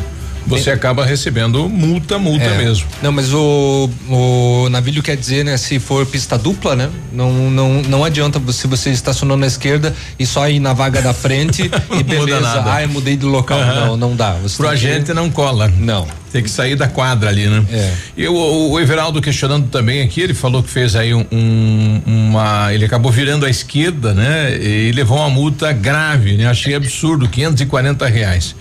você 0.47 0.71
acaba 0.71 1.05
recebendo 1.05 1.67
multa, 1.69 2.17
multa 2.17 2.45
é. 2.45 2.57
mesmo. 2.57 2.87
Não, 3.01 3.11
mas 3.11 3.33
o, 3.33 3.89
o 4.09 4.69
navilho 4.69 5.03
quer 5.03 5.17
dizer, 5.17 5.43
né, 5.43 5.57
se 5.57 5.79
for 5.79 6.05
pista 6.05 6.37
dupla, 6.37 6.75
né? 6.75 6.89
Não, 7.11 7.31
não, 7.51 7.81
não 7.83 8.03
adianta 8.03 8.41
se 8.51 8.67
você 8.67 8.89
estacionou 8.89 9.37
na 9.37 9.47
esquerda 9.47 9.93
e 10.17 10.25
só 10.25 10.49
ir 10.49 10.59
na 10.59 10.73
vaga 10.73 11.01
da 11.01 11.13
frente 11.13 11.69
e 11.99 12.03
beleza. 12.03 12.63
Ah, 12.65 12.81
eu 12.81 12.89
mudei 12.89 13.17
de 13.17 13.25
local. 13.25 13.59
Uhum. 13.59 13.75
Não, 13.75 13.97
não 13.97 14.15
dá. 14.15 14.33
Você 14.33 14.57
Pro 14.57 14.69
agente 14.69 15.05
que... 15.05 15.13
não 15.13 15.29
cola. 15.29 15.71
Não. 15.77 16.07
Tem 16.31 16.43
que 16.43 16.49
sair 16.49 16.75
da 16.75 16.87
quadra 16.87 17.29
ali, 17.29 17.47
né? 17.47 17.65
É. 17.71 17.93
E 18.17 18.27
o, 18.27 18.71
o 18.71 18.79
Everaldo 18.79 19.21
questionando 19.21 19.69
também 19.69 20.01
aqui, 20.01 20.21
ele 20.21 20.33
falou 20.33 20.61
que 20.61 20.69
fez 20.69 20.95
aí 20.95 21.13
um, 21.13 21.25
um, 21.31 22.01
uma. 22.05 22.73
Ele 22.73 22.85
acabou 22.85 23.11
virando 23.11 23.45
à 23.45 23.49
esquerda, 23.49 24.13
né? 24.13 24.57
E 24.61 24.91
levou 24.91 25.17
uma 25.17 25.29
multa 25.29 25.71
grave, 25.71 26.35
né? 26.35 26.47
Achei 26.47 26.75
absurdo, 26.75 27.27
540 27.29 28.05
reais. 28.07 28.55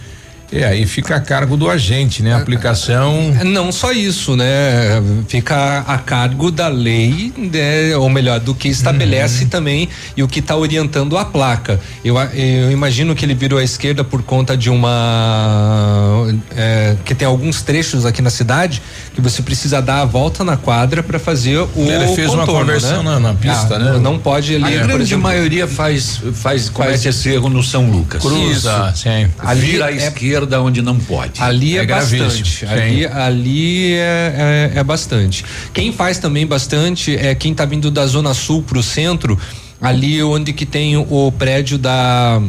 É, 0.52 0.64
aí 0.64 0.86
fica 0.86 1.16
a 1.16 1.20
cargo 1.20 1.56
do 1.56 1.68
agente, 1.68 2.22
né? 2.22 2.32
A 2.32 2.38
aplicação. 2.38 3.34
É, 3.40 3.44
não 3.44 3.72
só 3.72 3.92
isso, 3.92 4.36
né? 4.36 5.02
Fica 5.28 5.80
a 5.80 5.98
cargo 5.98 6.50
da 6.50 6.68
lei, 6.68 7.32
né? 7.36 7.96
ou 7.96 8.08
melhor, 8.08 8.38
do 8.38 8.54
que 8.54 8.68
estabelece 8.68 9.44
uhum. 9.44 9.50
também 9.50 9.88
e 10.16 10.22
o 10.22 10.28
que 10.28 10.38
está 10.38 10.56
orientando 10.56 11.18
a 11.18 11.24
placa. 11.24 11.80
Eu, 12.04 12.16
eu, 12.18 12.70
imagino 12.70 13.14
que 13.14 13.24
ele 13.24 13.34
virou 13.34 13.58
à 13.58 13.64
esquerda 13.64 14.04
por 14.04 14.22
conta 14.22 14.56
de 14.56 14.70
uma. 14.70 16.26
É, 16.56 16.96
que 17.04 17.14
tem 17.14 17.26
alguns 17.26 17.62
trechos 17.62 18.06
aqui 18.06 18.22
na 18.22 18.30
cidade 18.30 18.80
que 19.14 19.20
você 19.20 19.42
precisa 19.42 19.82
dar 19.82 20.02
a 20.02 20.04
volta 20.04 20.44
na 20.44 20.56
quadra 20.56 21.02
para 21.02 21.18
fazer 21.18 21.58
o. 21.58 21.70
Ele 21.76 22.06
fez 22.14 22.28
contorno, 22.28 22.42
uma 22.42 22.46
conversão 22.46 23.02
né? 23.02 23.10
na, 23.10 23.20
na, 23.20 23.34
pista, 23.34 23.76
ah, 23.76 23.78
né? 23.78 23.98
Não 23.98 24.18
pode 24.18 24.54
ali. 24.54 24.76
A 24.76 24.82
grande 24.84 25.02
exemplo, 25.02 25.24
maioria 25.24 25.66
faz, 25.66 26.20
faz, 26.34 26.68
comete 26.68 27.02
faz, 27.02 27.06
esse 27.06 27.30
erro 27.30 27.48
no 27.48 27.62
São 27.62 27.90
Lucas. 27.90 28.22
Cruza, 28.22 28.92
isso. 28.92 29.02
sim. 29.02 29.28
Ali 29.38 29.60
Vira 29.60 29.86
à 29.86 29.92
é, 29.92 29.96
esquerda 29.96 30.35
esquerda 30.36 30.60
onde 30.60 30.82
não 30.82 30.98
pode. 30.98 31.40
Ali 31.40 31.78
é, 31.78 31.82
é 31.82 31.86
bastante. 31.86 32.66
Ali, 32.66 33.06
ali 33.06 33.94
é, 33.94 34.70
é, 34.74 34.78
é, 34.78 34.84
bastante. 34.84 35.44
Quem 35.72 35.92
faz 35.92 36.18
também 36.18 36.46
bastante 36.46 37.16
é 37.16 37.34
quem 37.34 37.52
está 37.52 37.64
vindo 37.64 37.90
da 37.90 38.06
zona 38.06 38.34
sul 38.34 38.62
para 38.62 38.78
o 38.78 38.82
centro, 38.82 39.38
ali 39.80 40.22
onde 40.22 40.52
que 40.52 40.66
tem 40.66 40.96
o 40.96 41.32
prédio 41.32 41.78
da 41.78 42.42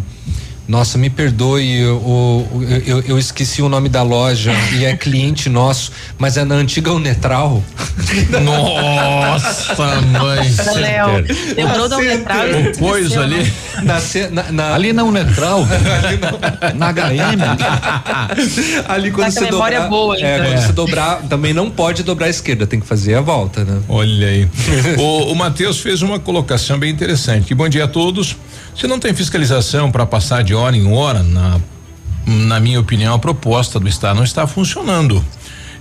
nossa, 0.68 0.98
me 0.98 1.10
perdoe, 1.10 1.80
eu, 1.80 2.82
eu, 2.86 3.02
eu, 3.08 3.18
esqueci 3.18 3.62
o 3.62 3.70
nome 3.70 3.88
da 3.88 4.04
loja 4.04 4.52
e 4.78 4.84
é 4.84 4.98
cliente 4.98 5.48
nosso, 5.48 5.94
mas 6.18 6.36
é 6.36 6.44
na 6.44 6.56
antiga 6.56 6.92
Unetral. 6.92 7.64
Nossa, 8.44 10.02
mãe. 10.02 10.56
Léo, 10.76 11.26
lembrou 11.56 11.90
da 11.90 11.98
Unetral? 11.98 12.46
O 12.48 12.78
coisa 12.78 13.22
ali. 13.22 13.52
Na, 13.84 14.00
na, 14.32 14.52
na, 14.52 14.76
ali 14.76 14.94
na 14.94 15.04
Unetral. 15.04 15.66
na 16.76 16.92
HM. 16.92 17.42
ali 18.88 19.12
quando 19.12 19.32
você 19.32 19.46
memória 19.46 19.80
dobrar. 19.82 19.90
Boa, 19.90 20.16
então. 20.16 20.30
É, 20.30 20.38
quando 20.38 20.54
é. 20.54 20.62
você 20.62 20.74
dobrar, 20.74 21.22
também 21.24 21.54
não 21.54 21.70
pode 21.70 22.04
dobrar 22.04 22.28
a 22.28 22.30
esquerda, 22.30 22.68
tem 22.68 22.80
que 22.80 22.86
fazer 22.86 23.16
a 23.16 23.22
volta, 23.22 23.64
né? 23.64 23.80
Olha 23.90 24.28
aí. 24.28 24.48
o 24.98 25.32
o 25.32 25.36
Matheus 25.36 25.80
fez 25.80 26.02
uma 26.02 26.20
colocação 26.20 26.78
bem 26.78 26.92
interessante. 26.92 27.54
Bom 27.54 27.68
dia 27.68 27.86
a 27.86 27.88
todos. 27.88 28.36
Se 28.76 28.86
não 28.86 29.00
tem 29.00 29.12
fiscalização 29.14 29.92
para 29.92 30.06
passar 30.06 30.44
de 30.44 30.54
hora 30.58 30.76
em 30.76 30.92
hora, 30.92 31.24
na, 31.24 31.60
na 32.26 32.60
minha 32.60 32.80
opinião, 32.80 33.14
a 33.14 33.20
proposta 33.20 33.80
do 33.80 33.88
Estado 33.88 34.18
não 34.18 34.24
está 34.24 34.46
funcionando. 34.46 35.24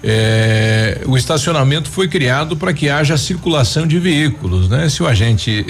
É, 0.03 1.01
o 1.07 1.17
estacionamento 1.17 1.89
foi 1.91 2.07
criado 2.07 2.57
para 2.57 2.73
que 2.73 2.89
haja 2.89 3.17
circulação 3.17 3.87
de 3.87 3.99
veículos, 3.99 4.69
né? 4.69 4.89
Se 4.89 5.03
o 5.03 5.07
agente 5.07 5.65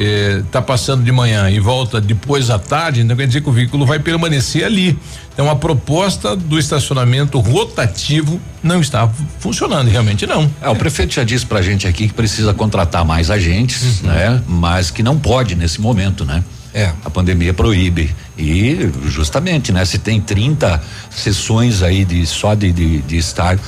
está 0.47 0.59
é, 0.59 0.63
passando 0.63 1.03
de 1.03 1.13
manhã 1.13 1.49
e 1.49 1.61
volta 1.61 2.01
depois 2.01 2.51
à 2.51 2.59
tarde, 2.59 3.01
então 3.01 3.17
quer 3.17 3.27
dizer 3.27 3.41
que 3.41 3.49
o 3.49 3.53
veículo 3.53 3.87
vai 3.87 3.99
permanecer 3.99 4.65
ali. 4.65 4.99
Então 5.33 5.51
a 5.51 5.57
proposta 5.57 6.35
do 6.35 6.59
estacionamento 6.59 7.39
rotativo 7.39 8.41
não 8.63 8.81
está 8.81 9.09
funcionando, 9.39 9.89
realmente 9.89 10.27
não. 10.27 10.51
É, 10.61 10.69
o 10.69 10.77
prefeito 10.77 11.15
já 11.15 11.25
disse 11.25 11.47
para 11.47 11.61
a 11.61 11.63
gente 11.63 11.87
aqui 11.87 12.09
que 12.09 12.15
precisa 12.15 12.53
contratar 12.53 13.05
mais 13.05 13.31
agentes, 13.31 14.03
uhum. 14.03 14.09
né? 14.09 14.43
Mas 14.47 14.91
que 14.91 15.03
não 15.03 15.19
pode 15.19 15.55
nesse 15.55 15.81
momento, 15.81 16.25
né? 16.25 16.43
É. 16.77 16.93
A 17.03 17.09
pandemia 17.09 17.55
proíbe. 17.55 18.15
E 18.37 18.91
justamente, 19.07 19.73
né? 19.73 19.83
Se 19.87 19.99
tem 19.99 20.21
30 20.21 20.83
sessões 21.11 21.83
aí 21.83 22.05
de 22.05 22.27
só 22.27 22.55
de, 22.55 22.71
de, 22.71 22.99
de 22.99 23.17
estar 23.17 23.59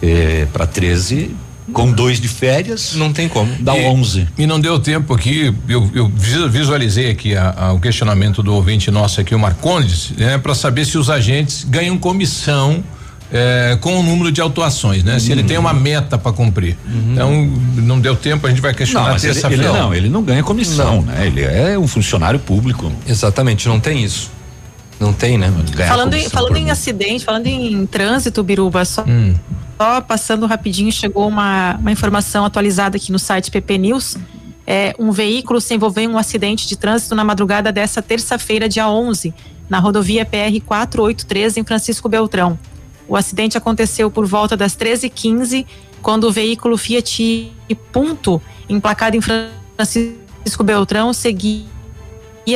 eh, 0.00 0.46
para 0.52 0.64
13, 0.64 1.34
com 1.72 1.90
dois 1.90 2.20
de 2.20 2.28
férias. 2.28 2.94
Não 2.94 3.12
tem 3.12 3.28
como. 3.28 3.52
Dá 3.58 3.76
e, 3.76 3.84
11. 3.84 4.28
E 4.38 4.46
não 4.46 4.60
deu 4.60 4.78
tempo 4.78 5.12
aqui, 5.12 5.52
eu, 5.68 5.90
eu 5.92 6.08
visualizei 6.48 7.10
aqui 7.10 7.34
a, 7.34 7.54
a, 7.56 7.72
o 7.72 7.80
questionamento 7.80 8.40
do 8.40 8.54
ouvinte 8.54 8.88
nosso 8.88 9.20
aqui, 9.20 9.34
o 9.34 9.38
Marcondes, 9.38 10.12
né? 10.16 10.38
Para 10.38 10.54
saber 10.54 10.84
se 10.84 10.96
os 10.96 11.10
agentes 11.10 11.64
ganham 11.64 11.98
comissão 11.98 12.84
é, 13.36 13.76
com 13.80 13.98
o 13.98 14.02
número 14.04 14.30
de 14.30 14.40
autuações, 14.40 15.02
né? 15.02 15.14
Uhum. 15.14 15.20
Se 15.20 15.32
ele 15.32 15.42
tem 15.42 15.58
uma 15.58 15.72
meta 15.72 16.16
para 16.16 16.32
cumprir. 16.32 16.78
Uhum. 16.86 17.12
Então, 17.12 17.46
não 17.82 17.98
deu 17.98 18.14
tempo, 18.14 18.46
a 18.46 18.50
gente 18.50 18.62
vai 18.62 18.72
questionar 18.72 19.18
terça-feira. 19.18 19.64
Ele, 19.64 19.72
não, 19.72 19.94
ele 19.94 20.08
não 20.08 20.22
ganha 20.22 20.40
comissão, 20.44 21.02
não. 21.02 21.02
né? 21.02 21.26
Ele 21.26 21.42
é 21.42 21.76
um 21.76 21.88
funcionário 21.88 22.38
público. 22.38 22.92
Exatamente, 23.08 23.66
não 23.66 23.80
tem 23.80 24.04
isso. 24.04 24.30
Não 25.00 25.12
tem, 25.12 25.36
né? 25.36 25.52
falando 25.88 26.14
em, 26.14 26.28
falando 26.28 26.56
em 26.56 26.70
acidente, 26.70 27.24
falando 27.24 27.48
em 27.48 27.84
trânsito, 27.86 28.40
Biruba, 28.44 28.84
só, 28.84 29.02
hum. 29.02 29.34
só 29.76 30.00
passando 30.00 30.46
rapidinho, 30.46 30.92
chegou 30.92 31.26
uma, 31.26 31.74
uma 31.74 31.90
informação 31.90 32.44
atualizada 32.44 32.96
aqui 32.96 33.10
no 33.10 33.18
site 33.18 33.50
PP 33.50 33.78
News. 33.78 34.16
É, 34.64 34.94
um 34.96 35.10
veículo 35.10 35.60
se 35.60 35.74
envolveu 35.74 36.04
em 36.04 36.08
um 36.08 36.16
acidente 36.16 36.68
de 36.68 36.76
trânsito 36.76 37.16
na 37.16 37.24
madrugada 37.24 37.72
dessa 37.72 38.00
terça-feira, 38.00 38.68
dia 38.68 38.88
11, 38.88 39.34
na 39.68 39.80
rodovia 39.80 40.24
PR 40.24 40.64
483, 40.64 41.56
em 41.56 41.64
Francisco 41.64 42.08
Beltrão. 42.08 42.56
O 43.08 43.16
acidente 43.16 43.58
aconteceu 43.58 44.10
por 44.10 44.26
volta 44.26 44.56
das 44.56 44.76
13h15, 44.76 45.66
quando 46.00 46.24
o 46.24 46.32
veículo 46.32 46.76
Fiat 46.76 47.52
Punto, 47.92 48.40
emplacado 48.68 49.16
em 49.16 49.20
Francisco 49.20 50.62
Beltrão, 50.62 51.12
seguia 51.12 51.64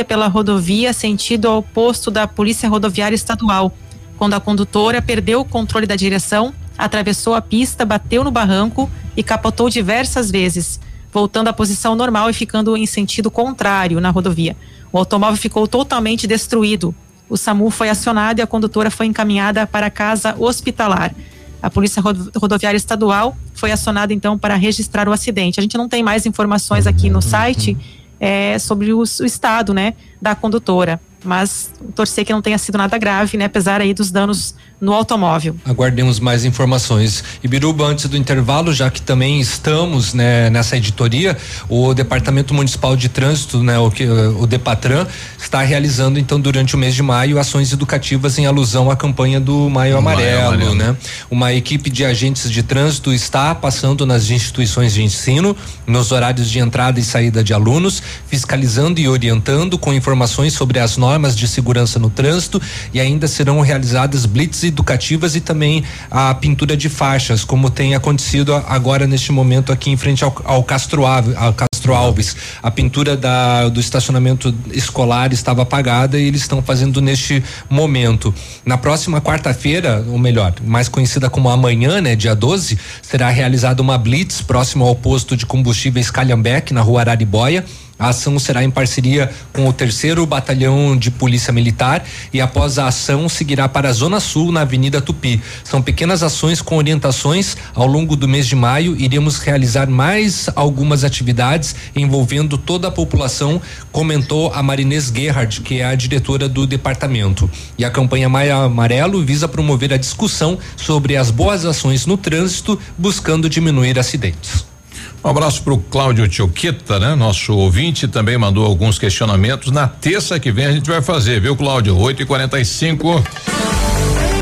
pela 0.07 0.27
rodovia 0.27 0.93
sentido 0.93 1.49
ao 1.49 1.63
posto 1.63 2.11
da 2.11 2.27
Polícia 2.27 2.69
Rodoviária 2.69 3.15
Estadual, 3.15 3.73
quando 4.19 4.35
a 4.35 4.41
condutora 4.41 5.01
perdeu 5.01 5.41
o 5.41 5.45
controle 5.45 5.87
da 5.87 5.97
direção, 5.97 6.53
atravessou 6.77 7.35
a 7.35 7.41
pista, 7.41 7.85
bateu 7.85 8.25
no 8.25 8.31
barranco 8.31 8.91
e 9.17 9.23
capotou 9.23 9.69
diversas 9.71 10.31
vezes, 10.31 10.81
voltando 11.13 11.49
à 11.49 11.53
posição 11.53 11.95
normal 11.95 12.29
e 12.29 12.35
ficando 12.35 12.77
em 12.77 12.87
sentido 12.87 13.31
contrário 13.31 14.01
na 14.01 14.11
rodovia. 14.11 14.57
O 14.93 14.99
automóvel 14.99 15.37
ficou 15.37 15.67
totalmente 15.67 16.27
destruído, 16.27 16.95
o 17.29 17.37
SAMU 17.37 17.71
foi 17.71 17.89
acionado 17.89 18.41
e 18.41 18.43
a 18.43 18.47
condutora 18.47 18.91
foi 18.91 19.07
encaminhada 19.07 19.67
para 19.67 19.87
a 19.87 19.91
casa 19.91 20.35
hospitalar. 20.39 21.15
A 21.63 21.69
Polícia 21.69 22.01
Rodoviária 22.37 22.77
Estadual 22.77 23.37
foi 23.55 23.73
acionada 23.73 24.15
então 24.15 24.39
para 24.39 24.55
registrar 24.55 25.09
o 25.09 25.13
acidente. 25.13 25.59
A 25.59 25.63
gente 25.63 25.77
não 25.77 25.89
tem 25.89 26.03
mais 26.03 26.25
informações 26.25 26.87
aqui 26.87 27.11
no 27.11 27.21
site 27.21 27.77
é, 28.21 28.59
sobre 28.59 28.93
o, 28.93 29.01
o 29.01 29.25
estado, 29.25 29.75
né, 29.75 29.95
da 30.23 30.35
condutora 30.35 31.01
mas 31.25 31.73
torcer 31.95 32.25
que 32.25 32.33
não 32.33 32.41
tenha 32.41 32.59
sido 32.59 32.79
nada 32.79 32.97
grave, 32.97 33.37
né? 33.37 33.47
Apesar 33.47 33.81
aí 33.81 33.93
dos 33.93 34.11
danos 34.11 34.55
no 34.81 34.93
automóvel. 34.93 35.57
Aguardemos 35.65 36.21
mais 36.21 36.45
informações. 36.45 37.25
Ibiruba, 37.43 37.85
antes 37.85 38.07
do 38.07 38.17
intervalo, 38.17 38.73
já 38.73 38.91
que 38.91 39.03
também 39.03 39.41
estamos 39.41 40.15
né, 40.15 40.49
nessa 40.51 40.77
editoria, 40.77 41.37
o 41.69 41.93
Departamento 41.95 42.55
Municipal 42.55 42.97
de 42.97 43.09
Trânsito, 43.09 43.63
né, 43.63 43.79
o, 43.79 43.93
o 44.41 44.47
Depatran, 44.47 45.07
está 45.39 45.63
realizando 45.63 46.19
então 46.19 46.41
durante 46.41 46.77
o 46.77 46.79
mês 46.79 46.95
de 46.95 47.03
maio 47.03 47.39
ações 47.39 47.73
educativas 47.73 48.39
em 48.39 48.47
alusão 48.47 48.91
à 48.91 48.97
campanha 48.97 49.41
do 49.41 49.69
Maio 49.69 49.97
Amarelo, 49.97 50.31
Maio 50.31 50.47
Amarelo. 50.47 50.75
né? 50.75 50.97
Uma 51.31 51.53
equipe 51.53 51.91
de 51.91 52.05
agentes 52.05 52.51
de 52.51 52.63
trânsito 52.63 53.13
está 53.13 53.55
passando 53.55 54.07
nas 54.07 54.31
instituições 54.31 54.93
de 54.95 55.03
ensino, 55.03 55.57
nos 55.87 56.13
horários 56.13 56.49
de 56.49 56.59
entrada 56.59 57.01
e 57.01 57.05
saída 57.05 57.43
de 57.43 57.53
alunos, 57.53 58.03
fiscalizando 58.29 59.01
e 59.01 59.09
orientando 59.09 59.77
com 59.77 59.93
informações 59.93 60.53
sobre 60.53 60.79
as 60.79 60.97
normas 60.97 61.37
de 61.37 61.49
segurança 61.49 61.99
no 61.99 62.11
trânsito 62.11 62.61
e 62.93 63.01
ainda 63.01 63.27
serão 63.27 63.61
realizadas 63.61 64.25
blitz 64.25 64.68
educativas 64.69 65.35
e 65.37 65.41
também 65.41 65.85
a 66.11 66.35
pintura 66.35 66.77
de 66.77 66.89
faixas, 66.89 67.45
como 67.45 67.71
tem 67.71 67.95
acontecido 67.95 68.55
agora 68.55 69.07
neste 69.07 69.33
momento 69.33 69.73
aqui 69.73 69.91
em 69.91 69.97
frente 69.97 70.25
ao, 70.25 70.35
ao 70.45 70.63
Castro, 70.63 71.07
Ave, 71.07 71.35
ao 71.37 71.53
Castro 71.53 71.95
Alves. 71.95 72.37
A 72.63 72.71
pintura 72.71 73.17
da, 73.17 73.69
do 73.69 73.81
estacionamento 73.81 74.55
escolar 74.73 75.33
estava 75.33 75.63
apagada 75.63 76.19
e 76.19 76.25
eles 76.25 76.43
estão 76.43 76.63
fazendo 76.63 77.01
neste 77.01 77.43
momento. 77.69 78.35
Na 78.65 78.79
próxima 78.79 79.21
quarta-feira, 79.21 80.05
ou 80.09 80.19
melhor, 80.19 80.55
mais 80.65 80.89
conhecida 80.89 81.29
como 81.31 81.49
amanhã, 81.49 82.01
né, 82.01 82.15
dia 82.15 82.35
12, 82.35 82.79
será 83.03 83.29
realizada 83.31 83.83
uma 83.83 83.99
blitz 83.99 84.41
próximo 84.41 84.85
ao 84.85 84.95
posto 84.95 85.37
de 85.37 85.47
combustíveis 85.47 86.11
Calhambeck, 86.11 86.73
na 86.73 86.81
rua 86.81 87.01
Araribóia 87.01 87.65
a 87.99 88.09
ação 88.09 88.39
será 88.39 88.63
em 88.63 88.71
parceria 88.71 89.31
com 89.53 89.69
o 89.69 89.73
terceiro 89.73 90.25
batalhão 90.25 90.97
de 90.97 91.11
polícia 91.11 91.53
militar 91.53 92.05
e 92.33 92.41
após 92.41 92.79
a 92.79 92.87
ação 92.87 93.29
seguirá 93.29 93.69
para 93.69 93.89
a 93.89 93.93
Zona 93.93 94.21
Sul 94.21 94.53
na 94.53 94.61
Avenida 94.61 95.01
Tupi. 95.01 95.43
São 95.65 95.83
pequenas 95.83 96.23
ações 96.23 96.63
com 96.63 96.77
orientações. 96.77 97.57
Ao 97.75 97.87
longo 97.87 98.15
do 98.15 98.29
mês 98.29 98.47
de 98.47 98.55
maio 98.55 98.95
iremos 98.97 99.39
realizar 99.39 99.89
mais 99.89 100.49
algumas 100.55 101.03
atividades 101.03 101.75
envolvendo 101.97 102.57
toda 102.57 102.89
a 102.89 102.93
população, 102.93 103.61
comentou 103.91 104.53
a 104.53 104.63
Marinês 104.63 105.13
Gerhard, 105.15 105.61
que 105.63 105.81
é 105.81 105.85
a 105.85 105.95
diretora 105.95 106.49
do 106.49 106.67
departamento. 106.67 107.51
E 107.77 107.85
a 107.85 107.91
campanha 107.91 108.29
Maia 108.29 108.57
Amarelo 108.57 109.25
visa 109.25 109.49
promover 109.49 109.93
a 109.93 109.97
discussão 109.97 110.59
sobre 110.77 111.17
as 111.17 111.31
boas 111.31 111.65
ações 111.65 112.07
no 112.07 112.17
trânsito, 112.17 112.79
buscando 112.97 113.49
diminuir 113.49 113.99
acidentes. 113.99 114.78
Um 115.25 115.29
abraço 115.29 115.63
para 115.63 115.75
o 115.75 115.79
Cláudio 115.79 116.29
Tioqueta, 116.29 116.99
né? 116.99 117.15
Nosso 117.15 117.55
ouvinte 117.55 118.07
também 118.07 118.39
mandou 118.39 118.65
alguns 118.65 118.99
questionamentos. 118.99 119.73
Na 119.73 119.89
terça 119.89 120.39
que 120.39 120.53
vem 120.53 120.67
a 120.67 120.73
gente 120.73 120.89
vai 120.89 121.03
fazer, 121.03 121.41
viu, 121.41 121.57
Cláudio? 121.57 121.97
8 121.97 122.23
e 122.23 122.27
45 122.27 123.23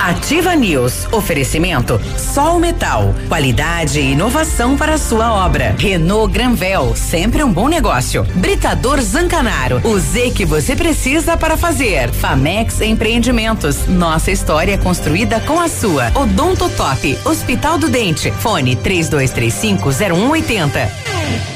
Ativa 0.07 0.55
News. 0.55 1.09
Oferecimento 1.11 2.01
Sol 2.17 2.61
Metal. 2.61 3.13
Qualidade 3.27 3.99
e 3.99 4.13
inovação 4.13 4.77
para 4.77 4.95
a 4.95 4.99
sua 4.99 5.33
obra. 5.45 5.75
Renault 5.77 6.33
Granvel. 6.33 6.95
Sempre 6.95 7.43
um 7.43 7.53
bom 7.53 7.67
negócio. 7.67 8.23
Britador 8.37 9.01
Zancanaro. 9.01 9.81
O 9.83 9.99
Z 9.99 10.31
que 10.31 10.45
você 10.45 10.77
precisa 10.77 11.37
para 11.37 11.57
fazer. 11.57 12.13
Famex 12.13 12.81
Empreendimentos. 12.81 13.89
Nossa 13.89 14.31
história 14.31 14.79
construída 14.79 15.41
com 15.41 15.61
a 15.61 15.67
sua. 15.67 16.13
Odonto 16.15 16.69
Top. 16.71 17.19
Hospital 17.25 17.77
do 17.77 17.89
Dente. 17.89 18.31
Fone 18.31 18.77
3235 18.77 19.91
0180. 19.91 21.56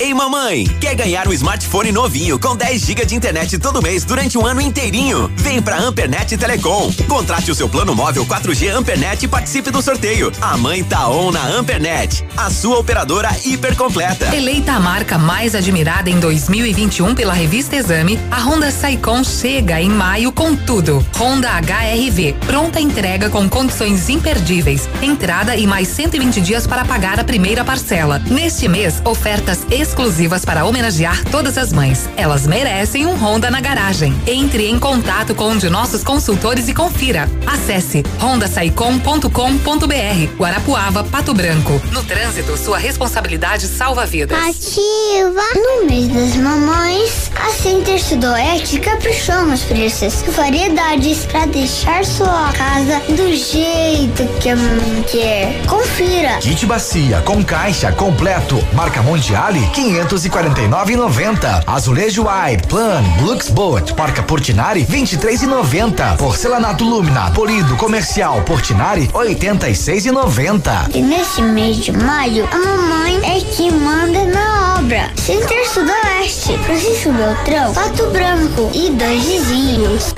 Ei, 0.00 0.14
mamãe, 0.14 0.64
quer 0.80 0.94
ganhar 0.94 1.28
um 1.28 1.32
smartphone 1.34 1.92
novinho 1.92 2.38
com 2.38 2.56
10 2.56 2.86
GB 2.86 3.04
de 3.04 3.14
internet 3.14 3.58
todo 3.58 3.82
mês 3.82 4.02
durante 4.02 4.38
um 4.38 4.46
ano 4.46 4.58
inteirinho? 4.58 5.30
Vem 5.36 5.60
pra 5.60 5.76
Ampernet 5.76 6.38
Telecom. 6.38 6.90
Contrate 7.06 7.50
o 7.50 7.54
seu 7.54 7.68
plano 7.68 7.94
móvel 7.94 8.24
4G 8.24 8.70
Ampernet 8.70 9.22
e 9.22 9.28
participe 9.28 9.70
do 9.70 9.82
sorteio. 9.82 10.32
A 10.40 10.56
mãe 10.56 10.82
tá 10.82 11.06
on 11.06 11.30
na 11.30 11.46
Ampernet, 11.48 12.24
a 12.34 12.48
sua 12.48 12.78
operadora 12.78 13.28
hiper 13.44 13.76
completa. 13.76 14.34
Eleita 14.34 14.72
a 14.72 14.80
marca 14.80 15.18
mais 15.18 15.54
admirada 15.54 16.08
em 16.08 16.18
2021 16.18 17.14
pela 17.14 17.34
revista 17.34 17.76
Exame, 17.76 18.18
a 18.30 18.40
Honda 18.40 18.70
Saicon 18.70 19.22
chega 19.22 19.82
em 19.82 19.90
maio 19.90 20.32
com 20.32 20.56
tudo. 20.56 21.04
Honda 21.18 21.50
HRV, 21.60 22.36
pronta 22.46 22.80
entrega 22.80 23.28
com 23.28 23.46
condições 23.50 24.08
imperdíveis. 24.08 24.88
Entrada 25.02 25.54
e 25.56 25.66
mais 25.66 25.88
120 25.88 26.40
dias 26.40 26.66
para 26.66 26.86
pagar 26.86 27.20
a 27.20 27.24
primeira 27.24 27.62
parcela. 27.62 28.18
Neste 28.30 28.66
mês, 28.66 29.02
ofertas 29.04 29.58
exclusivas 29.70 29.89
exclusivas 29.90 30.44
para 30.44 30.64
homenagear 30.64 31.24
todas 31.30 31.58
as 31.58 31.72
mães. 31.72 32.08
Elas 32.16 32.46
merecem 32.46 33.06
um 33.06 33.16
Honda 33.16 33.50
na 33.50 33.60
garagem. 33.60 34.14
Entre 34.26 34.68
em 34.68 34.78
contato 34.78 35.34
com 35.34 35.50
um 35.50 35.58
de 35.58 35.68
nossos 35.68 36.04
consultores 36.04 36.68
e 36.68 36.74
confira. 36.74 37.28
Acesse 37.44 38.04
rondasaicom.com.br. 38.20 40.36
Guarapuava, 40.38 41.02
Pato 41.02 41.34
Branco. 41.34 41.82
No 41.90 42.04
trânsito, 42.04 42.56
sua 42.56 42.78
responsabilidade 42.78 43.66
salva 43.66 44.06
vidas. 44.06 44.38
Ativa. 44.38 45.42
No 45.56 45.86
mês 45.86 46.08
das 46.08 46.36
mamães, 46.36 47.30
a 47.34 47.50
Center 47.50 48.02
Sudoeste 48.02 48.78
caprichou 48.78 49.44
nos 49.46 49.62
preços 49.62 50.22
e 50.22 50.30
variedades 50.30 51.26
para 51.26 51.46
deixar 51.46 52.04
sua 52.04 52.52
casa 52.52 53.00
do 53.08 53.34
jeito 53.34 54.24
que 54.40 54.50
a 54.50 54.56
mamãe 54.56 55.04
quer. 55.10 55.66
Confira. 55.66 56.38
Kit 56.38 56.64
bacia 56.64 57.20
com 57.22 57.44
caixa 57.44 57.90
completo, 57.90 58.64
marca 58.72 59.02
Mondiale 59.02 59.68
549,90. 59.72 61.64
Azulejo 61.66 62.24
Wire, 62.24 62.62
Plan, 62.68 63.02
Luxboat, 63.22 63.94
Porca 63.94 64.22
Portinari 64.22 64.84
23,90. 64.84 66.16
Porcelanato 66.16 66.84
Lumina, 66.84 67.30
polido 67.30 67.76
comercial 67.76 68.42
Portinari 68.42 69.08
86,90. 69.08 70.94
E 70.94 71.02
nesse 71.02 71.42
mês 71.42 71.76
de 71.76 71.92
maio, 71.92 72.48
a 72.52 72.58
mamãe 72.58 73.16
é 73.24 73.40
que 73.40 73.70
manda 73.70 74.24
na 74.26 74.76
obra. 74.78 75.10
Center 75.16 75.68
Sudoeste, 75.68 76.58
Francisco 76.64 77.12
Beltrão, 77.12 77.72
Pato 77.72 78.06
Branco 78.10 78.70
e 78.74 78.90
dois 78.90 79.24
vizinhos. 79.24 80.14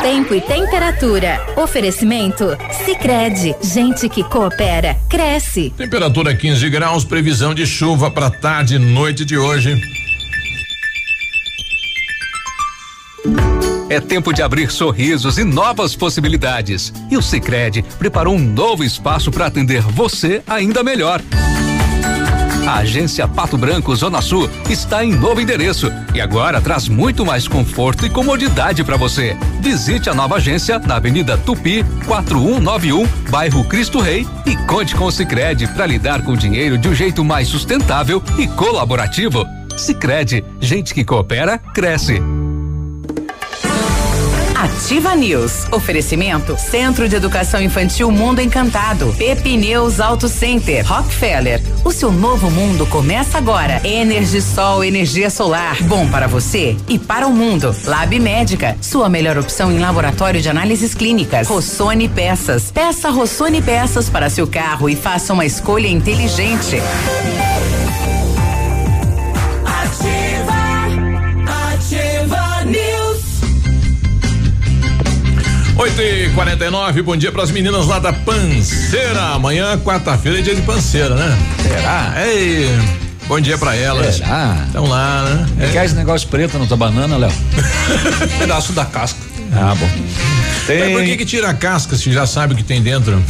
Tempo 0.00 0.34
e 0.34 0.40
temperatura. 0.40 1.38
Oferecimento? 1.56 2.56
Sicredi 2.84 3.54
Gente 3.62 4.08
que 4.08 4.24
coopera, 4.24 4.96
cresce. 5.10 5.72
Temperatura 5.76 6.34
15 6.34 6.70
graus, 6.70 7.04
previsão 7.04 7.54
de 7.54 7.66
chuva 7.66 8.10
para 8.10 8.30
tarde 8.30 8.76
e 8.76 8.78
noite 8.78 9.24
de 9.24 9.36
hoje. 9.36 9.78
É 13.90 14.00
tempo 14.00 14.32
de 14.32 14.42
abrir 14.42 14.70
sorrisos 14.70 15.36
e 15.36 15.44
novas 15.44 15.94
possibilidades. 15.94 16.92
E 17.10 17.16
o 17.16 17.22
Sicredi 17.22 17.84
preparou 17.98 18.34
um 18.34 18.40
novo 18.40 18.82
espaço 18.82 19.30
para 19.30 19.46
atender 19.46 19.82
você 19.82 20.42
ainda 20.46 20.82
melhor. 20.82 21.20
A 22.66 22.78
agência 22.78 23.28
Pato 23.28 23.58
Branco 23.58 23.94
Zona 23.94 24.22
Sul 24.22 24.48
está 24.70 25.04
em 25.04 25.12
novo 25.12 25.40
endereço 25.40 25.92
e 26.14 26.20
agora 26.20 26.60
traz 26.60 26.88
muito 26.88 27.24
mais 27.24 27.46
conforto 27.46 28.06
e 28.06 28.10
comodidade 28.10 28.82
para 28.82 28.96
você. 28.96 29.36
Visite 29.60 30.08
a 30.08 30.14
nova 30.14 30.36
agência 30.36 30.78
na 30.78 30.96
Avenida 30.96 31.36
Tupi, 31.36 31.84
4191, 32.06 33.06
bairro 33.30 33.64
Cristo 33.64 34.00
Rei 34.00 34.26
e 34.46 34.56
conte 34.66 34.94
com 34.94 35.04
o 35.04 35.12
Sicredi 35.12 35.66
para 35.66 35.86
lidar 35.86 36.22
com 36.22 36.32
o 36.32 36.36
dinheiro 36.36 36.78
de 36.78 36.88
um 36.88 36.94
jeito 36.94 37.22
mais 37.22 37.48
sustentável 37.48 38.22
e 38.38 38.48
colaborativo. 38.48 39.46
Sicredi, 39.76 40.42
gente 40.60 40.94
que 40.94 41.04
coopera 41.04 41.58
cresce. 41.58 42.22
Ativa 44.64 45.14
News. 45.14 45.66
Oferecimento 45.70 46.56
Centro 46.58 47.06
de 47.06 47.14
Educação 47.14 47.60
Infantil 47.60 48.10
Mundo 48.10 48.40
Encantado. 48.40 49.14
Pepineus 49.18 50.00
Auto 50.00 50.26
Center. 50.26 50.82
Rockefeller. 50.86 51.60
O 51.84 51.92
seu 51.92 52.10
novo 52.10 52.50
mundo 52.50 52.86
começa 52.86 53.36
agora. 53.36 53.86
Energisol, 53.86 54.82
energia 54.82 55.28
solar. 55.28 55.76
Bom 55.82 56.08
para 56.08 56.26
você 56.26 56.78
e 56.88 56.98
para 56.98 57.26
o 57.26 57.30
mundo. 57.30 57.76
Lab 57.84 58.18
Médica. 58.18 58.74
Sua 58.80 59.06
melhor 59.06 59.36
opção 59.36 59.70
em 59.70 59.78
laboratório 59.78 60.40
de 60.40 60.48
análises 60.48 60.94
clínicas. 60.94 61.46
Rossoni 61.46 62.08
Peças. 62.08 62.72
Peça 62.72 63.10
Rossoni 63.10 63.60
Peças 63.60 64.08
para 64.08 64.30
seu 64.30 64.46
carro 64.46 64.88
e 64.88 64.96
faça 64.96 65.34
uma 65.34 65.44
escolha 65.44 65.88
inteligente. 65.88 66.80
8 75.76 76.00
e 76.00 76.30
49 76.30 77.02
bom 77.02 77.16
dia 77.16 77.32
para 77.32 77.42
as 77.42 77.50
meninas 77.50 77.86
lá 77.86 77.98
da 77.98 78.12
Panceira. 78.12 79.20
Amanhã, 79.34 79.76
quarta-feira, 79.78 80.38
é 80.38 80.42
dia 80.42 80.54
de 80.54 80.62
Panceira, 80.62 81.14
né? 81.16 81.36
Será? 81.62 82.14
Ei, 82.24 82.68
bom 83.26 83.40
dia 83.40 83.58
para 83.58 83.74
elas. 83.74 84.16
Será? 84.16 84.56
Estão 84.66 84.86
lá, 84.86 85.24
né? 85.24 85.46
É. 85.66 85.72
Quer 85.72 85.84
esse 85.84 85.94
negócio 85.94 86.28
preto 86.28 86.58
na 86.58 86.66
tua 86.66 86.76
banana, 86.76 87.16
Léo? 87.16 87.32
Pedaço 88.38 88.72
da 88.72 88.84
casca. 88.84 89.18
Ah, 89.52 89.74
bom. 89.74 89.88
Tem... 90.66 90.78
Mas 90.80 90.92
por 90.92 91.04
que 91.04 91.16
que 91.16 91.26
tira 91.26 91.50
a 91.50 91.54
casca 91.54 91.96
se 91.96 92.12
já 92.12 92.26
sabe 92.26 92.54
o 92.54 92.56
que 92.56 92.62
tem 92.64 92.80
dentro? 92.80 93.20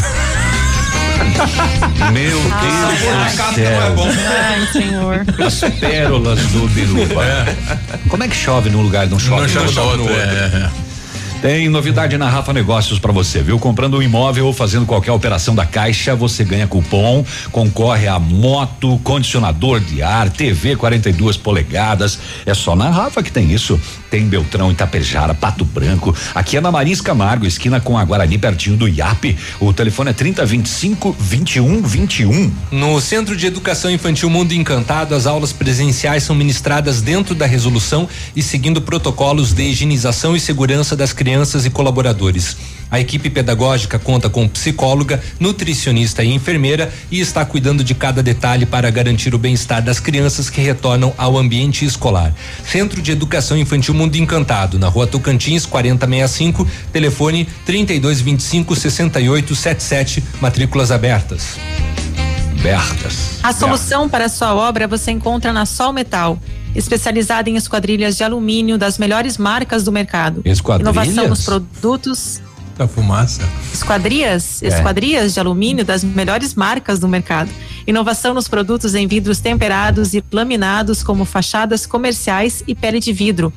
Meu 2.12 2.38
Deus 2.38 2.98
do 2.98 3.54
céu. 3.54 3.78
Ai, 4.28 4.66
senhor. 4.70 5.24
As 5.44 5.60
pérolas 5.80 6.40
do 6.40 6.68
Biruba. 6.68 7.24
É. 7.24 7.56
Como 8.08 8.22
é 8.22 8.28
que 8.28 8.36
chove 8.36 8.68
num 8.68 8.82
lugar 8.82 9.06
e 9.06 9.10
não 9.10 9.18
chove? 9.18 9.40
Não 9.40 9.48
chove 9.48 9.74
no 9.74 9.82
outro, 9.82 10.02
outro. 10.02 10.14
é. 10.14 10.83
Tem 11.44 11.68
novidade 11.68 12.16
na 12.16 12.26
Rafa 12.26 12.54
Negócios 12.54 12.98
para 12.98 13.12
você, 13.12 13.42
viu? 13.42 13.58
Comprando 13.58 13.98
um 13.98 14.02
imóvel 14.02 14.46
ou 14.46 14.52
fazendo 14.54 14.86
qualquer 14.86 15.12
operação 15.12 15.54
da 15.54 15.66
Caixa, 15.66 16.16
você 16.16 16.42
ganha 16.42 16.66
cupom, 16.66 17.22
concorre 17.52 18.08
a 18.08 18.18
moto, 18.18 18.98
condicionador 19.04 19.78
de 19.78 20.02
ar, 20.02 20.30
TV 20.30 20.74
42 20.74 21.36
polegadas. 21.36 22.18
É 22.46 22.54
só 22.54 22.74
na 22.74 22.88
Rafa 22.88 23.22
que 23.22 23.30
tem 23.30 23.52
isso. 23.52 23.78
Tem 24.14 24.28
Beltrão, 24.28 24.70
Itapejara, 24.70 25.34
Pato 25.34 25.64
Branco. 25.64 26.14
Aqui 26.36 26.56
é 26.56 26.60
na 26.60 26.70
Marins 26.70 27.00
Camargo, 27.00 27.46
esquina 27.46 27.80
com 27.80 27.98
a 27.98 28.04
Guarani, 28.04 28.38
pertinho 28.38 28.76
do 28.76 28.88
IAP. 28.88 29.36
O 29.58 29.72
telefone 29.72 30.10
é 30.10 30.12
3025 30.12 31.16
2121. 31.18 32.52
No 32.70 33.00
Centro 33.00 33.36
de 33.36 33.44
Educação 33.44 33.90
Infantil 33.90 34.30
Mundo 34.30 34.52
Encantado, 34.52 35.16
as 35.16 35.26
aulas 35.26 35.52
presenciais 35.52 36.22
são 36.22 36.36
ministradas 36.36 37.02
dentro 37.02 37.34
da 37.34 37.44
resolução 37.44 38.08
e 38.36 38.40
seguindo 38.40 38.80
protocolos 38.80 39.52
de 39.52 39.64
higienização 39.64 40.36
e 40.36 40.38
segurança 40.38 40.94
das 40.94 41.12
crianças 41.12 41.66
e 41.66 41.70
colaboradores. 41.70 42.56
A 42.94 43.00
equipe 43.00 43.28
pedagógica 43.28 43.98
conta 43.98 44.30
com 44.30 44.46
psicóloga, 44.46 45.20
nutricionista 45.40 46.22
e 46.22 46.32
enfermeira 46.32 46.94
e 47.10 47.18
está 47.18 47.44
cuidando 47.44 47.82
de 47.82 47.92
cada 47.92 48.22
detalhe 48.22 48.64
para 48.64 48.88
garantir 48.88 49.34
o 49.34 49.38
bem-estar 49.38 49.82
das 49.82 49.98
crianças 49.98 50.48
que 50.48 50.60
retornam 50.60 51.12
ao 51.18 51.36
ambiente 51.36 51.84
escolar. 51.84 52.32
Centro 52.64 53.02
de 53.02 53.10
Educação 53.10 53.58
Infantil 53.58 53.94
Mundo 53.94 54.14
Encantado, 54.14 54.78
na 54.78 54.86
Rua 54.86 55.08
Tocantins, 55.08 55.66
4065, 55.66 56.68
telefone 56.92 57.48
3225 57.66 58.76
6877, 58.76 60.22
matrículas 60.40 60.92
abertas. 60.92 61.56
Abertas. 62.60 63.40
A 63.42 63.52
solução 63.52 64.08
para 64.08 64.26
a 64.26 64.28
sua 64.28 64.54
obra 64.54 64.86
você 64.86 65.10
encontra 65.10 65.52
na 65.52 65.66
Sol 65.66 65.92
Metal 65.92 66.38
especializada 66.76 67.50
em 67.50 67.56
esquadrilhas 67.56 68.16
de 68.16 68.24
alumínio 68.24 68.78
das 68.78 68.98
melhores 68.98 69.36
marcas 69.36 69.84
do 69.84 69.90
mercado. 69.90 70.42
Esquadrilhas? 70.44 70.94
Inovação 70.94 71.28
nos 71.28 71.44
produtos. 71.44 72.40
Da 72.76 72.88
fumaça. 72.88 73.42
Esquadrias, 73.72 74.62
É. 74.62 74.66
esquadrias 74.68 75.34
de 75.34 75.40
alumínio 75.40 75.84
das 75.84 76.02
melhores 76.02 76.54
marcas 76.54 76.98
do 76.98 77.06
mercado. 77.06 77.50
Inovação 77.86 78.34
nos 78.34 78.48
produtos 78.48 78.94
em 78.94 79.06
vidros 79.06 79.38
temperados 79.40 80.12
e 80.14 80.24
laminados 80.32 81.02
como 81.02 81.24
fachadas 81.24 81.86
comerciais 81.86 82.64
e 82.66 82.74
pele 82.74 82.98
de 82.98 83.12
vidro. 83.12 83.52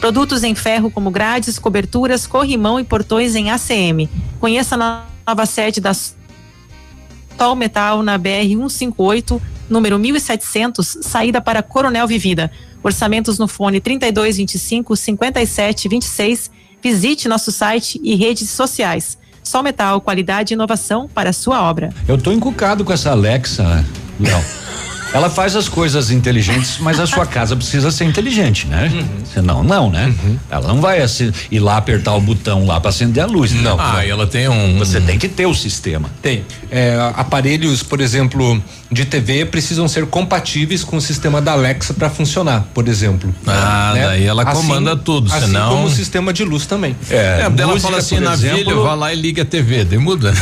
Produtos 0.00 0.42
em 0.42 0.54
ferro 0.54 0.90
como 0.90 1.10
grades, 1.10 1.58
coberturas, 1.58 2.26
corrimão 2.26 2.80
e 2.80 2.84
portões 2.84 3.36
em 3.36 3.50
ACM. 3.50 4.08
Conheça 4.40 4.74
a 4.74 5.04
nova 5.26 5.46
sede 5.46 5.80
da 5.80 5.92
Sol 5.94 7.54
Metal 7.54 8.02
na 8.02 8.18
BR 8.18 8.48
158, 8.48 9.40
número 9.68 9.98
1700, 9.98 10.98
saída 11.02 11.40
para 11.40 11.62
Coronel 11.62 12.06
Vivida. 12.06 12.50
Orçamentos 12.82 13.38
no 13.38 13.46
fone 13.46 13.78
3225 13.80 14.96
5726. 14.96 16.50
Visite 16.82 17.28
nosso 17.28 17.52
site 17.52 18.00
e 18.02 18.14
redes 18.14 18.50
sociais. 18.50 19.18
Sol 19.42 19.62
Metal, 19.62 20.00
qualidade 20.00 20.52
e 20.52 20.54
inovação 20.54 21.08
para 21.08 21.30
a 21.30 21.32
sua 21.32 21.62
obra. 21.62 21.90
Eu 22.06 22.16
tô 22.16 22.32
encucado 22.32 22.84
com 22.84 22.92
essa 22.92 23.10
Alexa, 23.10 23.84
Léo. 24.18 24.44
Ela 25.12 25.28
faz 25.28 25.56
as 25.56 25.68
coisas 25.68 26.10
inteligentes, 26.12 26.78
mas 26.78 27.00
a 27.00 27.06
sua 27.06 27.26
casa 27.26 27.56
precisa 27.56 27.90
ser 27.90 28.04
inteligente, 28.04 28.68
né? 28.68 28.88
Senão, 29.34 29.64
não, 29.64 29.90
né? 29.90 30.14
Ela 30.48 30.68
não 30.68 30.80
vai 30.80 31.02
assim, 31.02 31.32
ir 31.50 31.58
lá 31.58 31.78
apertar 31.78 32.14
o 32.14 32.20
botão 32.20 32.64
lá 32.64 32.80
para 32.80 32.90
acender 32.90 33.24
a 33.24 33.26
luz. 33.26 33.52
Não. 33.52 33.76
Ah, 33.78 34.06
ela 34.06 34.24
tem 34.26 34.48
um. 34.48 34.78
Você 34.78 35.00
tem 35.00 35.18
que 35.18 35.28
ter 35.28 35.46
o 35.46 35.54
sistema. 35.54 36.08
Tem. 36.22 36.44
É, 36.70 36.96
aparelhos, 37.16 37.82
por 37.82 38.00
exemplo, 38.00 38.62
de 38.90 39.04
TV 39.04 39.44
precisam 39.46 39.86
ser 39.86 40.04
compatíveis 40.06 40.82
com 40.82 40.96
o 40.96 41.00
sistema 41.00 41.40
da 41.40 41.52
Alexa 41.52 41.94
para 41.94 42.10
funcionar, 42.10 42.64
por 42.74 42.88
exemplo. 42.88 43.32
Ah, 43.46 43.92
daí 43.94 44.24
ela 44.26 44.44
comanda 44.44 44.96
tudo, 44.96 45.32
assim 45.32 45.46
senão- 45.46 45.70
como 45.70 45.86
o 45.86 45.90
sistema 45.90 46.32
de 46.32 46.44
luz 46.44 46.66
também. 46.66 46.96
É, 47.08 47.40
ela 47.42 47.50
música, 47.50 47.80
fala 47.80 47.98
assim, 47.98 48.16
por 48.16 48.24
na 48.24 48.32
exemplo- 48.34 48.58
filha, 48.58 48.74
vai 48.76 48.96
lá 48.96 49.12
e 49.12 49.16
liga 49.16 49.42
a 49.42 49.44
TV, 49.44 49.84
daí 49.84 49.98
muda. 49.98 50.34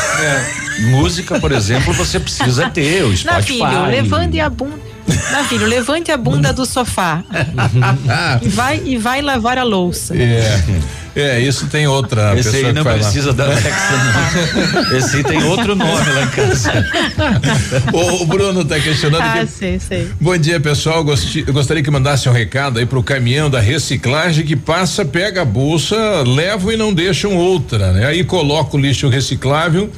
Música, 0.90 1.38
por 1.40 1.52
exemplo, 1.52 1.92
você 1.92 2.18
precisa 2.20 2.70
ter 2.70 3.04
o 3.04 3.14
Spotify. 3.16 3.58
Navilho, 3.60 3.90
levante 3.90 4.40
a 4.40 4.48
bunda. 4.48 4.88
Navilho, 5.32 5.66
levante 5.66 6.10
a 6.12 6.16
bunda 6.16 6.52
do 6.52 6.64
sofá. 6.66 7.22
e 8.42 8.48
vai 8.48 8.82
e 8.84 8.96
vai 8.98 9.22
lavar 9.22 9.58
a 9.58 9.62
louça. 9.62 10.14
É, 10.16 10.60
é, 11.16 11.40
isso 11.40 11.66
tem 11.66 11.86
outra 11.86 12.34
Esse 12.38 12.50
pessoa 12.50 12.66
aí 12.68 12.72
não 12.72 12.84
lá. 12.84 12.92
precisa 12.92 13.32
da 13.32 13.44
Alexa, 13.44 13.70
não. 14.90 14.96
Esse 14.98 15.16
aí 15.16 15.24
tem 15.24 15.42
outro 15.44 15.74
nome 15.74 16.10
lá 16.12 16.22
em 16.22 16.28
casa. 16.28 16.72
o, 17.92 18.22
o 18.22 18.26
Bruno 18.26 18.64
tá 18.64 18.78
questionando 18.78 19.22
Ah, 19.22 19.38
que 19.40 19.46
sei, 19.46 19.78
sei. 19.80 20.08
Bom 20.20 20.36
dia, 20.36 20.60
pessoal. 20.60 21.02
Gosti- 21.02 21.44
Eu 21.46 21.52
gostaria 21.52 21.82
que 21.82 21.90
mandasse 21.90 22.28
um 22.28 22.32
recado 22.32 22.78
aí 22.78 22.86
pro 22.86 23.02
caminhão 23.02 23.48
da 23.50 23.60
reciclagem 23.60 24.44
que 24.44 24.56
passa, 24.56 25.04
pega 25.04 25.42
a 25.42 25.44
bolsa, 25.44 25.96
levam 26.26 26.70
e 26.72 26.76
não 26.76 26.92
deixam 26.92 27.34
outra, 27.36 27.92
né? 27.92 28.06
Aí 28.06 28.22
coloca 28.24 28.76
o 28.76 28.80
lixo 28.80 29.08
reciclável, 29.08 29.90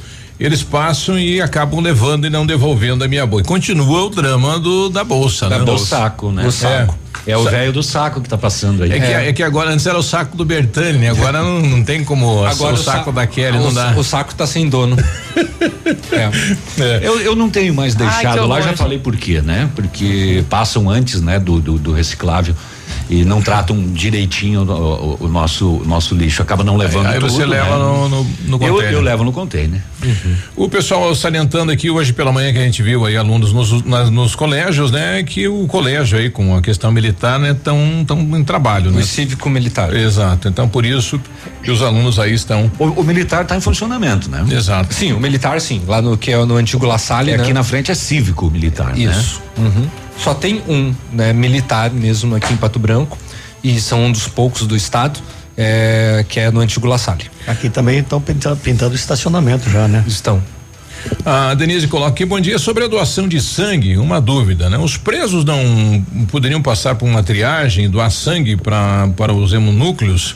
eles 0.43 0.63
passam 0.63 1.17
e 1.19 1.41
acabam 1.41 1.79
levando 1.79 2.25
e 2.25 2.29
não 2.29 2.45
devolvendo 2.45 3.03
a 3.03 3.07
minha 3.07 3.25
bolsa. 3.25 3.45
Continua 3.45 4.05
o 4.05 4.09
drama 4.09 4.59
do, 4.59 4.89
da 4.89 5.03
bolsa, 5.03 5.47
Da 5.47 5.59
né? 5.59 5.65
bolsa. 5.65 5.85
saco, 5.85 6.31
né? 6.31 6.43
Do 6.43 6.51
saco. 6.51 6.97
É 7.27 7.37
o 7.37 7.43
Sa- 7.43 7.51
velho 7.51 7.71
do 7.71 7.83
saco 7.83 8.19
que 8.19 8.27
tá 8.27 8.37
passando 8.37 8.81
aí. 8.81 8.91
É, 8.93 8.99
que, 8.99 9.05
é 9.05 9.33
que 9.33 9.43
agora 9.43 9.69
antes 9.69 9.85
era 9.85 9.95
o 9.97 10.01
saco 10.01 10.35
do 10.35 10.43
Bertani, 10.43 10.97
né? 10.97 11.09
Agora 11.11 11.43
não, 11.43 11.61
não 11.61 11.83
tem 11.83 12.03
como 12.03 12.43
Agora 12.43 12.73
o 12.73 12.77
saco 12.77 13.05
sa- 13.05 13.11
da 13.11 13.27
Kelly, 13.27 13.59
o, 13.59 13.61
não 13.61 13.71
dá. 13.73 13.93
O 13.95 14.03
saco 14.03 14.33
tá 14.33 14.47
sem 14.47 14.67
dono. 14.67 14.97
Eu, 17.01 17.19
eu 17.21 17.35
não 17.35 17.49
tenho 17.49 17.73
mais 17.73 17.95
Ai, 17.95 18.07
deixado 18.07 18.41
que 18.41 18.47
lá, 18.47 18.61
já 18.61 18.75
falei 18.75 18.97
por 18.99 19.15
quê, 19.15 19.41
né? 19.41 19.69
Porque 19.75 20.43
passam 20.49 20.89
antes, 20.89 21.21
né, 21.21 21.39
do, 21.39 21.59
do, 21.59 21.77
do 21.77 21.91
reciclável 21.93 22.55
e 23.11 23.25
não 23.25 23.41
tratam 23.41 23.77
direitinho 23.93 24.61
o, 24.63 24.71
o- 24.71 25.17
o 25.25 25.27
nosso 25.27 25.81
nosso 25.85 26.15
lixo, 26.15 26.41
acaba 26.41 26.63
não 26.63 26.77
levando 26.77 27.07
Aí 27.07 27.19
você 27.19 27.41
tudo, 27.41 27.49
leva 27.49 27.69
né? 27.77 27.83
no, 27.83 28.09
no, 28.09 28.23
no 28.23 28.55
eu, 28.65 28.73
container. 28.73 28.93
eu 28.93 29.01
levo 29.01 29.23
no 29.25 29.31
container. 29.33 29.81
O 30.55 30.69
pessoal 30.69 31.13
salientando 31.13 31.71
aqui 31.71 31.89
hoje 31.89 32.13
pela 32.13 32.31
manhã 32.31 32.51
que 32.53 32.57
a 32.57 32.63
gente 32.63 32.81
viu 32.81 33.05
aí 33.05 33.17
alunos 33.17 33.51
nos, 33.53 33.83
nas- 33.83 34.09
nos 34.09 34.33
colégios, 34.33 34.89
né? 34.91 35.21
Que 35.23 35.47
o 35.47 35.67
colégio 35.67 36.17
aí 36.17 36.29
com 36.29 36.55
a 36.55 36.61
questão 36.61 36.91
militar, 36.91 37.37
né? 37.37 37.53
Tão, 37.61 38.03
tão 38.07 38.19
em 38.37 38.43
trabalho, 38.43 38.89
né? 38.91 39.01
O 39.01 39.03
cívico 39.03 39.49
militar. 39.49 39.93
Exato. 39.93 40.47
Então 40.47 40.67
por 40.69 40.85
isso 40.85 41.19
que 41.61 41.69
os 41.69 41.81
alunos 41.81 42.17
aí 42.17 42.33
estão. 42.33 42.71
O, 42.79 42.85
o 42.85 43.03
militar 43.03 43.41
está 43.43 43.55
em 43.57 43.61
funcionamento, 43.61 44.29
né? 44.29 44.45
Exato. 44.49 44.93
Sim, 44.93 45.11
o 45.11 45.19
militar 45.19 45.59
sim, 45.59 45.81
lá 45.85 46.01
no 46.01 46.17
que 46.17 46.31
é 46.31 46.45
no 46.45 46.55
antigo 46.55 46.85
La 46.85 46.97
Salle, 46.97 47.31
E 47.31 47.37
né? 47.37 47.43
aqui 47.43 47.53
na 47.53 47.63
frente 47.63 47.91
é 47.91 47.95
cívico 47.95 48.49
militar, 48.49 48.95
né? 48.95 49.03
Isso. 49.03 49.41
Uhum. 49.57 49.85
Só 50.23 50.35
tem 50.35 50.61
um, 50.67 50.93
né, 51.11 51.33
militar 51.33 51.89
mesmo 51.89 52.35
aqui 52.35 52.53
em 52.53 52.57
Pato 52.57 52.77
Branco 52.77 53.17
e 53.63 53.79
são 53.79 54.05
um 54.05 54.11
dos 54.11 54.27
poucos 54.27 54.67
do 54.67 54.75
estado, 54.75 55.19
é, 55.57 56.23
que 56.29 56.39
é 56.39 56.51
no 56.51 56.59
antigo 56.59 56.85
La 56.87 56.97
Salle. 56.97 57.25
Aqui 57.47 57.69
também 57.69 57.99
estão 57.99 58.21
pintando, 58.21 58.57
pintando 58.57 58.95
estacionamento 58.95 59.69
já, 59.69 59.87
né? 59.87 60.03
Estão. 60.07 60.41
A 61.25 61.55
Denise 61.55 61.87
coloca 61.87 62.11
aqui, 62.11 62.25
bom 62.25 62.39
dia, 62.39 62.59
sobre 62.59 62.83
a 62.83 62.87
doação 62.87 63.27
de 63.27 63.41
sangue, 63.41 63.97
uma 63.97 64.21
dúvida, 64.21 64.69
né? 64.69 64.77
Os 64.77 64.97
presos 64.97 65.43
não 65.43 66.05
poderiam 66.29 66.61
passar 66.61 66.93
por 66.93 67.07
uma 67.07 67.23
triagem, 67.23 67.89
doar 67.89 68.11
sangue 68.11 68.55
pra, 68.55 69.09
para 69.17 69.33
os 69.33 69.51
hemonúcleos? 69.53 70.35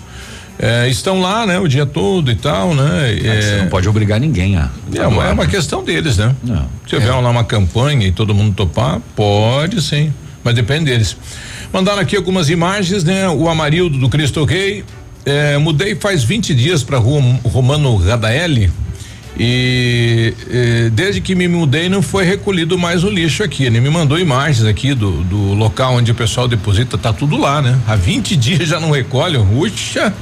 É, 0.57 0.87
estão 0.87 1.19
lá, 1.19 1.45
né, 1.45 1.59
o 1.59 1.67
dia 1.67 1.85
todo 1.85 2.31
e 2.31 2.35
tal, 2.35 2.73
né? 2.73 3.19
Mas 3.23 3.45
Você 3.45 3.57
não 3.61 3.67
pode 3.67 3.89
obrigar 3.89 4.19
ninguém 4.19 4.55
a. 4.55 4.69
É 4.93 5.05
uma, 5.05 5.27
é 5.27 5.31
uma 5.31 5.45
questão 5.45 5.83
deles, 5.83 6.17
né? 6.17 6.33
Não. 6.43 6.67
Se 6.87 6.95
houver 6.95 7.11
lá 7.11 7.29
uma 7.29 7.43
campanha 7.43 8.07
e 8.07 8.11
todo 8.11 8.33
mundo 8.33 8.55
topar, 8.55 9.01
pode 9.15 9.81
sim, 9.81 10.13
mas 10.43 10.55
depende 10.55 10.85
deles. 10.85 11.17
Mandaram 11.73 11.99
aqui 11.99 12.15
algumas 12.15 12.49
imagens, 12.49 13.03
né? 13.03 13.27
O 13.27 13.49
Amarildo 13.49 13.97
do 13.97 14.07
Cristo 14.09 14.43
Rei. 14.45 14.83
É, 15.25 15.57
mudei 15.57 15.95
faz 15.95 16.23
20 16.23 16.53
dias 16.53 16.83
para 16.83 16.99
rua 16.99 17.19
Romano 17.43 17.95
Radaeli 17.97 18.71
e 19.37 20.33
eh, 20.49 20.89
desde 20.93 21.19
que 21.19 21.35
me 21.35 21.47
mudei 21.47 21.89
não 21.89 22.01
foi 22.01 22.23
recolhido 22.23 22.77
mais 22.77 23.03
o 23.03 23.09
lixo 23.09 23.43
aqui. 23.43 23.65
Ele 23.65 23.81
me 23.81 23.89
mandou 23.89 24.17
imagens 24.17 24.65
aqui 24.65 24.93
do, 24.93 25.23
do 25.23 25.53
local 25.53 25.95
onde 25.95 26.11
o 26.11 26.15
pessoal 26.15 26.47
deposita, 26.47 26.97
tá 26.97 27.11
tudo 27.11 27.35
lá, 27.35 27.61
né? 27.61 27.77
Há 27.85 27.95
20 27.95 28.35
dias 28.37 28.69
já 28.69 28.79
não 28.79 28.91
recolhe. 28.91 29.37
Uxa! 29.37 30.13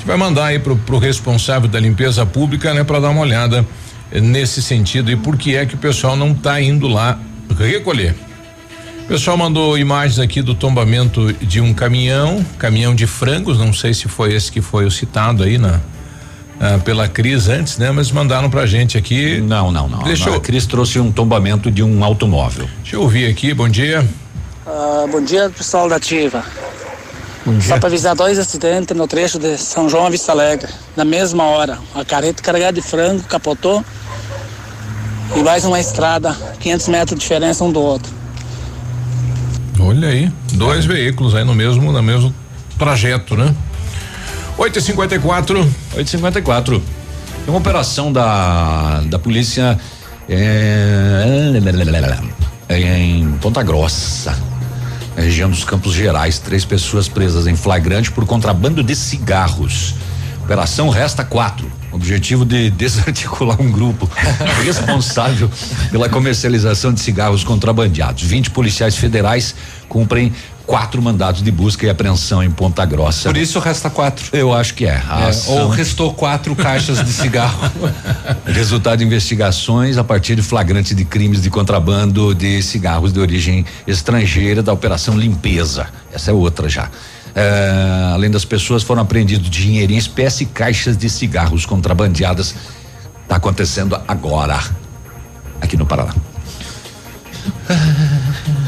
A 0.00 0.02
gente 0.02 0.08
vai 0.08 0.16
mandar 0.16 0.46
aí 0.46 0.58
pro, 0.58 0.76
pro 0.76 0.96
responsável 0.96 1.68
da 1.68 1.78
limpeza 1.78 2.24
pública, 2.24 2.72
né, 2.72 2.82
para 2.82 3.00
dar 3.00 3.10
uma 3.10 3.20
olhada 3.20 3.66
eh, 4.10 4.18
nesse 4.18 4.62
sentido 4.62 5.10
e 5.10 5.16
por 5.16 5.36
que 5.36 5.54
é 5.54 5.66
que 5.66 5.74
o 5.74 5.78
pessoal 5.78 6.16
não 6.16 6.32
tá 6.32 6.58
indo 6.58 6.88
lá 6.88 7.18
recolher. 7.58 8.14
O 9.04 9.08
pessoal 9.08 9.36
mandou 9.36 9.76
imagens 9.76 10.18
aqui 10.18 10.40
do 10.40 10.54
tombamento 10.54 11.30
de 11.34 11.60
um 11.60 11.74
caminhão, 11.74 12.42
caminhão 12.58 12.94
de 12.94 13.06
frangos, 13.06 13.58
não 13.58 13.74
sei 13.74 13.92
se 13.92 14.08
foi 14.08 14.32
esse 14.32 14.50
que 14.50 14.62
foi 14.62 14.86
o 14.86 14.90
citado 14.90 15.42
aí 15.42 15.58
na 15.58 15.78
ah, 16.58 16.78
pela 16.82 17.06
Cris 17.06 17.48
antes, 17.48 17.76
né? 17.76 17.90
Mas 17.90 18.10
mandaram 18.10 18.48
pra 18.48 18.64
gente 18.64 18.96
aqui. 18.96 19.38
Não, 19.42 19.70
não, 19.70 19.86
não. 19.86 19.98
Deixa 19.98 20.26
Não, 20.26 20.32
eu, 20.32 20.38
A 20.38 20.40
Cris 20.40 20.64
trouxe 20.64 20.98
um 20.98 21.12
tombamento 21.12 21.70
de 21.70 21.82
um 21.82 22.02
automóvel. 22.02 22.66
deixa 22.82 22.96
eu 22.96 23.02
ouvir 23.02 23.28
aqui, 23.30 23.52
bom 23.52 23.68
dia. 23.68 24.06
Ah, 24.66 25.06
bom 25.10 25.22
dia, 25.22 25.50
pessoal 25.50 25.90
da 25.90 25.96
Ativa. 25.96 26.42
Só 27.62 27.78
para 27.78 27.88
avisar 27.88 28.14
dois 28.14 28.38
acidentes 28.38 28.94
no 28.96 29.06
trecho 29.06 29.38
de 29.38 29.56
São 29.56 29.88
João 29.88 30.06
a 30.06 30.10
Vista 30.10 30.32
Alegre, 30.32 30.70
na 30.94 31.04
mesma 31.04 31.44
hora. 31.44 31.78
A 31.94 32.04
carreta 32.04 32.42
carregada 32.42 32.74
de 32.74 32.82
frango 32.82 33.22
capotou 33.24 33.84
e 35.34 35.42
mais 35.42 35.64
uma 35.64 35.80
estrada, 35.80 36.36
500 36.60 36.88
metros 36.88 37.18
de 37.18 37.22
diferença 37.22 37.64
um 37.64 37.72
do 37.72 37.80
outro. 37.80 38.12
Olha 39.78 40.08
aí, 40.08 40.30
dois 40.52 40.84
veículos 40.84 41.34
aí 41.34 41.44
no 41.44 41.54
mesmo, 41.54 41.90
no 41.90 42.02
mesmo 42.02 42.34
trajeto, 42.78 43.34
né? 43.36 43.54
8 44.58 44.78
e 44.78 44.82
54 44.82 45.58
8 45.96 46.06
e 46.06 46.10
54 46.10 46.82
Uma 47.46 47.58
operação 47.58 48.12
da, 48.12 49.00
da 49.06 49.18
polícia 49.18 49.78
é, 50.28 51.52
em 52.68 53.32
Ponta 53.40 53.62
Grossa, 53.62 54.36
região 55.20 55.48
dos 55.50 55.64
Campos 55.64 55.92
Gerais. 55.92 56.38
Três 56.38 56.64
pessoas 56.64 57.08
presas 57.08 57.46
em 57.46 57.54
flagrante 57.54 58.10
por 58.10 58.26
contrabando 58.26 58.82
de 58.82 58.96
cigarros. 58.96 59.94
Operação 60.42 60.88
Resta 60.88 61.24
Quatro. 61.24 61.79
Objetivo 61.92 62.44
de 62.44 62.70
desarticular 62.70 63.60
um 63.60 63.70
grupo 63.70 64.08
responsável 64.64 65.50
pela 65.90 66.08
comercialização 66.08 66.92
de 66.92 67.00
cigarros 67.00 67.42
contrabandeados. 67.42 68.22
20 68.22 68.50
policiais 68.50 68.96
federais 68.96 69.54
cumprem 69.88 70.32
quatro 70.70 71.02
mandados 71.02 71.42
de 71.42 71.50
busca 71.50 71.84
e 71.84 71.90
apreensão 71.90 72.40
em 72.40 72.50
Ponta 72.50 72.84
Grossa. 72.84 73.28
Por 73.28 73.36
isso 73.36 73.58
resta 73.58 73.90
quatro. 73.90 74.26
Eu 74.32 74.54
acho 74.54 74.74
que 74.74 74.86
é. 74.86 75.02
é 75.02 75.50
ou 75.50 75.68
restou 75.68 76.14
quatro 76.14 76.54
caixas 76.54 77.04
de 77.04 77.12
cigarro. 77.12 77.68
Resultado 78.46 79.00
de 79.00 79.04
investigações 79.04 79.98
a 79.98 80.04
partir 80.04 80.36
de 80.36 80.42
flagrantes 80.42 80.94
de 80.94 81.04
crimes 81.04 81.42
de 81.42 81.50
contrabando 81.50 82.32
de 82.36 82.62
cigarros 82.62 83.12
de 83.12 83.18
origem 83.18 83.66
estrangeira 83.84 84.62
da 84.62 84.72
Operação 84.72 85.18
Limpeza. 85.18 85.88
Essa 86.12 86.30
é 86.30 86.34
outra 86.34 86.68
já. 86.68 86.88
É, 87.34 88.10
além 88.12 88.30
das 88.30 88.44
pessoas, 88.44 88.82
foram 88.82 89.02
apreendidos 89.02 89.48
dinheiro 89.48 89.92
em 89.92 89.96
espécie 89.96 90.44
e 90.44 90.46
caixas 90.46 90.96
de 90.96 91.08
cigarros 91.08 91.64
contrabandeadas. 91.64 92.54
Está 93.22 93.36
acontecendo 93.36 94.00
agora, 94.08 94.58
aqui 95.60 95.76
no 95.76 95.86
Paraná. 95.86 96.14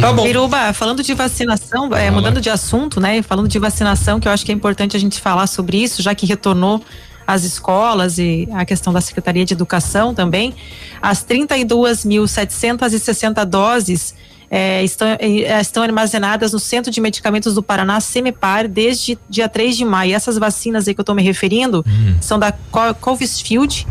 Tá 0.00 0.12
bom. 0.12 0.24
Biruba, 0.24 0.72
falando 0.74 1.02
de 1.02 1.14
vacinação, 1.14 1.92
é, 1.94 2.10
mudando 2.10 2.38
de 2.40 2.50
assunto, 2.50 3.00
né? 3.00 3.22
Falando 3.22 3.48
de 3.48 3.58
vacinação, 3.58 4.20
que 4.20 4.28
eu 4.28 4.32
acho 4.32 4.44
que 4.44 4.52
é 4.52 4.54
importante 4.54 4.94
a 4.94 5.00
gente 5.00 5.18
falar 5.20 5.46
sobre 5.46 5.78
isso, 5.78 6.02
já 6.02 6.14
que 6.14 6.26
retornou 6.26 6.82
às 7.26 7.44
escolas 7.44 8.18
e 8.18 8.46
a 8.52 8.66
questão 8.66 8.92
da 8.92 9.00
Secretaria 9.00 9.42
de 9.44 9.54
Educação 9.54 10.14
também. 10.14 10.54
As 11.00 11.24
32.760 11.24 13.44
doses 13.46 14.14
é, 14.50 14.82
estão, 14.84 15.08
é, 15.18 15.60
estão 15.60 15.82
armazenadas 15.82 16.52
no 16.52 16.58
Centro 16.58 16.90
de 16.90 17.00
Medicamentos 17.00 17.54
do 17.54 17.62
Paraná, 17.62 18.00
Semepar, 18.00 18.68
desde 18.68 19.18
dia 19.28 19.48
3 19.48 19.76
de 19.76 19.84
maio. 19.84 20.10
E 20.10 20.14
essas 20.14 20.38
vacinas 20.38 20.86
aí 20.86 20.94
que 20.94 21.00
eu 21.00 21.02
estou 21.02 21.14
me 21.14 21.22
referindo 21.22 21.84
hum. 21.86 22.16
são 22.20 22.38
da 22.38 22.52
Covisfield, 23.00 23.86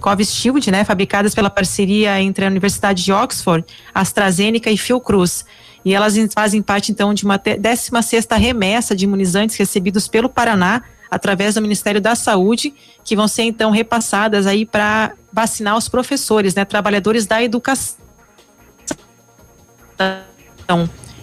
Covishield, 0.00 0.70
né, 0.70 0.82
fabricadas 0.82 1.34
pela 1.34 1.50
parceria 1.50 2.20
entre 2.20 2.44
a 2.44 2.48
Universidade 2.48 3.04
de 3.04 3.12
Oxford, 3.12 3.64
AstraZeneca 3.94 4.70
e 4.70 4.76
Fiocruz. 4.76 5.44
E 5.84 5.94
elas 5.94 6.14
fazem 6.34 6.60
parte, 6.60 6.90
então, 6.92 7.14
de 7.14 7.24
uma 7.24 7.38
16 7.38 8.26
remessa 8.38 8.94
de 8.94 9.04
imunizantes 9.04 9.56
recebidos 9.56 10.08
pelo 10.08 10.28
Paraná 10.28 10.82
através 11.10 11.54
do 11.54 11.62
Ministério 11.62 12.00
da 12.00 12.14
Saúde, 12.14 12.72
que 13.04 13.16
vão 13.16 13.26
ser, 13.26 13.42
então, 13.42 13.70
repassadas 13.70 14.46
aí 14.46 14.64
para 14.64 15.12
vacinar 15.32 15.76
os 15.76 15.88
professores, 15.88 16.54
né, 16.54 16.64
trabalhadores 16.64 17.26
da 17.26 17.42
educação. 17.42 17.98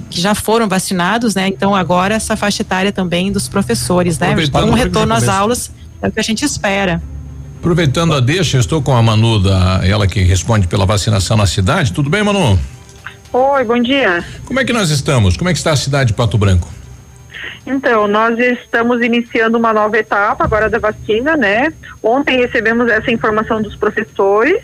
Que 0.10 0.20
já 0.20 0.36
foram 0.36 0.68
vacinados, 0.68 1.36
né? 1.36 1.48
Então, 1.48 1.76
agora 1.76 2.16
essa 2.16 2.36
faixa 2.36 2.62
etária 2.62 2.92
também 2.92 3.32
dos 3.32 3.48
professores, 3.48 4.20
né? 4.20 4.36
Com 4.52 4.62
um 4.62 4.74
retorno 4.74 5.14
às 5.14 5.28
aulas, 5.28 5.72
é 6.02 6.08
o 6.08 6.12
que 6.12 6.20
a 6.20 6.24
gente 6.24 6.44
espera. 6.44 7.02
Aproveitando 7.60 8.14
a 8.14 8.20
deixa, 8.20 8.60
estou 8.60 8.82
com 8.82 8.96
a 8.96 9.02
Manu, 9.02 9.40
da, 9.40 9.82
ela 9.84 10.06
que 10.06 10.22
responde 10.22 10.68
pela 10.68 10.86
vacinação 10.86 11.36
na 11.36 11.48
cidade. 11.48 11.92
Tudo 11.92 12.10
bem, 12.10 12.24
Manu? 12.24 12.60
Oi, 13.34 13.64
bom 13.64 13.82
dia. 13.82 14.24
Como 14.46 14.60
é 14.60 14.64
que 14.64 14.72
nós 14.72 14.92
estamos? 14.92 15.36
Como 15.36 15.50
é 15.50 15.54
que 15.54 15.58
está 15.58 15.72
a 15.72 15.76
cidade 15.76 16.10
de 16.10 16.14
Pato 16.14 16.38
Branco? 16.38 16.70
Então, 17.66 18.08
nós 18.08 18.38
estamos 18.38 19.02
iniciando 19.02 19.58
uma 19.58 19.74
nova 19.74 19.98
etapa 19.98 20.44
agora 20.44 20.70
da 20.70 20.78
vacina, 20.78 21.36
né? 21.36 21.74
Ontem 22.04 22.38
recebemos 22.38 22.88
essa 22.88 23.12
informação 23.12 23.62
dos 23.62 23.76
professores. 23.76 24.62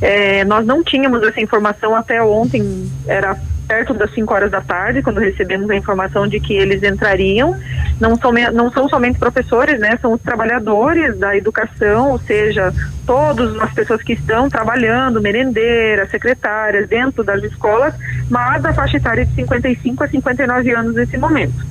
É, 0.00 0.42
nós 0.46 0.64
não 0.64 0.82
tínhamos 0.82 1.22
essa 1.22 1.40
informação 1.40 1.94
até 1.94 2.22
ontem, 2.22 2.90
era 3.06 3.38
perto 3.70 3.94
das 3.94 4.12
5 4.12 4.34
horas 4.34 4.50
da 4.50 4.60
tarde, 4.60 5.00
quando 5.00 5.20
recebemos 5.20 5.70
a 5.70 5.76
informação 5.76 6.26
de 6.26 6.40
que 6.40 6.54
eles 6.54 6.82
entrariam. 6.82 7.56
Não, 8.00 8.16
som, 8.16 8.32
não 8.52 8.68
são 8.72 8.88
somente 8.88 9.16
professores, 9.16 9.78
né? 9.78 9.96
São 10.02 10.12
os 10.12 10.20
trabalhadores 10.20 11.16
da 11.16 11.36
educação, 11.36 12.10
ou 12.10 12.18
seja, 12.18 12.74
todas 13.06 13.56
as 13.60 13.72
pessoas 13.72 14.02
que 14.02 14.14
estão 14.14 14.50
trabalhando, 14.50 15.22
merendeiras, 15.22 16.10
secretárias, 16.10 16.88
dentro 16.88 17.22
das 17.22 17.44
escolas, 17.44 17.94
mas 18.28 18.60
da 18.60 18.72
faixa 18.72 18.96
etária 18.96 19.24
de 19.24 19.32
55 19.36 20.02
a 20.02 20.08
59 20.08 20.74
anos 20.74 20.96
nesse 20.96 21.16
momento. 21.16 21.64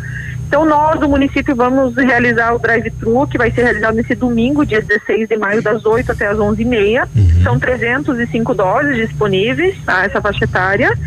Então, 0.47 0.65
nós 0.65 0.97
do 1.01 1.09
município 1.09 1.53
vamos 1.53 1.95
realizar 1.97 2.55
o 2.55 2.59
drive-thru, 2.59 3.27
que 3.27 3.37
vai 3.37 3.51
ser 3.51 3.63
realizado 3.63 3.95
nesse 3.95 4.15
domingo, 4.15 4.65
dia 4.65 4.81
16 4.81 5.27
de 5.27 5.35
maio, 5.35 5.61
das 5.61 5.85
8 5.85 6.13
até 6.13 6.27
as 6.27 6.37
11h30. 6.37 7.07
Uhum. 7.13 7.43
São 7.43 7.59
305 7.59 8.55
doses 8.55 8.95
disponíveis 8.95 9.75
a 9.85 10.05
essa 10.05 10.21
faixa 10.21 10.45
etária 10.45 10.97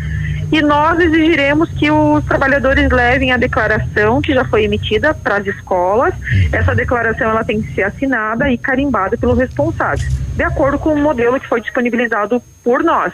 e 0.53 0.61
nós 0.61 0.99
exigiremos 0.99 1.67
que 1.71 1.89
os 1.89 2.23
trabalhadores 2.25 2.87
levem 2.91 3.31
a 3.31 3.37
declaração 3.37 4.21
que 4.21 4.35
já 4.35 4.45
foi 4.45 4.65
emitida 4.65 5.11
para 5.11 5.37
as 5.37 5.47
escolas. 5.47 6.13
Essa 6.51 6.75
declaração 6.75 7.31
ela 7.31 7.43
tem 7.43 7.59
que 7.59 7.73
ser 7.73 7.81
assinada 7.81 8.51
e 8.51 8.57
carimbada 8.59 9.17
pelo 9.17 9.33
responsável, 9.33 10.07
de 10.35 10.43
acordo 10.43 10.77
com 10.77 10.93
o 10.93 11.01
modelo 11.01 11.39
que 11.39 11.47
foi 11.47 11.59
disponibilizado 11.59 12.39
por 12.63 12.83
nós. 12.83 13.11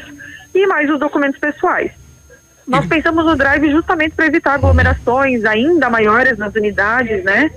E 0.54 0.68
mais 0.68 0.90
os 0.90 1.00
documentos 1.00 1.40
pessoais. 1.40 1.92
Nós 2.68 2.86
pensamos 2.86 3.26
no 3.26 3.38
drive 3.38 3.72
justamente 3.72 4.16
para 4.16 4.28
evitar 4.28 4.56
aglomerações 4.56 5.46
ainda 5.46 5.90
maiores 5.90 6.38
nas 6.38 6.54
unidades, 6.54 7.24
né? 7.24 7.50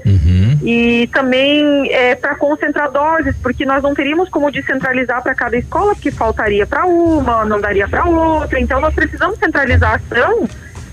E 0.62 1.08
também 1.12 1.92
é, 1.92 2.14
para 2.14 2.36
concentrar 2.36 2.90
doses, 2.90 3.34
porque 3.42 3.64
nós 3.64 3.82
não 3.82 3.94
teríamos 3.94 4.28
como 4.28 4.50
descentralizar 4.50 5.22
para 5.22 5.34
cada 5.34 5.56
escola, 5.56 5.94
porque 5.94 6.10
faltaria 6.10 6.66
para 6.66 6.86
uma, 6.86 7.44
não 7.44 7.60
daria 7.60 7.88
para 7.88 8.04
outra. 8.04 8.60
Então 8.60 8.80
nós 8.80 8.94
precisamos 8.94 9.38
centralizar 9.38 9.92
a 9.92 9.96
ação 9.96 10.48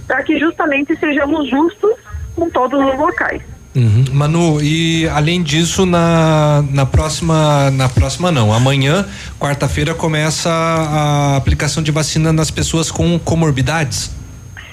para 0.07 0.23
que 0.23 0.39
justamente 0.39 0.97
sejamos 0.99 1.49
justos 1.49 1.91
com 2.35 2.49
todos 2.49 2.79
os 2.79 2.97
locais. 2.97 3.43
Uhum. 3.75 4.05
Manu, 4.11 4.61
e 4.61 5.07
além 5.09 5.43
disso, 5.43 5.85
na, 5.85 6.63
na 6.71 6.85
próxima, 6.85 7.69
na 7.71 7.87
próxima 7.87 8.31
não, 8.31 8.51
amanhã, 8.51 9.05
quarta-feira, 9.39 9.93
começa 9.93 10.49
a 10.49 11.35
aplicação 11.37 11.83
de 11.83 11.91
vacina 11.91 12.33
nas 12.33 12.49
pessoas 12.49 12.89
com 12.89 13.19
comorbidades? 13.19 14.11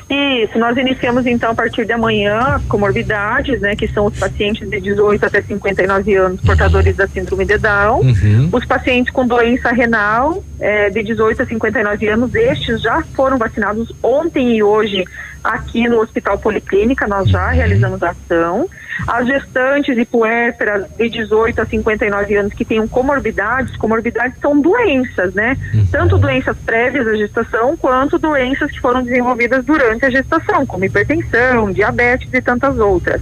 Isso, 0.09 0.57
nós 0.57 0.77
iniciamos 0.77 1.27
então 1.27 1.51
a 1.51 1.55
partir 1.55 1.85
de 1.85 1.93
amanhã 1.93 2.61
comorbidades, 2.69 3.61
né, 3.61 3.75
que 3.75 3.89
são 3.89 4.07
os 4.07 4.17
pacientes 4.17 4.69
de 4.69 4.81
18 4.81 5.27
até 5.27 5.43
59 5.43 6.15
anos 6.15 6.41
portadores 6.43 6.95
da 6.95 7.09
síndrome 7.09 7.45
de 7.45 7.59
Down, 7.59 8.03
uhum. 8.03 8.49
os 8.53 8.65
pacientes 8.65 9.13
com 9.13 9.27
doença 9.27 9.71
renal 9.71 10.45
é, 10.61 10.91
de 10.91 11.03
18 11.03 11.43
a 11.43 11.47
59 11.47 12.09
anos, 12.09 12.35
estes 12.37 12.83
já 12.83 13.03
foram 13.15 13.37
vacinados 13.37 13.93
ontem 14.01 14.57
e 14.57 14.63
hoje 14.63 15.05
aqui 15.43 15.89
no 15.89 16.01
Hospital 16.01 16.39
Policlínica, 16.39 17.09
nós 17.09 17.29
já 17.29 17.49
uhum. 17.49 17.55
realizamos 17.55 18.03
a 18.03 18.11
ação. 18.11 18.69
As 19.07 19.27
gestantes 19.27 19.97
e 19.97 20.05
puérperas 20.05 20.87
de 20.97 21.09
18 21.09 21.61
a 21.61 21.67
59 21.67 22.37
anos 22.37 22.53
que 22.53 22.65
tenham 22.65 22.87
comorbidades, 22.89 23.77
comorbidades 23.77 24.39
são 24.41 24.61
doenças, 24.61 25.35
né? 25.35 25.57
Uhum. 25.75 25.87
Tanto 25.91 26.19
doenças 26.19 26.57
prévias 26.59 27.07
à 27.07 27.15
gestação, 27.15 27.77
quanto 27.77 28.19
doenças 28.19 28.71
que 28.71 28.81
foram 28.81 29.03
desenvolvidas 29.03 29.65
durante 29.65 30.05
a 30.05 30.11
gestação, 30.11 30.67
como 30.67 30.85
hipertensão, 30.85 31.73
diabetes 31.73 32.33
e 32.33 32.41
tantas 32.41 32.79
outras. 32.79 33.21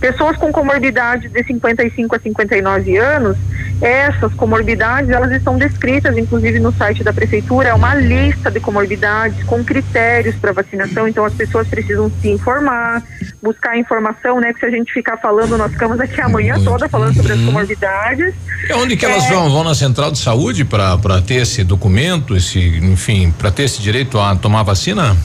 Pessoas 0.00 0.36
com 0.36 0.52
comorbidades 0.52 1.30
de 1.30 1.44
55 1.44 2.14
a 2.14 2.18
59 2.20 2.96
anos, 2.96 3.36
essas 3.80 4.32
comorbidades 4.34 5.10
elas 5.10 5.30
estão 5.32 5.56
descritas, 5.56 6.16
inclusive 6.16 6.58
no 6.58 6.72
site 6.72 7.04
da 7.04 7.12
prefeitura, 7.12 7.68
é 7.68 7.74
uma 7.74 7.94
lista 7.94 8.50
de 8.50 8.60
comorbidades 8.60 9.42
com 9.44 9.64
critérios 9.64 10.34
para 10.36 10.52
vacinação. 10.52 11.06
Então 11.06 11.24
as 11.24 11.34
pessoas 11.34 11.66
precisam 11.68 12.10
se 12.20 12.28
informar, 12.28 13.02
buscar 13.42 13.78
informação, 13.78 14.40
né? 14.40 14.52
Que 14.52 14.60
se 14.60 14.66
a 14.66 14.70
gente 14.70 14.92
ficar 14.92 15.16
falando, 15.16 15.56
nós 15.56 15.72
ficamos 15.72 16.00
aqui 16.00 16.20
a 16.20 16.28
manhã 16.28 16.56
toda 16.62 16.88
falando 16.88 17.14
sobre 17.14 17.32
as 17.32 17.40
comorbidades. 17.40 18.34
E 18.68 18.72
onde 18.72 18.96
que 18.96 19.04
elas 19.04 19.24
é, 19.24 19.28
vão? 19.28 19.50
Vão 19.50 19.64
na 19.64 19.74
central 19.74 20.10
de 20.10 20.18
saúde 20.18 20.64
para 20.64 21.22
ter 21.26 21.36
esse 21.36 21.62
documento, 21.62 22.36
esse, 22.36 22.58
enfim, 22.58 23.32
para 23.36 23.50
ter 23.50 23.64
esse 23.64 23.80
direito 23.80 24.18
a 24.18 24.34
tomar 24.34 24.62
vacina? 24.62 25.16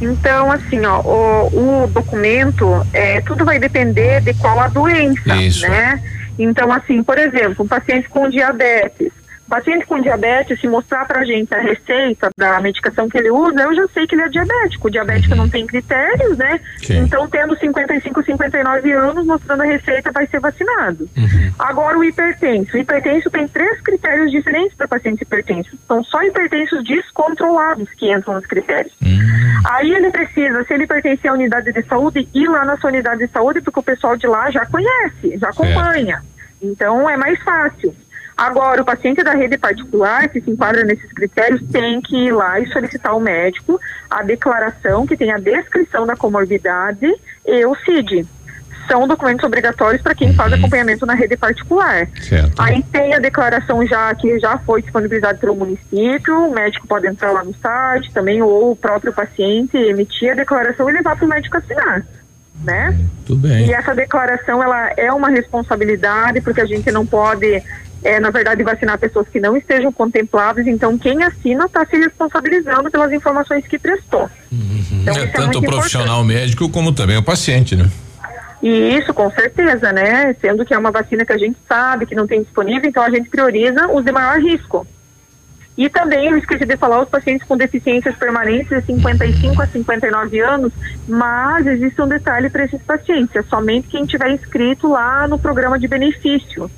Então, 0.00 0.50
assim, 0.50 0.84
ó, 0.84 1.00
o, 1.00 1.84
o 1.84 1.86
documento, 1.86 2.86
é, 2.92 3.20
tudo 3.20 3.44
vai 3.44 3.58
depender 3.58 4.20
de 4.20 4.34
qual 4.34 4.58
a 4.60 4.68
doença, 4.68 5.36
Isso. 5.36 5.68
né? 5.68 6.02
Então, 6.38 6.72
assim, 6.72 7.02
por 7.02 7.18
exemplo, 7.18 7.64
um 7.64 7.68
paciente 7.68 8.08
com 8.08 8.28
diabetes, 8.28 9.12
paciente 9.48 9.86
com 9.86 10.00
diabetes, 10.00 10.60
se 10.60 10.66
mostrar 10.66 11.06
para 11.06 11.20
a 11.20 11.24
gente 11.24 11.54
a 11.54 11.60
receita 11.60 12.30
da 12.36 12.60
medicação 12.60 13.08
que 13.08 13.18
ele 13.18 13.30
usa, 13.30 13.62
eu 13.62 13.74
já 13.74 13.88
sei 13.88 14.06
que 14.06 14.14
ele 14.14 14.22
é 14.22 14.28
diabético. 14.28 14.88
O 14.88 14.90
diabético 14.90 15.34
uhum. 15.34 15.42
não 15.42 15.48
tem 15.48 15.66
critérios, 15.66 16.36
né? 16.38 16.60
Sim. 16.78 16.98
Então, 16.98 17.28
tendo 17.28 17.56
55, 17.58 18.22
59 18.22 18.92
anos, 18.92 19.26
mostrando 19.26 19.62
a 19.62 19.66
receita, 19.66 20.10
vai 20.12 20.26
ser 20.26 20.40
vacinado. 20.40 21.08
Uhum. 21.16 21.52
Agora, 21.58 21.98
o 21.98 22.04
hipertenso. 22.04 22.76
O 22.76 22.80
hipertenso 22.80 23.30
tem 23.30 23.46
três 23.48 23.80
critérios 23.80 24.30
diferentes 24.30 24.74
para 24.76 24.88
pacientes 24.88 25.22
hipertensos. 25.22 25.78
São 25.86 26.02
só 26.04 26.22
hipertensos 26.22 26.82
descontrolados 26.84 27.88
que 27.94 28.12
entram 28.12 28.34
nos 28.34 28.46
critérios. 28.46 28.94
Uhum. 29.02 29.18
Aí 29.66 29.92
ele 29.92 30.10
precisa, 30.10 30.64
se 30.64 30.74
ele 30.74 30.86
pertence 30.86 31.26
à 31.26 31.32
unidade 31.32 31.72
de 31.72 31.82
saúde, 31.84 32.28
ir 32.34 32.48
lá 32.48 32.64
na 32.64 32.76
sua 32.76 32.90
unidade 32.90 33.26
de 33.26 33.32
saúde, 33.32 33.60
porque 33.60 33.80
o 33.80 33.82
pessoal 33.82 34.16
de 34.16 34.26
lá 34.26 34.50
já 34.50 34.66
conhece, 34.66 35.38
já 35.38 35.48
acompanha. 35.48 36.16
Certo. 36.16 36.34
Então, 36.62 37.08
é 37.08 37.16
mais 37.16 37.38
fácil. 37.42 37.94
Agora, 38.36 38.82
o 38.82 38.84
paciente 38.84 39.22
da 39.22 39.32
rede 39.32 39.56
particular, 39.56 40.28
que 40.28 40.40
se 40.40 40.50
enquadra 40.50 40.84
nesses 40.84 41.10
critérios, 41.12 41.62
tem 41.70 42.00
que 42.00 42.16
ir 42.16 42.32
lá 42.32 42.58
e 42.58 42.66
solicitar 42.72 43.12
ao 43.12 43.20
médico 43.20 43.80
a 44.10 44.22
declaração 44.22 45.06
que 45.06 45.16
tem 45.16 45.32
a 45.32 45.38
descrição 45.38 46.06
da 46.06 46.16
comorbidade 46.16 47.06
e 47.46 47.64
o 47.64 47.74
CID. 47.76 48.26
São 48.88 49.08
documentos 49.08 49.44
obrigatórios 49.44 50.02
para 50.02 50.14
quem 50.14 50.34
faz 50.34 50.52
uhum. 50.52 50.58
acompanhamento 50.58 51.06
na 51.06 51.14
rede 51.14 51.36
particular. 51.36 52.06
Certo. 52.20 52.60
Aí 52.60 52.82
tem 52.82 53.14
a 53.14 53.18
declaração 53.18 53.86
já 53.86 54.14
que 54.14 54.38
já 54.38 54.58
foi 54.58 54.82
disponibilizada 54.82 55.38
pelo 55.38 55.54
município, 55.54 56.48
o 56.48 56.52
médico 56.52 56.86
pode 56.86 57.06
entrar 57.06 57.30
lá 57.30 57.42
no 57.42 57.54
site 57.54 58.12
também, 58.12 58.42
ou 58.42 58.72
o 58.72 58.76
próprio 58.76 59.12
paciente 59.12 59.76
emitir 59.76 60.32
a 60.32 60.34
declaração 60.34 60.90
e 60.90 60.92
levar 60.92 61.16
para 61.16 61.24
o 61.24 61.28
médico 61.28 61.56
assinar 61.56 62.04
né? 62.62 62.96
Tudo 63.26 63.48
bem. 63.48 63.66
E 63.66 63.72
essa 63.72 63.94
declaração 63.94 64.62
ela 64.62 64.92
é 64.96 65.12
uma 65.12 65.28
responsabilidade 65.28 66.40
porque 66.40 66.60
a 66.60 66.66
gente 66.66 66.90
não 66.90 67.06
pode 67.06 67.62
é, 68.04 68.20
na 68.20 68.28
verdade, 68.28 68.62
vacinar 68.62 68.98
pessoas 68.98 69.26
que 69.28 69.40
não 69.40 69.56
estejam 69.56 69.90
contempladas. 69.90 70.66
Então, 70.66 70.96
quem 70.98 71.24
assina 71.24 71.64
está 71.64 71.86
se 71.86 71.96
responsabilizando 71.96 72.90
pelas 72.90 73.10
informações 73.12 73.66
que 73.66 73.78
prestou. 73.78 74.30
Uhum. 74.52 74.84
Então, 75.02 75.16
é, 75.16 75.22
é 75.22 75.26
tanto 75.26 75.58
o 75.58 75.62
profissional 75.62 76.22
importante. 76.22 76.40
médico 76.42 76.68
como 76.68 76.92
também 76.92 77.16
o 77.16 77.22
paciente, 77.22 77.74
né? 77.74 77.90
E 78.62 78.96
isso, 78.96 79.12
com 79.14 79.30
certeza, 79.30 79.90
né? 79.90 80.34
Sendo 80.40 80.64
que 80.66 80.74
é 80.74 80.78
uma 80.78 80.90
vacina 80.90 81.24
que 81.24 81.32
a 81.32 81.38
gente 81.38 81.56
sabe 81.66 82.04
que 82.04 82.14
não 82.14 82.26
tem 82.26 82.42
disponível, 82.42 82.88
então 82.88 83.02
a 83.02 83.10
gente 83.10 83.30
prioriza 83.30 83.88
os 83.88 84.04
de 84.04 84.12
maior 84.12 84.38
risco. 84.38 84.86
E 85.76 85.88
também, 85.88 86.28
eu 86.28 86.38
esqueci 86.38 86.64
de 86.64 86.76
falar, 86.76 87.02
os 87.02 87.08
pacientes 87.08 87.46
com 87.48 87.56
deficiências 87.56 88.14
permanentes 88.16 88.68
de 88.68 88.80
55 88.86 89.60
a 89.60 89.66
59 89.66 90.40
anos, 90.40 90.72
mas 91.08 91.66
existe 91.66 92.00
um 92.00 92.06
detalhe 92.06 92.48
para 92.48 92.64
esses 92.64 92.80
pacientes, 92.82 93.34
é 93.34 93.42
somente 93.42 93.88
quem 93.88 94.04
tiver 94.04 94.30
inscrito 94.30 94.88
lá 94.88 95.26
no 95.26 95.38
programa 95.38 95.78
de 95.78 95.88
benefício. 95.88 96.70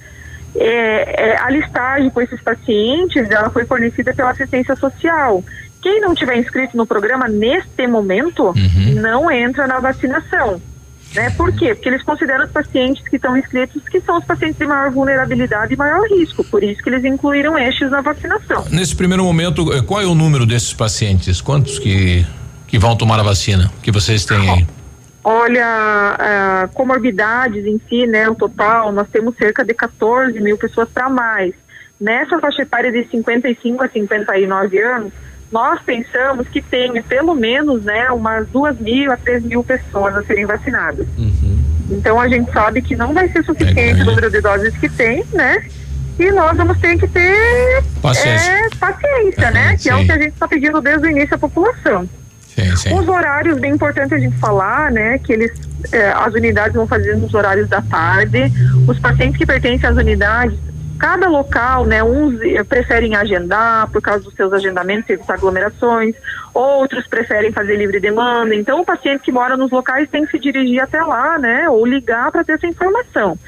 É, 0.58 1.30
é, 1.30 1.38
a 1.38 1.50
listagem 1.50 2.10
com 2.10 2.20
esses 2.20 2.40
pacientes, 2.40 3.30
ela 3.30 3.50
foi 3.50 3.64
fornecida 3.64 4.14
pela 4.14 4.30
assistência 4.30 4.74
social. 4.76 5.42
Quem 5.82 6.00
não 6.00 6.14
tiver 6.14 6.36
inscrito 6.38 6.76
no 6.76 6.86
programa 6.86 7.28
neste 7.28 7.86
momento, 7.86 8.46
uhum. 8.46 8.94
não 9.00 9.30
entra 9.30 9.66
na 9.66 9.78
vacinação. 9.78 10.60
Né? 11.14 11.30
Por 11.30 11.52
quê? 11.52 11.74
Porque 11.74 11.88
eles 11.88 12.02
consideram 12.02 12.44
os 12.44 12.50
pacientes 12.50 13.06
que 13.08 13.16
estão 13.16 13.36
inscritos 13.36 13.82
que 13.88 14.00
são 14.00 14.18
os 14.18 14.24
pacientes 14.24 14.58
de 14.58 14.66
maior 14.66 14.90
vulnerabilidade 14.90 15.72
e 15.72 15.76
maior 15.76 16.06
risco, 16.08 16.44
por 16.44 16.62
isso 16.62 16.82
que 16.82 16.90
eles 16.90 17.04
incluíram 17.04 17.58
estes 17.58 17.90
na 17.90 18.00
vacinação. 18.00 18.66
Nesse 18.70 18.94
primeiro 18.94 19.24
momento, 19.24 19.72
eh, 19.72 19.80
qual 19.80 20.00
é 20.00 20.06
o 20.06 20.14
número 20.14 20.44
desses 20.44 20.74
pacientes? 20.74 21.40
Quantos 21.40 21.78
que, 21.78 22.26
que 22.66 22.78
vão 22.78 22.94
tomar 22.96 23.18
a 23.18 23.22
vacina 23.22 23.70
que 23.82 23.90
vocês 23.90 24.24
têm 24.24 24.50
aí? 24.50 24.66
Olha, 25.28 26.16
uh, 26.20 26.72
comorbidades 26.72 27.66
em 27.66 27.80
si, 27.88 28.06
né, 28.06 28.28
o 28.28 28.36
total, 28.36 28.92
nós 28.92 29.08
temos 29.08 29.34
cerca 29.36 29.64
de 29.64 29.74
14 29.74 30.38
mil 30.38 30.56
pessoas 30.56 30.88
para 30.88 31.08
mais. 31.10 31.52
Nessa 32.00 32.38
faixa 32.38 32.62
etária 32.62 32.92
de 32.92 33.02
55 33.08 33.82
a 33.82 33.88
59 33.88 34.78
anos, 34.78 35.12
nós 35.50 35.82
pensamos 35.82 36.46
que 36.46 36.62
tem 36.62 37.02
pelo 37.02 37.34
menos 37.34 37.82
né, 37.82 38.08
umas 38.12 38.46
duas 38.50 38.78
mil 38.78 39.10
a 39.10 39.16
três 39.16 39.42
mil 39.42 39.64
pessoas 39.64 40.14
a 40.14 40.22
serem 40.22 40.46
vacinadas. 40.46 41.08
Uhum. 41.18 41.58
Então 41.90 42.20
a 42.20 42.28
gente 42.28 42.52
sabe 42.52 42.80
que 42.80 42.94
não 42.94 43.12
vai 43.12 43.28
ser 43.28 43.44
suficiente 43.44 43.98
é, 43.98 44.04
o 44.04 44.06
número 44.06 44.30
de 44.30 44.40
doses 44.40 44.76
que 44.76 44.88
tem, 44.88 45.24
né? 45.32 45.66
E 46.20 46.30
nós 46.30 46.56
vamos 46.56 46.78
ter 46.78 46.96
que 46.98 47.08
ter 47.08 47.82
paciência, 48.00 48.52
é, 48.52 48.68
paciência 48.78 49.48
uhum, 49.48 49.54
né? 49.54 49.76
Que 49.76 49.90
é 49.90 49.96
o 49.96 50.04
que 50.04 50.12
a 50.12 50.18
gente 50.18 50.34
está 50.34 50.46
pedindo 50.46 50.80
desde 50.80 51.04
o 51.04 51.10
início 51.10 51.34
à 51.34 51.38
população. 51.38 52.08
Sim. 52.76 52.98
Os 52.98 53.08
horários, 53.08 53.58
bem 53.58 53.72
importante 53.72 54.14
a 54.14 54.18
gente 54.18 54.36
falar, 54.38 54.90
né? 54.90 55.18
Que 55.18 55.32
eles, 55.32 55.52
eh, 55.92 56.12
as 56.16 56.32
unidades 56.32 56.74
vão 56.74 56.86
fazer 56.86 57.16
nos 57.16 57.34
horários 57.34 57.68
da 57.68 57.82
tarde. 57.82 58.50
Os 58.88 58.98
pacientes 58.98 59.36
que 59.36 59.46
pertencem 59.46 59.88
às 59.88 59.96
unidades 59.96 60.58
cada 60.98 61.28
local, 61.28 61.84
né, 61.84 62.02
uns 62.02 62.40
eh, 62.40 62.64
preferem 62.64 63.14
agendar 63.14 63.90
por 63.90 64.00
causa 64.00 64.24
dos 64.24 64.34
seus 64.34 64.52
agendamentos, 64.52 65.10
evitar 65.10 65.34
aglomerações, 65.34 66.14
outros 66.54 67.06
preferem 67.06 67.52
fazer 67.52 67.76
livre 67.76 68.00
demanda. 68.00 68.54
Então, 68.54 68.80
o 68.80 68.84
paciente 68.84 69.22
que 69.22 69.32
mora 69.32 69.56
nos 69.56 69.70
locais 69.70 70.08
tem 70.08 70.24
que 70.24 70.30
se 70.30 70.38
dirigir 70.38 70.80
até 70.80 71.02
lá, 71.02 71.38
né, 71.38 71.68
ou 71.68 71.84
ligar 71.86 72.32
para 72.32 72.42
ter 72.44 72.52
essa 72.52 72.66
informação. 72.66 73.38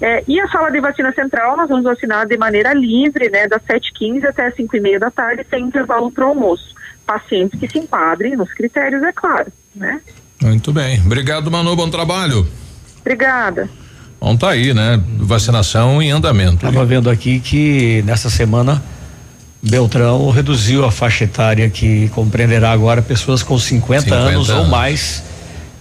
É, 0.00 0.22
e 0.26 0.40
a 0.40 0.48
sala 0.48 0.70
de 0.70 0.80
vacina 0.80 1.12
central, 1.12 1.56
nós 1.56 1.68
vamos 1.68 1.84
vacinar 1.84 2.26
de 2.26 2.36
maneira 2.36 2.72
livre, 2.74 3.30
né, 3.30 3.46
das 3.46 3.62
7h15 3.62 4.24
até 4.26 4.46
as 4.46 4.54
5h30 4.54 4.98
da 4.98 5.10
tarde, 5.10 5.46
sem 5.48 5.64
intervalo 5.64 6.10
para 6.10 6.24
o 6.24 6.28
almoço. 6.28 6.73
Pacientes 7.06 7.58
que 7.58 7.68
se 7.68 7.78
enquadrem 7.78 8.36
nos 8.36 8.52
critérios, 8.52 9.02
é 9.02 9.12
claro, 9.12 9.52
né? 9.74 10.00
Muito 10.42 10.72
bem. 10.72 11.00
Obrigado, 11.00 11.50
Manu. 11.50 11.74
Bom 11.76 11.88
trabalho. 11.88 12.46
Obrigada. 13.00 13.68
Bom, 14.20 14.36
tá 14.36 14.50
aí, 14.50 14.72
né? 14.72 15.00
Vacinação 15.18 16.00
em 16.00 16.10
andamento. 16.10 16.66
Estava 16.66 16.84
vendo 16.84 17.10
aqui 17.10 17.40
que 17.40 18.02
nessa 18.06 18.30
semana 18.30 18.82
Beltrão 19.62 20.30
reduziu 20.30 20.84
a 20.84 20.90
faixa 20.90 21.24
etária 21.24 21.68
que 21.70 22.08
compreenderá 22.10 22.70
agora 22.70 23.00
pessoas 23.00 23.42
com 23.42 23.58
50, 23.58 24.02
50 24.02 24.14
anos, 24.14 24.50
anos, 24.50 24.64
ou 24.64 24.70
mais 24.70 25.22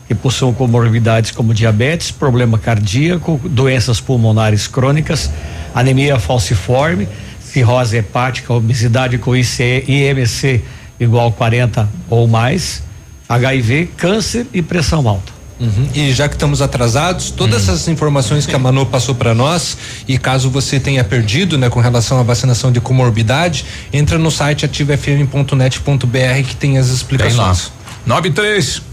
que 0.07 0.15
possuam 0.15 0.53
comorbidades 0.53 1.31
como 1.31 1.53
diabetes, 1.53 2.11
problema 2.11 2.57
cardíaco, 2.57 3.39
doenças 3.45 3.99
pulmonares 3.99 4.67
crônicas, 4.67 5.29
anemia 5.73 6.19
falciforme, 6.19 7.07
cirrose 7.41 7.97
hepática, 7.97 8.53
obesidade 8.53 9.17
com 9.17 9.35
IC, 9.35 9.85
IMC 9.87 10.61
igual 10.99 11.31
40 11.31 11.89
ou 12.09 12.27
mais, 12.27 12.83
HIV, 13.27 13.89
câncer 13.97 14.47
e 14.53 14.61
pressão 14.61 15.07
alta. 15.07 15.33
Uhum. 15.59 15.87
E 15.93 16.11
já 16.11 16.27
que 16.27 16.35
estamos 16.35 16.61
atrasados, 16.61 17.29
todas 17.29 17.67
uhum. 17.67 17.73
essas 17.73 17.87
informações 17.87 18.45
que 18.45 18.55
a 18.55 18.59
Manu 18.59 18.85
passou 18.85 19.15
para 19.15 19.33
nós, 19.33 19.77
e 20.07 20.17
caso 20.17 20.49
você 20.49 20.79
tenha 20.79 21.03
perdido, 21.03 21.57
né, 21.57 21.69
com 21.69 21.79
relação 21.79 22.19
à 22.19 22.23
vacinação 22.23 22.71
de 22.71 22.81
comorbidade, 22.81 23.65
entra 23.91 24.17
no 24.17 24.31
site 24.31 24.65
ativafm.net.br 24.65 26.47
que 26.47 26.55
tem 26.55 26.77
as 26.77 26.89
explicações. 26.89 27.35
Tem 27.35 27.71
lá. 28.07 28.17
93 28.17 28.92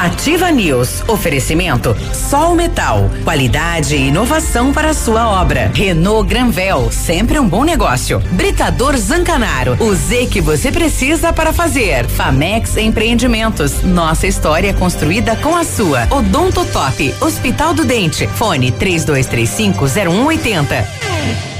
Ativa 0.00 0.50
News. 0.50 1.04
Oferecimento 1.06 1.94
Sol 2.14 2.54
Metal. 2.54 3.10
Qualidade 3.22 3.96
e 3.96 4.08
inovação 4.08 4.72
para 4.72 4.90
a 4.90 4.94
sua 4.94 5.28
obra. 5.28 5.70
Renault 5.74 6.26
Granvel. 6.26 6.90
Sempre 6.90 7.38
um 7.38 7.46
bom 7.46 7.64
negócio. 7.64 8.18
Britador 8.32 8.96
Zancanaro. 8.96 9.76
O 9.78 9.94
Z 9.94 10.26
que 10.28 10.40
você 10.40 10.72
precisa 10.72 11.34
para 11.34 11.52
fazer. 11.52 12.06
Famex 12.08 12.78
Empreendimentos. 12.78 13.82
Nossa 13.82 14.26
história 14.26 14.72
construída 14.72 15.36
com 15.36 15.54
a 15.54 15.64
sua. 15.64 16.06
Odonto 16.10 16.64
Top. 16.64 17.14
Hospital 17.20 17.74
do 17.74 17.84
Dente. 17.84 18.26
Fone 18.26 18.72
3235 18.72 19.86
0180. 19.86 21.59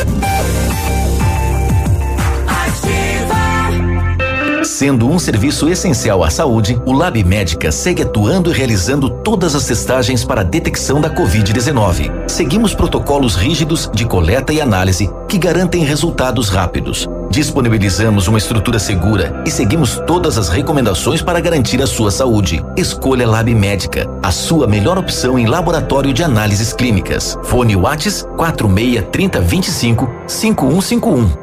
Sendo 4.63 5.09
um 5.09 5.17
serviço 5.17 5.67
essencial 5.67 6.23
à 6.23 6.29
saúde, 6.29 6.79
o 6.85 6.93
Lab 6.93 7.23
Médica 7.23 7.71
segue 7.71 8.03
atuando 8.03 8.51
e 8.51 8.53
realizando 8.53 9.09
todas 9.09 9.55
as 9.55 9.65
testagens 9.65 10.23
para 10.23 10.41
a 10.41 10.43
detecção 10.43 11.01
da 11.01 11.09
Covid-19. 11.09 12.29
Seguimos 12.29 12.75
protocolos 12.75 13.35
rígidos 13.35 13.89
de 13.93 14.05
coleta 14.05 14.53
e 14.53 14.61
análise 14.61 15.09
que 15.27 15.37
garantem 15.37 15.83
resultados 15.83 16.49
rápidos. 16.49 17.07
Disponibilizamos 17.31 18.27
uma 18.27 18.37
estrutura 18.37 18.77
segura 18.77 19.41
e 19.47 19.49
seguimos 19.49 19.99
todas 20.05 20.37
as 20.37 20.49
recomendações 20.49 21.21
para 21.21 21.39
garantir 21.39 21.81
a 21.81 21.87
sua 21.87 22.11
saúde. 22.11 22.63
Escolha 22.77 23.27
Lab 23.27 23.53
Médica, 23.55 24.07
a 24.21 24.31
sua 24.31 24.67
melhor 24.67 24.97
opção 24.97 25.39
em 25.39 25.47
laboratório 25.47 26.13
de 26.13 26.23
análises 26.23 26.73
clínicas. 26.73 27.37
Fone 27.43 27.75
Whats 27.75 28.27
46 28.37 29.05
30 29.11 29.39
25 29.39 30.09
5151. 30.27 31.40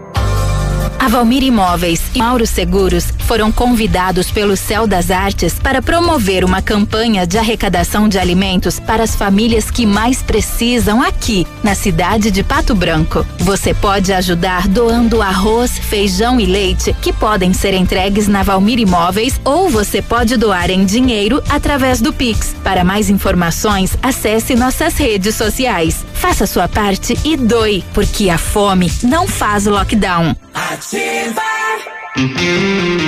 A 1.00 1.06
Valmir 1.06 1.44
Imóveis 1.44 2.02
e 2.12 2.18
Mauro 2.18 2.44
Seguros 2.44 3.06
foram 3.20 3.52
convidados 3.52 4.32
pelo 4.32 4.56
Céu 4.56 4.84
das 4.84 5.12
Artes 5.12 5.54
para 5.54 5.80
promover 5.80 6.44
uma 6.44 6.60
campanha 6.60 7.24
de 7.24 7.38
arrecadação 7.38 8.08
de 8.08 8.18
alimentos 8.18 8.80
para 8.80 9.04
as 9.04 9.14
famílias 9.14 9.70
que 9.70 9.86
mais 9.86 10.22
precisam 10.22 11.00
aqui, 11.00 11.46
na 11.62 11.74
cidade 11.74 12.32
de 12.32 12.42
Pato 12.42 12.74
Branco. 12.74 13.24
Você 13.38 13.72
pode 13.72 14.12
ajudar 14.12 14.66
doando 14.66 15.22
arroz, 15.22 15.78
feijão 15.78 16.40
e 16.40 16.46
leite, 16.46 16.92
que 17.00 17.12
podem 17.12 17.52
ser 17.52 17.74
entregues 17.74 18.26
na 18.26 18.42
Valmir 18.42 18.80
Imóveis, 18.80 19.40
ou 19.44 19.70
você 19.70 20.02
pode 20.02 20.36
doar 20.36 20.68
em 20.68 20.84
dinheiro 20.84 21.42
através 21.48 22.00
do 22.00 22.12
Pix. 22.12 22.56
Para 22.64 22.82
mais 22.82 23.08
informações, 23.08 23.96
acesse 24.02 24.56
nossas 24.56 24.96
redes 24.96 25.36
sociais. 25.36 26.04
Faça 26.12 26.44
sua 26.44 26.66
parte 26.66 27.16
e 27.24 27.36
doe, 27.36 27.84
porque 27.94 28.28
a 28.28 28.36
fome 28.36 28.92
não 29.04 29.28
faz 29.28 29.64
lockdown. 29.64 30.34
Ativa! 30.54 31.97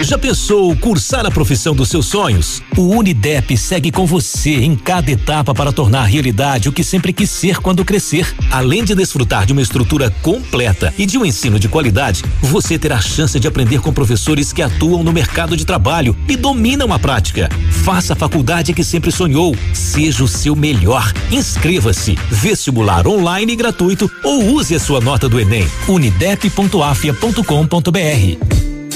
Já 0.03 0.19
pensou 0.19 0.75
cursar 0.77 1.27
a 1.27 1.31
profissão 1.31 1.75
dos 1.75 1.89
seus 1.89 2.07
sonhos? 2.07 2.63
O 2.77 2.97
Unidep 2.97 3.57
segue 3.57 3.91
com 3.91 4.07
você 4.07 4.57
em 4.57 4.77
cada 4.77 5.11
etapa 5.11 5.55
para 5.55 5.73
tornar 5.73 6.05
realidade 6.05 6.69
o 6.69 6.73
que 6.73 6.85
sempre 6.85 7.13
quis 7.13 7.31
ser 7.31 7.59
quando 7.59 7.85
crescer. 7.85 8.35
Além 8.51 8.85
de 8.85 8.95
desfrutar 8.95 9.47
de 9.47 9.53
uma 9.53 9.63
estrutura 9.63 10.11
completa 10.23 10.93
e 10.99 11.07
de 11.07 11.19
um 11.19 11.25
ensino 11.25 11.59
de 11.59 11.69
qualidade, 11.69 12.25
você 12.43 12.79
terá 12.79 12.97
a 12.97 13.01
chance 13.01 13.39
de 13.39 13.49
aprender 13.49 13.81
com 13.81 13.93
professores 13.93 14.53
que 14.53 14.63
atuam 14.63 15.03
no 15.03 15.13
mercado 15.13 15.57
de 15.57 15.65
trabalho 15.65 16.17
e 16.29 16.37
dominam 16.37 16.93
a 16.93 16.99
prática. 16.99 17.49
Faça 17.85 18.13
a 18.13 18.17
faculdade 18.17 18.73
que 18.73 18.85
sempre 18.85 19.11
sonhou. 19.11 19.57
Seja 19.73 20.25
o 20.25 20.29
seu 20.29 20.57
melhor. 20.57 21.13
Inscreva-se. 21.31 22.17
Vestibular 22.31 23.07
online 23.07 23.57
gratuito 23.57 24.11
ou 24.25 24.55
use 24.55 24.75
a 24.75 24.81
sua 24.81 25.01
nota 25.01 25.29
do 25.29 25.41
Enem. 25.41 25.67
unidep.afia.com.br 25.89 28.60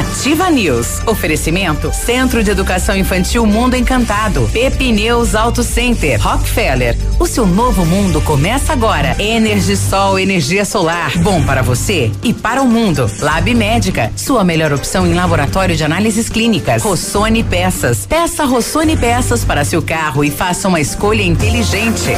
Ativa 0.00 0.48
News. 0.48 1.02
Oferecimento 1.06 1.92
Centro 1.92 2.42
de 2.42 2.50
Educação 2.50 2.96
Infantil 2.96 3.44
Mundo 3.44 3.76
Encantado. 3.76 4.48
Pepineus 4.50 5.34
Auto 5.34 5.62
Center. 5.62 6.18
Rockefeller. 6.18 6.96
O 7.18 7.26
seu 7.26 7.46
novo 7.46 7.84
mundo 7.84 8.18
começa 8.22 8.72
agora. 8.72 9.14
Energisol, 9.22 10.18
energia 10.18 10.64
solar. 10.64 11.12
Bom 11.18 11.44
para 11.44 11.60
você 11.60 12.10
e 12.24 12.32
para 12.32 12.62
o 12.62 12.66
mundo. 12.66 13.10
Lab 13.20 13.54
Médica. 13.54 14.10
Sua 14.16 14.42
melhor 14.42 14.72
opção 14.72 15.06
em 15.06 15.12
laboratório 15.12 15.76
de 15.76 15.84
análises 15.84 16.30
clínicas. 16.30 16.82
Rossoni 16.82 17.44
Peças. 17.44 18.06
Peça 18.06 18.46
Rossoni 18.46 18.96
Peças 18.96 19.44
para 19.44 19.66
seu 19.66 19.82
carro 19.82 20.24
e 20.24 20.30
faça 20.30 20.66
uma 20.66 20.80
escolha 20.80 21.22
inteligente. 21.22 22.16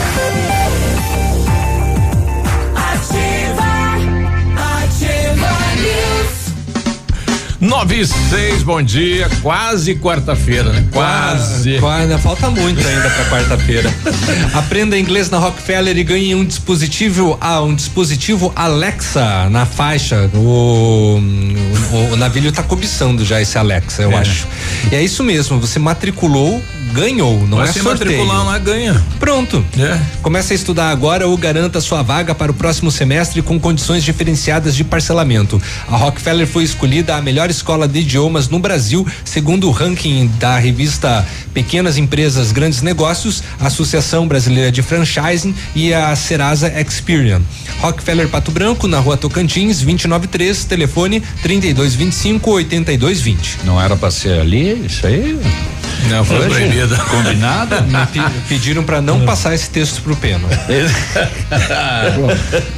Nove 7.72 8.00
e 8.00 8.06
seis, 8.06 8.62
bom 8.62 8.82
dia. 8.82 9.30
Quase 9.40 9.94
quarta-feira, 9.94 10.70
né? 10.70 10.86
Quase. 10.92 11.78
Quase. 11.78 12.18
Falta 12.18 12.50
muito 12.50 12.86
ainda 12.86 13.08
para 13.08 13.24
quarta-feira. 13.30 13.90
Aprenda 14.52 14.96
inglês 14.98 15.30
na 15.30 15.38
Rockefeller 15.38 15.96
e 15.96 16.04
ganhe 16.04 16.34
um 16.34 16.44
dispositivo, 16.44 17.38
ah, 17.40 17.62
um 17.62 17.74
dispositivo 17.74 18.52
Alexa 18.54 19.48
na 19.48 19.64
faixa. 19.64 20.30
O, 20.34 21.18
o, 21.18 22.12
o 22.12 22.16
navio 22.16 22.52
tá 22.52 22.62
cobiçando 22.62 23.24
já 23.24 23.40
esse 23.40 23.56
Alexa, 23.56 24.02
eu 24.02 24.12
é. 24.12 24.16
acho. 24.16 24.46
E 24.92 24.94
é 24.94 25.02
isso 25.02 25.24
mesmo. 25.24 25.58
Você 25.58 25.78
matriculou 25.78 26.62
ganhou, 26.92 27.46
não 27.46 27.58
Mas 27.58 27.70
é 27.70 27.72
se 27.72 27.80
sorteio. 27.80 28.10
matricular 28.10 28.44
lá, 28.44 28.58
ganha. 28.58 29.02
Pronto. 29.18 29.64
É. 29.78 29.98
Comece 30.20 30.52
a 30.52 30.56
estudar 30.56 30.90
agora 30.90 31.26
ou 31.26 31.36
garanta 31.36 31.80
sua 31.80 32.02
vaga 32.02 32.34
para 32.34 32.52
o 32.52 32.54
próximo 32.54 32.90
semestre 32.90 33.40
com 33.40 33.58
condições 33.58 34.04
diferenciadas 34.04 34.76
de 34.76 34.84
parcelamento. 34.84 35.60
A 35.88 35.96
Rockefeller 35.96 36.46
foi 36.46 36.64
escolhida 36.64 37.16
a 37.16 37.22
melhor 37.22 37.48
escola 37.50 37.61
de 37.88 38.00
idiomas 38.00 38.48
no 38.48 38.58
Brasil, 38.58 39.06
segundo 39.24 39.68
o 39.68 39.70
ranking 39.70 40.30
da 40.38 40.58
revista 40.58 41.24
Pequenas 41.54 41.96
Empresas 41.96 42.50
Grandes 42.50 42.82
Negócios, 42.82 43.42
a 43.60 43.68
Associação 43.68 44.26
Brasileira 44.26 44.72
de 44.72 44.82
Franchising 44.82 45.54
e 45.74 45.94
a 45.94 46.14
Serasa 46.16 46.72
Experian. 46.80 47.40
Rockefeller 47.80 48.28
Pato 48.28 48.50
Branco, 48.50 48.86
na 48.88 48.98
rua 48.98 49.16
Tocantins, 49.16 49.78
293, 49.78 50.64
telefone 50.64 51.22
3225 51.42 52.50
8220. 52.50 53.58
Não 53.64 53.80
era 53.80 53.96
para 53.96 54.10
ser 54.10 54.40
ali, 54.40 54.86
isso 54.86 55.06
aí? 55.06 55.38
Não, 56.08 56.24
foi 56.24 56.48
proibido. 56.48 56.96
Combinado? 57.04 57.76
Me 57.86 58.30
pediram 58.48 58.82
para 58.82 59.00
não 59.00 59.24
passar 59.24 59.54
esse 59.54 59.70
texto 59.70 60.02
pro 60.02 60.16
Peno. 60.16 60.48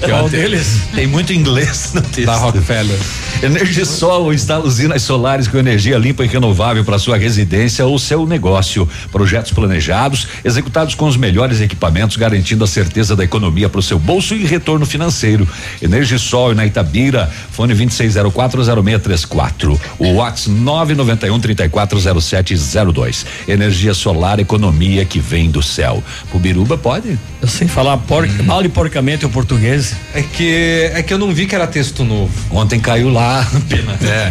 Qual 0.05 0.29
deles? 0.29 0.81
Tem 0.95 1.07
muito 1.07 1.33
inglês 1.33 1.93
no 1.95 2.03
texto. 2.03 2.27
Da 2.27 2.37
Rockefeller. 2.37 2.99
Energisol 3.45 4.33
instala 4.33 4.65
usinas 4.65 5.03
solares 5.03 5.47
com 5.47 5.59
energia 5.59 5.99
limpa 5.99 6.25
e 6.25 6.27
renovável 6.27 6.83
para 6.83 6.99
sua 6.99 7.19
residência 7.19 7.85
ou 7.85 7.99
seu 7.99 8.27
negócio. 8.27 8.89
Projetos 9.13 9.53
planejados, 9.53 10.27
executados 10.43 10.95
com 10.95 11.07
os 11.07 11.19
melhores 11.19 11.61
equipamentos, 11.61 12.17
garantindo 12.17 12.65
a 12.65 12.67
certeza 12.67 13.15
da 13.15 13.23
economia 13.23 13.69
para 13.69 13.81
o 13.81 13.83
seu 13.83 13.99
bolso 13.99 14.35
e 14.35 14.47
retorno 14.47 14.87
financeiro. 14.87 15.47
Energisol 15.83 16.55
na 16.55 16.65
Itabira, 16.65 17.31
fone 17.51 17.75
26040634. 17.75 19.79
O 19.99 20.15
WhatsApp 20.15 20.51
991 20.51 21.39
340702 21.39 23.27
energia 23.47 23.93
solar, 23.93 24.39
economia 24.39 25.05
que 25.05 25.21
vem 25.21 25.51
do 25.51 25.63
céu. 25.63 26.03
O 26.33 26.39
Biruba 26.39 26.79
pode? 26.79 27.19
Eu 27.43 27.49
sei 27.49 27.69
falar 27.69 27.99
por, 27.99 28.25
hum. 28.25 28.43
mal 28.45 28.65
e 28.65 28.71
porcamente 28.71 29.27
o 29.27 29.29
português. 29.29 29.95
É 30.15 30.23
que 30.23 30.91
é 30.95 31.03
que 31.03 31.13
eu 31.13 31.19
não 31.19 31.31
vi 31.33 31.47
que 31.47 31.55
era 31.55 31.67
texto 31.67 32.05
novo. 32.05 32.33
Ontem 32.51 32.81
caiu 32.81 33.11
lá, 33.11 33.34
pena. 33.69 33.99
É. 34.03 34.31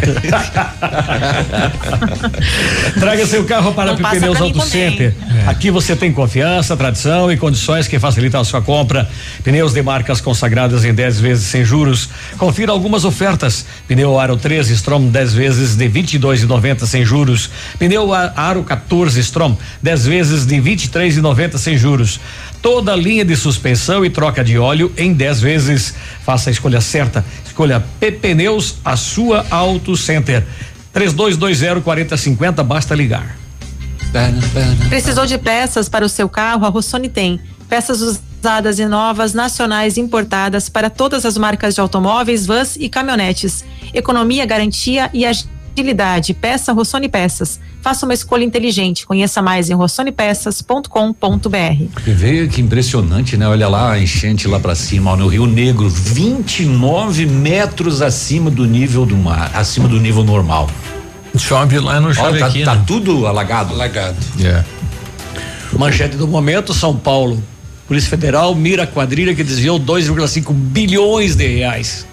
Traga 2.98 3.26
seu 3.26 3.44
carro 3.44 3.72
para 3.72 3.92
a 3.92 3.96
Pneus 3.96 4.40
Auto 4.40 4.60
Center. 4.60 5.14
É. 5.44 5.48
Aqui 5.48 5.70
você 5.70 5.94
tem 5.96 6.12
confiança, 6.12 6.76
tradição 6.76 7.30
e 7.30 7.36
condições 7.36 7.88
que 7.88 7.98
facilitam 7.98 8.40
a 8.40 8.44
sua 8.44 8.62
compra. 8.62 9.08
Pneus 9.42 9.72
de 9.72 9.82
marcas 9.82 10.20
consagradas 10.20 10.84
em 10.84 10.94
10 10.94 11.20
vezes 11.20 11.46
sem 11.46 11.64
juros. 11.64 12.08
Confira 12.38 12.72
algumas 12.72 13.04
ofertas. 13.04 13.66
Pneu 13.86 14.18
Aro 14.18 14.36
13 14.36 14.72
Strom 14.74 15.08
10 15.08 15.34
vezes 15.34 15.76
de 15.76 15.88
22,90 15.88 16.86
sem 16.86 17.04
juros. 17.04 17.50
Pneu 17.78 18.12
Aro 18.12 18.62
14 18.62 19.20
Strom 19.20 19.56
10 19.82 20.06
vezes 20.06 20.46
de 20.46 20.56
23,90 20.56 21.58
sem 21.58 21.76
juros 21.76 22.20
toda 22.64 22.94
a 22.94 22.96
linha 22.96 23.26
de 23.26 23.36
suspensão 23.36 24.06
e 24.06 24.08
troca 24.08 24.42
de 24.42 24.56
óleo 24.56 24.90
em 24.96 25.12
10 25.12 25.40
vezes. 25.42 25.94
Faça 26.24 26.48
a 26.48 26.50
escolha 26.50 26.80
certa. 26.80 27.22
Escolha 27.54 27.84
Pneus, 28.20 28.78
a 28.84 28.96
sua 28.96 29.46
Auto 29.48 29.96
Center. 29.96 30.44
3220 30.92 31.84
4050, 31.84 32.64
basta 32.64 32.96
ligar. 32.96 33.36
Precisou 34.88 35.24
de 35.24 35.38
peças 35.38 35.88
para 35.88 36.04
o 36.04 36.08
seu 36.08 36.28
carro? 36.28 36.66
A 36.66 36.68
Rossoni 36.68 37.08
tem. 37.08 37.40
Peças 37.68 38.00
usadas 38.00 38.80
e 38.80 38.86
novas, 38.86 39.34
nacionais 39.34 39.96
importadas 39.96 40.68
para 40.68 40.90
todas 40.90 41.24
as 41.24 41.38
marcas 41.38 41.76
de 41.76 41.80
automóveis, 41.80 42.44
vans 42.44 42.74
e 42.74 42.88
caminhonetes. 42.88 43.64
Economia, 43.94 44.44
garantia 44.44 45.08
e 45.14 45.24
agilidade. 45.24 45.53
Peça 46.40 46.72
Rossoni 46.72 47.08
Peças. 47.08 47.60
Faça 47.82 48.06
uma 48.06 48.14
escolha 48.14 48.44
inteligente. 48.44 49.04
Conheça 49.06 49.42
mais 49.42 49.68
em 49.70 49.74
rossonepeças.com.br. 49.74 52.00
Veio 52.06 52.48
que 52.48 52.60
impressionante, 52.60 53.36
né? 53.36 53.48
Olha 53.48 53.68
lá 53.68 53.92
a 53.92 53.98
enchente 53.98 54.46
lá 54.48 54.60
para 54.60 54.74
cima, 54.74 55.12
ó, 55.12 55.16
no 55.16 55.26
Rio 55.26 55.46
Negro, 55.46 55.88
29 55.88 57.26
metros 57.26 58.02
acima 58.02 58.50
do 58.50 58.64
nível 58.64 59.04
do 59.04 59.16
mar, 59.16 59.50
acima 59.54 59.88
do 59.88 60.00
nível 60.00 60.24
normal. 60.24 60.70
Chove 61.36 61.80
lá 61.80 62.00
no 62.00 62.14
chove 62.14 62.38
tá, 62.38 62.46
aqui, 62.46 62.62
tá 62.62 62.76
né? 62.76 62.84
tudo 62.86 63.26
alagado. 63.26 63.74
Alagado. 63.74 64.16
É. 64.40 64.64
Manchete 65.76 66.16
do 66.16 66.28
momento, 66.28 66.72
São 66.72 66.96
Paulo 66.96 67.42
Polícia 67.86 68.08
Federal 68.08 68.54
mira 68.54 68.84
a 68.84 68.86
quadrilha 68.86 69.34
que 69.34 69.44
desviou 69.44 69.78
2,5 69.78 70.52
bilhões 70.52 71.36
de 71.36 71.46
reais. 71.46 72.06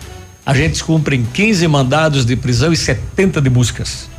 Agentes 0.52 0.82
cumprem 0.82 1.26
15 1.34 1.66
mandados 1.68 2.26
de 2.26 2.36
prisão 2.36 2.74
e 2.74 2.76
70 2.76 3.40
de 3.42 3.50
buscas. 3.50 4.10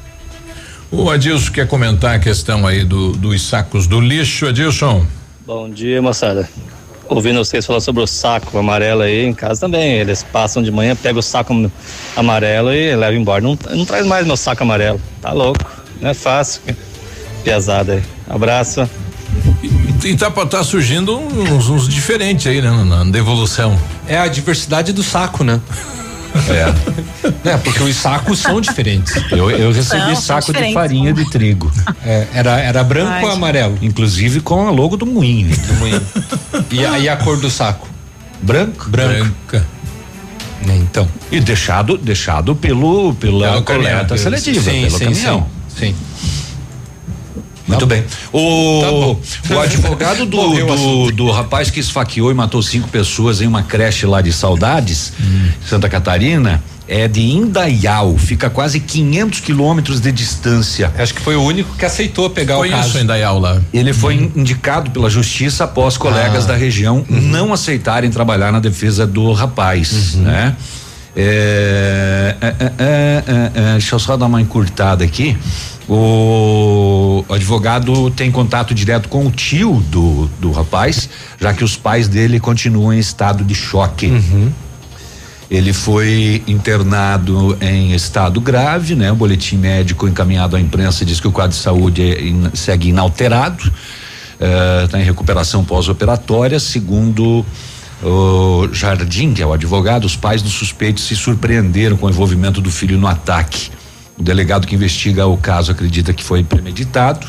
O 0.90 1.10
Adilson 1.10 1.52
quer 1.52 1.68
comentar 1.68 2.14
a 2.14 2.18
questão 2.18 2.66
aí 2.66 2.84
do, 2.84 3.12
dos 3.12 3.42
sacos 3.42 3.86
do 3.86 4.00
lixo, 4.00 4.46
Adilson. 4.46 5.06
Bom 5.46 5.68
dia, 5.68 6.00
moçada. 6.00 6.48
Ouvindo 7.06 7.36
vocês 7.44 7.66
falar 7.66 7.80
sobre 7.80 8.02
o 8.02 8.06
saco 8.06 8.56
amarelo 8.56 9.02
aí, 9.02 9.26
em 9.26 9.34
casa 9.34 9.60
também. 9.60 9.98
Eles 9.98 10.22
passam 10.22 10.62
de 10.62 10.70
manhã, 10.70 10.96
pegam 10.96 11.20
o 11.20 11.22
saco 11.22 11.70
amarelo 12.16 12.72
e 12.72 12.96
levam 12.96 13.20
embora. 13.20 13.42
Não, 13.42 13.58
não 13.70 13.84
traz 13.84 14.06
mais 14.06 14.26
meu 14.26 14.36
saco 14.36 14.62
amarelo. 14.62 14.98
Tá 15.20 15.32
louco. 15.32 15.70
Não 16.00 16.08
é 16.08 16.14
fácil. 16.14 16.62
Piazada 17.44 17.92
aí. 17.92 18.02
Abraço. 18.26 18.88
E, 19.62 20.08
e 20.08 20.16
tá, 20.16 20.30
tá 20.30 20.64
surgindo 20.64 21.18
uns, 21.18 21.68
uns 21.68 21.86
diferentes 21.86 22.46
aí, 22.46 22.62
né? 22.62 22.70
Na 22.84 23.04
devolução. 23.04 23.78
É 24.06 24.16
a 24.16 24.28
diversidade 24.28 24.94
do 24.94 25.02
saco, 25.02 25.44
né? 25.44 25.60
É. 26.48 27.50
é. 27.50 27.56
Porque 27.56 27.82
os 27.82 27.96
sacos 27.96 28.38
são 28.38 28.60
diferentes. 28.60 29.14
Eu, 29.30 29.50
eu 29.50 29.72
recebi 29.72 30.16
saco 30.16 30.52
de 30.52 30.72
farinha 30.72 31.12
de 31.12 31.28
trigo. 31.30 31.70
É, 32.04 32.26
era, 32.32 32.60
era 32.60 32.84
branco 32.84 33.10
Ai, 33.10 33.24
ou 33.24 33.30
amarelo? 33.30 33.78
Inclusive 33.82 34.40
com 34.40 34.66
a 34.66 34.70
logo 34.70 34.96
do 34.96 35.06
moinho. 35.06 35.54
Do 35.54 35.74
moinho. 35.74 36.02
E, 36.70 36.84
a, 36.84 36.98
e 36.98 37.08
a 37.08 37.16
cor 37.16 37.38
do 37.38 37.50
saco? 37.50 37.88
Branco? 38.40 38.88
Branca. 38.88 39.64
É, 40.68 40.76
então. 40.76 41.08
E 41.30 41.40
deixado, 41.40 41.96
deixado 41.98 42.54
pelo, 42.54 43.14
pela 43.14 43.52
pelo 43.52 43.62
coleta 43.62 44.16
seletiva, 44.16 44.70
sim, 44.70 44.82
pelo 44.82 44.98
sim, 44.98 45.04
caminhão. 45.04 45.46
Sim. 45.68 45.94
sim. 45.94 46.32
Muito 47.66 47.80
tá 47.80 47.86
bem. 47.86 48.04
O, 48.32 49.16
tá 49.48 49.54
o 49.54 49.60
advogado 49.60 50.26
do, 50.26 50.66
do, 50.66 51.12
do, 51.12 51.30
rapaz 51.30 51.70
que 51.70 51.80
esfaqueou 51.80 52.30
e 52.30 52.34
matou 52.34 52.62
cinco 52.62 52.88
pessoas 52.88 53.40
em 53.40 53.46
uma 53.46 53.62
creche 53.62 54.06
lá 54.06 54.20
de 54.20 54.32
Saudades, 54.32 55.12
hum. 55.20 55.48
Santa 55.66 55.88
Catarina, 55.88 56.62
é 56.88 57.06
de 57.06 57.22
Indaial, 57.22 58.18
fica 58.18 58.50
quase 58.50 58.80
500 58.80 59.40
quilômetros 59.40 60.00
de 60.00 60.10
distância. 60.12 60.92
Acho 60.98 61.14
que 61.14 61.22
foi 61.22 61.36
o 61.36 61.42
único 61.42 61.74
que 61.76 61.84
aceitou 61.84 62.28
pegar 62.28 62.56
foi 62.56 62.68
o 62.68 62.70
caso. 62.70 62.88
Isso, 62.88 62.98
Indaial 62.98 63.38
lá. 63.38 63.60
Ele 63.72 63.92
foi 63.92 64.18
hum. 64.18 64.32
indicado 64.36 64.90
pela 64.90 65.08
justiça 65.08 65.64
após 65.64 65.96
colegas 65.96 66.44
ah. 66.44 66.48
da 66.48 66.56
região 66.56 67.04
uhum. 67.08 67.20
não 67.20 67.52
aceitarem 67.52 68.10
trabalhar 68.10 68.52
na 68.52 68.60
defesa 68.60 69.06
do 69.06 69.32
rapaz, 69.32 70.14
uhum. 70.14 70.22
né? 70.22 70.56
É, 71.14 72.36
é, 72.40 72.72
é, 72.78 73.72
deixa 73.72 73.94
eu 73.94 73.98
só 73.98 74.16
dar 74.16 74.26
uma 74.26 74.40
encurtada 74.40 75.04
aqui. 75.04 75.36
O 75.88 77.24
advogado 77.28 78.10
tem 78.10 78.30
contato 78.30 78.74
direto 78.74 79.08
com 79.08 79.26
o 79.26 79.30
tio 79.30 79.82
do, 79.88 80.26
do 80.40 80.50
rapaz, 80.52 81.08
já 81.40 81.52
que 81.52 81.64
os 81.64 81.76
pais 81.76 82.08
dele 82.08 82.40
continuam 82.40 82.92
em 82.94 82.98
estado 82.98 83.44
de 83.44 83.54
choque. 83.54 84.06
Uhum. 84.06 84.50
Ele 85.50 85.74
foi 85.74 86.42
internado 86.46 87.58
em 87.60 87.92
estado 87.92 88.40
grave, 88.40 88.94
né? 88.94 89.12
O 89.12 89.16
boletim 89.16 89.58
médico 89.58 90.08
encaminhado 90.08 90.56
à 90.56 90.60
imprensa 90.60 91.04
diz 91.04 91.20
que 91.20 91.28
o 91.28 91.32
quadro 91.32 91.54
de 91.54 91.62
saúde 91.62 92.00
é 92.00 92.22
in, 92.22 92.50
segue 92.54 92.88
inalterado, 92.88 93.70
está 94.82 94.98
eh, 94.98 95.02
em 95.02 95.04
recuperação 95.04 95.62
pós-operatória, 95.62 96.58
segundo 96.58 97.44
o 98.02 98.68
Jardim, 98.72 99.32
que 99.32 99.42
é 99.42 99.46
o 99.46 99.52
advogado, 99.52 100.04
os 100.04 100.16
pais 100.16 100.42
do 100.42 100.48
suspeito 100.48 101.00
se 101.00 101.14
surpreenderam 101.14 101.96
com 101.96 102.06
o 102.06 102.10
envolvimento 102.10 102.60
do 102.60 102.70
filho 102.70 102.98
no 102.98 103.06
ataque. 103.06 103.70
O 104.18 104.22
delegado 104.22 104.66
que 104.66 104.74
investiga 104.74 105.26
o 105.26 105.36
caso 105.36 105.70
acredita 105.70 106.12
que 106.12 106.22
foi 106.22 106.42
premeditado. 106.42 107.26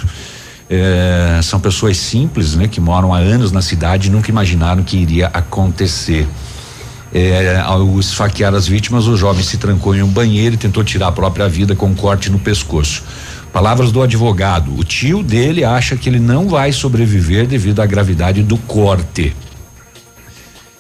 É, 0.70 1.40
são 1.44 1.60
pessoas 1.60 1.98
simples, 1.98 2.56
né, 2.56 2.68
que 2.68 2.82
moram 2.82 3.14
há 3.14 3.18
anos 3.18 3.52
na 3.52 3.62
cidade 3.62 4.08
e 4.08 4.12
nunca 4.12 4.32
imaginaram 4.32 4.84
que 4.84 4.98
iria 4.98 5.28
acontecer. 5.28 6.28
É, 7.14 7.62
ao 7.64 8.00
esfaquear 8.00 8.56
as 8.56 8.68
vítimas, 8.68 9.06
o 9.06 9.16
jovem 9.16 9.44
se 9.44 9.58
trancou 9.58 9.96
em 9.96 10.02
um 10.02 10.08
banheiro 10.08 10.56
e 10.56 10.58
tentou 10.58 10.84
tirar 10.84 11.10
a 11.10 11.12
própria 11.12 11.48
vida 11.48 11.76
com 11.76 11.86
um 11.86 11.94
corte 11.94 12.32
no 12.32 12.40
pescoço. 12.40 13.04
Palavras 13.52 13.92
do 13.92 14.02
advogado: 14.02 14.76
o 14.76 14.84
tio 14.84 15.22
dele 15.22 15.64
acha 15.64 15.96
que 15.96 16.10
ele 16.10 16.20
não 16.20 16.48
vai 16.48 16.72
sobreviver 16.72 17.46
devido 17.46 17.82
à 17.82 17.86
gravidade 17.86 18.42
do 18.42 18.58
corte. 18.58 19.36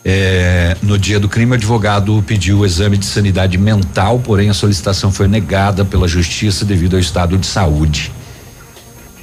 É, 0.06 0.76
no 0.82 0.98
dia 0.98 1.20
do 1.20 1.30
crime, 1.30 1.52
o 1.52 1.56
advogado 1.56 2.22
pediu 2.28 2.60
o 2.60 2.66
exame 2.66 2.98
de 2.98 3.06
sanidade 3.06 3.58
mental, 3.58 4.20
porém 4.20 4.50
a 4.50 4.54
solicitação 4.54 5.12
foi 5.12 5.28
negada 5.28 5.86
pela 5.86 6.08
justiça 6.08 6.66
devido 6.66 6.96
ao 6.96 7.00
estado 7.00 7.38
de 7.38 7.46
saúde. 7.46 8.12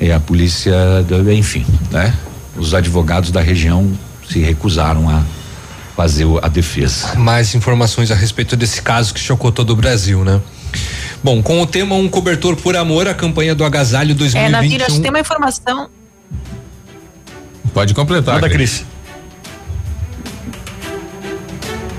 E 0.00 0.10
a 0.10 0.18
polícia, 0.18 0.74
enfim, 1.36 1.66
né? 1.90 2.14
Os 2.56 2.72
advogados 2.72 3.30
da 3.30 3.42
região 3.42 3.92
se 4.26 4.38
recusaram 4.38 5.10
a 5.10 5.22
fazer 5.94 6.26
a 6.40 6.48
defesa. 6.48 7.14
Mais 7.16 7.54
informações 7.54 8.10
a 8.10 8.14
respeito 8.14 8.56
desse 8.56 8.80
caso 8.80 9.12
que 9.12 9.20
chocou 9.20 9.52
todo 9.52 9.70
o 9.70 9.76
Brasil, 9.76 10.24
né? 10.24 10.40
Bom, 11.22 11.42
com 11.42 11.60
o 11.60 11.66
tema 11.66 11.94
Um 11.94 12.08
Cobertor 12.08 12.56
por 12.56 12.74
Amor, 12.74 13.06
a 13.06 13.12
campanha 13.12 13.54
do 13.54 13.62
Agasalho 13.62 14.14
2021. 14.14 14.40
É, 14.40 14.48
na 14.48 14.60
Vila, 14.62 14.86
acho 14.86 14.96
que 14.96 15.02
tem 15.02 15.10
uma 15.10 15.20
informação. 15.20 15.90
Pode 17.74 17.92
completar. 17.92 18.36
Manda, 18.36 18.48
Cris. 18.48 18.86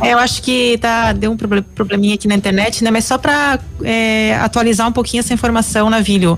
É, 0.02 0.14
eu 0.14 0.18
acho 0.18 0.42
que 0.42 0.78
tá, 0.80 1.14
deu 1.14 1.32
um 1.32 1.38
probleminha 1.38 2.16
aqui 2.16 2.28
na 2.28 2.36
internet, 2.36 2.84
né? 2.84 2.92
Mas 2.92 3.06
só 3.06 3.18
para 3.18 3.60
é, 3.84 4.36
atualizar 4.42 4.88
um 4.88 4.92
pouquinho 4.92 5.20
essa 5.22 5.34
informação, 5.34 5.90
Navilho. 5.90 6.38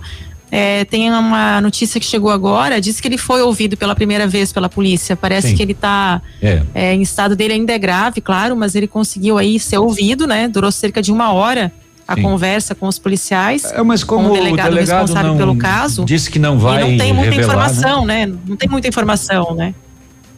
É, 0.56 0.86
tem 0.86 1.10
uma 1.10 1.60
notícia 1.62 2.00
que 2.00 2.06
chegou 2.06 2.30
agora, 2.30 2.80
diz 2.80 3.02
que 3.02 3.08
ele 3.08 3.18
foi 3.18 3.42
ouvido 3.42 3.76
pela 3.76 3.96
primeira 3.96 4.28
vez 4.28 4.54
pela 4.54 4.70
polícia. 4.70 5.16
Parece 5.16 5.48
Sim. 5.50 5.56
que 5.56 5.64
ele 5.64 5.72
está 5.72 6.22
é. 6.40 6.62
é, 6.76 6.94
em 6.94 7.02
estado 7.02 7.36
dele 7.36 7.54
ainda 7.54 7.74
é 7.74 7.80
grave, 7.80 8.22
claro, 8.22 8.56
mas 8.56 8.76
ele 8.76 8.86
conseguiu 8.86 9.40
aí 9.40 9.60
ser 9.60 9.80
ouvido, 9.80 10.28
né? 10.28 10.48
Durou 10.48 10.72
cerca 10.72 11.02
de 11.02 11.12
uma 11.12 11.34
hora 11.34 11.72
a 12.08 12.14
Sim. 12.16 12.22
conversa 12.22 12.76
com 12.76 12.88
os 12.88 13.00
policiais. 13.00 13.64
É, 13.72 13.82
mas 13.82 14.04
como 14.04 14.30
com 14.30 14.34
o 14.34 14.38
delegado, 14.38 14.68
o 14.68 14.76
delegado 14.76 15.00
responsável 15.00 15.36
pelo 15.36 15.56
caso. 15.56 16.06
Disse 16.06 16.30
que 16.30 16.38
não 16.38 16.60
vai. 16.60 16.84
E 16.84 16.92
não 16.92 16.98
tem 17.00 17.14
muita 17.14 17.32
revelar, 17.32 17.56
informação, 17.56 18.06
né? 18.06 18.26
né? 18.28 18.36
Não 18.46 18.56
tem 18.56 18.70
muita 18.70 18.88
informação, 18.88 19.56
né? 19.56 19.74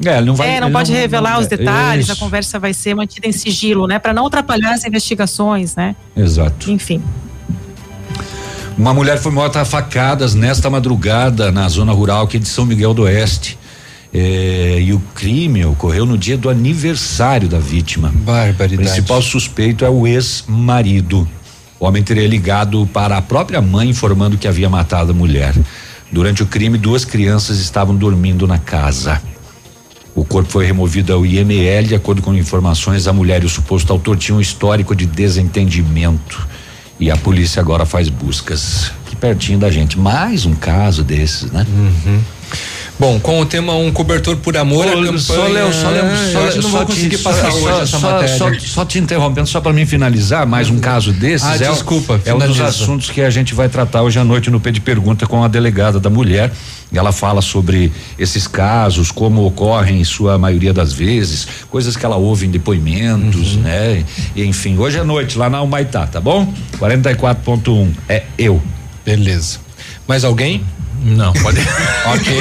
É, 0.04 0.22
não 0.22 0.36
vai. 0.36 0.56
É, 0.56 0.60
não 0.60 0.72
pode 0.72 0.92
não, 0.92 1.00
revelar 1.00 1.34
não, 1.34 1.42
os 1.42 1.48
detalhes, 1.48 2.06
isso. 2.06 2.14
a 2.14 2.16
conversa 2.16 2.60
vai 2.60 2.74
ser 2.74 2.94
mantida 2.94 3.28
em 3.28 3.32
sigilo, 3.32 3.88
né? 3.88 3.98
Para 4.00 4.14
não 4.14 4.26
atrapalhar 4.26 4.74
as 4.74 4.86
investigações, 4.86 5.76
né? 5.76 5.96
Exato. 6.16 6.70
Enfim. 6.72 7.02
Uma 8.78 8.94
mulher 8.94 9.18
foi 9.18 9.32
morta 9.32 9.62
a 9.62 9.66
facadas 9.66 10.36
nesta 10.36 10.70
madrugada 10.70 11.50
na 11.50 11.68
zona 11.70 11.94
rural 11.94 12.26
aqui 12.26 12.38
de 12.38 12.48
São 12.48 12.66
Miguel 12.66 12.94
do 12.94 13.04
Oeste. 13.04 13.58
É, 14.14 14.80
e 14.82 14.94
o 14.94 15.00
crime 15.14 15.66
ocorreu 15.66 16.06
no 16.06 16.18
dia 16.18 16.38
do 16.38 16.50
aniversário 16.50 17.48
da 17.48 17.60
vítima. 17.60 18.12
Barbaridade. 18.14 18.76
O 18.76 18.92
principal 18.92 19.22
suspeito 19.22 19.84
é 19.84 19.90
o 19.90 20.06
ex-marido. 20.06 21.28
O 21.80 21.86
homem 21.86 22.04
teria 22.04 22.28
ligado 22.28 22.88
para 22.94 23.18
a 23.18 23.22
própria 23.22 23.62
mãe 23.62 23.90
informando 23.90 24.38
que 24.38 24.48
havia 24.48 24.70
matado 24.70 25.12
a 25.12 25.14
mulher. 25.14 25.54
Durante 26.12 26.44
o 26.44 26.46
crime, 26.46 26.78
duas 26.78 27.04
crianças 27.04 27.60
estavam 27.60 27.96
dormindo 27.96 28.48
na 28.48 28.58
casa. 28.58 29.22
O 30.16 30.24
corpo 30.24 30.50
foi 30.50 30.66
removido 30.66 31.14
ao 31.14 31.26
IML. 31.26 31.88
De 31.88 31.96
acordo 31.96 32.22
com 32.22 32.34
informações, 32.34 33.06
a 33.06 33.14
mulher 33.14 33.44
e 33.44 33.46
o 33.46 33.50
suposto 33.50 33.92
autor 33.92 34.18
tinham 34.18 34.38
um 34.38 34.42
histórico 34.42 34.96
de 34.96 35.06
desentendimento. 35.06 36.48
E 36.98 37.12
a 37.12 37.18
polícia 37.18 37.60
agora 37.60 37.86
faz 37.86 38.08
buscas 38.08 38.92
aqui 39.06 39.16
pertinho 39.16 39.60
da 39.60 39.70
gente. 39.70 40.00
Mais 40.00 40.46
um 40.46 40.56
caso 40.56 41.04
desses, 41.04 41.52
né? 41.52 41.66
Uhum. 41.70 42.22
Bom, 42.98 43.20
com 43.20 43.42
o 43.42 43.46
tema 43.46 43.76
Um 43.76 43.92
Cobertor 43.92 44.38
por 44.38 44.56
Amor, 44.56 44.86
Ô, 44.86 44.92
campanha... 44.92 45.20
Só, 45.20 45.48
Léo, 45.48 45.74
só, 45.74 45.90
lembro, 45.90 46.18
só, 46.32 46.40
eu 46.40 46.62
não 46.62 46.70
vou 46.70 46.86
conseguir 46.86 47.18
passar 47.18 47.52
só, 47.52 47.58
hoje 47.58 47.82
essa 47.82 48.00
só, 48.00 48.12
matéria. 48.12 48.38
Só, 48.38 48.54
só, 48.60 48.86
te 48.86 49.00
interrompendo, 49.00 49.48
só 49.48 49.60
para 49.60 49.74
mim 49.74 49.86
finalizar, 49.86 50.48
mais 50.48 50.70
um 50.70 50.80
caso 50.80 51.12
desses. 51.12 51.46
Ah, 51.46 51.56
é, 51.56 51.70
desculpa, 51.72 52.22
É 52.24 52.34
um 52.34 52.40
dos 52.40 52.62
assuntos 52.62 53.10
que 53.10 53.22
a 53.22 53.30
gente 53.30 53.54
vai 53.54 53.68
tratar 53.68 54.02
hoje 54.02 54.18
à 54.18 54.24
noite 54.24 54.50
no 54.50 54.62
P 54.62 54.72
de 54.72 54.80
Pergunta 54.80 55.28
com 55.28 55.44
a 55.44 55.48
delegada 55.50 56.00
da 56.00 56.10
mulher. 56.10 56.52
Ela 56.94 57.12
fala 57.12 57.42
sobre 57.42 57.92
esses 58.18 58.48
casos, 58.48 59.12
como 59.12 59.46
ocorrem 59.46 60.00
em 60.00 60.04
sua 60.06 60.38
maioria 60.38 60.72
das 60.72 60.94
vezes, 60.94 61.46
coisas 61.70 61.98
que 61.98 62.06
ela 62.06 62.16
ouve 62.16 62.46
em 62.46 62.50
depoimentos, 62.50 63.56
uhum. 63.56 63.62
né? 63.62 64.06
E, 64.34 64.46
enfim, 64.46 64.78
hoje 64.78 64.98
à 64.98 65.04
noite, 65.04 65.38
lá 65.38 65.50
na 65.50 65.62
Humaitá, 65.62 66.08
tá 66.08 66.22
bom? 66.22 66.54
44.1 66.80 67.90
é 68.08 68.24
eu. 68.38 68.62
Beleza. 69.04 69.60
Mais 70.08 70.24
alguém? 70.24 70.64
Não, 71.06 71.32
pode. 71.34 71.60
ok. 72.16 72.40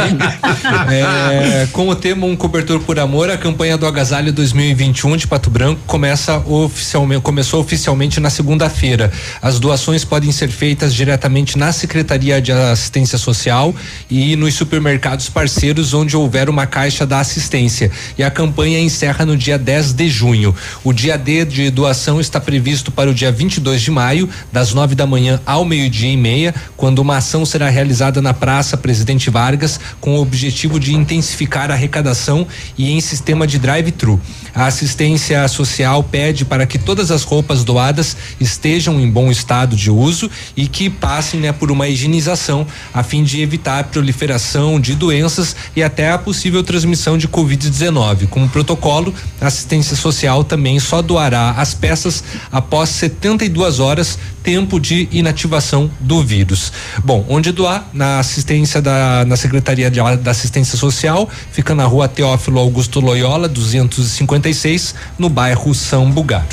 É, 0.91 1.69
com 1.71 1.87
o 1.87 1.95
tema 1.95 2.25
Um 2.25 2.35
Cobertor 2.35 2.81
por 2.81 2.99
Amor, 2.99 3.29
a 3.29 3.37
campanha 3.37 3.77
do 3.77 3.87
Agasalho 3.87 4.33
2021 4.33 5.19
de 5.19 5.27
Pato 5.27 5.51
Branco 5.51 5.83
começa 5.87 6.39
oficialmente, 6.39 7.21
começou 7.21 7.61
oficialmente 7.61 8.19
na 8.21 8.31
segunda-feira. 8.31 9.13
As 9.43 9.59
doações 9.61 10.03
podem 10.03 10.33
ser 10.33 10.49
feitas 10.49 10.95
diretamente 10.95 11.59
na 11.59 11.73
Secretaria 11.73 12.41
de 12.41 12.53
Assistência 12.53 13.19
Social 13.19 13.75
e 14.11 14.35
nos 14.35 14.55
supermercados 14.55 15.29
parceiros 15.29 15.93
onde 15.93 16.17
houver 16.17 16.49
uma 16.49 16.67
caixa 16.67 17.05
da 17.05 17.21
assistência. 17.21 17.91
E 18.17 18.23
a 18.23 18.31
campanha 18.31 18.81
encerra 18.81 19.27
no 19.27 19.37
dia 19.37 19.59
10 19.59 19.93
de 19.93 20.09
junho. 20.09 20.57
O 20.83 20.91
dia 20.91 21.19
D 21.19 21.45
de 21.45 21.71
doação 21.71 22.19
está 22.19 22.41
previsto 22.41 22.91
para 22.91 23.11
o 23.11 23.15
dia 23.15 23.31
22 23.31 23.83
de 23.83 23.91
maio, 23.91 24.27
das 24.51 24.73
9 24.73 24.95
da 24.95 25.07
manhã 25.07 25.39
ao 25.45 25.67
meio-dia 25.67 26.11
e 26.11 26.17
meia, 26.17 26.55
quando 26.79 27.01
uma 27.01 27.19
ação 27.19 27.45
será 27.45 27.69
realizada 27.69 28.23
na 28.23 28.33
praça 28.33 28.54
Praça 28.55 28.77
Presidente 28.77 29.31
Vargas 29.31 29.81
com 30.01 30.15
o 30.15 30.23
objetivo 30.23 30.79
de 30.79 30.95
intensificar 30.95 31.73
a 31.73 31.75
arrecadação 31.75 32.47
e 32.79 32.93
em 32.93 33.01
sistema 33.01 33.49
de 33.49 33.59
drive-thru. 33.59 34.21
A 34.55 34.67
assistência 34.67 35.49
social 35.49 36.05
pede 36.05 36.45
para 36.45 36.65
que 36.65 36.79
todas 36.79 37.11
as 37.11 37.25
roupas 37.25 37.65
doadas 37.65 38.17
estejam 38.39 39.01
em 39.01 39.11
bom 39.11 39.29
estado 39.29 39.75
de 39.75 39.91
uso 39.91 40.31
e 40.57 40.69
que 40.69 40.89
passem 40.89 41.41
né, 41.41 41.51
por 41.51 41.73
uma 41.73 41.89
higienização 41.89 42.65
a 42.93 43.03
fim 43.03 43.25
de 43.25 43.41
evitar 43.41 43.81
a 43.81 43.85
proliferação 43.85 44.79
de 44.79 44.95
doenças 44.95 45.57
e 45.75 45.83
até 45.83 46.13
a 46.13 46.19
possível 46.19 46.63
transmissão 46.63 47.19
de 47.19 47.27
Covid-19. 47.27 48.29
Como 48.29 48.49
protocolo, 48.49 49.13
a 49.41 49.49
assistência 49.49 49.97
social 49.97 50.45
também 50.45 50.79
só 50.79 51.03
doará 51.03 51.51
as 51.57 51.75
peças 51.75 52.23
após 52.53 52.91
72 52.91 53.81
horas, 53.81 54.17
tempo 54.45 54.79
de 54.79 55.09
inativação 55.11 55.91
do 55.99 56.23
vírus. 56.23 56.71
Bom, 57.03 57.27
onde 57.29 57.51
doar? 57.51 57.89
Na 57.93 58.21
assistência 58.21 58.34
da 58.83 59.25
na 59.25 59.37
Secretaria 59.37 59.91
de, 59.91 60.01
da 60.19 60.31
Assistência 60.31 60.77
Social, 60.77 61.29
fica 61.53 61.75
na 61.75 61.85
rua 61.85 62.09
Teófilo 62.09 62.59
Augusto 62.59 63.01
Loyola, 63.01 63.49
256, 63.49 64.95
no 65.19 65.29
bairro 65.29 65.75
São 65.75 66.11
Bugaro. 66.11 66.47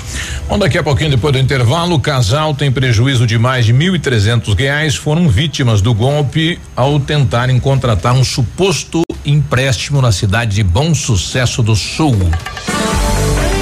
Bom, 0.48 0.60
daqui 0.60 0.77
a 0.77 0.84
pouquinho, 0.84 1.11
depois 1.11 1.34
do 1.34 1.40
intervalo, 1.40 1.95
o 1.95 2.00
casal 2.00 2.53
tem 2.53 2.72
prejuízo 2.72 3.26
de 3.26 3.38
mais 3.38 3.66
de 3.66 3.74
mil 3.74 3.95
e 3.95 4.00
trezentos 4.00 4.53
reais, 4.53 4.95
foram 4.95 5.27
vítimas 5.30 5.82
do 5.82 5.93
golpe 5.93 6.60
ao 6.76 7.00
tentarem 7.00 7.60
contratar 7.60 8.14
um 8.14 8.24
suposto 8.24 9.01
empréstimo 9.26 10.01
na 10.01 10.11
cidade 10.11 10.56
de 10.56 10.64
Bom 10.64 10.93
Sucesso 10.93 11.61
do 11.61 11.76
Sul. 11.76 12.16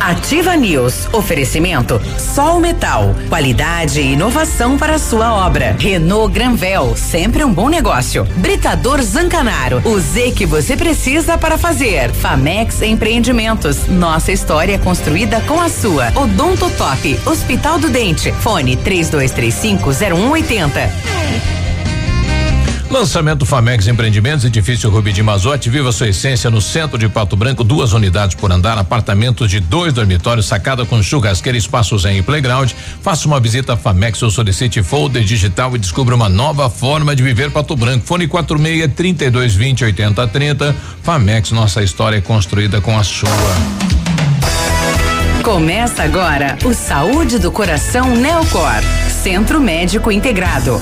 Ativa 0.09 0.55
News. 0.55 1.07
Oferecimento 1.13 2.01
Sol 2.17 2.59
Metal. 2.59 3.13
Qualidade 3.29 4.01
e 4.01 4.13
inovação 4.13 4.75
para 4.75 4.95
a 4.95 4.99
sua 4.99 5.45
obra. 5.45 5.75
Renault 5.79 6.33
Granvel. 6.33 6.95
Sempre 6.97 7.43
um 7.43 7.53
bom 7.53 7.69
negócio. 7.69 8.25
Britador 8.38 9.03
Zancanaro. 9.03 9.83
O 9.85 9.99
Z 9.99 10.31
que 10.31 10.47
você 10.47 10.75
precisa 10.75 11.38
para 11.38 11.59
fazer. 11.59 12.11
Famex 12.11 12.81
Empreendimentos. 12.81 13.85
Nossa 13.88 14.31
história 14.31 14.73
é 14.73 14.77
construída 14.79 15.41
com 15.41 15.61
a 15.61 15.69
sua. 15.69 16.07
Odonto 16.15 16.71
Top. 16.71 17.19
Hospital 17.27 17.77
do 17.77 17.88
Dente. 17.88 18.31
Fone 18.31 18.77
3235 18.77 19.91
0180. 19.93 21.68
Lançamento 22.89 23.45
Famex 23.45 23.87
Empreendimentos, 23.87 24.43
edifício 24.43 24.89
Rubi 24.89 25.13
de 25.13 25.69
viva 25.69 25.91
sua 25.91 26.09
essência 26.09 26.49
no 26.49 26.59
centro 26.59 26.97
de 26.97 27.07
Pato 27.07 27.35
Branco, 27.35 27.63
duas 27.63 27.93
unidades 27.93 28.35
por 28.35 28.51
andar, 28.51 28.79
apartamentos 28.79 29.47
de 29.49 29.59
dois 29.59 29.93
dormitórios, 29.93 30.47
sacada 30.47 30.83
com 30.85 31.01
churrasqueira, 31.01 31.57
espaços 31.57 32.03
em 32.05 32.23
playground. 32.23 32.71
Faça 33.03 33.27
uma 33.27 33.39
visita 33.39 33.73
a 33.73 33.77
Famex 33.77 34.23
ou 34.23 34.31
solicite 34.31 34.81
folder 34.81 35.23
digital 35.23 35.75
e 35.75 35.79
descubra 35.79 36.15
uma 36.15 36.27
nova 36.27 36.67
forma 36.67 37.15
de 37.15 37.21
viver 37.21 37.51
Pato 37.51 37.75
Branco. 37.75 38.05
Fone 38.07 38.27
46 38.27 38.91
32 38.95 39.55
20 39.55 39.83
80 39.85 40.27
30. 40.27 40.75
Famex, 41.03 41.51
nossa 41.51 41.83
história 41.83 42.17
é 42.17 42.21
construída 42.21 42.81
com 42.81 42.97
a 42.97 43.03
sua. 43.03 43.29
Começa 45.43 46.03
agora 46.03 46.57
o 46.65 46.73
Saúde 46.73 47.37
do 47.37 47.51
Coração 47.51 48.15
Neocor, 48.15 48.81
Centro 49.23 49.61
Médico 49.61 50.11
Integrado. 50.11 50.81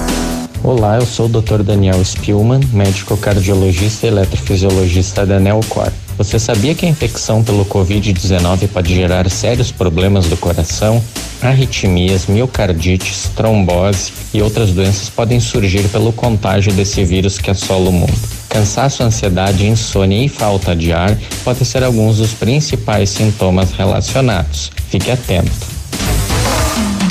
Olá, 0.63 0.97
eu 0.97 1.05
sou 1.05 1.27
o 1.27 1.29
Dr. 1.29 1.61
Daniel 1.63 2.03
Spielman, 2.03 2.59
médico 2.73 3.15
cardiologista 3.15 4.05
e 4.05 4.09
eletrofisiologista 4.09 5.25
da 5.25 5.39
Neocor. 5.39 5.91
Você 6.17 6.39
sabia 6.39 6.73
que 6.73 6.85
a 6.85 6.89
infecção 6.89 7.43
pelo 7.43 7.63
Covid-19 7.65 8.67
pode 8.67 8.93
gerar 8.93 9.29
sérios 9.29 9.71
problemas 9.71 10.25
do 10.25 10.35
coração? 10.35 11.01
Arritmias, 11.41 12.25
miocardites, 12.25 13.29
trombose 13.35 14.11
e 14.33 14.41
outras 14.41 14.71
doenças 14.71 15.09
podem 15.09 15.39
surgir 15.39 15.87
pelo 15.89 16.11
contágio 16.11 16.73
desse 16.73 17.05
vírus 17.05 17.37
que 17.37 17.51
assola 17.51 17.89
o 17.89 17.93
mundo. 17.93 18.17
Cansaço, 18.49 19.03
ansiedade, 19.03 19.67
insônia 19.67 20.25
e 20.25 20.27
falta 20.27 20.75
de 20.75 20.91
ar 20.91 21.15
podem 21.43 21.63
ser 21.63 21.83
alguns 21.83 22.17
dos 22.17 22.33
principais 22.33 23.11
sintomas 23.11 23.71
relacionados. 23.71 24.71
Fique 24.89 25.11
atento. 25.11 25.76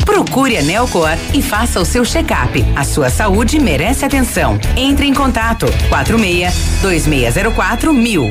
Procure 0.07 0.57
a 0.57 0.62
Neocor 0.62 1.10
e 1.35 1.43
faça 1.43 1.81
o 1.81 1.85
seu 1.85 2.05
check-up. 2.05 2.65
A 2.76 2.85
sua 2.85 3.10
saúde 3.10 3.59
merece 3.59 4.05
atenção. 4.05 4.59
Entre 4.76 5.05
em 5.05 5.12
contato 5.12 5.67
46 5.91 6.81
2604 6.81 7.93
mil. 7.93 8.31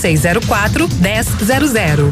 2604 0.01 0.87
1000. 0.99 2.09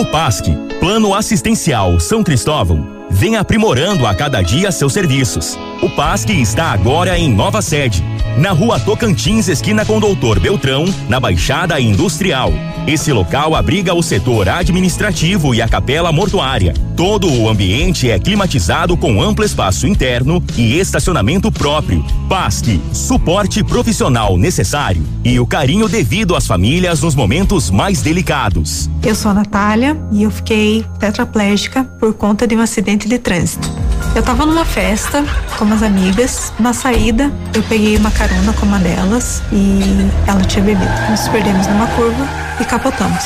O 0.00 0.04
PASC, 0.06 0.44
Plano 0.78 1.12
Assistencial 1.12 1.98
São 1.98 2.22
Cristóvão, 2.22 2.97
vem 3.10 3.36
aprimorando 3.36 4.06
a 4.06 4.14
cada 4.14 4.42
dia 4.42 4.70
seus 4.70 4.92
serviços. 4.92 5.58
O 5.82 5.90
PASC 5.90 6.30
está 6.30 6.72
agora 6.72 7.18
em 7.18 7.32
nova 7.32 7.62
sede, 7.62 8.02
na 8.38 8.50
rua 8.52 8.78
Tocantins, 8.78 9.48
esquina 9.48 9.84
com 9.84 9.98
Doutor 9.98 10.38
Beltrão, 10.38 10.84
na 11.08 11.18
Baixada 11.18 11.80
Industrial. 11.80 12.52
Esse 12.86 13.12
local 13.12 13.54
abriga 13.54 13.92
o 13.92 14.02
setor 14.02 14.48
administrativo 14.48 15.54
e 15.54 15.60
a 15.60 15.68
capela 15.68 16.10
mortuária. 16.10 16.72
Todo 16.96 17.30
o 17.30 17.48
ambiente 17.48 18.10
é 18.10 18.18
climatizado 18.18 18.96
com 18.96 19.22
amplo 19.22 19.44
espaço 19.44 19.86
interno 19.86 20.42
e 20.56 20.78
estacionamento 20.78 21.52
próprio. 21.52 22.02
PASC, 22.30 22.80
suporte 22.94 23.62
profissional 23.62 24.38
necessário 24.38 25.04
e 25.22 25.38
o 25.38 25.46
carinho 25.46 25.86
devido 25.86 26.34
às 26.34 26.46
famílias 26.46 27.02
nos 27.02 27.14
momentos 27.14 27.70
mais 27.70 28.00
delicados. 28.00 28.88
Eu 29.02 29.14
sou 29.14 29.32
a 29.32 29.34
Natália 29.34 30.00
e 30.10 30.22
eu 30.22 30.30
fiquei 30.30 30.84
tetraplégica 30.98 31.84
por 31.84 32.14
conta 32.14 32.46
de 32.46 32.56
um 32.56 32.60
acidente 32.60 32.97
de 33.06 33.18
trânsito. 33.18 33.70
Eu 34.14 34.22
tava 34.22 34.46
numa 34.46 34.64
festa 34.64 35.24
com 35.58 35.64
umas 35.64 35.82
amigas. 35.82 36.52
Na 36.58 36.72
saída, 36.72 37.30
eu 37.54 37.62
peguei 37.64 37.96
uma 37.96 38.10
carona 38.10 38.52
com 38.54 38.64
uma 38.64 38.78
delas 38.78 39.42
e 39.52 40.10
ela 40.26 40.42
tinha 40.44 40.64
bebido. 40.64 40.90
Nos 41.10 41.28
perdemos 41.28 41.66
numa 41.66 41.86
curva 41.88 42.26
e 42.58 42.64
capotamos. 42.64 43.24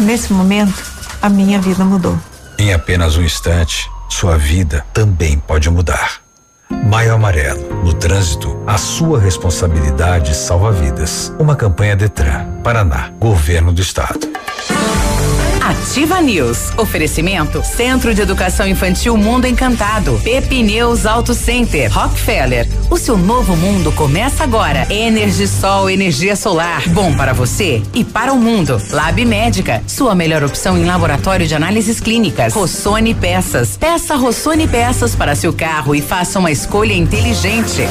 Nesse 0.00 0.32
momento, 0.32 0.82
a 1.22 1.28
minha 1.28 1.60
vida 1.60 1.84
mudou. 1.84 2.18
Em 2.58 2.74
apenas 2.74 3.16
um 3.16 3.22
instante, 3.22 3.88
sua 4.08 4.36
vida 4.36 4.84
também 4.92 5.38
pode 5.38 5.70
mudar. 5.70 6.20
Maio 6.70 7.14
Amarelo. 7.14 7.84
No 7.84 7.92
trânsito, 7.92 8.62
a 8.66 8.76
sua 8.76 9.18
responsabilidade 9.18 10.34
salva 10.34 10.72
vidas. 10.72 11.32
Uma 11.38 11.56
campanha 11.56 11.96
Detran, 11.96 12.46
Paraná, 12.62 13.10
Governo 13.18 13.72
do 13.72 13.80
Estado. 13.80 14.20
Ativa 15.68 16.18
News. 16.22 16.72
Oferecimento 16.78 17.62
Centro 17.62 18.14
de 18.14 18.22
Educação 18.22 18.66
Infantil 18.66 19.14
Mundo 19.18 19.46
Encantado. 19.46 20.18
Pepineus 20.24 21.04
Auto 21.04 21.34
Center. 21.34 21.92
Rockefeller. 21.92 22.66
O 22.88 22.96
seu 22.96 23.18
novo 23.18 23.54
mundo 23.54 23.92
começa 23.92 24.44
agora. 24.44 24.86
Energisol, 24.90 25.90
energia 25.90 26.36
solar. 26.36 26.88
Bom 26.88 27.14
para 27.14 27.34
você 27.34 27.82
e 27.92 28.02
para 28.02 28.32
o 28.32 28.38
mundo. 28.38 28.80
Lab 28.90 29.22
Médica. 29.26 29.82
Sua 29.86 30.14
melhor 30.14 30.42
opção 30.42 30.78
em 30.78 30.86
laboratório 30.86 31.46
de 31.46 31.54
análises 31.54 32.00
clínicas. 32.00 32.54
Rossoni 32.54 33.12
Peças. 33.12 33.76
Peça 33.76 34.16
Rossoni 34.16 34.66
Peças 34.66 35.14
para 35.14 35.34
seu 35.34 35.52
carro 35.52 35.94
e 35.94 36.00
faça 36.00 36.38
uma 36.38 36.50
escolha 36.50 36.94
inteligente. 36.94 37.82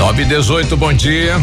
9 0.00 0.22
e 0.22 0.24
18, 0.24 0.78
bom 0.78 0.94
dia. 0.94 1.36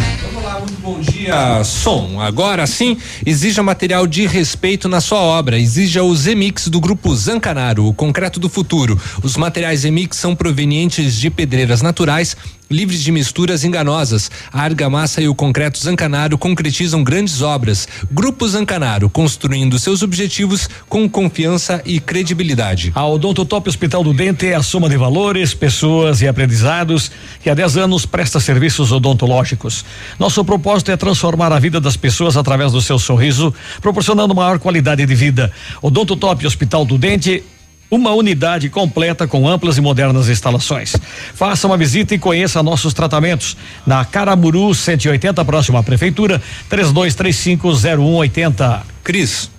Bom 0.81 0.99
dia, 0.99 1.63
som. 1.63 2.19
Agora 2.19 2.65
sim, 2.65 2.97
exija 3.23 3.61
material 3.61 4.07
de 4.07 4.25
respeito 4.25 4.89
na 4.89 4.99
sua 4.99 5.19
obra. 5.19 5.59
Exija 5.59 6.01
o 6.01 6.15
Zemix 6.15 6.67
do 6.67 6.79
grupo 6.79 7.15
Zancanaro, 7.15 7.85
o 7.85 7.93
concreto 7.93 8.39
do 8.39 8.49
futuro. 8.49 8.99
Os 9.21 9.37
materiais 9.37 9.81
Zemix 9.81 10.17
são 10.17 10.35
provenientes 10.35 11.13
de 11.13 11.29
pedreiras 11.29 11.83
naturais 11.83 12.35
livres 12.69 13.01
de 13.01 13.11
misturas 13.11 13.63
enganosas. 13.63 14.29
A 14.51 14.61
argamassa 14.61 15.21
e 15.21 15.27
o 15.27 15.35
concreto 15.35 15.79
Zancanaro 15.79 16.37
concretizam 16.37 17.03
grandes 17.03 17.41
obras. 17.41 17.87
Grupo 18.11 18.47
Zancanaro, 18.47 19.09
construindo 19.09 19.79
seus 19.79 20.03
objetivos 20.03 20.69
com 20.89 21.09
confiança 21.09 21.81
e 21.85 21.99
credibilidade. 21.99 22.91
A 22.93 23.05
Odonto 23.05 23.45
Top 23.45 23.67
Hospital 23.69 24.03
do 24.03 24.13
Dente 24.13 24.47
é 24.47 24.55
a 24.55 24.63
soma 24.63 24.89
de 24.89 24.97
valores, 24.97 25.53
pessoas 25.53 26.21
e 26.21 26.27
aprendizados 26.27 27.11
que 27.41 27.49
há 27.49 27.53
10 27.53 27.77
anos 27.77 28.05
presta 28.05 28.39
serviços 28.39 28.91
odontológicos. 28.91 29.85
Nosso 30.19 30.43
propósito 30.43 30.91
é 30.91 30.97
transformar 30.97 31.51
a 31.51 31.59
vida 31.59 31.79
das 31.79 31.97
pessoas 31.97 32.37
através 32.37 32.71
do 32.71 32.81
seu 32.81 32.99
sorriso, 32.99 33.53
proporcionando 33.81 34.35
maior 34.35 34.59
qualidade 34.59 35.05
de 35.05 35.15
vida. 35.15 35.51
Odonto 35.81 36.15
Top 36.15 36.45
Hospital 36.45 36.85
do 36.85 36.97
Dente 36.97 37.43
uma 37.89 38.11
unidade 38.11 38.69
completa 38.69 39.27
com 39.27 39.47
amplas 39.47 39.77
e 39.77 39.81
modernas 39.81 40.29
instalações. 40.29 40.95
Faça 41.33 41.67
uma 41.67 41.77
visita 41.77 42.13
e 42.13 42.19
conheça 42.19 42.61
nossos 42.61 42.93
tratamentos 42.93 43.55
na 43.85 44.03
Caramuru 44.03 44.73
180 44.73 45.43
próximo 45.45 45.77
à 45.77 45.83
prefeitura 45.83 46.41
32350180. 46.69 48.81
Cris. 49.03 49.49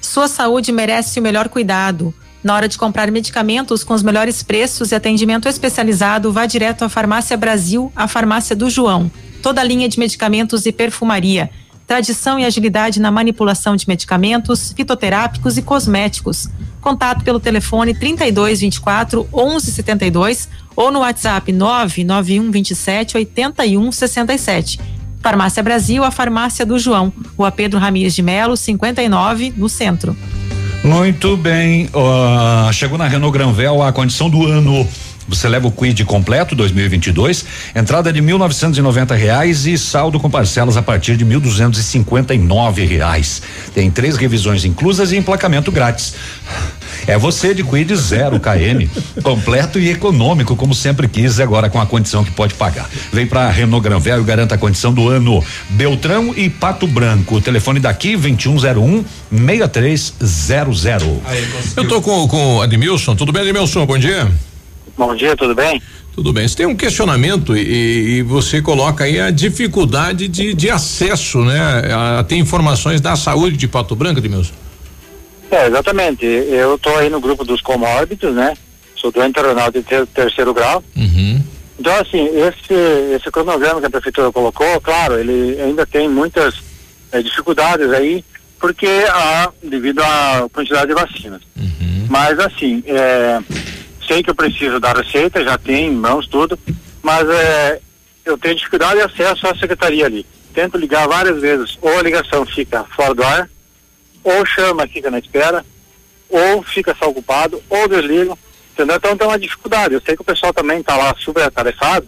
Sua 0.00 0.26
saúde 0.26 0.72
merece 0.72 1.20
o 1.20 1.22
melhor 1.22 1.48
cuidado. 1.48 2.12
Na 2.42 2.54
hora 2.54 2.68
de 2.68 2.78
comprar 2.78 3.10
medicamentos 3.10 3.82
com 3.82 3.94
os 3.94 4.02
melhores 4.02 4.42
preços 4.42 4.92
e 4.92 4.94
atendimento 4.94 5.48
especializado, 5.48 6.32
vá 6.32 6.46
direto 6.46 6.84
à 6.84 6.88
Farmácia 6.88 7.36
Brasil, 7.36 7.92
a 7.94 8.08
farmácia 8.08 8.54
do 8.54 8.70
João. 8.70 9.10
Toda 9.42 9.60
a 9.60 9.64
linha 9.64 9.88
de 9.88 9.98
medicamentos 9.98 10.66
e 10.66 10.72
perfumaria. 10.72 11.50
Tradição 11.86 12.38
e 12.38 12.44
agilidade 12.44 13.00
na 13.00 13.10
manipulação 13.10 13.74
de 13.74 13.88
medicamentos, 13.88 14.72
fitoterápicos 14.72 15.56
e 15.56 15.62
cosméticos. 15.62 16.48
Contato 16.88 17.22
pelo 17.22 17.38
telefone 17.38 17.92
3224 17.92 19.28
1172 19.30 20.48
ou 20.74 20.90
no 20.90 21.00
WhatsApp 21.00 21.52
991 21.52 22.50
27 22.50 23.18
81 23.18 23.92
67. 23.92 24.80
Farmácia 25.20 25.62
Brasil, 25.62 26.02
a 26.02 26.10
farmácia 26.10 26.64
do 26.64 26.78
João, 26.78 27.12
Rua 27.36 27.52
Pedro 27.52 27.78
Ramires 27.78 28.14
de 28.14 28.22
Melo, 28.22 28.56
59, 28.56 29.52
no 29.54 29.68
centro. 29.68 30.16
Muito 30.82 31.36
bem. 31.36 31.90
Uh, 31.92 32.72
chegou 32.72 32.96
na 32.96 33.06
Renault 33.06 33.36
Granvel 33.36 33.82
a 33.82 33.92
condição 33.92 34.30
do 34.30 34.46
ano. 34.46 34.88
Você 35.28 35.46
leva 35.46 35.68
o 35.68 35.70
Quid 35.70 36.06
completo 36.06 36.54
2022, 36.56 37.44
entrada 37.76 38.10
de 38.10 38.22
mil 38.22 38.38
novecentos 38.38 38.78
e 38.78 38.80
noventa 38.80 39.14
reais 39.14 39.66
saldo 39.76 40.18
com 40.18 40.30
parcelas 40.30 40.78
a 40.78 40.82
partir 40.82 41.18
de 41.18 41.24
nove 42.38 42.86
reais. 42.86 43.42
Tem 43.74 43.90
três 43.90 44.16
revisões 44.16 44.64
inclusas 44.64 45.12
e 45.12 45.18
emplacamento 45.18 45.70
grátis. 45.70 46.14
É 47.08 47.16
você 47.16 47.54
de 47.54 47.64
Quid 47.64 47.96
zero 47.96 48.38
KM, 48.38 48.86
completo 49.24 49.78
e 49.78 49.88
econômico 49.88 50.54
como 50.54 50.74
sempre 50.74 51.08
quis, 51.08 51.40
agora 51.40 51.70
com 51.70 51.80
a 51.80 51.86
condição 51.86 52.22
que 52.22 52.30
pode 52.30 52.52
pagar. 52.52 52.86
Vem 53.10 53.26
para 53.26 53.48
Renault 53.48 53.82
Granvel 53.82 54.20
e 54.20 54.24
garanta 54.24 54.56
a 54.56 54.58
condição 54.58 54.92
do 54.92 55.08
ano. 55.08 55.42
Beltrão 55.70 56.34
e 56.36 56.50
Pato 56.50 56.86
Branco. 56.86 57.36
O 57.36 57.40
telefone 57.40 57.80
daqui 57.80 58.14
2101 58.14 59.06
6300. 59.30 61.06
Eu 61.74 61.88
tô 61.88 62.02
com 62.02 62.28
com 62.28 62.56
o 62.56 62.60
Admilson. 62.60 63.16
Tudo 63.16 63.32
bem, 63.32 63.40
Admilson? 63.40 63.86
Bom 63.86 63.96
dia. 63.96 64.30
Bom 64.94 65.14
dia, 65.14 65.34
tudo 65.34 65.54
bem? 65.54 65.80
Tudo 66.14 66.30
bem. 66.30 66.46
Você 66.46 66.56
tem 66.56 66.66
um 66.66 66.76
questionamento 66.76 67.56
e, 67.56 68.18
e 68.18 68.22
você 68.22 68.60
coloca 68.60 69.04
aí 69.04 69.18
a 69.18 69.30
dificuldade 69.30 70.28
de, 70.28 70.52
de 70.52 70.68
acesso, 70.68 71.38
né? 71.42 71.58
A, 71.90 72.18
a 72.18 72.24
ter 72.24 72.36
informações 72.36 73.00
da 73.00 73.16
saúde 73.16 73.56
de 73.56 73.66
Pato 73.66 73.96
Branco, 73.96 74.18
Edmilson. 74.18 74.67
É, 75.50 75.66
exatamente. 75.66 76.24
Eu 76.24 76.74
estou 76.76 76.96
aí 76.96 77.08
no 77.08 77.20
grupo 77.20 77.44
dos 77.44 77.60
comórbidos, 77.60 78.34
né? 78.34 78.54
Sou 78.96 79.10
doente 79.12 79.40
renal 79.40 79.70
de 79.70 79.82
ter, 79.82 80.06
terceiro 80.06 80.52
grau. 80.52 80.82
Uhum. 80.96 81.42
Então, 81.78 81.94
assim, 81.94 82.26
esse, 82.36 82.74
esse 83.14 83.30
cronograma 83.30 83.80
que 83.80 83.86
a 83.86 83.90
prefeitura 83.90 84.32
colocou, 84.32 84.80
claro, 84.80 85.18
ele 85.18 85.60
ainda 85.60 85.86
tem 85.86 86.08
muitas 86.08 86.56
é, 87.12 87.22
dificuldades 87.22 87.92
aí, 87.92 88.24
porque 88.58 88.88
devido 89.62 90.00
à 90.02 90.48
quantidade 90.52 90.88
de 90.88 90.94
vacinas. 90.94 91.40
Uhum. 91.56 92.06
Mas, 92.10 92.38
assim, 92.40 92.82
é, 92.86 93.38
sei 94.06 94.22
que 94.22 94.30
eu 94.30 94.34
preciso 94.34 94.80
da 94.80 94.92
receita, 94.92 95.44
já 95.44 95.56
tenho 95.56 95.92
em 95.92 95.94
mãos 95.94 96.26
tudo, 96.26 96.58
mas 97.02 97.28
é, 97.28 97.80
eu 98.24 98.36
tenho 98.36 98.56
dificuldade 98.56 98.96
de 98.96 99.02
acesso 99.02 99.46
à 99.46 99.54
secretaria 99.56 100.06
ali. 100.06 100.26
Tento 100.52 100.76
ligar 100.76 101.06
várias 101.06 101.40
vezes, 101.40 101.78
ou 101.80 101.96
a 101.96 102.02
ligação 102.02 102.44
fica 102.44 102.84
fora 102.96 103.14
do 103.14 103.22
ar, 103.22 103.48
ou 104.22 104.46
chama 104.46 104.86
fica 104.86 105.10
na 105.10 105.18
espera, 105.18 105.64
ou 106.28 106.62
fica 106.62 106.94
só 106.98 107.08
ocupado, 107.08 107.62
ou 107.68 107.88
desligo, 107.88 108.38
entendeu? 108.72 108.96
Então 108.96 109.16
tem 109.16 109.26
uma 109.26 109.38
dificuldade. 109.38 109.94
Eu 109.94 110.02
sei 110.04 110.14
que 110.14 110.22
o 110.22 110.24
pessoal 110.24 110.52
também 110.52 110.80
está 110.80 110.96
lá 110.96 111.14
super 111.18 111.44
atarefado, 111.44 112.06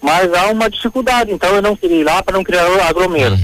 mas 0.00 0.32
há 0.32 0.46
uma 0.46 0.70
dificuldade, 0.70 1.32
então 1.32 1.54
eu 1.54 1.62
não 1.62 1.76
queria 1.76 2.00
ir 2.00 2.04
lá 2.04 2.22
para 2.22 2.36
não 2.36 2.44
criar 2.44 2.64
aglomero. 2.88 3.36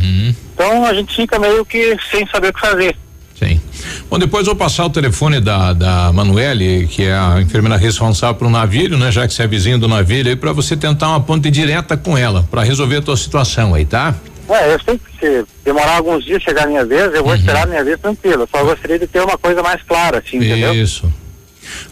Então 0.54 0.86
a 0.86 0.94
gente 0.94 1.14
fica 1.14 1.38
meio 1.38 1.64
que 1.64 1.96
sem 2.10 2.26
saber 2.28 2.48
o 2.48 2.52
que 2.52 2.60
fazer. 2.60 2.96
Sim. 3.38 3.60
Bom, 4.08 4.18
depois 4.18 4.46
vou 4.46 4.56
passar 4.56 4.86
o 4.86 4.90
telefone 4.90 5.40
da, 5.40 5.74
da 5.74 6.12
Manuele, 6.12 6.86
que 6.86 7.04
é 7.04 7.12
a 7.12 7.40
enfermeira 7.40 7.76
responsável 7.76 8.34
pelo 8.34 8.50
navio, 8.50 8.96
né? 8.96 9.12
Já 9.12 9.28
que 9.28 9.34
você 9.34 9.42
é 9.42 9.46
vizinho 9.46 9.78
do 9.78 9.86
navio 9.86 10.26
aí, 10.26 10.34
para 10.34 10.52
você 10.52 10.74
tentar 10.74 11.08
uma 11.10 11.20
ponte 11.20 11.50
direta 11.50 11.96
com 11.96 12.16
ela, 12.16 12.46
para 12.50 12.62
resolver 12.62 12.96
a 12.96 13.02
tua 13.02 13.16
situação 13.16 13.74
aí, 13.74 13.84
tá? 13.84 14.14
É, 14.48 14.74
eu 14.74 14.80
sei 14.80 14.98
que 14.98 15.18
se 15.18 15.44
demorar 15.64 15.96
alguns 15.96 16.24
dias 16.24 16.42
chegar 16.42 16.64
a 16.64 16.66
minha 16.66 16.84
vez, 16.84 17.12
eu 17.14 17.24
vou 17.24 17.34
esperar 17.34 17.64
a 17.64 17.66
minha 17.66 17.82
vez 17.82 17.98
tranquilo. 17.98 18.42
Eu 18.42 18.48
só 18.48 18.64
gostaria 18.64 18.98
de 18.98 19.06
ter 19.06 19.20
uma 19.20 19.36
coisa 19.36 19.62
mais 19.62 19.82
clara, 19.82 20.18
assim, 20.18 20.36
entendeu? 20.36 20.74
Isso. 20.74 21.12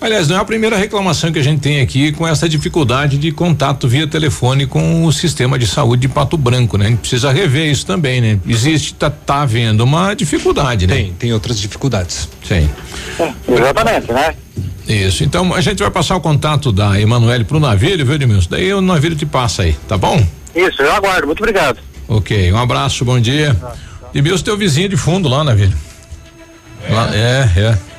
Aliás, 0.01 0.29
não 0.29 0.37
é 0.37 0.41
a 0.41 0.45
primeira 0.45 0.77
reclamação 0.77 1.33
que 1.33 1.39
a 1.39 1.43
gente 1.43 1.61
tem 1.61 1.81
aqui 1.81 2.13
com 2.13 2.27
essa 2.27 2.49
dificuldade 2.49 3.19
de 3.19 3.33
contato 3.33 3.89
via 3.89 4.07
telefone 4.07 4.67
com 4.67 5.05
o 5.05 5.13
sistema 5.13 5.59
de 5.59 5.67
saúde 5.67 6.03
de 6.03 6.09
Pato 6.09 6.37
Branco, 6.37 6.77
né? 6.77 6.87
A 6.87 6.89
gente 6.91 7.01
precisa 7.01 7.33
rever 7.33 7.71
isso 7.71 7.85
também, 7.85 8.21
né? 8.21 8.39
Existe, 8.47 8.95
tá, 8.95 9.11
tá 9.11 9.43
havendo 9.43 9.83
uma 9.83 10.15
dificuldade, 10.15 10.87
né? 10.87 10.95
Tem, 10.95 11.13
tem 11.13 11.33
outras 11.33 11.59
dificuldades. 11.59 12.29
Sim. 12.47 12.69
É, 13.19 13.33
exatamente, 13.53 14.13
né? 14.13 14.35
Isso, 14.87 15.25
então 15.25 15.55
a 15.55 15.61
gente 15.61 15.79
vai 15.79 15.91
passar 15.91 16.15
o 16.17 16.21
contato 16.21 16.71
da 16.71 17.01
Emanuele 17.01 17.45
pro 17.45 17.59
navio, 17.59 17.97
viu, 18.05 18.15
Edmilson? 18.15 18.49
Daí 18.51 18.73
o 18.73 18.81
navio 18.81 19.17
te 19.17 19.25
passa 19.25 19.63
aí, 19.63 19.75
tá 19.89 19.97
bom? 19.97 20.25
Isso, 20.55 20.83
eu 20.83 20.93
aguardo. 20.93 21.27
Muito 21.27 21.41
obrigado. 21.41 21.79
Ok, 22.09 22.53
um 22.53 22.59
abraço, 22.59 23.05
bom 23.05 23.19
dia. 23.19 23.57
Edmilson, 24.15 24.45
teu 24.45 24.57
vizinho 24.57 24.89
de 24.89 24.97
fundo 24.97 25.29
lá, 25.29 25.43
navio. 25.43 25.73
Lá, 26.89 27.11
é, 27.15 27.49
é. 27.57 27.95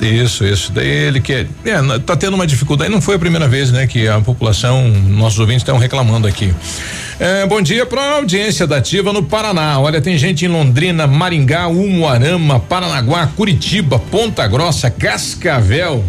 Isso, 0.00 0.44
isso. 0.44 0.72
Daí 0.72 0.88
ele 0.88 1.20
quer. 1.20 1.46
É, 1.64 1.98
tá 2.00 2.16
tendo 2.16 2.34
uma 2.34 2.46
dificuldade. 2.46 2.90
Não 2.90 3.00
foi 3.00 3.16
a 3.16 3.18
primeira 3.18 3.46
vez, 3.46 3.70
né, 3.70 3.86
que 3.86 4.08
a 4.08 4.20
população, 4.20 4.88
nossos 4.88 5.38
ouvintes 5.38 5.62
estão 5.62 5.78
reclamando 5.78 6.26
aqui. 6.26 6.52
É, 7.20 7.46
bom 7.46 7.62
dia 7.62 7.86
para 7.86 8.00
a 8.00 8.14
audiência 8.16 8.66
da 8.66 8.78
Ativa 8.78 9.12
no 9.12 9.22
Paraná. 9.22 9.78
Olha, 9.78 10.00
tem 10.00 10.18
gente 10.18 10.44
em 10.44 10.48
Londrina, 10.48 11.06
Maringá, 11.06 11.68
Umuarama, 11.68 12.58
Paranaguá, 12.58 13.28
Curitiba, 13.28 13.98
Ponta 13.98 14.46
Grossa, 14.48 14.90
Cascavel. 14.90 16.04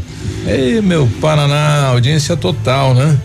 Ei, 0.48 0.82
meu 0.82 1.08
Paraná, 1.22 1.88
audiência 1.88 2.36
total, 2.36 2.96
né? 2.96 3.18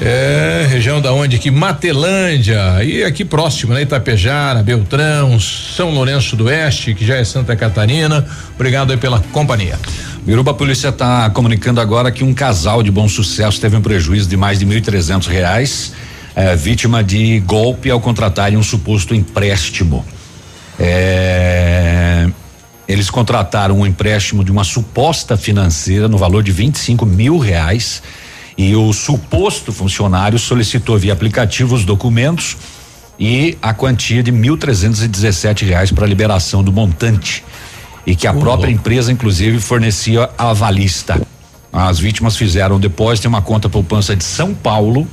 É, 0.00 0.66
região 0.68 1.00
da 1.00 1.12
onde 1.12 1.36
aqui? 1.36 1.52
Matelândia, 1.52 2.82
e 2.82 3.04
aqui 3.04 3.24
próximo, 3.24 3.74
né? 3.74 3.82
Itapejara, 3.82 4.60
Beltrão, 4.60 5.38
São 5.38 5.90
Lourenço 5.90 6.34
do 6.34 6.46
Oeste, 6.46 6.94
que 6.94 7.06
já 7.06 7.16
é 7.16 7.24
Santa 7.24 7.54
Catarina. 7.54 8.26
Obrigado 8.56 8.90
aí 8.90 8.96
pela 8.96 9.20
companhia. 9.32 9.78
Biruba, 10.26 10.50
a 10.50 10.54
polícia 10.54 10.88
está 10.88 11.30
comunicando 11.30 11.80
agora 11.80 12.10
que 12.10 12.24
um 12.24 12.34
casal 12.34 12.82
de 12.82 12.90
bom 12.90 13.08
sucesso 13.08 13.60
teve 13.60 13.76
um 13.76 13.80
prejuízo 13.80 14.28
de 14.28 14.36
mais 14.36 14.58
de 14.58 14.66
mil 14.66 14.78
e 14.78 14.80
trezentos 14.80 15.28
reais, 15.28 15.92
eh, 16.34 16.56
vítima 16.56 17.04
de 17.04 17.38
golpe 17.40 17.88
ao 17.88 18.00
contratarem 18.00 18.58
um 18.58 18.62
suposto 18.62 19.14
empréstimo. 19.14 20.04
Eh, 20.80 22.26
eles 22.88 23.10
contrataram 23.10 23.78
um 23.78 23.86
empréstimo 23.86 24.42
de 24.42 24.50
uma 24.50 24.64
suposta 24.64 25.36
financeira 25.36 26.08
no 26.08 26.18
valor 26.18 26.42
de 26.42 26.50
25 26.50 27.06
mil 27.06 27.38
reais 27.38 28.02
e 28.56 28.74
o 28.76 28.92
suposto 28.92 29.72
funcionário 29.72 30.38
solicitou 30.38 30.98
via 30.98 31.12
aplicativo 31.12 31.74
os 31.74 31.84
documentos 31.84 32.56
e 33.18 33.56
a 33.62 33.72
quantia 33.72 34.22
de 34.22 34.32
mil 34.32 34.56
trezentos 34.56 35.02
e 35.02 35.08
dezessete 35.08 35.64
reais 35.64 35.90
para 35.90 36.06
liberação 36.06 36.62
do 36.62 36.72
montante 36.72 37.44
e 38.06 38.14
que 38.14 38.26
a 38.26 38.34
própria 38.34 38.70
empresa 38.70 39.10
inclusive 39.10 39.58
fornecia 39.60 40.28
a 40.36 40.50
avalista. 40.50 41.20
As 41.72 41.98
vítimas 41.98 42.36
fizeram 42.36 42.76
um 42.76 42.80
depósito 42.80 43.26
em 43.26 43.28
uma 43.28 43.42
conta 43.42 43.68
poupança 43.68 44.14
de 44.14 44.22
São 44.22 44.54
Paulo 44.54 45.06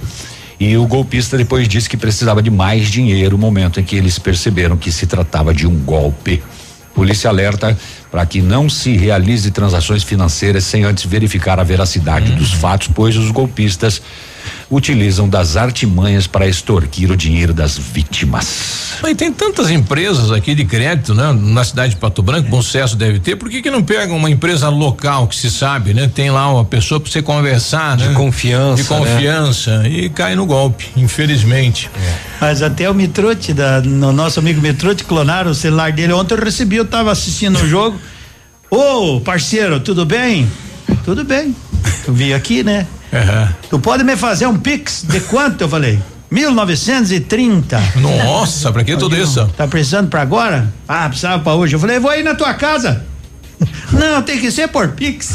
e 0.60 0.78
o 0.78 0.86
golpista 0.86 1.38
depois 1.38 1.68
disse 1.68 1.90
que 1.90 1.98
precisava 1.98 2.42
de 2.42 2.52
mais 2.52 2.88
dinheiro 2.88 3.32
no 3.32 3.38
momento 3.40 3.80
em 3.80 3.84
que 3.84 3.96
eles 3.96 4.20
perceberam 4.20 4.78
que 4.78 4.92
se 4.92 5.08
tratava 5.08 5.54
de 5.54 5.66
um 5.66 5.76
golpe. 5.80 6.44
Polícia 6.94 7.30
alerta 7.30 7.76
para 8.12 8.26
que 8.26 8.42
não 8.42 8.70
se 8.70 8.98
realize 8.98 9.50
transações 9.52 10.04
financeiras 10.04 10.66
sem 10.66 10.84
antes 10.84 11.06
verificar 11.06 11.60
a 11.60 11.64
veracidade 11.64 12.34
dos 12.34 12.52
fatos, 12.52 12.90
pois 12.94 13.16
os 13.16 13.32
golpistas 13.32 14.02
utilizam 14.72 15.28
das 15.28 15.58
artimanhas 15.58 16.26
para 16.26 16.48
extorquir 16.48 17.12
o 17.12 17.18
dinheiro 17.18 17.54
das 17.54 17.78
vítimas. 17.78 18.94
E 19.06 19.14
tem 19.14 19.32
tantas 19.32 19.70
empresas 19.70 20.32
aqui 20.32 20.56
de 20.56 20.64
crédito, 20.64 21.14
né? 21.14 21.34
Na 21.34 21.64
cidade 21.66 21.96
de 21.96 22.00
Pato 22.00 22.24
Branco, 22.24 22.50
bom 22.50 22.62
sucesso 22.62 22.96
deve 22.96 23.20
ter. 23.20 23.36
Por 23.36 23.50
que 23.50 23.62
que 23.62 23.70
não 23.70 23.84
pega 23.84 24.14
uma 24.14 24.30
empresa 24.30 24.70
local 24.70 25.28
que 25.28 25.36
se 25.36 25.52
sabe, 25.52 25.94
né? 25.94 26.10
Tem 26.14 26.32
lá 26.32 26.50
uma 26.50 26.64
pessoa 26.64 27.00
para 27.02 27.12
você 27.12 27.22
conversar, 27.22 27.98
de 27.98 28.08
né? 28.08 28.14
confiança, 28.14 28.82
de 28.82 28.88
confiança 28.88 29.80
né? 29.80 29.90
e 29.90 30.10
cai 30.10 30.36
no 30.36 30.46
golpe, 30.46 30.88
infelizmente. 30.96 31.90
É. 31.94 32.14
Mas 32.40 32.62
até 32.62 32.90
o 32.90 32.94
Mitrote, 32.94 33.54
da, 33.54 33.82
no 33.82 34.14
nosso 34.14 34.40
amigo 34.40 34.62
Mitrote, 34.62 35.04
clonaram 35.04 35.52
o 35.52 35.56
celular 35.56 35.92
dele. 35.92 36.14
Ontem 36.14 36.36
eu 36.36 36.44
recebi, 36.44 36.78
eu 36.78 36.84
estava 36.84 37.12
assistindo 37.12 37.60
o 37.60 37.64
um 37.64 37.68
jogo. 37.68 38.00
Ô, 38.70 39.20
parceiro, 39.20 39.82
tudo 39.82 40.06
bem? 40.06 40.50
Tudo 41.04 41.26
bem. 41.26 41.54
Eu 42.08 42.14
vim 42.14 42.32
aqui, 42.32 42.64
né? 42.64 42.88
Uhum. 43.14 43.48
Tu 43.70 43.80
pode 43.80 44.04
me 44.04 44.16
fazer 44.16 44.48
um 44.48 44.58
pix 44.58 45.04
de 45.04 45.20
quanto? 45.22 45.62
Eu 45.62 45.70
falei. 45.70 46.00
1930. 46.32 47.82
Nossa, 47.98 48.72
pra 48.72 48.86
que 48.86 48.96
tudo 48.96 49.18
isso? 49.18 49.46
Tá 49.58 49.68
precisando 49.68 50.10
pra 50.10 50.22
agora? 50.22 50.72
Ah, 50.88 51.10
precisava 51.10 51.44
pra 51.44 51.54
hoje. 51.54 51.76
Eu 51.76 51.80
falei, 51.80 52.00
vou 52.00 52.10
aí 52.10 52.24
na 52.24 52.34
tua 52.36 52.54
casa. 52.54 53.04
Não, 53.92 54.22
tem 54.22 54.40
que 54.40 54.50
ser 54.50 54.70
por 54.70 54.90
Pix. 54.90 55.34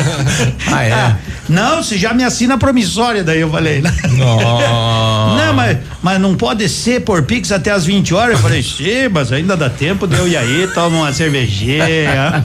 ah, 0.72 0.82
é? 0.82 0.92
Ah, 0.92 1.16
não, 1.48 1.82
se 1.82 1.98
já 1.98 2.14
me 2.14 2.22
assina 2.24 2.56
promissória, 2.56 3.24
daí 3.24 3.40
eu 3.40 3.50
falei. 3.50 3.82
Né? 3.82 3.92
Não, 4.16 5.52
mas, 5.54 5.78
mas 6.02 6.20
não 6.20 6.34
pode 6.34 6.68
ser 6.68 7.00
por 7.00 7.22
Pix 7.22 7.50
até 7.50 7.70
as 7.70 7.84
20 7.84 8.14
horas. 8.14 8.36
Eu 8.36 8.42
falei, 8.42 8.62
sim, 8.62 9.08
mas 9.10 9.32
ainda 9.32 9.56
dá 9.56 9.68
tempo 9.68 10.06
de 10.06 10.16
eu 10.16 10.28
ir 10.28 10.36
aí, 10.36 10.68
toma 10.74 10.98
uma 10.98 11.12
cervejinha. 11.12 12.42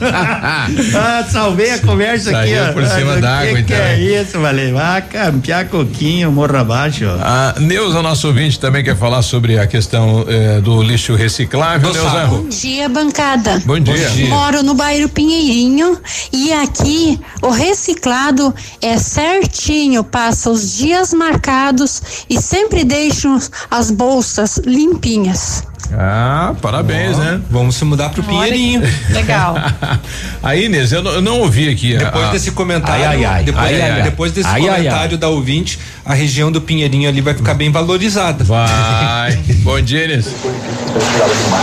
ah, 0.94 1.24
salvei 1.28 1.72
a 1.72 1.78
conversa 1.78 2.30
Saiu 2.30 2.62
aqui, 2.62 2.70
ó. 2.70 2.72
por 2.72 2.86
cima 2.86 3.16
d'água, 3.18 3.54
que 3.54 3.60
então. 3.60 3.76
Que 3.76 3.82
é 3.82 4.20
isso, 4.20 4.38
falei, 4.40 4.72
vai 4.72 5.02
campear 5.02 5.66
coquinho, 5.66 6.32
morra 6.32 6.60
abaixo. 6.60 7.04
A 7.20 7.54
Neuza, 7.58 8.02
nosso 8.02 8.26
ouvinte, 8.26 8.58
também 8.58 8.82
quer 8.82 8.96
falar 8.96 9.22
sobre 9.22 9.58
a 9.58 9.66
questão 9.66 10.24
eh, 10.28 10.60
do 10.60 10.82
lixo 10.82 11.14
reciclável. 11.14 11.92
Neuza. 11.92 12.26
Bom 12.26 12.48
dia, 12.48 12.88
bancada. 12.88 13.62
Bom 13.64 13.78
dia. 13.78 14.08
Moro 14.28 14.62
no 14.62 14.74
bairro 14.74 15.08
Pinheirinho 15.08 15.98
e 16.32 16.52
aqui 16.52 17.20
o 17.42 17.50
reciclado 17.50 18.54
é 18.80 18.97
certinho, 18.98 20.02
passa 20.04 20.50
os 20.50 20.72
dias 20.72 21.12
marcados 21.12 22.24
e 22.28 22.40
sempre 22.40 22.84
deixam 22.84 23.38
as 23.70 23.90
bolsas 23.90 24.58
limpinhas. 24.58 25.62
Ah, 25.92 26.54
parabéns, 26.60 27.16
oh, 27.16 27.20
né? 27.20 27.40
Vamos 27.50 27.76
se 27.76 27.84
mudar 27.84 28.10
pro 28.10 28.22
Pinheirinho. 28.22 28.82
Legal. 29.10 29.54
Aí, 30.42 30.66
Inês, 30.66 30.92
eu 30.92 31.02
não, 31.02 31.10
eu 31.12 31.22
não 31.22 31.40
ouvi 31.40 31.68
aqui. 31.68 31.96
Depois 31.96 32.24
a, 32.26 32.32
desse 32.32 32.50
comentário, 32.50 33.06
ai, 33.06 33.16
ai, 33.16 33.24
ai, 33.24 33.44
depois, 33.44 33.80
ai, 33.80 34.02
depois 34.02 34.32
desse 34.32 34.48
ai, 34.48 34.60
comentário 34.60 35.16
da 35.16 35.28
ouvinte, 35.28 35.78
a 36.04 36.14
região 36.14 36.52
do 36.52 36.60
Pinheirinho 36.60 37.08
ali 37.08 37.20
vai 37.20 37.34
ficar 37.34 37.54
bem 37.54 37.70
valorizada. 37.70 38.44
Vai. 38.44 39.36
Bom 39.62 39.80
dia, 39.80 40.04
Inês. 40.04 40.26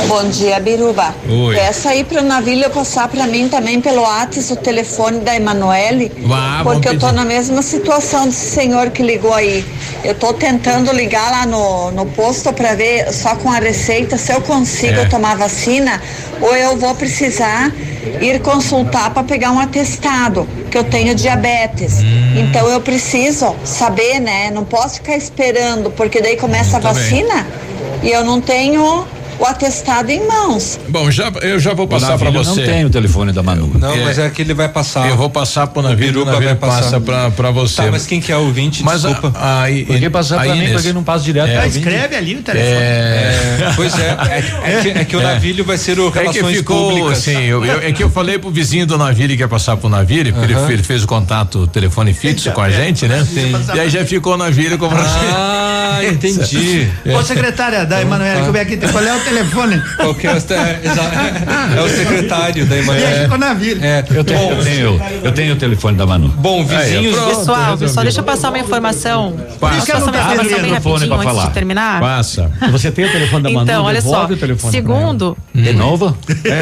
Bom 0.08 0.30
dia, 0.30 0.60
Biruba. 0.60 1.14
Oi. 1.28 1.56
Peça 1.56 1.90
aí 1.90 2.04
pro 2.04 2.24
Navilho 2.24 2.70
passar 2.70 3.08
pra 3.08 3.28
mim 3.28 3.50
também 3.50 3.82
pelo 3.82 4.02
WhatsApp 4.02 4.54
o 4.54 4.56
telefone 4.56 5.20
da 5.20 5.36
Emanuele, 5.36 6.12
Vá, 6.20 6.62
porque 6.64 6.90
eu 6.90 7.00
tô 7.00 7.08
pedir. 7.08 7.16
na 7.16 7.26
mesma 7.26 7.62
situação 7.62 8.26
desse 8.26 8.52
senhor 8.52 8.90
que 8.90 9.02
ligou 9.04 9.34
aí. 9.34 9.66
Eu 10.04 10.14
tô 10.16 10.34
tentando 10.34 10.92
ligar 10.92 11.32
lá 11.32 11.46
no, 11.46 11.92
no 11.92 12.06
posto 12.08 12.52
pra 12.54 12.76
ver 12.76 13.12
só 13.12 13.36
com 13.36 13.52
a 13.52 13.60
receita 13.60 14.15
se 14.18 14.32
eu 14.34 14.42
consigo 14.42 15.00
É. 15.02 15.06
tomar 15.06 15.36
vacina 15.38 16.02
ou 16.42 16.56
eu 16.56 16.78
vou 16.78 16.94
precisar 16.96 17.72
ir 18.22 18.40
consultar 18.42 19.10
para 19.12 19.24
pegar 19.24 19.52
um 19.52 19.60
atestado, 19.60 20.48
que 20.70 20.78
eu 20.78 20.84
tenho 20.84 21.16
diabetes. 21.16 22.00
Hum. 22.02 22.38
Então 22.38 22.68
eu 22.70 22.80
preciso 22.82 23.56
saber, 23.64 24.20
né? 24.20 24.52
Não 24.52 24.64
posso 24.64 24.96
ficar 24.96 25.16
esperando, 25.18 25.90
porque 25.92 26.22
daí 26.22 26.38
começa 26.38 26.78
a 26.78 26.80
Muito 26.82 26.94
bem. 26.96 27.04
vacina 27.26 27.48
e 28.04 28.12
eu 28.12 28.24
não 28.24 28.40
tenho 28.42 29.06
o 29.40 29.46
atestado 29.46 30.10
em 30.12 30.26
mãos. 30.28 30.80
Bom, 30.88 31.10
já, 31.12 31.32
eu 31.42 31.60
já 31.60 31.74
vou 31.74 31.88
passar 31.88 32.18
para 32.18 32.30
você. 32.30 32.62
Não 32.62 32.68
tem 32.68 32.86
o 32.86 32.90
telefone 32.90 33.32
da 33.32 33.44
Manu. 33.44 33.72
Não, 33.78 33.98
mas 33.98 34.18
é 34.20 34.30
que 34.30 34.42
ele 34.42 34.54
vai 34.54 34.70
passar. 34.70 35.10
Eu 35.10 35.18
vou 35.18 35.30
passar 35.30 35.68
pro 35.68 35.82
navio, 35.82 36.22
o 36.22 36.26
navio 36.26 36.44
vai 36.48 36.56
passar. 36.56 36.82
passa 36.84 37.00
pra, 37.02 37.32
pra 37.32 37.52
você. 37.52 37.84
Tá, 37.84 37.92
mas 37.92 38.06
quem 38.06 38.20
que 38.22 38.32
é 38.32 38.38
o 38.38 38.42
ouvinte? 38.46 38.84
Mas 38.84 39.04
a- 39.06 39.10
Desculpa. 39.10 39.40
aí, 39.42 39.86
Por 39.86 40.00
que 40.00 40.10
passar 40.10 40.42
pra 40.42 40.54
aí, 40.54 40.60
mim, 40.68 40.74
porque 40.74 40.94
não 40.94 41.04
passa 41.04 41.24
direto 41.24 41.50
É. 41.50 41.58
Ah, 41.60 41.68
escreve 41.68 42.16
ali 42.16 42.36
o 42.36 42.42
telefone. 42.42 42.72
É, 42.76 43.60
É, 43.70 43.74
pois 43.76 43.94
é, 44.00 44.18
é, 44.30 44.72
é 44.78 44.82
que, 44.82 44.90
é 45.00 45.06
que 45.06 45.16
o 45.18 45.20
É. 45.22 45.24
Navilho 45.24 45.64
vai 45.66 45.78
ser 45.78 46.00
o 46.00 46.08
É 46.08 46.12
que 46.12 46.20
Relações 46.20 46.58
ficou, 46.58 46.90
Públicas. 46.92 47.18
assim, 47.20 47.42
eu, 47.44 47.66
eu- 47.66 47.82
é 47.82 47.92
que 47.92 48.04
eu 48.04 48.10
falei 48.10 48.38
pro 48.38 48.50
vizinho 48.50 48.86
do 48.86 48.98
Navire 48.98 49.36
que 49.36 49.42
ia 49.44 49.48
passar 49.48 49.76
pro 49.78 49.90
porque 50.34 50.54
Aham. 50.54 50.64
ele, 50.66 50.74
ele 50.74 50.84
fez 50.84 51.04
o 51.04 51.08
contato 51.08 51.68
telefone 51.68 52.14
fixo 52.14 52.52
com 52.52 52.62
a 52.62 52.70
gente, 52.70 53.08
né? 53.08 53.26
E 53.74 53.80
aí 53.80 53.90
já 53.90 54.06
ficou 54.06 54.34
o 54.34 54.38
Navire 54.38 54.78
como 54.78 54.96
Ah, 54.96 56.00
entendi. 56.06 56.88
Ô, 57.18 57.22
secretária 57.24 57.86
da 57.86 58.02
Emanuela, 58.02 58.46
como 58.46 58.58
é 58.58 58.66
que 58.66 58.78
qual 58.78 59.04
é 59.04 59.14
o 59.16 59.20
telefone? 59.26 59.82
Qual 59.98 60.16
que 60.16 60.28
é, 60.28 60.32
o- 60.32 60.36
é, 60.36 60.82
é 61.86 61.90
secretário 61.90 62.66
da 62.66 62.76
ficou 63.24 63.38
na 63.38 63.54
vila. 63.54 63.86
É, 63.86 64.04
Eu 64.10 64.24
tenho, 64.24 64.52
eu 64.52 64.64
tenho, 64.64 65.02
eu 65.24 65.32
tenho 65.34 65.54
o 65.54 65.58
telefone 65.58 65.98
da 65.98 66.06
Manu. 66.06 66.30
Bom, 66.30 66.64
vizinhos. 66.66 67.18
Aí, 67.18 67.36
Pessoal, 67.36 67.78
só 67.88 68.04
deixa 68.04 68.20
eu 68.22 68.24
passar 68.24 68.50
uma 68.50 68.60
informação. 68.60 69.36
Passa. 69.60 69.76
Deixa 69.78 69.92
eu 69.92 69.96
passar 70.00 70.12
uma 70.12 70.18
informação 70.20 70.46
o 70.46 70.50
bem 70.50 70.56
telefone 70.64 70.94
rapidinho 70.96 71.14
antes 71.16 71.26
falar. 71.26 71.48
de 71.48 71.54
terminar. 71.54 72.00
Passa. 72.02 72.52
Você 72.72 72.92
tem 72.92 73.06
o 73.06 73.12
telefone 73.12 73.44
da 73.44 73.50
Manu, 73.50 73.64
Então, 73.64 73.84
olha 73.84 74.02
só. 74.02 74.28
Segundo, 74.70 75.38
De 75.54 75.74
novo? 75.74 76.16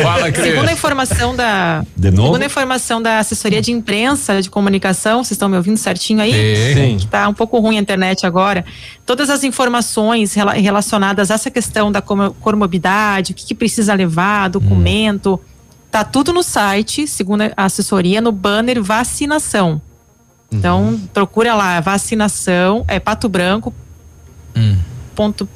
Fala, 0.04 0.32
Cris. 0.32 0.48
segundo 0.54 0.70
a 0.70 0.74
informação 0.74 1.36
da 1.36 1.84
De 1.96 2.12
novo? 2.12 2.28
segundo 2.30 2.44
a 2.44 2.46
informação 2.46 3.02
da 3.02 3.20
assessoria 3.20 3.62
de 3.62 3.72
imprensa 3.72 4.42
de 4.42 4.50
comunicação, 4.50 5.24
vocês 5.24 5.32
estão 5.32 5.50
me 5.50 5.58
ouvindo 5.58 5.78
certinho 5.78 6.22
aí? 6.22 6.32
Sim. 6.74 7.00
Sim. 7.00 7.08
Tá 7.10 7.28
um 7.28 7.34
pouco 7.34 7.60
ruim 7.60 7.78
a 7.78 7.82
internet 7.82 8.26
agora. 8.26 8.64
Todas 9.06 9.30
as 9.30 9.44
informações 9.44 10.34
rela- 10.34 10.54
relacionadas 10.54 11.30
a 11.32 11.34
essa 11.36 11.52
questão 11.52 11.92
da 11.92 12.02
comorbidade, 12.56 13.32
o 13.32 13.36
que, 13.36 13.46
que 13.46 13.56
precisa 13.56 13.94
levar, 13.94 14.50
documento, 14.50 15.40
tá 15.92 16.04
tudo 16.04 16.32
no 16.34 16.44
site, 16.44 17.08
segundo 17.08 17.44
a 17.44 17.66
assessoria, 17.66 18.22
no 18.22 18.32
banner 18.32 18.82
vacinação. 18.82 19.82
Então, 20.52 21.00
procura 21.14 21.56
lá, 21.56 21.80
vacinação, 21.80 22.86
é 22.88 23.00
Pato 23.00 23.28
Branco, 23.28 23.74
.pr.gov.br 25.16 25.48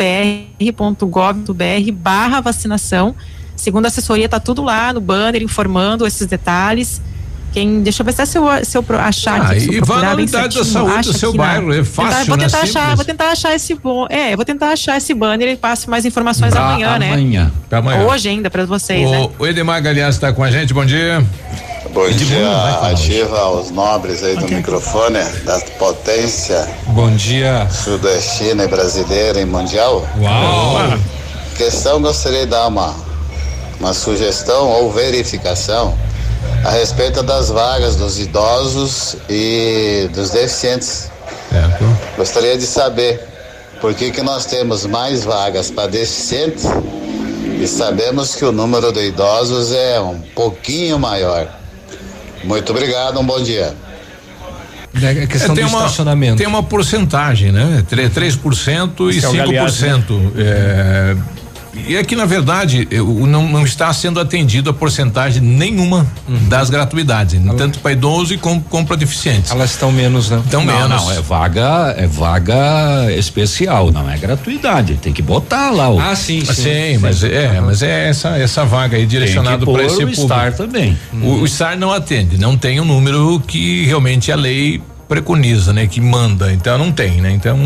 barra 1.93 2.41
vacinação. 2.41 3.15
Segundo 3.55 3.85
a 3.85 3.87
assessoria, 3.87 4.29
tá 4.29 4.39
tudo 4.39 4.63
lá 4.63 4.93
no 4.93 5.01
banner 5.01 5.41
informando 5.41 6.05
esses 6.05 6.27
detalhes. 6.27 7.01
Quem, 7.57 7.81
deixa 7.81 8.03
eu 8.03 8.05
ver 8.05 8.13
se 8.13 8.37
eu, 8.37 8.45
se 8.63 8.77
eu 8.77 8.85
achar 8.99 9.41
Ah, 9.41 9.45
aqui. 9.49 9.67
e 9.77 9.81
vá 9.81 9.97
na 9.99 10.13
unidade 10.13 10.59
da 10.59 10.63
saúde 10.63 11.07
do 11.11 11.17
seu 11.17 11.33
bairro, 11.33 11.73
é 11.73 11.77
Tentar- 11.77 11.89
fácil, 11.91 12.25
vou 12.27 12.37
né? 12.37 12.45
tentar 12.45 12.57
achar, 12.59 12.67
Simples. 12.81 12.95
vou 12.97 13.05
tentar 13.05 13.27
achar 13.31 13.55
esse 13.55 13.73
bom. 13.73 14.05
É, 14.11 14.35
vou 14.35 14.45
tentar 14.45 14.67
achar 14.69 14.95
esse 14.95 15.11
banner 15.15 15.47
e 15.49 15.55
passo 15.55 15.89
mais 15.89 16.05
informações 16.05 16.51
Pra 16.53 16.61
amanhã, 16.69 16.99
né? 16.99 17.07
amanhã. 17.13 17.51
Pra 17.67 17.79
amanhã. 17.79 18.05
Hoje 18.05 18.29
ainda 18.29 18.47
para 18.51 18.63
vocês, 18.67 19.09
né? 19.09 19.27
O, 19.39 19.43
o 19.43 19.47
Edemar 19.47 19.81
Galeaz 19.81 20.13
está 20.13 20.31
com 20.31 20.43
a 20.43 20.51
gente, 20.51 20.71
bom 20.71 20.85
dia. 20.85 21.25
Bom 21.91 22.07
dia, 22.11 22.47
ativa 22.91 23.39
aos 23.39 23.71
nobres 23.71 24.21
aí 24.23 24.35
do 24.35 24.47
microfone 24.47 25.17
da 25.43 25.59
potência 25.79 26.67
Bom 26.89 27.09
dia. 27.15 27.67
sudestina 27.71 28.65
e 28.65 28.67
brasileira 28.67 29.41
e 29.41 29.45
mundial. 29.45 30.07
Uau. 30.21 30.95
Questão, 31.55 31.99
gostaria 32.03 32.41
de 32.41 32.51
dar 32.51 32.67
uma, 32.67 32.93
uma 33.79 33.93
sugestão 33.93 34.67
ou 34.69 34.91
verificação 34.93 35.97
a 36.63 36.71
respeito 36.71 37.23
das 37.23 37.49
vagas 37.49 37.95
dos 37.95 38.19
idosos 38.19 39.15
e 39.29 40.09
dos 40.13 40.31
deficientes. 40.31 41.09
Certo. 41.49 41.85
Gostaria 42.17 42.57
de 42.57 42.65
saber 42.65 43.21
por 43.79 43.93
que, 43.93 44.11
que 44.11 44.21
nós 44.21 44.45
temos 44.45 44.85
mais 44.85 45.23
vagas 45.23 45.71
para 45.71 45.87
deficientes 45.87 46.65
e 47.61 47.67
sabemos 47.67 48.35
que 48.35 48.45
o 48.45 48.51
número 48.51 48.91
de 48.91 49.07
idosos 49.07 49.71
é 49.71 49.99
um 49.99 50.19
pouquinho 50.35 50.99
maior. 50.99 51.47
Muito 52.43 52.71
obrigado, 52.71 53.19
um 53.19 53.25
bom 53.25 53.41
dia. 53.41 53.73
É 55.01 55.09
a 55.23 55.27
questão 55.27 55.53
tem 55.53 55.63
do 55.63 55.69
uma, 55.69 55.79
estacionamento. 55.79 56.37
Tem 56.37 56.47
uma 56.47 56.63
porcentagem, 56.63 57.51
né? 57.51 57.83
Tre- 57.87 58.09
3% 58.09 59.11
e 59.13 59.17
Esse 59.17 59.25
é 59.25 59.29
o 59.29 59.33
Galeazzi, 59.33 59.85
5%. 59.85 60.31
É, 60.37 61.15
e 61.87 61.95
é 61.95 62.03
que, 62.03 62.15
na 62.15 62.25
verdade, 62.25 62.87
eu- 62.89 63.05
não, 63.27 63.47
não 63.47 63.63
está 63.63 63.91
sendo 63.93 64.19
atendido 64.19 64.69
a 64.69 64.73
porcentagem 64.73 65.41
nenhuma 65.41 66.07
das 66.47 66.69
gratuidades, 66.69 67.39
tanto 67.57 67.79
para 67.79 67.91
idoso 67.91 68.33
e 68.33 68.37
como, 68.37 68.61
como 68.61 68.85
para 68.85 68.95
deficientes. 68.95 69.51
Elas 69.51 69.71
estão 69.71 69.91
menos, 69.91 70.29
né? 70.29 70.41
Não, 70.51 70.63
menos. 70.63 70.89
não, 70.89 71.11
é 71.11 71.21
vaga, 71.21 71.93
é 71.97 72.07
vaga 72.07 73.11
especial, 73.15 73.91
não 73.91 74.09
é 74.09 74.17
gratuidade. 74.17 74.95
Tem 75.01 75.13
que 75.13 75.21
botar 75.21 75.69
lá 75.71 75.89
o. 75.89 75.99
Ah, 75.99 76.15
sim, 76.15 76.43
sim. 76.45 76.53
Sim, 76.53 76.97
mas 76.99 77.23
é, 77.23 77.59
mas 77.61 77.81
é 77.81 78.09
essa 78.09 78.29
essa 78.37 78.65
vaga 78.65 78.97
aí 78.97 79.05
que 79.05 79.73
para 79.73 79.83
esse 79.85 79.95
o 79.97 79.99
público. 80.07 80.23
Star 80.23 80.53
também. 80.53 80.97
O, 81.13 81.41
o 81.41 81.47
STAR 81.47 81.77
não 81.77 81.91
atende, 81.91 82.37
não 82.37 82.57
tem 82.57 82.79
o 82.79 82.85
número 82.85 83.39
que 83.45 83.85
realmente 83.85 84.31
a 84.31 84.35
lei 84.35 84.81
preconiza, 85.07 85.71
né? 85.73 85.87
Que 85.87 86.01
manda, 86.01 86.51
então 86.51 86.77
não 86.77 86.91
tem, 86.91 87.21
né? 87.21 87.31
Então, 87.31 87.57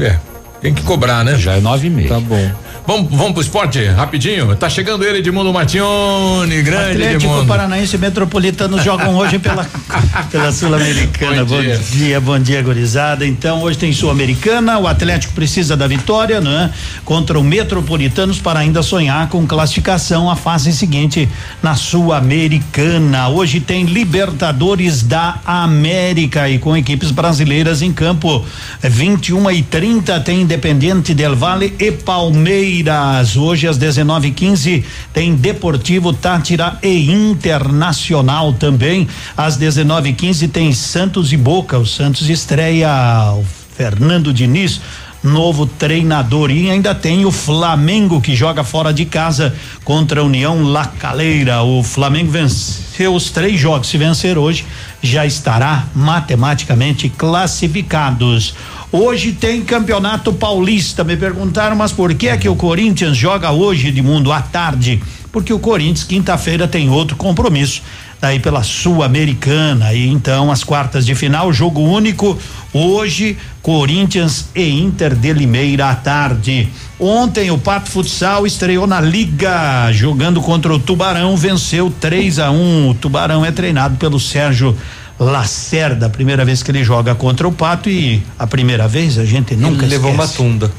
é, 0.00 0.16
tem 0.62 0.72
que 0.72 0.82
cobrar, 0.82 1.24
né? 1.24 1.36
Já 1.36 1.54
é 1.54 1.60
nove 1.60 1.88
e 1.88 1.90
meio. 1.90 2.08
Tá 2.08 2.20
bom. 2.20 2.50
Vamos, 2.84 3.10
vamos 3.12 3.32
pro 3.32 3.42
esporte 3.42 3.84
rapidinho? 3.84 4.56
Tá 4.56 4.68
chegando 4.68 5.04
ele, 5.04 5.18
Edmundo 5.18 5.52
Martione, 5.52 6.62
grande 6.62 6.92
Atlético 6.92 7.24
Edmundo. 7.24 7.46
Paranaense 7.46 7.94
e 7.94 7.98
Metropolitano 7.98 8.82
jogam 8.82 9.14
hoje 9.14 9.38
pela, 9.38 9.64
pela 10.32 10.50
Sul-Americana. 10.50 11.44
Bom, 11.44 11.60
dia. 11.60 11.78
dia, 11.78 12.20
bom 12.20 12.38
dia, 12.40 12.60
gurizada. 12.60 13.24
Então, 13.24 13.62
hoje 13.62 13.78
tem 13.78 13.92
Sul-Americana, 13.92 14.80
o 14.80 14.88
Atlético 14.88 15.32
precisa 15.32 15.76
da 15.76 15.86
vitória, 15.86 16.40
né? 16.40 16.72
Contra 17.04 17.38
o 17.38 17.44
Metropolitanos 17.44 18.40
para 18.40 18.58
ainda 18.58 18.82
sonhar 18.82 19.28
com 19.28 19.46
classificação 19.46 20.28
à 20.28 20.34
fase 20.34 20.72
seguinte 20.72 21.28
na 21.62 21.76
Sul-Americana. 21.76 23.28
Hoje 23.28 23.60
tem 23.60 23.84
Libertadores 23.84 25.04
da 25.04 25.38
América 25.46 26.48
e 26.48 26.58
com 26.58 26.76
equipes 26.76 27.12
brasileiras 27.12 27.80
em 27.80 27.92
campo. 27.92 28.44
21 28.82 29.50
e 29.52 29.62
30 29.62 30.18
tem 30.20 30.44
Independente 30.52 31.14
Del 31.14 31.34
Vale 31.34 31.74
e 31.78 31.90
Palmeiras. 31.90 33.38
Hoje 33.38 33.66
às 33.66 33.78
19:15 33.78 34.84
tem 35.10 35.34
Deportivo 35.34 36.12
Tátira 36.12 36.78
e 36.82 37.10
Internacional 37.10 38.52
também. 38.52 39.08
Às 39.34 39.56
19:15 39.56 40.48
tem 40.48 40.70
Santos 40.74 41.32
e 41.32 41.38
Boca. 41.38 41.78
O 41.78 41.86
Santos 41.86 42.28
estreia 42.28 43.32
o 43.32 43.42
Fernando 43.74 44.30
Diniz 44.30 44.78
novo 45.22 45.66
treinador. 45.66 46.50
E 46.50 46.70
ainda 46.70 46.94
tem 46.94 47.24
o 47.24 47.30
Flamengo 47.30 48.20
que 48.20 48.34
joga 48.34 48.64
fora 48.64 48.92
de 48.92 49.06
casa 49.06 49.54
contra 49.84 50.20
a 50.20 50.24
União 50.24 50.62
La 50.64 50.84
Calera. 50.84 51.62
O 51.62 51.82
Flamengo 51.82 52.30
venceu 52.30 53.14
os 53.14 53.30
três 53.30 53.58
jogos. 53.58 53.88
Se 53.88 53.96
vencer 53.96 54.36
hoje, 54.36 54.66
já 55.00 55.24
estará 55.24 55.86
matematicamente 55.94 57.08
classificados. 57.08 58.54
Hoje 58.92 59.32
tem 59.32 59.62
campeonato 59.62 60.34
paulista. 60.34 61.02
Me 61.02 61.16
perguntaram, 61.16 61.74
mas 61.74 61.92
por 61.92 62.12
que 62.12 62.28
é 62.28 62.36
que 62.36 62.46
o 62.46 62.54
Corinthians 62.54 63.16
joga 63.16 63.50
hoje 63.50 63.90
de 63.90 64.02
mundo 64.02 64.30
à 64.30 64.42
tarde? 64.42 65.02
Porque 65.32 65.50
o 65.50 65.58
Corinthians, 65.58 66.04
quinta-feira, 66.04 66.68
tem 66.68 66.90
outro 66.90 67.16
compromisso 67.16 67.80
daí 68.20 68.38
pela 68.38 68.62
Sul-Americana. 68.62 69.94
E 69.94 70.06
então, 70.06 70.52
as 70.52 70.62
quartas 70.62 71.06
de 71.06 71.14
final, 71.14 71.50
jogo 71.54 71.80
único. 71.80 72.38
Hoje, 72.70 73.38
Corinthians 73.62 74.50
e 74.54 74.68
Inter 74.68 75.14
de 75.14 75.32
Limeira 75.32 75.88
à 75.88 75.94
tarde. 75.94 76.68
Ontem, 77.00 77.50
o 77.50 77.56
Pato 77.56 77.90
Futsal 77.90 78.46
estreou 78.46 78.86
na 78.86 79.00
Liga, 79.00 79.90
jogando 79.90 80.42
contra 80.42 80.70
o 80.70 80.78
Tubarão, 80.78 81.34
venceu 81.34 81.90
3 81.98 82.38
a 82.38 82.50
1 82.50 82.54
um. 82.54 82.90
O 82.90 82.94
Tubarão 82.94 83.42
é 83.42 83.50
treinado 83.50 83.96
pelo 83.96 84.20
Sérgio 84.20 84.76
Lacerda, 85.18 86.08
primeira 86.08 86.44
vez 86.44 86.62
que 86.62 86.70
ele 86.70 86.82
joga 86.82 87.14
contra 87.14 87.46
o 87.46 87.52
Pato 87.52 87.88
e 87.88 88.22
a 88.38 88.46
primeira 88.46 88.88
vez 88.88 89.18
a 89.18 89.24
gente 89.24 89.54
nunca 89.54 89.84
ele 89.84 89.94
levou 89.94 90.12
uma 90.12 90.26
tunda. 90.26 90.72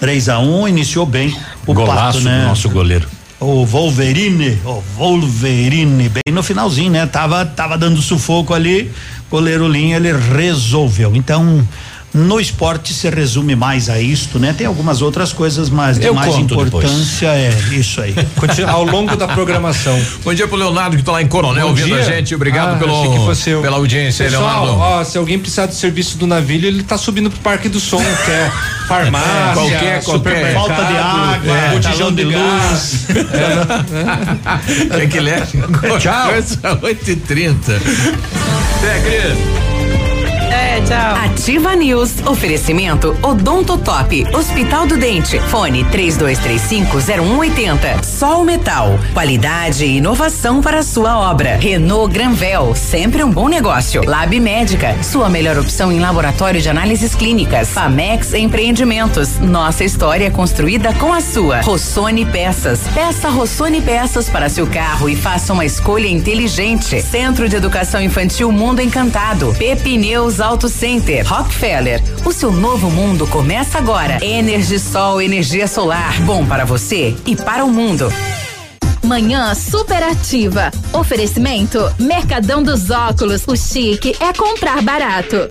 3 0.00 0.28
a 0.28 0.38
1 0.38 0.62
um, 0.62 0.68
iniciou 0.68 1.06
bem 1.06 1.34
o 1.66 1.72
Golaço 1.72 2.18
Pato, 2.18 2.20
né? 2.20 2.40
do 2.40 2.48
nosso 2.48 2.68
goleiro. 2.68 3.08
O 3.40 3.64
Wolverine, 3.64 4.58
o 4.64 4.82
Wolverine, 4.96 6.08
bem 6.08 6.32
no 6.32 6.42
finalzinho, 6.42 6.90
né? 6.90 7.06
Tava, 7.06 7.44
tava 7.44 7.76
dando 7.76 8.00
sufoco 8.00 8.54
ali, 8.54 8.90
goleiro 9.30 9.68
Linha, 9.68 9.96
ele 9.96 10.12
resolveu. 10.12 11.14
Então, 11.14 11.66
no 12.14 12.38
esporte 12.38 12.94
se 12.94 13.10
resume 13.10 13.56
mais 13.56 13.88
a 13.88 14.00
isto, 14.00 14.38
né? 14.38 14.54
Tem 14.56 14.66
algumas 14.68 15.02
outras 15.02 15.32
coisas, 15.32 15.68
mas 15.68 15.98
de 15.98 16.06
Eu 16.06 16.14
mais 16.14 16.32
importância 16.36 17.26
é 17.26 17.50
isso 17.72 18.00
aí. 18.00 18.14
Continua 18.38 18.70
ao 18.70 18.84
longo 18.84 19.16
da 19.16 19.26
programação. 19.26 20.00
Bom 20.24 20.32
dia 20.32 20.46
pro 20.46 20.56
Leonardo 20.56 20.96
que 20.96 21.02
tá 21.02 21.10
lá 21.12 21.20
em 21.22 21.26
Coronel 21.26 21.64
Bom 21.64 21.70
ouvindo 21.70 21.86
dia. 21.88 21.98
a 21.98 22.02
gente. 22.02 22.32
Obrigado 22.34 22.76
Ah, 22.76 22.78
pelo, 22.78 23.62
pela 23.62 23.76
audiência, 23.78 24.24
Pessoal, 24.26 24.64
Leonardo. 24.64 24.80
ó, 25.00 25.04
se 25.04 25.18
alguém 25.18 25.38
precisar 25.40 25.66
do 25.66 25.74
serviço 25.74 26.16
do 26.16 26.26
navio, 26.26 26.64
ele 26.64 26.84
tá 26.84 26.96
subindo 26.96 27.28
pro 27.30 27.40
Parque 27.40 27.68
do 27.68 27.80
Som, 27.80 27.98
que 28.24 28.30
é 28.30 28.50
farmácia, 28.86 29.28
É, 29.30 29.54
qualquer- 29.54 29.80
qualquer- 29.80 30.02
supermercado, 30.04 30.54
falta 30.66 30.84
de 30.84 30.96
água, 30.96 31.56
é, 31.58 31.70
botijão 31.72 32.12
de 32.12 32.24
de 32.24 32.30
gás. 32.32 33.06
Tem 34.98 35.08
que 35.08 35.18
ler. 35.20 35.42
Tchau. 35.98 36.30
8h30. 36.80 37.56
Até, 38.78 39.00
Cris. 39.00 39.73
É, 40.84 40.86
tchau. 40.86 41.24
Ativa 41.24 41.74
News. 41.74 42.14
Oferecimento 42.26 43.16
Odonto 43.22 43.78
Top. 43.78 44.26
Hospital 44.34 44.86
do 44.86 44.96
Dente. 44.96 45.38
Fone 45.40 45.84
32350180. 45.84 48.04
Sol 48.04 48.44
Metal. 48.44 48.98
Qualidade 49.12 49.84
e 49.84 49.96
inovação 49.96 50.60
para 50.60 50.82
sua 50.82 51.18
obra. 51.18 51.56
Renault 51.56 52.12
Granvel. 52.12 52.74
Sempre 52.74 53.24
um 53.24 53.30
bom 53.30 53.48
negócio. 53.48 54.02
Lab 54.04 54.38
Médica. 54.38 55.02
Sua 55.02 55.28
melhor 55.28 55.58
opção 55.58 55.90
em 55.90 56.00
laboratório 56.00 56.60
de 56.60 56.68
análises 56.68 57.14
clínicas. 57.14 57.70
Famex 57.70 58.34
Empreendimentos. 58.34 59.38
Nossa 59.38 59.84
história 59.84 60.30
construída 60.30 60.92
com 60.94 61.12
a 61.12 61.20
sua. 61.20 61.62
Rossoni 61.62 62.26
Peças. 62.26 62.80
Peça 62.94 63.28
Rossoni 63.28 63.80
Peças 63.80 64.28
para 64.28 64.48
seu 64.48 64.66
carro 64.66 65.08
e 65.08 65.16
faça 65.16 65.52
uma 65.52 65.64
escolha 65.64 66.08
inteligente. 66.08 67.00
Centro 67.00 67.48
de 67.48 67.56
Educação 67.56 68.02
Infantil 68.02 68.52
Mundo 68.52 68.80
Encantado. 68.80 69.54
Pepineus 69.58 70.40
Auto 70.40 70.68
Center. 70.78 71.24
Rockefeller. 71.26 72.02
O 72.24 72.32
seu 72.32 72.50
novo 72.50 72.90
mundo 72.90 73.26
começa 73.28 73.78
agora. 73.78 74.18
Energisol, 74.24 75.22
energia 75.22 75.66
solar. 75.66 76.20
Bom 76.22 76.44
para 76.44 76.64
você 76.64 77.14
e 77.24 77.36
para 77.36 77.64
o 77.64 77.70
mundo. 77.70 78.12
Manhã 79.02 79.54
superativa. 79.54 80.70
Oferecimento 80.92 81.78
Mercadão 81.98 82.62
dos 82.62 82.90
Óculos. 82.90 83.44
O 83.46 83.56
chique 83.56 84.16
é 84.18 84.32
comprar 84.32 84.82
barato. 84.82 85.48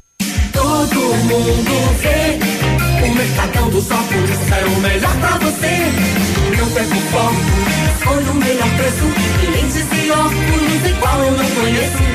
Todo 0.52 0.96
mundo 0.96 1.96
vê. 2.02 3.06
O 3.06 3.16
Mercadão 3.16 3.70
dos 3.70 3.90
Óculos 3.90 4.52
é 4.52 4.66
o 4.66 4.80
melhor 4.82 5.16
pra 5.18 5.38
você. 5.38 6.24
Não 6.58 6.70
perca 6.72 6.96
o 6.96 7.02
foco, 7.12 7.36
escolha 7.98 8.32
o 8.32 8.36
melhor 8.36 8.70
preço. 8.76 9.06
Lentes 9.52 10.06
e 10.06 10.12
óculos 10.12 10.90
igual 10.90 11.20
eu 11.24 11.32
não 11.32 11.50
conheço. 11.50 12.13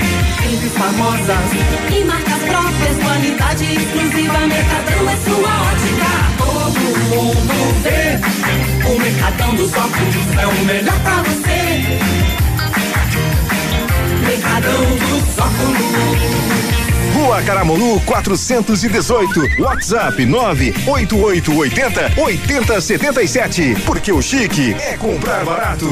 Famosas 0.70 1.50
e 1.90 2.04
marcas 2.04 2.42
próprias. 2.44 2.98
Qualidade 3.02 3.64
exclusiva. 3.64 4.38
Mercadão 4.46 5.10
é 5.10 5.16
sua 5.24 5.52
ótica. 5.70 6.10
Todo 6.38 6.80
mundo 7.10 7.56
vê. 7.82 8.18
O 8.88 8.98
Mercadão 8.98 9.54
dos 9.54 9.72
Óculos 9.72 10.38
é 10.38 10.46
o 10.46 10.64
melhor 10.64 10.98
pra 11.00 11.22
você. 11.22 11.58
Mercadão 14.26 14.84
dos 14.96 15.38
Óculos. 15.38 16.77
Rua 17.14 17.42
Caramuru 17.42 18.00
418. 18.00 19.62
WhatsApp 19.62 20.24
98880 20.24 22.12
8077. 22.16 23.76
Porque 23.86 24.12
o 24.12 24.22
chique 24.22 24.74
é 24.74 24.96
comprar 24.96 25.44
barato. 25.44 25.86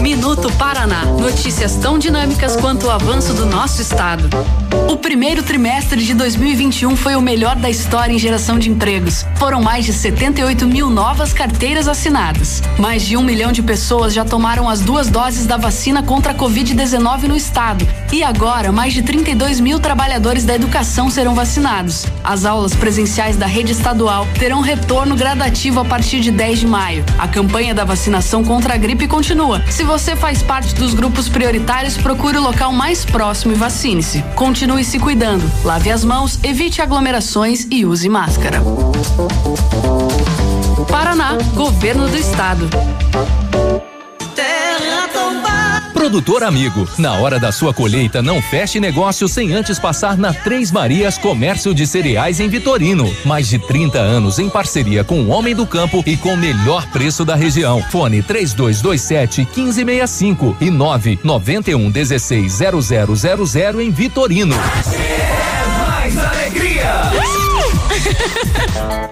Minuto 0.00 0.52
Paraná. 0.54 1.04
Notícias 1.04 1.76
tão 1.76 1.98
dinâmicas 1.98 2.56
quanto 2.56 2.86
o 2.86 2.90
avanço 2.90 3.32
do 3.34 3.46
nosso 3.46 3.80
estado. 3.80 4.28
O 4.72 4.96
primeiro 4.96 5.42
trimestre 5.42 6.02
de 6.02 6.14
2021 6.14 6.96
foi 6.96 7.14
o 7.14 7.20
melhor 7.20 7.56
da 7.56 7.68
história 7.68 8.12
em 8.12 8.18
geração 8.18 8.58
de 8.58 8.70
empregos. 8.70 9.26
Foram 9.36 9.60
mais 9.60 9.84
de 9.84 9.92
78 9.92 10.66
mil 10.66 10.88
novas 10.88 11.32
carteiras 11.32 11.88
assinadas. 11.88 12.62
Mais 12.78 13.02
de 13.02 13.16
um 13.16 13.22
milhão 13.22 13.52
de 13.52 13.62
pessoas 13.62 14.14
já 14.14 14.24
tomaram 14.24 14.68
as 14.68 14.80
duas 14.80 15.08
doses 15.08 15.46
da 15.46 15.58
vacina 15.58 16.02
contra 16.02 16.32
a 16.32 16.34
Covid-19 16.34 17.24
no 17.24 17.36
estado. 17.36 17.86
E 18.10 18.22
agora, 18.22 18.72
mais 18.72 18.94
de 18.94 19.02
32 19.02 19.60
mil 19.60 19.78
trabalhadores 19.78 20.44
da 20.44 20.54
educação 20.54 21.10
serão 21.10 21.34
vacinados. 21.34 22.06
As 22.24 22.46
aulas 22.46 22.74
presenciais 22.74 23.36
da 23.36 23.46
rede 23.46 23.72
estadual 23.72 24.26
terão 24.38 24.60
retorno 24.62 25.14
gradativo 25.14 25.80
a 25.80 25.84
partir 25.84 26.20
de 26.20 26.30
10 26.30 26.60
de 26.60 26.66
maio. 26.66 27.04
A 27.18 27.28
campanha 27.28 27.74
da 27.74 27.84
vacinação 27.84 28.42
contra 28.42 28.74
a 28.74 28.76
gripe 28.78 29.06
continua. 29.06 29.62
Se 29.70 29.84
você 29.84 30.16
faz 30.16 30.42
parte 30.42 30.74
dos 30.74 30.94
grupos 30.94 31.28
prioritários, 31.28 31.96
procure 31.96 32.38
o 32.38 32.42
local 32.42 32.72
mais 32.72 33.04
próximo 33.04 33.52
e 33.52 33.56
vacine-se. 33.56 34.22
Continue 34.34 34.61
se 34.84 34.98
cuidando. 34.98 35.44
Lave 35.64 35.90
as 35.90 36.04
mãos, 36.04 36.38
evite 36.42 36.80
aglomerações 36.80 37.66
e 37.68 37.84
use 37.84 38.08
máscara. 38.08 38.62
Paraná, 40.88 41.36
Governo 41.54 42.08
do 42.08 42.16
Estado. 42.16 42.68
Produtor 46.02 46.42
amigo, 46.42 46.88
na 46.98 47.14
hora 47.14 47.38
da 47.38 47.52
sua 47.52 47.72
colheita, 47.72 48.20
não 48.20 48.42
feche 48.42 48.80
negócio 48.80 49.28
sem 49.28 49.52
antes 49.52 49.78
passar 49.78 50.18
na 50.18 50.34
Três 50.34 50.72
Marias 50.72 51.16
Comércio 51.16 51.72
de 51.72 51.86
Cereais 51.86 52.40
em 52.40 52.48
Vitorino. 52.48 53.08
Mais 53.24 53.48
de 53.48 53.56
30 53.56 54.00
anos 54.00 54.40
em 54.40 54.50
parceria 54.50 55.04
com 55.04 55.20
o 55.20 55.28
Homem 55.28 55.54
do 55.54 55.64
Campo 55.64 56.02
e 56.04 56.16
com 56.16 56.34
o 56.34 56.36
melhor 56.36 56.84
preço 56.90 57.24
da 57.24 57.36
região. 57.36 57.80
Fone 57.88 58.20
3227 58.20 59.42
1565 59.42 60.56
e 60.60 60.72
991 60.72 61.88
16 61.88 62.58
0000 62.82 63.80
em 63.80 63.90
Vitorino. 63.92 64.56
Mais 65.86 66.18
alegria! 66.18 67.12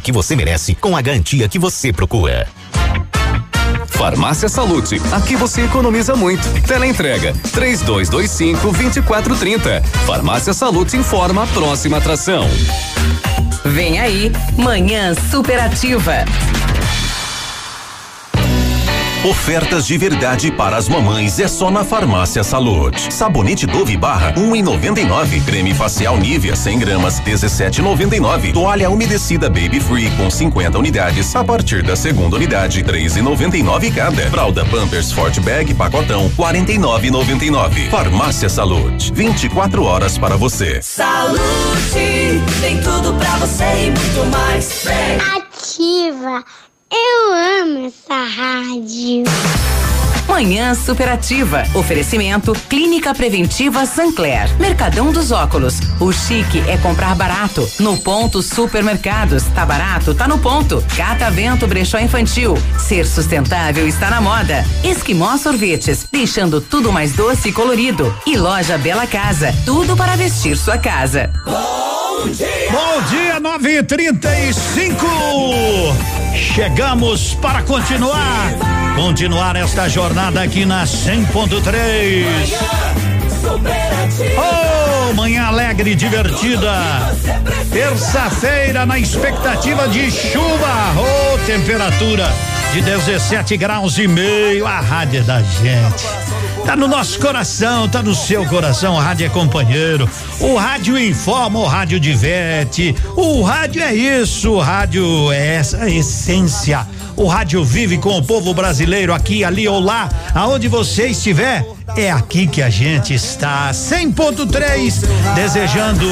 que 0.00 0.12
você 0.12 0.34
merece 0.34 0.74
com 0.74 0.96
a 0.96 1.00
garantia 1.00 1.48
que 1.48 1.58
você 1.58 1.92
procura. 1.92 2.46
Farmácia 3.86 4.48
Salute, 4.48 5.00
aqui 5.12 5.36
você 5.36 5.62
economiza 5.62 6.16
muito. 6.16 6.42
Teleentrega, 6.62 7.34
três 7.52 7.82
dois, 7.82 8.08
dois 8.08 8.30
cinco, 8.30 8.72
vinte 8.72 8.96
e 8.96 9.02
quatro, 9.02 9.36
trinta. 9.36 9.82
Farmácia 10.06 10.54
Salute 10.54 10.96
informa 10.96 11.44
a 11.44 11.46
próxima 11.46 11.98
atração. 11.98 12.48
Vem 13.64 14.00
aí, 14.00 14.32
Manhã 14.56 15.14
Superativa. 15.30 16.24
Ofertas 19.22 19.86
de 19.86 19.98
verdade 19.98 20.50
para 20.50 20.78
as 20.78 20.88
mamães 20.88 21.38
é 21.38 21.46
só 21.46 21.70
na 21.70 21.84
Farmácia 21.84 22.42
Salute. 22.42 23.12
Sabonete 23.12 23.66
Dove 23.66 23.94
Barra 23.94 24.32
1,99. 24.32 25.44
Creme 25.44 25.74
facial 25.74 26.16
Nivea 26.16 26.56
100 26.56 26.78
gramas 26.78 27.20
17,99. 27.20 28.54
Toalha 28.54 28.88
umedecida 28.88 29.50
Baby 29.50 29.78
Free 29.78 30.10
com 30.16 30.30
50 30.30 30.78
unidades 30.78 31.36
a 31.36 31.44
partir 31.44 31.82
da 31.82 31.94
segunda 31.94 32.36
unidade 32.36 32.82
3,99 32.82 33.94
cada. 33.94 34.30
Fralda 34.30 34.64
Pampers 34.64 35.12
Forte 35.12 35.38
Bag 35.40 35.74
pacotão 35.74 36.30
49,99. 36.30 37.90
Farmácia 37.90 38.48
Salute 38.48 39.12
24 39.12 39.84
horas 39.84 40.16
para 40.16 40.38
você. 40.38 40.80
Saúde, 40.80 42.40
tem 42.62 42.80
tudo 42.80 43.12
pra 43.18 43.36
você 43.36 43.64
e 43.64 43.90
muito 43.90 44.30
mais. 44.34 44.82
Vem. 44.82 45.18
Ativa. 45.36 46.42
Eu 46.92 47.62
amo 47.62 47.86
essa 47.86 48.14
rádio. 48.14 49.24
Manhã 50.26 50.74
Superativa. 50.74 51.62
Oferecimento 51.74 52.52
Clínica 52.68 53.14
Preventiva 53.14 53.84
Sancler. 53.86 54.48
Mercadão 54.58 55.12
dos 55.12 55.30
Óculos. 55.30 55.80
O 56.00 56.12
chique 56.12 56.60
é 56.68 56.76
comprar 56.78 57.14
barato. 57.14 57.68
No 57.78 57.96
ponto 57.98 58.42
Supermercados. 58.42 59.44
Tá 59.54 59.64
barato? 59.66 60.14
Tá 60.14 60.26
no 60.26 60.38
ponto. 60.38 60.84
Catavento 60.96 61.66
Brechó 61.66 61.98
Infantil. 61.98 62.54
Ser 62.78 63.06
sustentável 63.06 63.86
está 63.86 64.10
na 64.10 64.20
moda. 64.20 64.64
Esquimó 64.82 65.36
Sorvetes. 65.36 66.06
Deixando 66.10 66.60
tudo 66.60 66.92
mais 66.92 67.12
doce 67.12 67.50
e 67.50 67.52
colorido. 67.52 68.12
E 68.26 68.36
Loja 68.36 68.78
Bela 68.78 69.06
Casa. 69.06 69.54
Tudo 69.64 69.96
para 69.96 70.16
vestir 70.16 70.56
sua 70.56 70.78
casa. 70.78 71.30
Bom 72.20 72.28
dia! 72.28 72.70
Bom 72.70 73.02
dia, 73.08 73.40
9 73.40 73.78
e 73.78 73.82
35 73.82 75.06
Chegamos 76.34 77.32
para 77.36 77.62
continuar. 77.62 78.52
Continuar 78.94 79.56
esta 79.56 79.88
jornada 79.88 80.42
aqui 80.42 80.66
na 80.66 80.84
100.3. 80.84 82.26
Oh, 84.36 85.14
manhã 85.14 85.46
alegre 85.46 85.92
e 85.92 85.94
divertida. 85.94 86.74
Terça-feira 87.72 88.84
na 88.84 88.98
expectativa 88.98 89.88
de 89.88 90.10
chuva. 90.10 90.92
Oh, 90.98 91.38
temperatura 91.46 92.30
de 92.74 92.82
17 92.82 93.56
graus 93.56 93.96
e 93.96 94.06
meio. 94.06 94.66
A 94.66 94.80
rádio 94.80 95.24
da 95.24 95.40
gente. 95.42 96.29
Tá 96.64 96.76
no 96.76 96.86
nosso 96.86 97.18
coração, 97.18 97.88
tá 97.88 98.02
no 98.02 98.14
seu 98.14 98.46
coração, 98.46 98.94
o 98.94 98.98
rádio 98.98 99.26
é 99.26 99.28
companheiro. 99.28 100.08
O 100.38 100.56
rádio 100.56 100.98
informa, 100.98 101.58
o 101.58 101.66
rádio 101.66 101.98
diverte. 101.98 102.94
O 103.16 103.42
rádio 103.42 103.82
é 103.82 103.94
isso, 103.94 104.52
o 104.52 104.60
rádio 104.60 105.32
é 105.32 105.56
essa 105.56 105.88
essência. 105.90 106.86
O 107.16 107.26
rádio 107.26 107.64
vive 107.64 107.98
com 107.98 108.16
o 108.16 108.22
povo 108.22 108.54
brasileiro 108.54 109.12
aqui, 109.12 109.42
ali 109.44 109.66
ou 109.66 109.80
lá, 109.80 110.08
aonde 110.34 110.68
você 110.68 111.08
estiver. 111.08 111.66
É 111.96 112.10
aqui 112.10 112.46
que 112.46 112.62
a 112.62 112.70
gente 112.70 113.14
está. 113.14 113.70
100.3, 113.72 115.04
desejando 115.34 116.06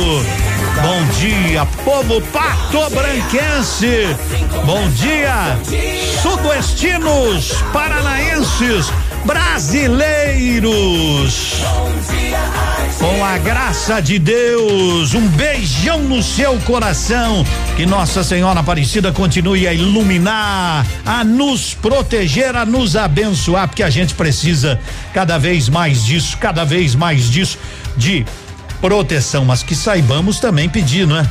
bom 0.82 1.04
dia, 1.20 1.64
povo 1.84 2.20
pato-branquense. 2.32 4.16
Bom 4.66 4.88
dia, 4.90 5.56
sudoestinos, 6.20 7.52
paranaenses 7.72 8.92
brasileiros. 9.24 10.68
Com 12.98 13.24
a 13.24 13.38
graça 13.38 14.00
de 14.00 14.18
Deus, 14.18 15.14
um 15.14 15.28
beijão 15.28 16.00
no 16.02 16.22
seu 16.22 16.58
coração. 16.60 17.44
Que 17.76 17.86
Nossa 17.86 18.24
Senhora 18.24 18.60
Aparecida 18.60 19.12
continue 19.12 19.68
a 19.68 19.72
iluminar, 19.72 20.84
a 21.06 21.22
nos 21.22 21.74
proteger, 21.74 22.56
a 22.56 22.66
nos 22.66 22.96
abençoar, 22.96 23.68
porque 23.68 23.82
a 23.84 23.90
gente 23.90 24.14
precisa 24.14 24.80
cada 25.14 25.38
vez 25.38 25.68
mais 25.68 26.04
disso, 26.04 26.36
cada 26.38 26.64
vez 26.64 26.94
mais 26.94 27.30
disso, 27.30 27.58
de 27.96 28.26
proteção, 28.80 29.44
mas 29.44 29.62
que 29.62 29.74
saibamos 29.74 30.40
também 30.40 30.68
pedir, 30.68 31.06
não 31.06 31.18
é? 31.18 31.26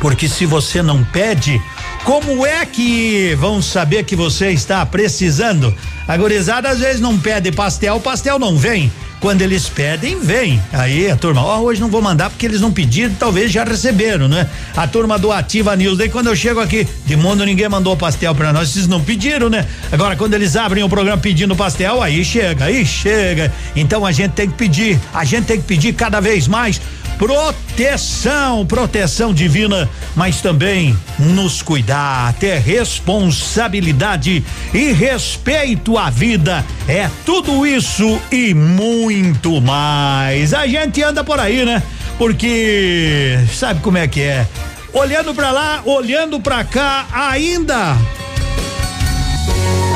Porque 0.00 0.28
se 0.28 0.46
você 0.46 0.80
não 0.80 1.02
pede, 1.02 1.60
como 2.08 2.46
é 2.46 2.64
que 2.64 3.34
vão 3.38 3.60
saber 3.60 4.02
que 4.02 4.16
você 4.16 4.48
está 4.48 4.84
precisando? 4.86 5.74
A 6.06 6.16
gurizada 6.16 6.70
às 6.70 6.78
vezes 6.78 7.02
não 7.02 7.18
pede 7.18 7.52
pastel, 7.52 8.00
pastel 8.00 8.38
não 8.38 8.56
vem. 8.56 8.90
Quando 9.20 9.42
eles 9.42 9.68
pedem, 9.68 10.18
vem. 10.18 10.62
Aí 10.72 11.10
a 11.10 11.16
turma, 11.16 11.44
ó, 11.44 11.58
oh, 11.58 11.64
hoje 11.64 11.82
não 11.82 11.88
vou 11.88 12.00
mandar 12.00 12.30
porque 12.30 12.46
eles 12.46 12.62
não 12.62 12.72
pediram, 12.72 13.14
talvez 13.18 13.52
já 13.52 13.62
receberam, 13.62 14.26
né? 14.26 14.48
A 14.74 14.86
turma 14.86 15.18
do 15.18 15.30
Ativa 15.30 15.76
News, 15.76 15.98
daí 15.98 16.08
quando 16.08 16.28
eu 16.28 16.36
chego 16.36 16.60
aqui, 16.60 16.88
de 17.04 17.14
mundo 17.14 17.44
ninguém 17.44 17.68
mandou 17.68 17.94
pastel 17.94 18.34
para 18.34 18.54
nós, 18.54 18.70
vocês 18.70 18.86
não 18.86 19.02
pediram, 19.02 19.50
né? 19.50 19.66
Agora 19.92 20.16
quando 20.16 20.32
eles 20.32 20.56
abrem 20.56 20.82
o 20.82 20.88
programa 20.88 21.20
pedindo 21.20 21.54
pastel, 21.54 22.00
aí 22.00 22.24
chega, 22.24 22.66
aí 22.66 22.86
chega. 22.86 23.52
Então 23.76 24.06
a 24.06 24.12
gente 24.12 24.32
tem 24.32 24.48
que 24.48 24.54
pedir, 24.54 24.98
a 25.12 25.24
gente 25.24 25.44
tem 25.44 25.60
que 25.60 25.66
pedir 25.66 25.92
cada 25.92 26.20
vez 26.20 26.48
mais 26.48 26.80
proteção, 27.18 28.64
proteção 28.64 29.34
divina, 29.34 29.88
mas 30.14 30.40
também 30.40 30.96
nos 31.18 31.60
cuidar, 31.60 32.32
ter 32.34 32.58
responsabilidade 32.60 34.44
e 34.72 34.92
respeito 34.92 35.98
à 35.98 36.08
vida. 36.08 36.64
É 36.86 37.10
tudo 37.26 37.66
isso 37.66 38.20
e 38.30 38.54
muito 38.54 39.60
mais. 39.60 40.54
A 40.54 40.66
gente 40.66 41.02
anda 41.02 41.24
por 41.24 41.40
aí, 41.40 41.64
né? 41.64 41.82
Porque 42.16 43.38
sabe 43.52 43.80
como 43.80 43.98
é 43.98 44.06
que 44.06 44.22
é? 44.22 44.46
Olhando 44.92 45.34
para 45.34 45.50
lá, 45.50 45.82
olhando 45.84 46.40
para 46.40 46.64
cá, 46.64 47.06
ainda 47.12 47.96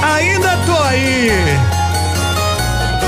ainda 0.02 0.57
tô 0.67 0.76
aí. 0.83 1.82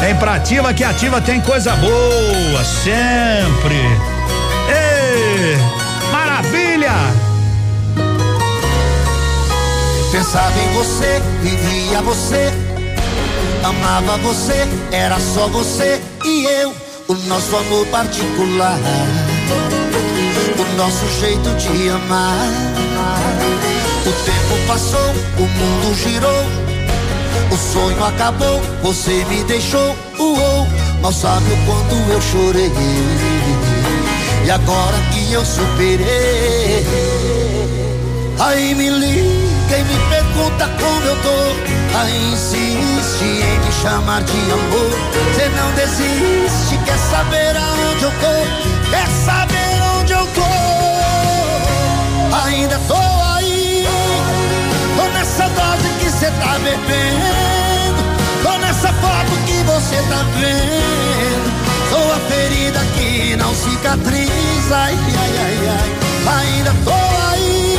Tem 0.05 0.15
pra 0.17 0.35
ativa 0.35 0.75
que 0.75 0.85
ativa 0.85 1.19
tem 1.19 1.41
coisa 1.41 1.75
boa, 1.77 2.63
sempre. 2.63 3.75
Ei, 4.69 5.57
maravilha! 6.13 6.93
Pensava 10.13 10.53
em 10.61 10.75
você, 10.75 11.23
vivia 11.41 12.03
você, 12.03 12.53
amava 13.65 14.19
você, 14.19 14.69
era 14.93 15.19
só 15.19 15.49
você 15.49 15.99
e 16.23 16.45
eu, 16.45 16.75
o 17.09 17.15
nosso 17.27 17.57
amor 17.57 17.87
particular, 17.87 18.79
o 20.59 20.77
nosso 20.77 21.09
jeito 21.19 21.49
de 21.57 21.89
amar. 21.89 22.49
O 24.05 24.13
tempo 24.13 24.67
passou, 24.67 25.15
o 25.39 25.49
mundo 25.49 25.95
girou 25.95 26.64
o 27.55 27.57
sonho 27.57 28.05
acabou, 28.05 28.61
você 28.83 29.25
me 29.27 29.45
deixou, 29.45 29.97
uou, 30.19 30.67
mal 31.01 31.13
sabe 31.13 31.53
o 31.53 31.57
quanto 31.65 31.95
eu 32.11 32.21
chorei. 32.21 32.73
E 34.45 34.51
agora 34.51 34.97
que 35.13 35.33
eu 35.33 35.45
superei, 35.45 36.85
aí 38.41 38.75
me 38.75 38.91
liga 38.91 39.79
e 39.79 39.85
me 39.85 39.99
pergunta 40.11 40.69
como 40.81 41.07
eu 41.07 41.17
tô. 41.23 41.55
Aí 41.97 42.33
insiste 42.33 43.23
em 43.23 43.59
me 43.61 43.73
chamar 43.81 44.23
de 44.25 44.33
amor. 44.51 44.91
Você 45.33 45.49
não 45.51 45.71
desiste, 45.77 46.77
quer 46.85 46.99
saber 46.99 47.57
aonde 47.57 48.03
eu 48.03 48.11
tô? 48.11 48.35
Quer 48.91 49.07
saber 49.25 49.81
onde 50.01 50.13
eu 50.13 50.27
tô? 50.35 50.43
Ainda 52.47 52.81
tô 52.89 52.97
aí, 53.37 53.87
tô 54.97 55.05
nessa 55.17 55.49
cê 55.49 55.74
tá 56.41 56.59
bebendo 56.59 57.35
essa 58.75 58.93
foto 58.95 59.31
que 59.47 59.63
você 59.63 59.97
tá 60.09 60.23
vendo. 60.39 61.53
Sou 61.91 62.13
a 62.13 62.19
ferida 62.29 62.81
que 62.97 63.37
não 63.37 63.55
cicatriza. 63.55 64.77
Ai, 64.77 64.99
ai, 65.19 65.33
ai, 65.39 65.69
ai. 65.69 65.91
Ainda 66.39 66.75
tô 66.85 66.93
aí. 67.33 67.79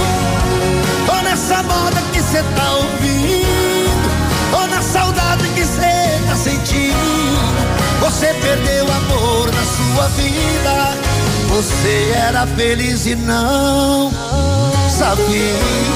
nessa 1.24 1.64
moda 1.64 2.02
que 2.14 2.22
cê 2.22 2.44
tá 2.56 2.72
ouvindo, 2.74 4.10
ou 4.54 4.68
na 4.68 4.82
saudade 4.82 5.48
que 5.50 5.66
cê 5.66 6.20
tá 6.28 6.36
sentindo. 6.36 6.96
Você 8.02 8.28
perdeu 8.42 8.86
amor 8.92 9.52
na 9.54 9.64
sua 9.66 10.08
vida, 10.10 10.94
você 11.50 12.14
era 12.16 12.48
feliz 12.48 13.06
e 13.06 13.16
não 13.16 14.12
sabia. 14.90 15.96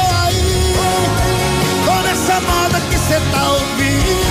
tô 2.31 2.37
nessa 2.37 2.39
moda 2.41 2.79
que 2.89 2.97
cê 2.97 3.19
tá 3.31 3.51
ouvindo. 3.51 4.21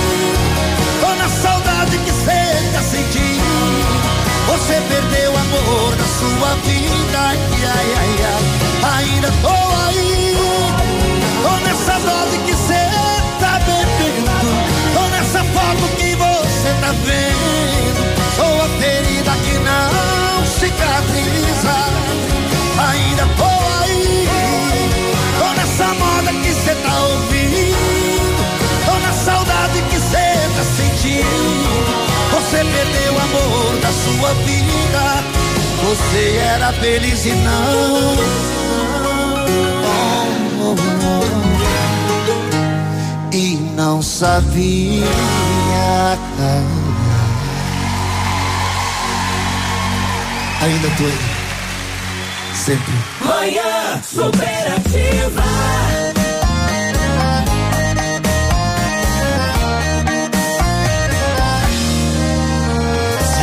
Tô 1.01 1.15
na 1.17 1.29
saudade 1.29 1.99
que 1.99 2.13
cê 2.13 2.73
tá 2.73 2.83
sentindo. 2.83 4.01
Você 4.49 4.81
perdeu 4.89 5.37
amor 5.37 5.97
na 5.97 6.05
sua 6.05 6.55
vida. 6.65 7.19
Ai, 7.19 7.39
ai, 7.63 7.95
ai, 7.99 8.17
ai. 8.25 9.03
Ainda 9.03 9.31
tô 9.43 9.49
aí, 9.89 10.37
tô 11.43 11.51
nessa 11.67 11.99
dose 12.01 12.39
que 12.39 12.55
cê 12.55 12.89
tá 13.39 13.61
bebendo. 13.61 14.51
Tô 14.95 15.09
nessa 15.09 15.45
foto 15.45 15.97
que 15.97 16.15
você 16.15 16.75
tá 16.81 16.93
vendo. 17.05 18.01
Sou 18.37 18.63
a 18.63 18.69
ferida 18.81 19.33
que 19.45 19.59
não 19.59 20.47
cicatriza. 20.47 21.77
Ainda 22.79 23.27
tô 23.37 23.60
Você 32.61 32.67
perdeu 32.67 33.15
o 33.15 33.19
amor 33.19 33.77
da 33.81 33.91
sua 33.91 34.35
vida. 34.45 35.25
Você 35.83 36.37
era 36.37 36.71
feliz 36.75 37.25
e 37.25 37.33
não. 37.33 38.17
E 43.33 43.57
não 43.75 44.03
sabia. 44.03 45.07
Ainda 50.61 50.91
tô 50.99 51.05
aí. 51.05 51.19
Sempre. 52.55 52.93
Manhã 53.25 54.03
superativa. 54.03 55.43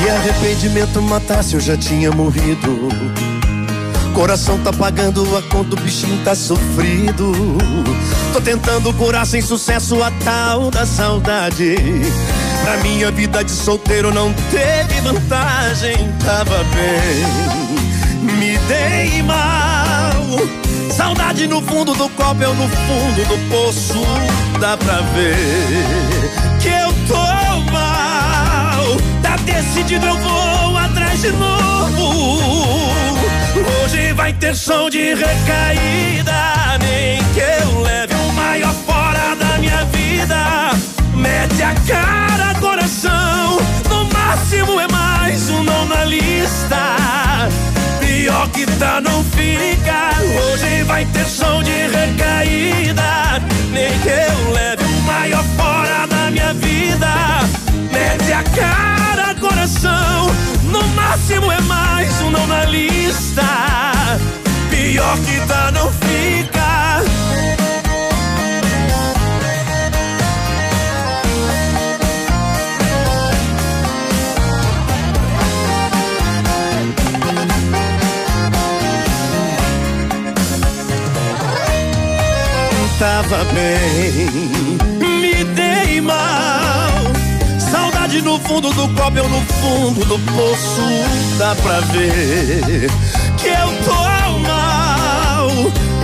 Se 0.07 0.11
arrependimento 0.11 1.01
matasse, 1.01 1.55
eu 1.55 1.59
já 1.59 1.75
tinha 1.75 2.09
morrido. 2.09 2.87
Coração 4.15 4.57
tá 4.59 4.71
pagando 4.71 5.35
a 5.35 5.41
conta, 5.41 5.75
o 5.75 5.79
bichinho 5.81 6.23
tá 6.23 6.33
sofrido. 6.33 7.33
Tô 8.31 8.39
tentando 8.39 8.93
curar 8.93 9.27
sem 9.27 9.41
sucesso 9.41 10.01
a 10.01 10.09
tal 10.23 10.71
da 10.71 10.85
saudade. 10.85 11.75
Pra 12.63 12.77
minha 12.77 13.11
vida 13.11 13.43
de 13.43 13.51
solteiro 13.51 14.13
não 14.13 14.31
teve 14.49 15.01
vantagem, 15.01 15.97
tava 16.23 16.63
bem. 16.63 18.33
Me 18.39 18.57
dei 18.59 19.21
mal. 19.23 20.39
Saudade 20.89 21.47
no 21.47 21.61
fundo 21.61 21.93
do 21.93 22.07
copo, 22.11 22.41
eu 22.41 22.53
no 22.53 22.69
fundo 22.69 23.27
do 23.27 23.49
poço. 23.49 24.01
Dá 24.61 24.77
pra 24.77 25.01
ver 25.01 25.35
que 26.61 26.69
eu 26.69 26.93
tô 27.09 27.71
mal. 27.73 27.96
Decidido, 29.57 30.05
eu 30.05 30.15
vou 30.19 30.77
atrás 30.77 31.19
de 31.19 31.31
novo. 31.31 32.91
Hoje 33.83 34.13
vai 34.13 34.31
ter 34.33 34.55
som 34.55 34.87
de 34.87 35.15
recaída. 35.15 36.77
Nem 36.79 37.17
que 37.33 37.39
eu 37.39 37.81
leve 37.81 38.13
o 38.13 38.33
maior 38.33 38.71
fora 38.85 39.35
da 39.35 39.57
minha 39.57 39.83
vida. 39.85 40.69
Mete 41.15 41.63
a 41.63 41.73
cara, 41.87 42.53
coração. 42.59 43.57
No 43.89 44.05
máximo 44.13 44.79
é 44.79 44.87
mais 44.89 45.49
um 45.49 45.63
não 45.63 45.85
na 45.87 46.05
lista. 46.05 46.95
Pior 47.99 48.47
que 48.49 48.67
tá, 48.77 49.01
não 49.01 49.23
fica. 49.23 50.11
Hoje 50.51 50.83
vai 50.83 51.03
ter 51.05 51.25
som 51.25 51.63
de 51.63 51.71
recaída. 51.71 53.41
Nem 53.71 53.89
que 54.01 54.09
eu 54.09 54.51
leve 54.53 54.83
o 54.83 55.01
maior 55.01 55.43
fora 55.57 56.05
da 56.05 56.29
minha 56.29 56.53
vida. 56.53 57.07
Mete 57.91 58.33
a 58.33 58.43
cara, 58.43 59.33
coração. 59.67 60.27
No 60.63 60.81
máximo 60.95 61.51
é 61.51 61.59
mais 61.61 62.21
um 62.21 62.29
não 62.29 62.47
na 62.47 62.65
lista. 62.65 63.43
Pior 64.69 65.17
que 65.19 65.47
tá, 65.47 65.71
não 65.71 65.91
fica. 65.91 66.67
Tava 82.99 83.43
bem, 83.53 84.27
me 84.97 85.43
dei 85.43 86.01
mal. 86.01 86.46
Saudade 88.17 88.21
no 88.21 88.39
fundo 88.39 88.71
do 88.73 88.87
copo, 88.89 89.17
eu 89.17 89.29
no 89.29 89.41
fundo 89.41 90.05
do 90.05 90.19
poço. 90.19 90.81
Dá 91.37 91.55
pra 91.55 91.79
ver 91.91 92.89
que 93.37 93.47
eu 93.47 93.83
tô 93.83 94.39
mal. 94.39 95.49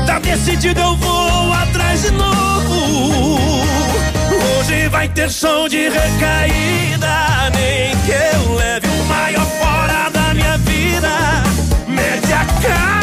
Tá 0.06 0.20
decidido, 0.20 0.80
eu 0.80 0.96
vou 0.98 1.54
atrás 1.54 2.04
de 2.04 2.12
novo. 2.12 3.62
Hoje 4.60 4.88
vai 4.90 5.08
ter 5.10 5.30
som 5.30 5.68
de 5.68 5.90
recaída. 5.90 7.50
Nem 7.56 7.96
que 8.06 8.12
eu 8.12 8.56
leve 8.56 8.88
o 8.88 9.04
maior 9.06 9.46
fora 9.46 10.10
da 10.10 10.34
minha 10.34 10.58
vida. 10.58 11.44
Mete 11.88 12.34
a 12.34 12.46
cara, 12.62 13.03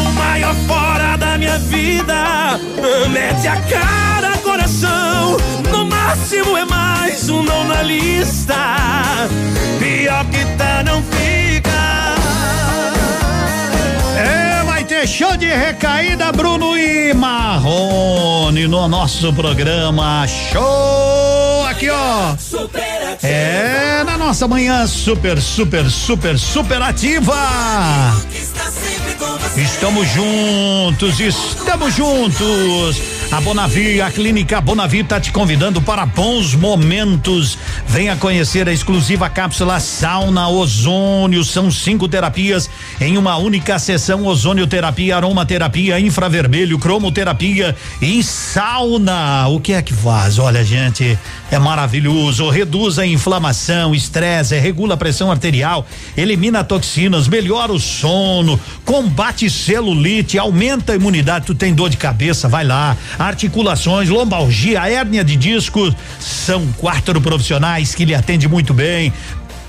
maior 0.31 0.55
fora 0.65 1.17
da 1.17 1.37
minha 1.37 1.59
vida. 1.59 2.57
Mete 3.09 3.47
a 3.47 3.57
cara, 3.57 4.37
coração. 4.37 5.37
No 5.69 5.85
máximo 5.85 6.57
é 6.57 6.63
mais 6.63 7.29
um 7.29 7.43
não 7.43 7.65
na 7.65 7.81
lista. 7.81 8.55
Pior 9.77 10.25
que 10.25 10.45
tá, 10.57 10.83
não 10.83 11.03
fica. 11.03 11.69
É, 14.17 14.63
vai 14.63 14.85
ter 14.85 15.05
show 15.05 15.35
de 15.35 15.47
recaída, 15.47 16.31
Bruno 16.31 16.77
e 16.77 17.13
Marrone 17.13 18.67
no 18.67 18.87
nosso 18.87 19.33
programa. 19.33 20.25
Show! 20.27 21.65
Aqui, 21.69 21.89
ó. 21.89 22.35
É, 23.21 24.03
na 24.05 24.17
nossa 24.17 24.47
manhã 24.47 24.87
super, 24.87 25.41
super, 25.41 25.89
super, 25.89 26.39
super 26.39 26.81
ativa. 26.81 27.35
Estamos 29.57 30.07
juntos, 30.07 31.19
estamos 31.19 31.93
juntos. 31.93 33.01
A 33.31 33.39
Bonavi, 33.41 34.01
a 34.01 34.09
clínica 34.09 34.59
Bonavi 34.59 34.99
está 34.99 35.19
te 35.19 35.31
convidando 35.31 35.81
para 35.81 36.05
bons 36.05 36.55
momentos. 36.55 37.57
Venha 37.87 38.15
conhecer 38.15 38.67
a 38.67 38.73
exclusiva 38.73 39.29
cápsula 39.29 39.79
sauna 39.79 40.47
ozônio. 40.47 41.43
São 41.43 41.69
cinco 41.69 42.07
terapias 42.07 42.69
em 42.99 43.17
uma 43.17 43.37
única 43.37 43.77
sessão: 43.77 44.25
ozonioterapia, 44.25 45.17
aromaterapia, 45.17 45.99
infravermelho, 45.99 46.79
cromoterapia 46.79 47.75
e 48.01 48.23
sauna. 48.23 49.47
O 49.47 49.59
que 49.59 49.73
é 49.73 49.81
que 49.81 49.93
faz? 49.93 50.39
Olha, 50.39 50.63
gente, 50.63 51.17
é 51.51 51.59
maravilhoso. 51.59 52.49
Reduz 52.49 52.97
a 52.97 53.05
inflamação, 53.05 53.93
estresse, 53.93 54.57
regula 54.57 54.93
a 54.93 54.97
pressão 54.97 55.29
arterial, 55.29 55.85
elimina 56.15 56.63
toxinas, 56.63 57.27
melhora 57.27 57.73
o 57.73 57.79
sono, 57.79 58.59
combate 58.85 59.49
celulite, 59.49 60.39
aumenta 60.39 60.93
a 60.93 60.95
imunidade. 60.95 61.45
Tu 61.45 61.53
tem 61.53 61.73
dor 61.73 61.89
de 61.89 61.97
cabeça, 61.97 62.47
vai 62.47 62.63
lá 62.63 62.95
articulações, 63.19 64.07
lombalgia, 64.07 64.89
hérnia 64.89 65.23
de 65.23 65.35
disco. 65.35 65.93
São 66.19 66.65
quatro 66.77 67.19
profissionais 67.19 67.93
que 67.93 68.05
lhe 68.05 68.15
atendem 68.15 68.47
muito 68.47 68.73
bem. 68.73 69.11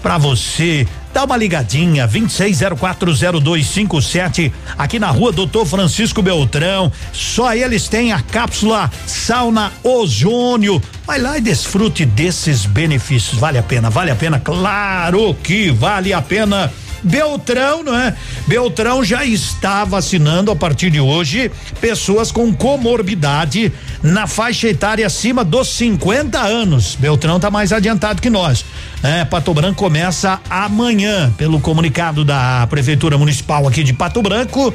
Para 0.01 0.19
você, 0.19 0.87
dá 1.13 1.25
uma 1.25 1.37
ligadinha, 1.37 2.09
26040257, 2.09 4.51
aqui 4.77 4.99
na 4.99 5.11
rua 5.11 5.31
Doutor 5.33 5.65
Francisco 5.67 6.23
Beltrão. 6.23 6.91
Só 7.13 7.55
eles 7.55 7.87
têm 7.89 8.13
a 8.13 8.21
cápsula 8.21 8.91
sauna 9.07 9.73
ozônio. 9.83 10.83
Vai 11.07 11.21
lá 11.21 11.39
e 11.39 11.41
desfrute 11.41 12.05
desses 12.05 12.67
benefícios. 12.67 13.39
Vale 13.39 13.59
a 13.59 13.63
pena, 13.63 13.89
vale 13.91 14.11
a 14.11 14.17
pena, 14.17 14.41
claro 14.41 15.35
que 15.43 15.71
vale 15.71 16.13
a 16.13 16.21
pena. 16.23 16.73
Beltrão, 17.03 17.83
não 17.83 17.97
é? 17.97 18.15
Beltrão 18.47 19.05
já 19.05 19.25
está 19.25 19.85
vacinando 19.85 20.51
a 20.51 20.57
partir 20.57 20.91
de 20.91 21.01
hoje 21.01 21.51
pessoas 21.81 22.31
com 22.31 22.53
comorbidade 22.55 23.73
na 24.03 24.27
faixa 24.27 24.69
etária 24.69 25.07
acima 25.07 25.45
dos 25.45 25.69
50 25.69 26.39
anos. 26.39 26.97
Beltrão 26.97 27.37
está 27.37 27.51
mais 27.51 27.73
adiantado 27.73 28.23
que 28.23 28.31
nós. 28.31 28.65
É, 29.03 29.25
Pato 29.25 29.53
Branco 29.53 29.77
começa 29.77 30.41
amanhã, 30.49 31.33
pelo 31.37 31.61
comunicado 31.61 32.25
da 32.25 32.67
Prefeitura 32.69 33.19
Municipal 33.19 33.67
aqui 33.67 33.83
de 33.83 33.93
Pato 33.93 34.23
Branco. 34.23 34.73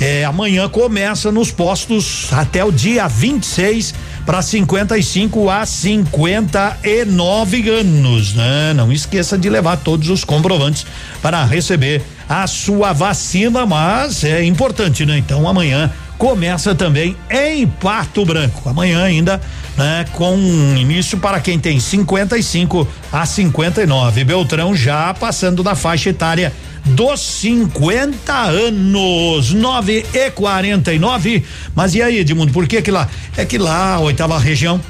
É, 0.00 0.24
amanhã 0.24 0.68
começa 0.68 1.30
nos 1.30 1.50
postos 1.50 2.28
até 2.32 2.64
o 2.64 2.72
dia 2.72 3.06
26 3.06 3.94
para 4.24 4.42
55 4.42 5.50
a 5.50 5.66
59 5.66 7.70
anos, 7.70 8.34
né? 8.34 8.72
Não 8.74 8.92
esqueça 8.92 9.38
de 9.38 9.48
levar 9.48 9.78
todos 9.78 10.08
os 10.08 10.24
comprovantes 10.24 10.86
para 11.22 11.44
receber 11.44 12.02
a 12.28 12.46
sua 12.46 12.92
vacina, 12.92 13.66
mas 13.66 14.22
é 14.22 14.44
importante, 14.44 15.04
né? 15.04 15.18
Então 15.18 15.48
amanhã 15.48 15.90
começa 16.20 16.74
também 16.74 17.16
em 17.30 17.66
Pato 17.66 18.26
Branco. 18.26 18.68
Amanhã 18.68 19.02
ainda, 19.02 19.40
né, 19.74 20.04
com 20.12 20.36
início 20.76 21.16
para 21.16 21.40
quem 21.40 21.58
tem 21.58 21.80
55 21.80 22.86
a 23.10 23.24
59. 23.24 24.24
Beltrão 24.24 24.76
já 24.76 25.14
passando 25.14 25.62
da 25.62 25.74
faixa 25.74 26.10
etária 26.10 26.52
dos 26.84 27.20
50 27.20 28.32
anos, 28.32 29.52
9 29.52 30.06
e 30.12 30.30
49. 30.30 31.44
Mas 31.74 31.94
e 31.94 32.02
aí, 32.02 32.18
Edmundo, 32.18 32.52
por 32.52 32.66
que 32.66 32.82
que 32.82 32.90
lá? 32.90 33.08
É 33.36 33.44
que 33.44 33.58
lá, 33.58 33.94
a 33.94 34.00
oitava 34.00 34.38
região 34.38 34.80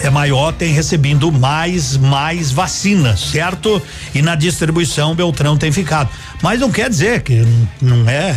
é 0.00 0.10
maior, 0.10 0.52
tem 0.52 0.72
recebido 0.72 1.32
mais, 1.32 1.96
mais 1.96 2.50
vacinas, 2.50 3.20
certo? 3.20 3.80
E 4.14 4.20
na 4.20 4.34
distribuição 4.34 5.14
Beltrão 5.14 5.56
tem 5.56 5.72
ficado. 5.72 6.10
Mas 6.42 6.60
não 6.60 6.70
quer 6.70 6.90
dizer 6.90 7.22
que 7.22 7.42
não 7.80 8.08
é, 8.08 8.34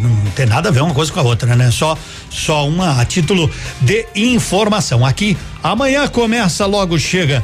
não 0.00 0.30
tem 0.32 0.46
nada 0.46 0.68
a 0.68 0.72
ver 0.72 0.82
uma 0.82 0.94
coisa 0.94 1.12
com 1.12 1.20
a 1.20 1.22
outra, 1.22 1.54
né? 1.54 1.70
Só, 1.70 1.96
só 2.28 2.66
uma 2.66 3.00
a 3.00 3.04
título 3.04 3.50
de 3.80 4.06
informação. 4.16 5.04
Aqui, 5.06 5.36
amanhã 5.62 6.08
começa, 6.08 6.66
logo 6.66 6.98
chega 6.98 7.42